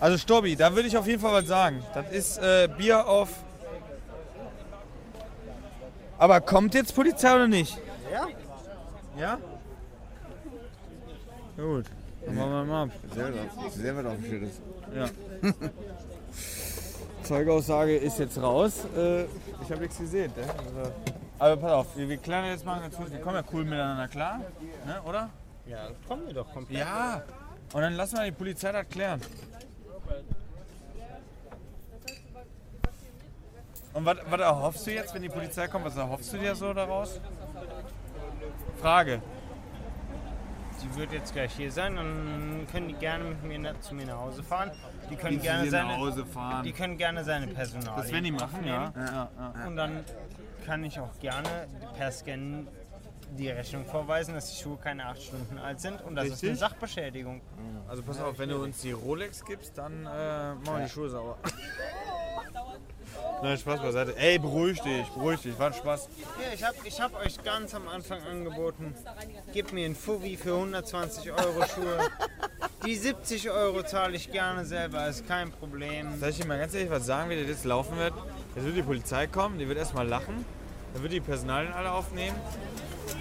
Also 0.00 0.16
Stobby, 0.16 0.56
da 0.56 0.74
würde 0.74 0.88
ich 0.88 0.96
auf 0.96 1.06
jeden 1.06 1.20
Fall 1.20 1.34
was 1.34 1.46
sagen. 1.46 1.84
Das 1.92 2.10
ist 2.10 2.38
äh, 2.38 2.68
Bier 2.74 3.06
auf. 3.06 3.28
Aber 6.16 6.40
kommt 6.40 6.74
jetzt 6.74 6.94
Polizei 6.94 7.34
oder 7.34 7.48
nicht? 7.48 7.78
Ja? 8.10 8.26
Ja? 9.18 9.38
Ja 11.58 11.64
gut. 11.64 11.84
Dann 12.24 12.34
machen 12.34 12.50
wir 12.50 12.64
mal 12.64 12.82
ab. 12.84 12.90
Selber, 13.14 13.38
selber 13.70 14.02
drauf 14.02 14.16
geschüttet. 14.22 14.52
Ja. 14.94 15.08
Zeugaussage 17.26 17.96
ist 17.96 18.18
jetzt 18.18 18.40
raus. 18.40 18.86
Äh, 18.96 19.24
ich 19.24 19.70
habe 19.70 19.80
nichts 19.80 19.98
gesehen. 19.98 20.32
Ne? 20.36 20.42
Also, 20.42 20.92
aber 21.38 21.56
pass 21.56 21.72
auf, 21.72 21.96
wir, 21.96 22.08
wir 22.08 22.16
klären 22.18 22.46
jetzt 22.46 22.64
mal 22.64 22.80
ganz 22.80 22.96
kurz. 22.96 23.10
Wir 23.10 23.20
kommen 23.20 23.36
ja 23.36 23.42
cool 23.52 23.64
miteinander 23.64 24.08
klar, 24.08 24.40
ne, 24.86 25.02
oder? 25.04 25.30
Ja, 25.66 25.88
kommen 26.06 26.26
wir 26.26 26.34
doch 26.34 26.52
komplett. 26.52 26.80
Ja. 26.80 27.22
Und 27.72 27.80
dann 27.80 27.94
lassen 27.94 28.16
wir 28.16 28.24
die 28.24 28.32
Polizei 28.32 28.70
das 28.70 28.88
klären. 28.88 29.20
Und 33.92 34.04
was, 34.04 34.18
was 34.30 34.40
erhoffst 34.40 34.86
du 34.86 34.92
jetzt, 34.92 35.14
wenn 35.14 35.22
die 35.22 35.28
Polizei 35.28 35.66
kommt? 35.66 35.84
Was 35.84 35.96
erhoffst 35.96 36.32
du 36.32 36.38
dir 36.38 36.54
so 36.54 36.72
daraus? 36.72 37.20
Frage. 38.80 39.20
Die 40.86 41.00
wird 41.00 41.12
jetzt 41.12 41.32
gleich 41.32 41.52
hier 41.56 41.72
sein, 41.72 41.96
dann 41.96 42.66
können 42.70 42.88
die 42.88 42.94
gerne 42.94 43.24
mit 43.24 43.44
mir 43.44 43.58
nach, 43.58 43.80
zu 43.80 43.94
mir 43.94 44.06
nach 44.06 44.18
Hause 44.18 44.42
fahren. 44.42 44.70
Die 45.10 45.16
können 45.16 45.40
gerne 45.40 45.68
seine, 45.70 45.88
nach 45.88 45.98
Hause 45.98 46.24
fahren. 46.24 46.64
Die 46.64 46.72
können 46.72 46.96
gerne 46.96 47.24
seine 47.24 47.46
Personalien 47.48 48.02
Das 48.02 48.12
werden 48.12 48.24
die 48.24 48.32
machen, 48.32 48.66
ja. 48.66 48.92
ja, 48.96 49.30
ja. 49.36 49.66
Und 49.66 49.76
dann 49.76 50.04
kann 50.64 50.84
ich 50.84 50.98
auch 51.00 51.18
gerne 51.18 51.66
per 51.96 52.12
Scan 52.12 52.66
die 53.36 53.48
Rechnung 53.48 53.84
vorweisen, 53.84 54.34
dass 54.34 54.50
die 54.50 54.62
Schuhe 54.62 54.76
keine 54.76 55.06
acht 55.06 55.22
Stunden 55.22 55.58
alt 55.58 55.80
sind 55.80 56.00
und 56.02 56.14
das 56.14 56.26
ist 56.26 56.42
eine 56.42 56.52
Richtig. 56.52 56.58
Sachbeschädigung. 56.58 57.40
Also 57.88 58.02
pass 58.02 58.20
auf, 58.20 58.38
wenn 58.38 58.48
du 58.48 58.62
uns 58.62 58.80
die 58.80 58.92
Rolex 58.92 59.44
gibst, 59.44 59.76
dann 59.76 60.06
äh, 60.06 60.54
machen 60.54 60.60
wir 60.64 60.84
die 60.84 60.90
Schuhe 60.90 61.08
sauber. 61.08 61.38
Nein, 63.42 63.58
Spaß 63.58 63.80
beiseite. 63.80 64.16
Ey, 64.16 64.38
beruhig 64.38 64.80
dich, 64.80 65.06
beruhig 65.08 65.40
dich, 65.40 65.58
war 65.58 65.68
ein 65.68 65.74
Spaß. 65.74 66.08
Ja, 66.42 66.52
ich 66.54 66.64
habe 66.64 66.76
ich 66.84 67.00
hab 67.00 67.14
euch 67.24 67.42
ganz 67.42 67.74
am 67.74 67.86
Anfang 67.88 68.22
angeboten, 68.22 68.94
gebt 69.52 69.72
mir 69.72 69.86
ein 69.86 69.94
Fuvi 69.94 70.36
für 70.36 70.54
120 70.54 71.32
Euro 71.32 71.66
Schuhe. 71.66 71.98
Die 72.84 72.96
70 72.96 73.50
Euro 73.50 73.82
zahle 73.82 74.16
ich 74.16 74.30
gerne 74.30 74.64
selber, 74.64 75.06
ist 75.08 75.26
kein 75.26 75.50
Problem. 75.50 76.18
Soll 76.18 76.30
ich 76.30 76.38
dir 76.38 76.46
mal 76.46 76.58
ganz 76.58 76.74
ehrlich 76.74 76.90
was 76.90 77.04
sagen, 77.06 77.30
wie 77.30 77.38
das 77.38 77.48
jetzt 77.48 77.64
laufen 77.64 77.96
wird? 77.98 78.14
Jetzt 78.54 78.64
wird 78.64 78.76
die 78.76 78.82
Polizei 78.82 79.26
kommen, 79.26 79.58
die 79.58 79.68
wird 79.68 79.78
erstmal 79.78 80.06
lachen, 80.06 80.44
dann 80.92 81.02
wird 81.02 81.12
die 81.12 81.20
Personalien 81.20 81.72
alle 81.72 81.90
aufnehmen 81.92 82.36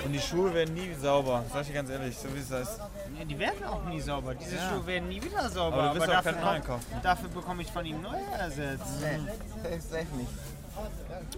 und 0.03 0.11
die 0.11 0.19
Schuhe 0.19 0.53
werden 0.53 0.73
nie 0.73 0.93
sauber. 0.99 1.43
Sag 1.51 1.61
ich 1.61 1.67
dir 1.67 1.73
ganz 1.73 1.89
ehrlich, 1.89 2.17
so 2.17 2.27
wie 2.33 2.39
es 2.39 2.51
ist. 2.51 2.79
Ja, 3.17 3.25
die 3.25 3.37
werden 3.39 3.63
auch 3.65 3.83
nie 3.85 3.99
sauber. 4.01 4.35
Diese 4.35 4.55
Ja. 4.55 4.69
Schuhe 4.69 4.85
werden 4.87 5.09
nie 5.09 5.21
wieder 5.21 5.49
sauber. 5.49 5.75
Aber 5.77 5.87
du 5.93 5.95
wirst 5.99 6.09
auch 6.09 6.13
dafür, 6.15 6.31
keinen 6.33 6.43
neuen 6.45 6.63
kaufen. 6.63 6.85
dafür 7.03 7.29
bekomme 7.29 7.61
ich 7.61 7.71
von 7.71 7.85
ihm 7.85 8.01
neue 8.01 8.23
ersetzt. 8.39 9.01
Safe, 9.01 9.79
safe 9.81 10.15
nicht. 10.17 10.29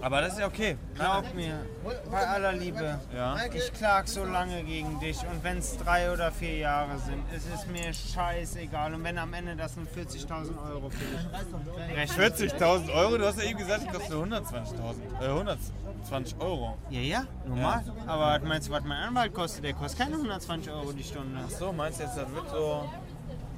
Aber 0.02 0.22
das 0.22 0.34
ist 0.34 0.40
ja 0.40 0.48
okay. 0.48 0.78
Glaub 0.96 1.34
mir, 1.34 1.66
bei 2.12 2.28
aller 2.28 2.54
Liebe. 2.54 3.00
Ja. 3.16 3.38
Ich 3.54 3.74
klag 3.74 4.08
so 4.08 4.24
lange 4.24 4.64
gegen 4.64 5.00
dich 5.00 5.18
und 5.22 5.44
wenn 5.44 5.58
es 5.58 5.78
drei 5.78 6.12
oder 6.12 6.32
vier 6.32 6.58
Jahre 6.58 6.98
sind, 7.00 7.24
es 7.36 7.46
ist 7.48 7.68
mir 7.70 7.94
scheißegal. 7.94 8.94
Und 8.94 9.04
wenn 9.04 9.18
am 9.18 9.34
Ende 9.34 9.56
das 9.56 9.74
sind 9.76 9.90
40.000 9.90 10.72
Euro 10.72 10.90
für 10.90 11.06
dich 11.06 11.98
rechnen. 11.98 12.52
40.000 12.52 12.94
Euro? 12.94 13.18
Du 13.18 13.26
hast 13.26 13.40
ja 13.40 13.50
eben 13.50 13.58
gesagt, 13.58 13.92
kosten 13.92 14.14
nur 14.14 14.24
120.000. 14.26 15.22
Äh, 15.22 15.26
120 15.28 16.40
Euro. 16.40 16.78
Ja, 16.90 17.00
ja, 17.00 17.24
normal. 17.46 17.84
Aber 18.06 18.26
was 18.34 18.44
meinst 18.44 18.68
du, 18.68 18.72
was 18.74 18.84
mein 18.84 18.98
Anwalt 18.98 19.34
kostet? 19.34 19.64
Der 19.64 19.74
kostet 19.74 20.00
keine 20.00 20.16
120 20.16 20.72
Euro 20.72 20.92
die 20.92 21.04
Stunde. 21.04 21.40
So, 21.48 21.72
meinst 21.72 22.00
du 22.00 22.04
jetzt, 22.04 22.18
das 22.18 22.32
wird 22.32 22.50
so. 22.50 22.90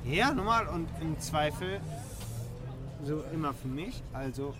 Ja, 0.06 0.32
normal. 0.32 0.68
Und 0.68 0.88
im 1.02 1.20
Zweifel 1.20 1.82
so 3.04 3.24
immer 3.34 3.54
für 3.54 3.68
mich. 3.68 4.04
Also 4.14 4.54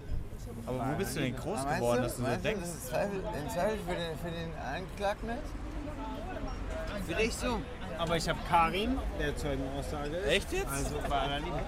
Aber 0.66 0.92
wo 0.92 0.98
bist 0.98 1.16
du 1.16 1.22
denn 1.22 1.36
groß 1.36 1.60
Aber 1.60 1.76
geworden, 1.76 2.02
dass 2.04 2.16
du 2.16 2.22
so 2.22 2.28
meinst 2.28 2.46
denkst? 2.46 2.62
Das 2.62 2.74
ist 2.76 2.88
Zweifel, 2.88 3.24
ein 3.26 3.50
Zweifel 3.50 3.80
für 3.88 3.96
den, 3.96 4.18
für 4.18 4.32
den 4.32 4.54
Angeklagten 4.76 5.30
ist? 5.30 7.06
Vielleicht 7.08 7.40
so. 7.40 7.62
Aber 7.98 8.16
ich 8.16 8.30
habe 8.30 8.40
Karin, 8.48 8.98
der 9.20 9.36
Zeugenaussage 9.36 10.16
ist. 10.18 10.28
Echt 10.28 10.54
jetzt? 10.54 10.72
Also 10.72 10.96
bei 11.10 11.20
aller 11.20 11.40
Liebe. 11.40 11.60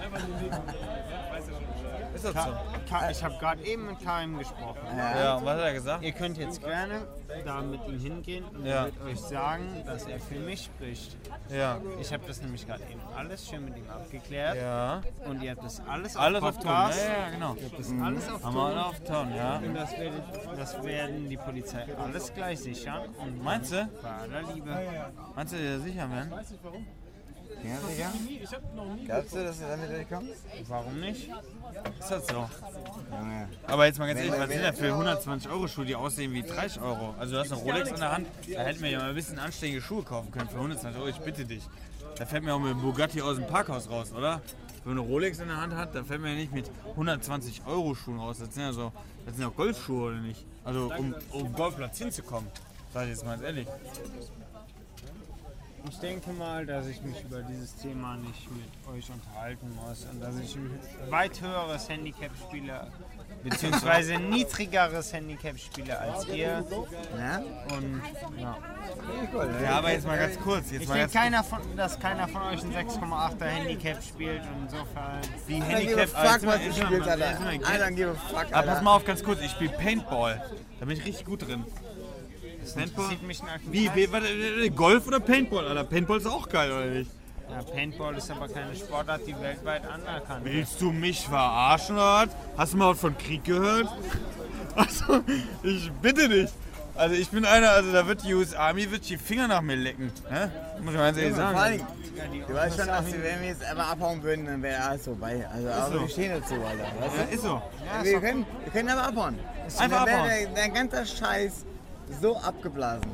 Ist 2.24 2.34
das 2.34 2.34
Ka 2.34 2.42
so? 2.44 2.88
Ka 2.94 3.10
ich 3.10 3.24
habe 3.24 3.34
gerade 3.38 3.62
eben 3.64 3.86
mit 3.86 4.00
Karin 4.04 4.38
gesprochen. 4.38 4.78
Ja, 4.96 5.36
und 5.36 5.44
was 5.44 5.54
hat 5.56 5.64
er 5.64 5.72
gesagt? 5.74 6.04
Ihr 6.04 6.12
könnt 6.12 6.38
jetzt 6.38 6.62
gerne 6.62 7.06
da 7.44 7.60
mit 7.62 7.80
ihm 7.88 7.98
hingehen 7.98 8.44
und 8.44 8.64
Ja. 8.66 8.74
er 8.74 8.84
wird 8.86 9.02
euch 9.04 9.20
sagen, 9.20 9.82
dass 9.86 10.06
er 10.06 10.20
für 10.20 10.38
mich 10.38 10.64
spricht. 10.64 11.16
Ja. 11.50 11.78
Ich 12.00 12.12
habe 12.12 12.24
das 12.26 12.40
nämlich 12.42 12.66
gerade 12.66 12.82
eben 12.84 13.00
alles 13.16 13.48
schön 13.48 13.64
mit 13.64 13.76
ihm 13.76 13.88
abgeklärt. 13.90 14.56
Ja. 14.56 15.00
Und 15.28 15.42
ihr 15.42 15.52
habt 15.52 15.64
das 15.64 15.80
alles, 15.86 16.16
Alles 16.16 16.42
auf 16.42 16.48
auf 16.50 16.54
Ton. 16.56 16.62
Podcast. 16.64 16.98
Ja, 17.04 17.12
ja, 17.24 17.30
genau. 17.30 17.54
Ihr 17.56 17.64
habt 17.64 17.78
das 17.78 17.92
alles 18.02 18.30
auf 18.30 18.44
Haben 18.44 18.54
wir 18.54 18.62
alle 18.62 18.74
Ton. 18.74 18.82
auf 18.84 19.00
Ton, 19.00 19.34
ja. 19.34 19.56
Und 19.56 19.74
das, 19.74 19.92
werdet, 19.98 20.22
das 20.58 20.82
werden 20.84 21.28
die 21.28 21.36
Polizei 21.36 21.86
alles 22.02 22.32
gleich 22.34 22.60
sichern. 22.60 23.02
Und 23.18 23.42
Meinst 23.42 23.72
du? 23.72 23.88
Bei 24.02 24.10
aller 24.10 24.42
Liebe. 24.54 24.70
Meinst 25.34 25.52
du 25.52 25.56
dir 25.56 25.80
sicher, 25.80 26.06
man? 26.06 26.30
Ja, 27.64 27.78
sicher? 27.88 28.12
Glaubst 29.04 29.34
du, 29.34 29.44
dass 29.44 29.58
du 29.58 29.64
damit 29.66 29.90
durchkommst? 29.90 30.44
Warum 30.68 31.00
nicht? 31.00 31.28
Ist 32.00 32.10
das 32.10 32.26
so? 32.26 32.48
Junge. 33.10 33.48
Aber 33.66 33.86
jetzt 33.86 33.98
mal 33.98 34.06
ganz 34.06 34.20
ehrlich, 34.20 34.38
was 34.38 34.50
sind 34.50 34.62
das 34.62 34.78
für 34.78 34.86
120 34.86 35.50
Euro 35.50 35.68
Schuhe, 35.68 35.84
die 35.84 35.94
aussehen 35.94 36.32
wie 36.32 36.42
30 36.42 36.82
Euro? 36.82 37.14
Also 37.18 37.34
du 37.34 37.40
hast 37.40 37.52
eine 37.52 37.60
Rolex 37.60 37.90
in 37.90 37.96
der 37.96 38.12
Hand, 38.12 38.26
da 38.52 38.60
hätten 38.62 38.82
wir 38.82 38.90
ja 38.90 38.98
mal 38.98 39.08
ein 39.10 39.14
bisschen 39.14 39.38
anständige 39.38 39.80
Schuhe 39.80 40.02
kaufen 40.02 40.30
können 40.30 40.48
für 40.48 40.56
120 40.56 41.00
Euro, 41.00 41.08
ich 41.08 41.18
bitte 41.18 41.44
dich. 41.44 41.62
Da 42.16 42.26
fällt 42.26 42.44
mir 42.44 42.54
auch 42.54 42.58
mit 42.58 42.70
dem 42.70 42.80
Bugatti 42.80 43.22
aus 43.22 43.36
dem 43.36 43.46
Parkhaus 43.46 43.88
raus, 43.88 44.12
oder? 44.12 44.40
Wenn 44.84 44.94
man 44.94 45.04
eine 45.04 45.12
Rolex 45.12 45.38
in 45.38 45.46
der 45.46 45.60
Hand 45.60 45.74
hat, 45.76 45.94
dann 45.94 46.04
fällt 46.04 46.20
man 46.20 46.30
ja 46.30 46.36
nicht 46.36 46.52
mit 46.52 46.68
120 46.90 47.62
Euro 47.66 47.94
Schuhen 47.94 48.18
raus. 48.18 48.38
Das 48.40 48.52
sind 48.52 48.64
ja 48.64 48.72
so, 48.72 48.92
das 49.24 49.36
sind 49.36 49.44
ja 49.44 49.50
Golfschuhe 49.50 50.08
oder 50.08 50.20
nicht? 50.20 50.44
Also 50.64 50.92
um, 50.98 51.14
um 51.30 51.52
Golfplatz 51.52 51.98
hinzukommen. 51.98 52.50
Sag 52.92 53.04
ich 53.04 53.10
jetzt 53.10 53.24
mal 53.24 53.32
ganz 53.32 53.44
ehrlich. 53.44 53.68
Ich 55.88 55.98
denke 55.98 56.32
mal, 56.32 56.64
dass 56.64 56.86
ich 56.86 57.02
mich 57.02 57.22
über 57.24 57.42
dieses 57.42 57.74
Thema 57.76 58.16
nicht 58.16 58.48
mit 58.50 58.68
euch 58.94 59.08
unterhalten 59.10 59.74
muss 59.76 60.06
und 60.10 60.20
dass 60.20 60.38
ich 60.38 60.56
ein 60.56 60.78
weit 61.10 61.40
höheres 61.40 61.88
Handicap 61.88 62.30
spiele, 62.36 62.86
beziehungsweise 63.42 64.14
niedrigeres 64.18 65.12
Handicap 65.12 65.58
spiele 65.58 65.98
als 65.98 66.26
ihr. 66.28 66.64
Ja? 67.18 67.38
Und 67.76 68.02
ja. 68.38 68.56
Ja, 69.62 69.78
aber 69.78 69.92
jetzt 69.92 70.06
mal 70.06 70.18
ganz 70.18 70.38
kurz. 70.40 70.70
Jetzt 70.70 70.82
Ich 70.82 70.88
mal 70.88 70.94
denke, 70.94 71.12
ganz 71.12 71.24
keiner 71.24 71.44
von, 71.44 71.76
dass 71.76 71.98
keiner 72.00 72.28
von 72.28 72.42
euch 72.42 72.62
ein 72.62 72.72
6,8er 72.72 73.44
Handicap 73.44 74.02
spielt 74.02 74.42
und 74.42 74.62
insofern. 74.64 75.20
Wie 75.46 75.58
I 75.58 75.62
Handicap. 75.62 76.08
fuck, 76.08 76.46
was 76.46 76.60
du 76.60 76.72
spielst, 76.72 77.08
Alter. 77.08 77.30
jetzt 77.30 77.40
I 77.40 77.58
mal- 77.58 77.82
don't 77.82 77.94
give 77.94 78.10
a 78.10 78.14
fuck, 78.14 78.46
Aber 78.46 78.56
Alter. 78.56 78.72
pass 78.72 78.82
mal 78.82 78.96
auf, 78.96 79.04
ganz 79.04 79.22
kurz. 79.22 79.40
Ich 79.40 79.50
spiele 79.50 79.72
Paintball. 79.72 80.42
Da 80.80 80.86
bin 80.86 80.96
ich 80.96 81.04
richtig 81.04 81.24
gut 81.26 81.46
drin. 81.46 81.64
Paintball? 82.74 83.08
Sieht 83.10 83.22
mich 83.22 83.42
nach 83.42 83.58
Wie, 83.70 83.90
wie, 83.94 84.10
warte, 84.12 84.70
Golf 84.70 85.06
oder 85.06 85.20
Paintball, 85.20 85.66
Alter? 85.68 85.84
Paintball 85.84 86.18
ist 86.18 86.26
auch 86.26 86.48
geil, 86.48 86.70
oder 86.70 86.86
nicht? 86.86 87.10
Ja, 87.50 87.62
Paintball 87.62 88.16
ist 88.16 88.30
aber 88.30 88.48
keine 88.48 88.74
Sportart, 88.74 89.26
die 89.26 89.38
weltweit 89.38 89.82
anerkannt 89.86 90.46
ist. 90.46 90.52
Willst 90.52 90.80
du 90.80 90.92
mich 90.92 91.20
verarschen 91.26 91.96
oder 91.96 92.26
was? 92.26 92.28
Hast 92.56 92.72
du 92.72 92.76
mal 92.78 92.90
was 92.92 93.00
von 93.00 93.16
Krieg 93.18 93.44
gehört? 93.44 93.88
Also, 94.74 95.20
ich 95.62 95.92
bitte 96.00 96.28
nicht. 96.30 96.54
Also 96.94 97.14
ich 97.14 97.28
bin 97.28 97.44
einer, 97.44 97.70
also 97.72 97.92
da 97.92 98.06
wird 98.06 98.22
die 98.24 98.32
US 98.32 98.54
Army 98.54 98.90
wird 98.90 99.06
die 99.08 99.18
Finger 99.18 99.48
nach 99.48 99.60
mir 99.60 99.76
lecken. 99.76 100.10
Hä? 100.30 100.48
Muss 100.80 100.92
ich 100.94 100.98
mal 100.98 101.12
ganz 101.12 101.18
ehrlich 101.18 101.34
Vor 101.34 101.44
allem, 101.44 101.78
sagen. 101.78 102.44
du 102.48 102.54
weißt 102.54 102.76
schon, 102.78 102.86
dass 102.86 103.06
wir, 103.06 103.22
wenn 103.22 103.40
wir 103.42 103.48
jetzt 103.48 103.64
einfach 103.64 103.90
abhauen 103.90 104.22
würden, 104.22 104.46
dann 104.46 104.62
wäre 104.62 104.82
alles 104.82 105.04
vorbei. 105.04 105.46
Also, 105.52 105.68
aber 105.68 105.92
so. 105.94 106.00
wir 106.00 106.08
stehen 106.08 106.32
dazu, 106.40 106.54
Alter. 106.54 106.84
Weißt 107.00 107.16
Ja, 107.18 107.22
ist 107.34 107.42
so. 107.42 107.62
du? 108.00 108.04
wir, 108.04 108.20
können, 108.20 108.46
wir 108.64 108.72
können 108.72 108.88
aber 108.88 109.08
abhauen. 109.08 109.38
Einfach 109.78 110.06
wäre 110.06 110.16
abhauen. 110.20 110.28
der, 110.28 110.46
der 110.48 110.68
ganze 110.70 111.06
Scheiß 111.06 111.52
so 112.20 112.36
abgeblasen. 112.38 113.10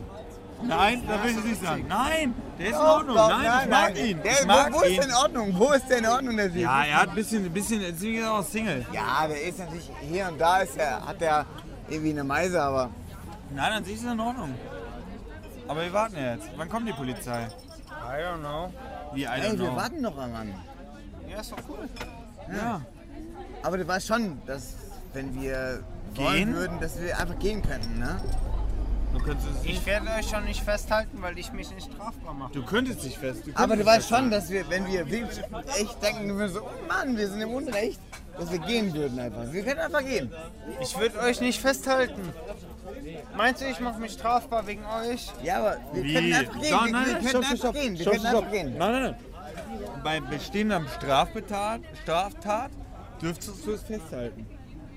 Nein, 0.62 1.02
da 1.06 1.22
will 1.22 1.30
ich 1.30 1.36
es 1.38 1.44
nicht 1.44 1.62
sagen. 1.62 1.84
Nein, 1.88 2.34
der 2.58 2.66
ist 2.66 2.72
in 2.72 2.80
Ordnung. 2.80 3.16
doch, 3.16 3.28
Nein, 3.28 3.60
ich 3.62 3.70
mag 3.70 3.96
ihn. 3.98 4.22
Der, 4.24 4.32
Ich 4.32 4.46
mag 4.46 4.72
wo, 4.72 4.78
wo 4.78 4.82
ist 4.82 4.90
ihn. 4.90 5.00
denn 5.00 5.08
in 5.10 5.14
Ordnung? 5.14 5.54
Wo 5.56 5.70
ist 5.72 5.88
denn 5.88 5.98
in 5.98 6.06
Ordnung 6.10 6.36
der 6.36 6.52
Typ? 6.52 6.60
Ja, 6.62 6.84
er 6.84 6.96
hat 7.02 7.08
ein 7.10 7.14
bisschen, 7.14 7.44
ein 7.44 7.52
bisschen, 7.52 7.80
jetzt 7.80 8.02
ist 8.02 8.18
er 8.20 8.32
auch 8.32 8.42
Single. 8.42 8.84
Ja, 8.92 9.26
der 9.28 9.40
ist 9.42 9.58
natürlich 9.60 9.88
hier 10.00 10.28
und 10.28 10.40
da 10.40 10.58
ist 10.58 10.76
er, 10.76 11.06
hat 11.06 11.22
er 11.22 11.46
irgendwie 11.88 12.10
eine 12.10 12.24
Meise, 12.24 12.60
aber 12.60 12.90
Nein, 13.54 13.72
an 13.72 13.84
sich 13.84 13.94
ist 13.94 14.04
er 14.04 14.12
in 14.12 14.20
Ordnung. 14.20 14.52
Aber 15.68 15.82
wir 15.82 15.92
warten 15.92 16.16
jetzt. 16.16 16.48
Wann 16.56 16.68
kommt 16.68 16.88
die 16.88 16.92
Polizei? 16.92 17.46
I 17.46 18.22
don't 18.22 18.40
know. 18.40 18.72
Wie, 19.14 19.22
I 19.22 19.26
don't 19.26 19.32
ey, 19.52 19.58
wir 19.60 19.66
know. 19.68 19.76
warten 19.76 20.00
noch 20.00 20.16
daran. 20.16 20.54
Ja, 21.30 21.40
ist 21.40 21.52
doch 21.52 21.58
cool. 21.68 21.88
Ja. 22.56 22.80
Aber 23.62 23.78
du 23.78 23.86
weißt 23.86 24.06
schon, 24.08 24.42
dass 24.46 24.74
wenn 25.12 25.40
wir 25.40 25.82
Gehen? 26.14 26.24
wollen 26.24 26.54
würden, 26.54 26.80
dass 26.80 27.00
wir 27.00 27.16
einfach 27.18 27.38
gehen 27.38 27.62
könnten, 27.62 27.98
ne? 28.00 28.16
Ich 29.64 29.84
werde 29.86 30.06
euch 30.18 30.28
schon 30.28 30.44
nicht 30.44 30.62
festhalten, 30.62 31.20
weil 31.20 31.38
ich 31.38 31.52
mich 31.52 31.70
nicht 31.74 31.92
strafbar 31.92 32.34
mache. 32.34 32.52
du 32.52 32.62
könntest 32.62 33.04
dich 33.04 33.18
fest. 33.18 33.46
Du 33.46 33.52
Aber 33.54 33.76
du 33.76 33.84
weißt 33.84 34.08
schon, 34.08 34.30
dass 34.30 34.50
wir, 34.50 34.68
wenn 34.70 34.86
wir 34.86 35.10
wirklich 35.10 35.40
echt 35.78 36.02
denken, 36.02 36.38
wir 36.38 36.48
so, 36.48 36.62
oh 36.62 36.86
Mann, 36.88 37.16
wir 37.16 37.28
sind 37.28 37.40
im 37.40 37.50
Unrecht, 37.50 38.00
dass 38.38 38.50
wir 38.50 38.58
gehen 38.58 38.94
würden 38.94 39.18
einfach. 39.18 39.52
Wir 39.52 39.62
können 39.62 39.80
einfach 39.80 40.04
gehen. 40.04 40.32
Ich 40.80 40.98
würde 40.98 41.18
euch 41.20 41.40
nicht 41.40 41.60
festhalten. 41.60 42.22
Meinst 43.36 43.60
du, 43.60 43.66
ich 43.66 43.80
mache 43.80 44.00
mich 44.00 44.12
strafbar 44.12 44.66
wegen 44.66 44.84
euch? 44.86 45.28
Ja, 45.42 45.58
aber 45.58 45.76
wir 45.92 46.02
Wie? 46.04 46.14
können 46.14 46.32
einfach 46.32 46.52
gehen. 46.54 46.62
Wir, 46.62 46.70
nein, 46.70 46.92
wir 46.92 46.92
nein, 46.92 47.12
können 47.14 47.28
stopp, 47.28 47.42
einfach 47.42 47.56
stopp, 47.56 47.74
gehen. 47.74 47.98
Wir 47.98 48.00
stopp, 48.02 48.12
können 48.14 48.26
stopp. 48.26 48.36
einfach 48.44 48.52
gehen. 48.52 48.78
Nein, 48.78 48.92
nein, 48.92 49.02
nein. 49.02 49.14
Bei 50.04 50.20
bestehender 50.20 50.82
Straftat, 50.96 51.80
Straftat 52.02 52.70
dürftest 53.20 53.66
du 53.66 53.72
es 53.72 53.82
festhalten. 53.82 54.46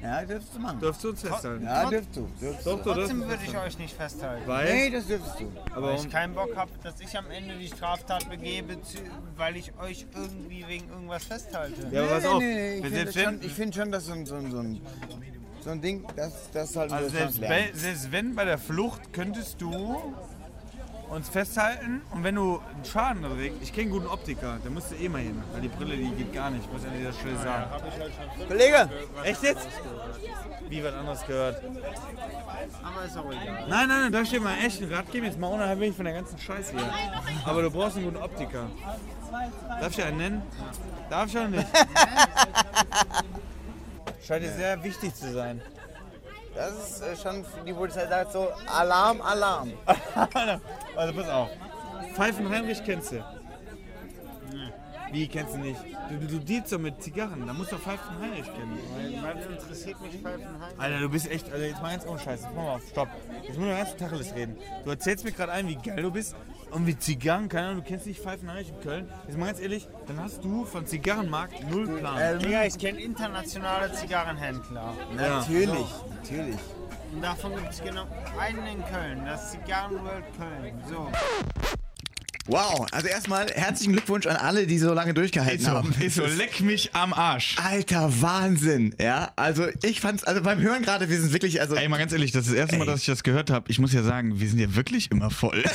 Ja, 0.02 0.24
dürftest 0.26 0.56
du 0.56 0.60
machen. 0.60 0.80
Dürftest 0.80 1.04
du 1.04 1.10
uns 1.10 1.22
festhalten. 1.22 1.64
Ja, 1.66 1.90
dürftest 1.90 2.16
du. 2.18 2.28
Dürftest 2.42 2.68
Doch, 2.68 2.84
du. 2.84 2.90
du 2.90 2.94
Trotzdem 2.96 3.20
würde 3.28 3.44
ich 3.46 3.58
euch 3.58 3.78
nicht 3.78 3.96
festhalten. 3.96 4.48
Weil, 4.48 4.74
Nee, 4.74 4.90
das 4.90 5.08
dürftest 5.08 5.40
du. 5.40 5.52
aber 5.76 5.88
Weil 5.94 5.96
ich 6.00 6.10
keinen 6.10 6.34
Bock 6.34 6.56
habe, 6.56 6.72
dass 6.84 7.00
ich 7.00 7.18
am 7.18 7.30
Ende 7.30 7.56
die 7.58 7.68
Straftat 7.68 8.30
begebe, 8.30 8.78
weil 9.38 9.58
ich 9.58 9.72
euch 9.80 10.06
irgendwie 10.16 10.66
wegen 10.68 10.90
irgendwas 10.90 11.24
festhalte. 11.26 11.88
Ja, 11.92 12.04
aber 12.04 12.14
pass 12.14 12.24
nee, 12.24 12.30
auf. 12.30 12.40
nee, 12.40 12.80
nee, 12.82 12.88
ich 12.88 12.94
finde 12.94 13.14
schon, 13.14 13.42
find 13.42 13.76
schon, 13.76 13.92
dass 13.92 14.06
so 14.06 14.14
ein, 14.14 14.26
so 14.26 14.36
ein, 14.36 14.52
so 14.52 14.60
ein, 14.60 14.82
so 15.64 15.70
ein 15.70 15.82
Ding, 15.82 16.06
das, 16.16 16.50
das 16.52 16.74
sollten 16.74 16.94
also 16.94 17.10
selbst, 17.10 17.40
selbst 17.74 18.12
wenn 18.12 18.34
bei 18.36 18.46
der 18.46 18.58
Flucht 18.58 19.14
könntest 19.14 19.62
du 19.62 20.16
uns 21.12 21.28
festhalten 21.28 22.02
und 22.12 22.24
wenn 22.24 22.36
du 22.36 22.62
einen 22.74 22.86
Schaden 22.86 23.26
kriegst, 23.38 23.62
ich 23.62 23.74
kenne 23.74 23.84
einen 23.84 23.92
guten 23.92 24.08
Optiker, 24.08 24.60
der 24.64 24.72
musst 24.72 24.92
du 24.92 24.96
eh 24.96 25.10
mal 25.10 25.22
hin, 25.22 25.44
weil 25.52 25.62
die 25.62 25.68
Brille, 25.68 25.98
die 25.98 26.10
geht 26.12 26.34
gar 26.34 26.50
nicht, 26.50 26.72
muss 26.72 26.84
ich 26.84 26.88
an 26.88 26.98
dieser 26.98 27.12
Stelle 27.12 27.38
sagen. 27.38 27.66
Kollege, 28.48 28.90
Echt 29.24 29.44
jetzt? 29.44 29.68
Wie 30.70 30.82
was 30.82 30.94
anderes 30.94 31.28
gehört? 31.28 31.62
Aber 32.82 33.06
ist 33.06 33.18
auch 33.18 33.26
egal. 33.26 33.66
Nein, 33.68 33.90
nein, 33.90 34.02
nein, 34.04 34.12
da 34.12 34.26
steht 34.26 34.42
mal 34.42 34.56
echt 34.66 34.82
ein 34.82 34.94
Rat 34.94 35.12
geben, 35.12 35.26
jetzt 35.26 35.38
mal 35.38 35.48
unabhängig 35.48 35.96
von 35.96 36.06
der 36.06 36.14
ganzen 36.14 36.40
Scheiße 36.40 36.78
hier. 36.78 36.94
Aber 37.46 37.62
du 37.62 37.70
brauchst 37.70 37.98
einen 37.98 38.06
guten 38.06 38.24
Optiker. 38.24 38.68
Darf 39.68 39.98
ich 39.98 40.04
einen 40.04 40.18
nennen? 40.18 40.42
Darf 41.10 41.28
ich 41.28 41.38
auch 41.38 41.48
nicht. 41.48 41.68
Scheint 44.26 44.46
dir 44.46 44.54
sehr 44.54 44.82
wichtig 44.82 45.14
zu 45.14 45.34
sein. 45.34 45.62
Das 46.56 46.74
ist 46.74 47.02
äh, 47.02 47.16
schon, 47.16 47.46
die 47.66 47.74
Polizei 47.74 48.08
sagt 48.08 48.34
so, 48.34 48.50
Alarm, 48.68 49.22
Alarm. 49.22 49.74
Also 50.96 51.14
pass 51.14 51.30
auf. 51.30 51.50
Pfeifen 52.14 52.50
Heinrich 52.50 52.84
kennst 52.84 53.14
du? 53.14 53.24
Wie 55.12 55.28
kennst 55.28 55.56
du 55.56 55.60
nicht? 55.60 55.80
Du, 56.10 56.18
du, 56.18 56.28
du 56.28 56.40
dealst 56.40 56.72
doch 56.72 56.80
mit 56.80 57.02
Zigarren, 57.02 57.46
da 57.46 57.54
musst 57.54 57.72
du 57.72 57.76
doch 57.76 57.84
Pfeifen 57.84 58.20
Heinrich 58.20 58.46
kennen. 58.46 58.80
Was 59.22 59.46
interessiert 59.46 60.02
mich 60.02 60.16
Pfeifenheim? 60.22 60.74
Alter, 60.78 61.00
du 61.00 61.10
bist 61.10 61.30
echt, 61.30 61.52
also 61.52 61.64
jetzt 61.64 61.82
mal 61.82 61.92
ganz 61.92 62.06
ohne 62.06 62.20
Scheiß, 62.20 62.42
jetzt 62.42 62.56
mach 62.56 62.64
mal 62.64 62.76
auf, 62.76 62.88
stopp. 62.90 63.10
Jetzt 63.44 63.58
muss 63.58 63.68
ich 63.68 63.78
ganz 63.78 63.96
Tacheles 63.98 64.36
reden. 64.36 64.58
Du 64.84 64.90
erzählst 64.90 65.26
mir 65.26 65.32
gerade 65.32 65.52
ein, 65.52 65.68
wie 65.68 65.76
geil 65.76 66.02
du 66.02 66.12
bist 66.12 66.36
und 66.72 66.88
wie 66.88 66.98
Zigarren, 66.98 67.50
keine 67.50 67.68
Ahnung, 67.68 67.84
du 67.84 67.90
kennst 67.90 68.06
nicht 68.08 68.22
Pfeifen 68.22 68.50
Heinrich 68.50 68.70
in 68.70 68.80
Köln. 68.82 69.10
Jetzt 69.28 69.38
mal 69.38 69.48
ganz 69.48 69.60
ehrlich, 69.60 69.88
dann 70.08 70.20
hast 70.22 70.44
du 70.44 70.66
von 70.66 70.86
Zigarrenmarkt 70.86 71.70
null 71.70 71.88
Plan. 72.00 72.18
Ähm, 72.20 72.40
Digga, 72.40 72.66
ich 72.66 72.78
kenne 72.78 73.00
internationale 73.02 73.92
Zigarrenhändler. 73.94 74.94
natürlich, 75.16 75.86
natürlich. 76.22 76.60
Und 77.14 77.22
davon 77.22 77.56
gibt 77.56 77.72
es 77.72 77.84
genau 77.84 78.06
einen 78.40 78.66
in 78.68 78.86
Köln, 78.86 79.26
das 79.26 79.52
Zigarrenworld 79.52 80.26
Köln. 80.38 80.82
So. 80.90 81.12
Wow, 82.48 82.88
also 82.92 83.08
erstmal 83.08 83.48
herzlichen 83.54 83.94
Glückwunsch 83.94 84.26
an 84.26 84.36
alle, 84.36 84.66
die 84.66 84.80
so 84.80 84.94
lange 84.94 85.14
durchgehalten 85.14 85.60
Ist 85.60 85.66
so, 85.66 85.72
haben. 85.72 85.94
ist 86.02 86.16
so, 86.16 86.26
leck 86.26 86.60
mich 86.62 86.90
am 86.94 87.14
Arsch. 87.14 87.56
Alter 87.64 88.12
Wahnsinn, 88.22 88.96
ja. 89.00 89.32
Also 89.36 89.68
ich 89.84 90.02
fand's, 90.02 90.24
also 90.24 90.42
beim 90.42 90.60
Hören 90.60 90.82
gerade, 90.82 91.08
wir 91.10 91.20
sind 91.22 91.34
wirklich, 91.34 91.62
also 91.62 91.76
Ey, 91.76 91.88
mal 91.88 91.98
ganz 92.00 92.12
ehrlich, 92.14 92.32
das 92.32 92.46
ist 92.46 92.52
das 92.52 92.58
erste 92.58 92.78
Mal, 92.78 92.86
Ey. 92.86 92.92
dass 92.92 93.02
ich 93.02 93.06
das 93.06 93.24
gehört 93.24 93.52
habe. 93.52 93.70
Ich 93.70 93.78
muss 93.80 93.94
ja 93.94 94.02
sagen, 94.04 94.40
wir 94.40 94.50
sind 94.50 94.58
ja 94.60 94.74
wirklich 94.76 95.12
immer 95.12 95.30
voll. 95.30 95.64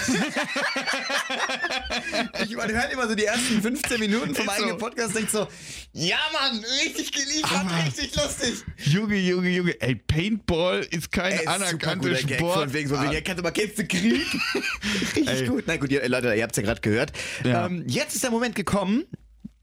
ich 2.43 2.57
man 2.57 2.71
hört 2.71 2.93
immer 2.93 3.09
so 3.09 3.15
die 3.15 3.25
ersten 3.25 3.63
15 3.63 4.01
Minuten 4.01 4.35
vom 4.35 4.45
Ist 4.47 4.57
so. 4.57 4.63
eigenen 4.63 4.79
Podcast, 4.79 5.15
denkt 5.17 5.31
so, 5.31 5.47
ja 5.93 6.17
Mann, 6.33 6.65
richtig 6.85 7.13
geliefert, 7.13 7.53
Aber- 7.53 7.85
richtig 7.87 8.15
lustig. 8.17 8.55
Junge, 8.79 9.17
Junge, 9.17 9.51
Junge. 9.51 9.81
Ey, 9.81 9.95
Paintball 9.95 10.81
ist 10.91 11.13
kein 11.13 11.33
Ey, 11.33 11.47
anerkannter 11.47 12.09
guter 12.09 12.23
Gag, 12.23 12.39
Sport. 12.39 12.59
von 12.59 12.73
wegen 12.73 12.89
so, 12.89 12.97
ihr 12.97 13.21
kennt 13.23 13.39
aber 13.39 13.53
kennst 13.53 13.79
du 13.79 13.87
Krieg? 13.87 14.27
richtig 14.95 15.29
Ey. 15.29 15.47
gut. 15.47 15.65
Na 15.67 15.77
gut, 15.77 15.91
ihr, 15.91 16.09
Leute, 16.09 16.35
ihr 16.35 16.43
habt's 16.43 16.56
ja 16.57 16.63
gerade 16.63 16.81
gehört. 16.81 17.13
Ja. 17.45 17.67
Ähm, 17.67 17.85
jetzt 17.87 18.15
ist 18.15 18.25
der 18.25 18.31
Moment 18.31 18.55
gekommen, 18.55 19.05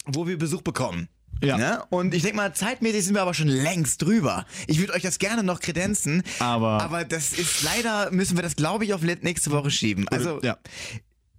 wo 0.06 0.28
wir 0.28 0.38
Besuch 0.38 0.62
bekommen. 0.62 1.08
Ja. 1.44 1.58
Ne? 1.58 1.84
Und 1.90 2.14
ich 2.14 2.22
denke 2.22 2.38
mal, 2.38 2.54
zeitmäßig 2.54 3.04
sind 3.06 3.16
wir 3.16 3.22
aber 3.22 3.34
schon 3.34 3.50
längst 3.50 4.02
drüber. 4.02 4.46
Ich 4.68 4.80
würde 4.80 4.94
euch 4.94 5.02
das 5.02 5.20
gerne 5.20 5.44
noch 5.44 5.60
kredenzen. 5.60 6.24
Aber- 6.40 6.82
Aber 6.82 7.04
das 7.04 7.34
ist 7.34 7.64
leider, 7.64 8.12
müssen 8.12 8.38
wir 8.38 8.44
das, 8.44 8.56
glaube 8.56 8.86
ich, 8.86 8.94
auf 8.94 9.02
nächste 9.02 9.52
Woche 9.52 9.70
schieben. 9.70 10.08
Also, 10.08 10.40
ja. 10.42 10.58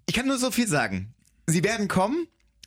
ich 0.06 0.14
kann 0.14 0.26
nur 0.26 0.36
so 0.38 0.50
viel 0.50 0.68
sagen. 0.68 1.14
Sie 1.46 1.64
werden 1.64 1.88
kommen. 1.88 2.26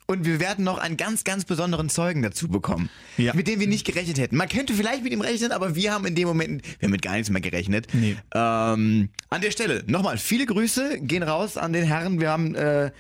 Und 0.10 0.26
wir 0.26 0.40
werden 0.40 0.64
noch 0.64 0.78
einen 0.78 0.96
ganz, 0.96 1.26
ganz 1.26 1.44
besonderen 1.44 1.90
Zeugen 1.90 2.22
dazu 2.22 2.48
bekommen, 2.48 2.90
Ja. 3.18 3.34
mit 3.34 3.48
dem 3.48 3.60
wir 3.60 3.68
nicht 3.68 3.86
gerechnet 3.86 4.18
hätten. 4.18 4.38
Man 4.38 4.48
könnte 4.48 4.74
vielleicht 4.74 5.04
mit 5.04 5.12
ihm 5.12 5.20
rechnen, 5.20 5.52
aber 5.52 5.76
wir 5.76 5.94
haben 5.94 6.06
in 6.06 6.16
dem 6.16 6.30
Moment, 6.30 6.64
wir 6.80 6.88
haben 6.88 6.92
mit 6.94 7.02
gar 7.02 7.14
nichts 7.14 7.30
mehr 7.30 7.42
gerechnet. 7.42 7.88
Nee. 7.94 8.16
Ähm, 8.34 9.10
an 9.30 9.42
der 9.42 9.52
Stelle 9.52 9.84
nochmal 9.88 10.18
viele 10.18 10.46
Grüße 10.46 11.00
gehen 11.02 11.24
raus 11.24 11.58
an 11.58 11.74
den 11.74 11.84
Herrn. 11.84 12.22
Wir 12.22 12.30
haben 12.30 12.56
äh, 12.56 12.92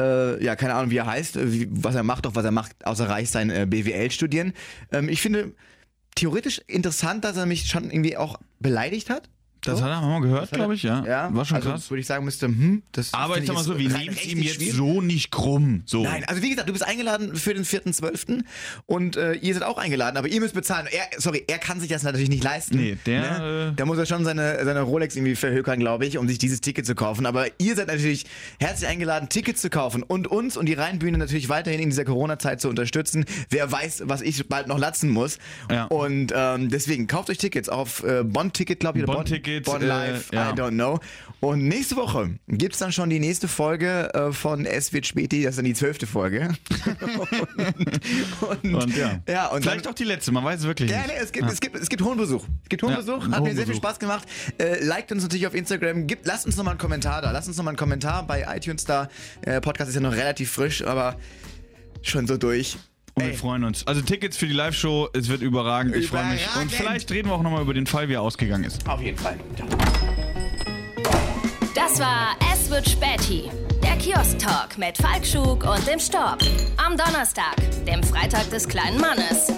äh, 0.00 0.44
ja 0.44 0.54
keine 0.54 0.74
Ahnung, 0.74 0.90
wie 0.92 0.96
er 0.98 1.06
heißt, 1.06 1.38
wie, 1.52 1.66
was 1.70 1.96
er 1.96 2.04
macht, 2.04 2.24
doch 2.24 2.36
was 2.36 2.44
er 2.44 2.52
macht, 2.52 2.86
außer 2.86 3.08
reich 3.08 3.30
sein 3.30 3.50
äh, 3.50 3.66
BWL 3.68 4.12
studieren. 4.12 4.52
Ähm, 4.92 5.08
ich 5.08 5.20
finde 5.20 5.54
theoretisch 6.14 6.60
interessant, 6.68 7.24
dass 7.24 7.36
er 7.36 7.46
mich 7.46 7.66
schon 7.68 7.90
irgendwie 7.90 8.16
auch 8.16 8.38
beleidigt 8.60 9.10
hat. 9.10 9.28
Das 9.64 9.82
hat 9.82 9.90
er 9.90 10.00
mal 10.00 10.20
gehört, 10.20 10.50
glaube 10.50 10.74
ich, 10.74 10.82
ja. 10.82 11.04
Ja, 11.06 11.34
War 11.34 11.44
schon 11.44 11.56
also, 11.56 11.70
krass. 11.70 11.90
Würde 11.90 12.00
ich 12.00 12.06
sagen 12.06 12.24
müsste, 12.24 12.46
hm, 12.46 12.82
das 12.92 13.12
Aber 13.14 13.38
ich 13.38 13.46
sag 13.46 13.54
mal 13.54 13.64
so, 13.64 13.78
wir 13.78 13.88
nehmen 13.88 14.14
es 14.16 14.26
ihm 14.26 14.42
jetzt 14.42 14.56
schwierig. 14.56 14.74
so 14.74 15.00
nicht 15.00 15.30
krumm. 15.30 15.82
So. 15.86 16.02
Nein, 16.04 16.24
also 16.26 16.42
wie 16.42 16.50
gesagt, 16.50 16.68
du 16.68 16.72
bist 16.72 16.84
eingeladen 16.86 17.34
für 17.36 17.54
den 17.54 17.64
4.12. 17.64 18.42
und 18.86 19.16
äh, 19.16 19.34
ihr 19.34 19.54
seid 19.54 19.62
auch 19.62 19.78
eingeladen, 19.78 20.16
aber 20.16 20.28
ihr 20.28 20.40
müsst 20.40 20.54
bezahlen. 20.54 20.86
Er, 20.90 21.20
sorry, 21.20 21.44
er 21.46 21.58
kann 21.58 21.80
sich 21.80 21.88
das 21.88 22.02
natürlich 22.02 22.28
nicht 22.28 22.44
leisten. 22.44 22.76
Nee, 22.76 22.96
der, 23.06 23.20
Ne? 23.38 23.68
äh, 23.72 23.76
Da 23.76 23.84
muss 23.86 23.98
er 23.98 24.06
schon 24.06 24.24
seine, 24.24 24.64
seine 24.64 24.82
Rolex 24.82 25.16
irgendwie 25.16 25.36
verhökern, 25.36 25.78
glaube 25.80 26.06
ich, 26.06 26.18
um 26.18 26.28
sich 26.28 26.38
dieses 26.38 26.60
Ticket 26.60 26.86
zu 26.86 26.94
kaufen. 26.94 27.26
Aber 27.26 27.46
ihr 27.58 27.74
seid 27.76 27.88
natürlich 27.88 28.26
herzlich 28.60 28.88
eingeladen, 28.88 29.28
Tickets 29.28 29.60
zu 29.62 29.70
kaufen 29.70 30.02
und 30.02 30.26
uns 30.26 30.56
und 30.56 30.66
die 30.66 30.74
Rheinbühne 30.74 31.18
natürlich 31.18 31.48
weiterhin 31.48 31.80
in 31.80 31.90
dieser 31.90 32.04
Corona-Zeit 32.04 32.60
zu 32.60 32.68
unterstützen. 32.68 33.24
Wer 33.50 33.70
weiß, 33.70 34.02
was 34.06 34.20
ich 34.22 34.48
bald 34.48 34.66
noch 34.68 34.78
latzen 34.78 35.10
muss. 35.10 35.38
Ja. 35.70 35.84
Und 35.84 36.32
ähm, 36.34 36.68
deswegen 36.68 37.06
kauft 37.06 37.30
euch 37.30 37.38
Tickets 37.38 37.68
auf 37.68 38.02
äh, 38.04 38.22
Bonn-Ticket, 38.24 38.80
glaube 38.80 38.98
ich, 38.98 39.04
oder 39.04 39.14
Bonn 39.60 39.82
äh, 39.82 39.86
Live, 39.86 40.30
ja. 40.32 40.50
I 40.50 40.52
don't 40.52 40.70
know. 40.70 40.98
Und 41.40 41.64
nächste 41.64 41.96
Woche 41.96 42.38
gibt's 42.48 42.78
dann 42.78 42.90
schon 42.92 43.10
die 43.10 43.20
nächste 43.20 43.48
Folge 43.48 44.12
äh, 44.14 44.32
von 44.32 44.64
Es 44.64 44.92
wird 44.92 45.06
Späti, 45.06 45.42
das 45.42 45.50
ist 45.50 45.56
dann 45.58 45.64
die 45.66 45.74
zwölfte 45.74 46.06
Folge. 46.06 46.48
und, 48.62 48.74
Und 48.74 48.96
ja. 48.96 49.20
ja 49.28 49.46
und 49.48 49.62
Vielleicht 49.62 49.84
dann, 49.84 49.92
auch 49.92 49.96
die 49.96 50.04
letzte, 50.04 50.32
man 50.32 50.44
weiß 50.44 50.60
es 50.60 50.66
wirklich 50.66 50.90
ja, 50.90 50.98
nicht. 50.98 51.08
nee, 51.08 51.14
es 51.22 51.32
gibt, 51.32 51.50
es 51.50 51.60
gibt, 51.60 51.76
es 51.76 51.88
gibt 51.88 52.02
hohen 52.02 52.16
Besuch. 52.16 52.44
Es 52.62 52.68
gibt 52.68 52.82
hohen 52.82 52.92
Ja, 52.92 52.96
Besuch, 52.98 53.22
hat 53.22 53.28
mir 53.28 53.40
hohen 53.40 53.56
sehr 53.56 53.66
viel. 53.66 53.74
Spaß 53.74 53.98
gemacht. 53.98 54.26
Äh, 54.58 54.82
liked 54.84 55.12
uns 55.12 55.22
natürlich 55.22 55.46
auf 55.46 55.54
Instagram, 55.54 56.06
gibt, 56.06 56.26
lasst 56.26 56.46
uns 56.46 56.56
nochmal 56.56 56.72
einen 56.72 56.80
Kommentar 56.80 57.20
da. 57.22 57.30
Lasst 57.30 57.48
uns 57.48 57.56
nochmal 57.56 57.72
einen 57.72 57.78
Kommentar 57.78 58.26
bei 58.26 58.46
iTunes 58.56 58.84
da. 58.84 59.08
Äh, 59.42 59.60
Podcast 59.60 59.90
ist 59.90 59.96
ja 59.96 60.00
noch 60.00 60.14
relativ 60.14 60.50
frisch, 60.50 60.82
aber 60.84 61.16
schon 62.02 62.26
so 62.26 62.36
durch. 62.36 62.76
Und 63.14 63.26
wir 63.26 63.34
freuen 63.34 63.64
uns. 63.64 63.86
Also 63.86 64.00
Tickets 64.02 64.36
für 64.36 64.46
die 64.46 64.52
Live-Show, 64.52 65.08
es 65.12 65.28
wird 65.28 65.40
überragend. 65.40 65.94
Ich 65.94 66.08
freue 66.08 66.26
mich. 66.26 66.46
Und 66.60 66.70
vielleicht 66.72 67.10
reden 67.10 67.28
wir 67.28 67.34
auch 67.34 67.42
nochmal 67.42 67.62
über 67.62 67.74
den 67.74 67.86
Fall, 67.86 68.08
wie 68.08 68.14
er 68.14 68.22
ausgegangen 68.22 68.64
ist. 68.64 68.88
Auf 68.88 69.00
jeden 69.00 69.18
Fall. 69.18 69.38
Das 71.74 71.98
war 72.00 72.36
Es 72.52 72.70
wird 72.70 72.88
Späti. 72.88 73.50
Der 73.82 73.96
Kiosk-Talk 73.96 74.78
mit 74.78 74.96
Falk 74.96 75.24
Schug 75.26 75.64
und 75.64 75.86
dem 75.86 76.00
Storb. 76.00 76.38
Am 76.76 76.96
Donnerstag, 76.96 77.54
dem 77.86 78.02
Freitag 78.02 78.48
des 78.50 78.66
kleinen 78.66 78.98
Mannes. 79.00 79.52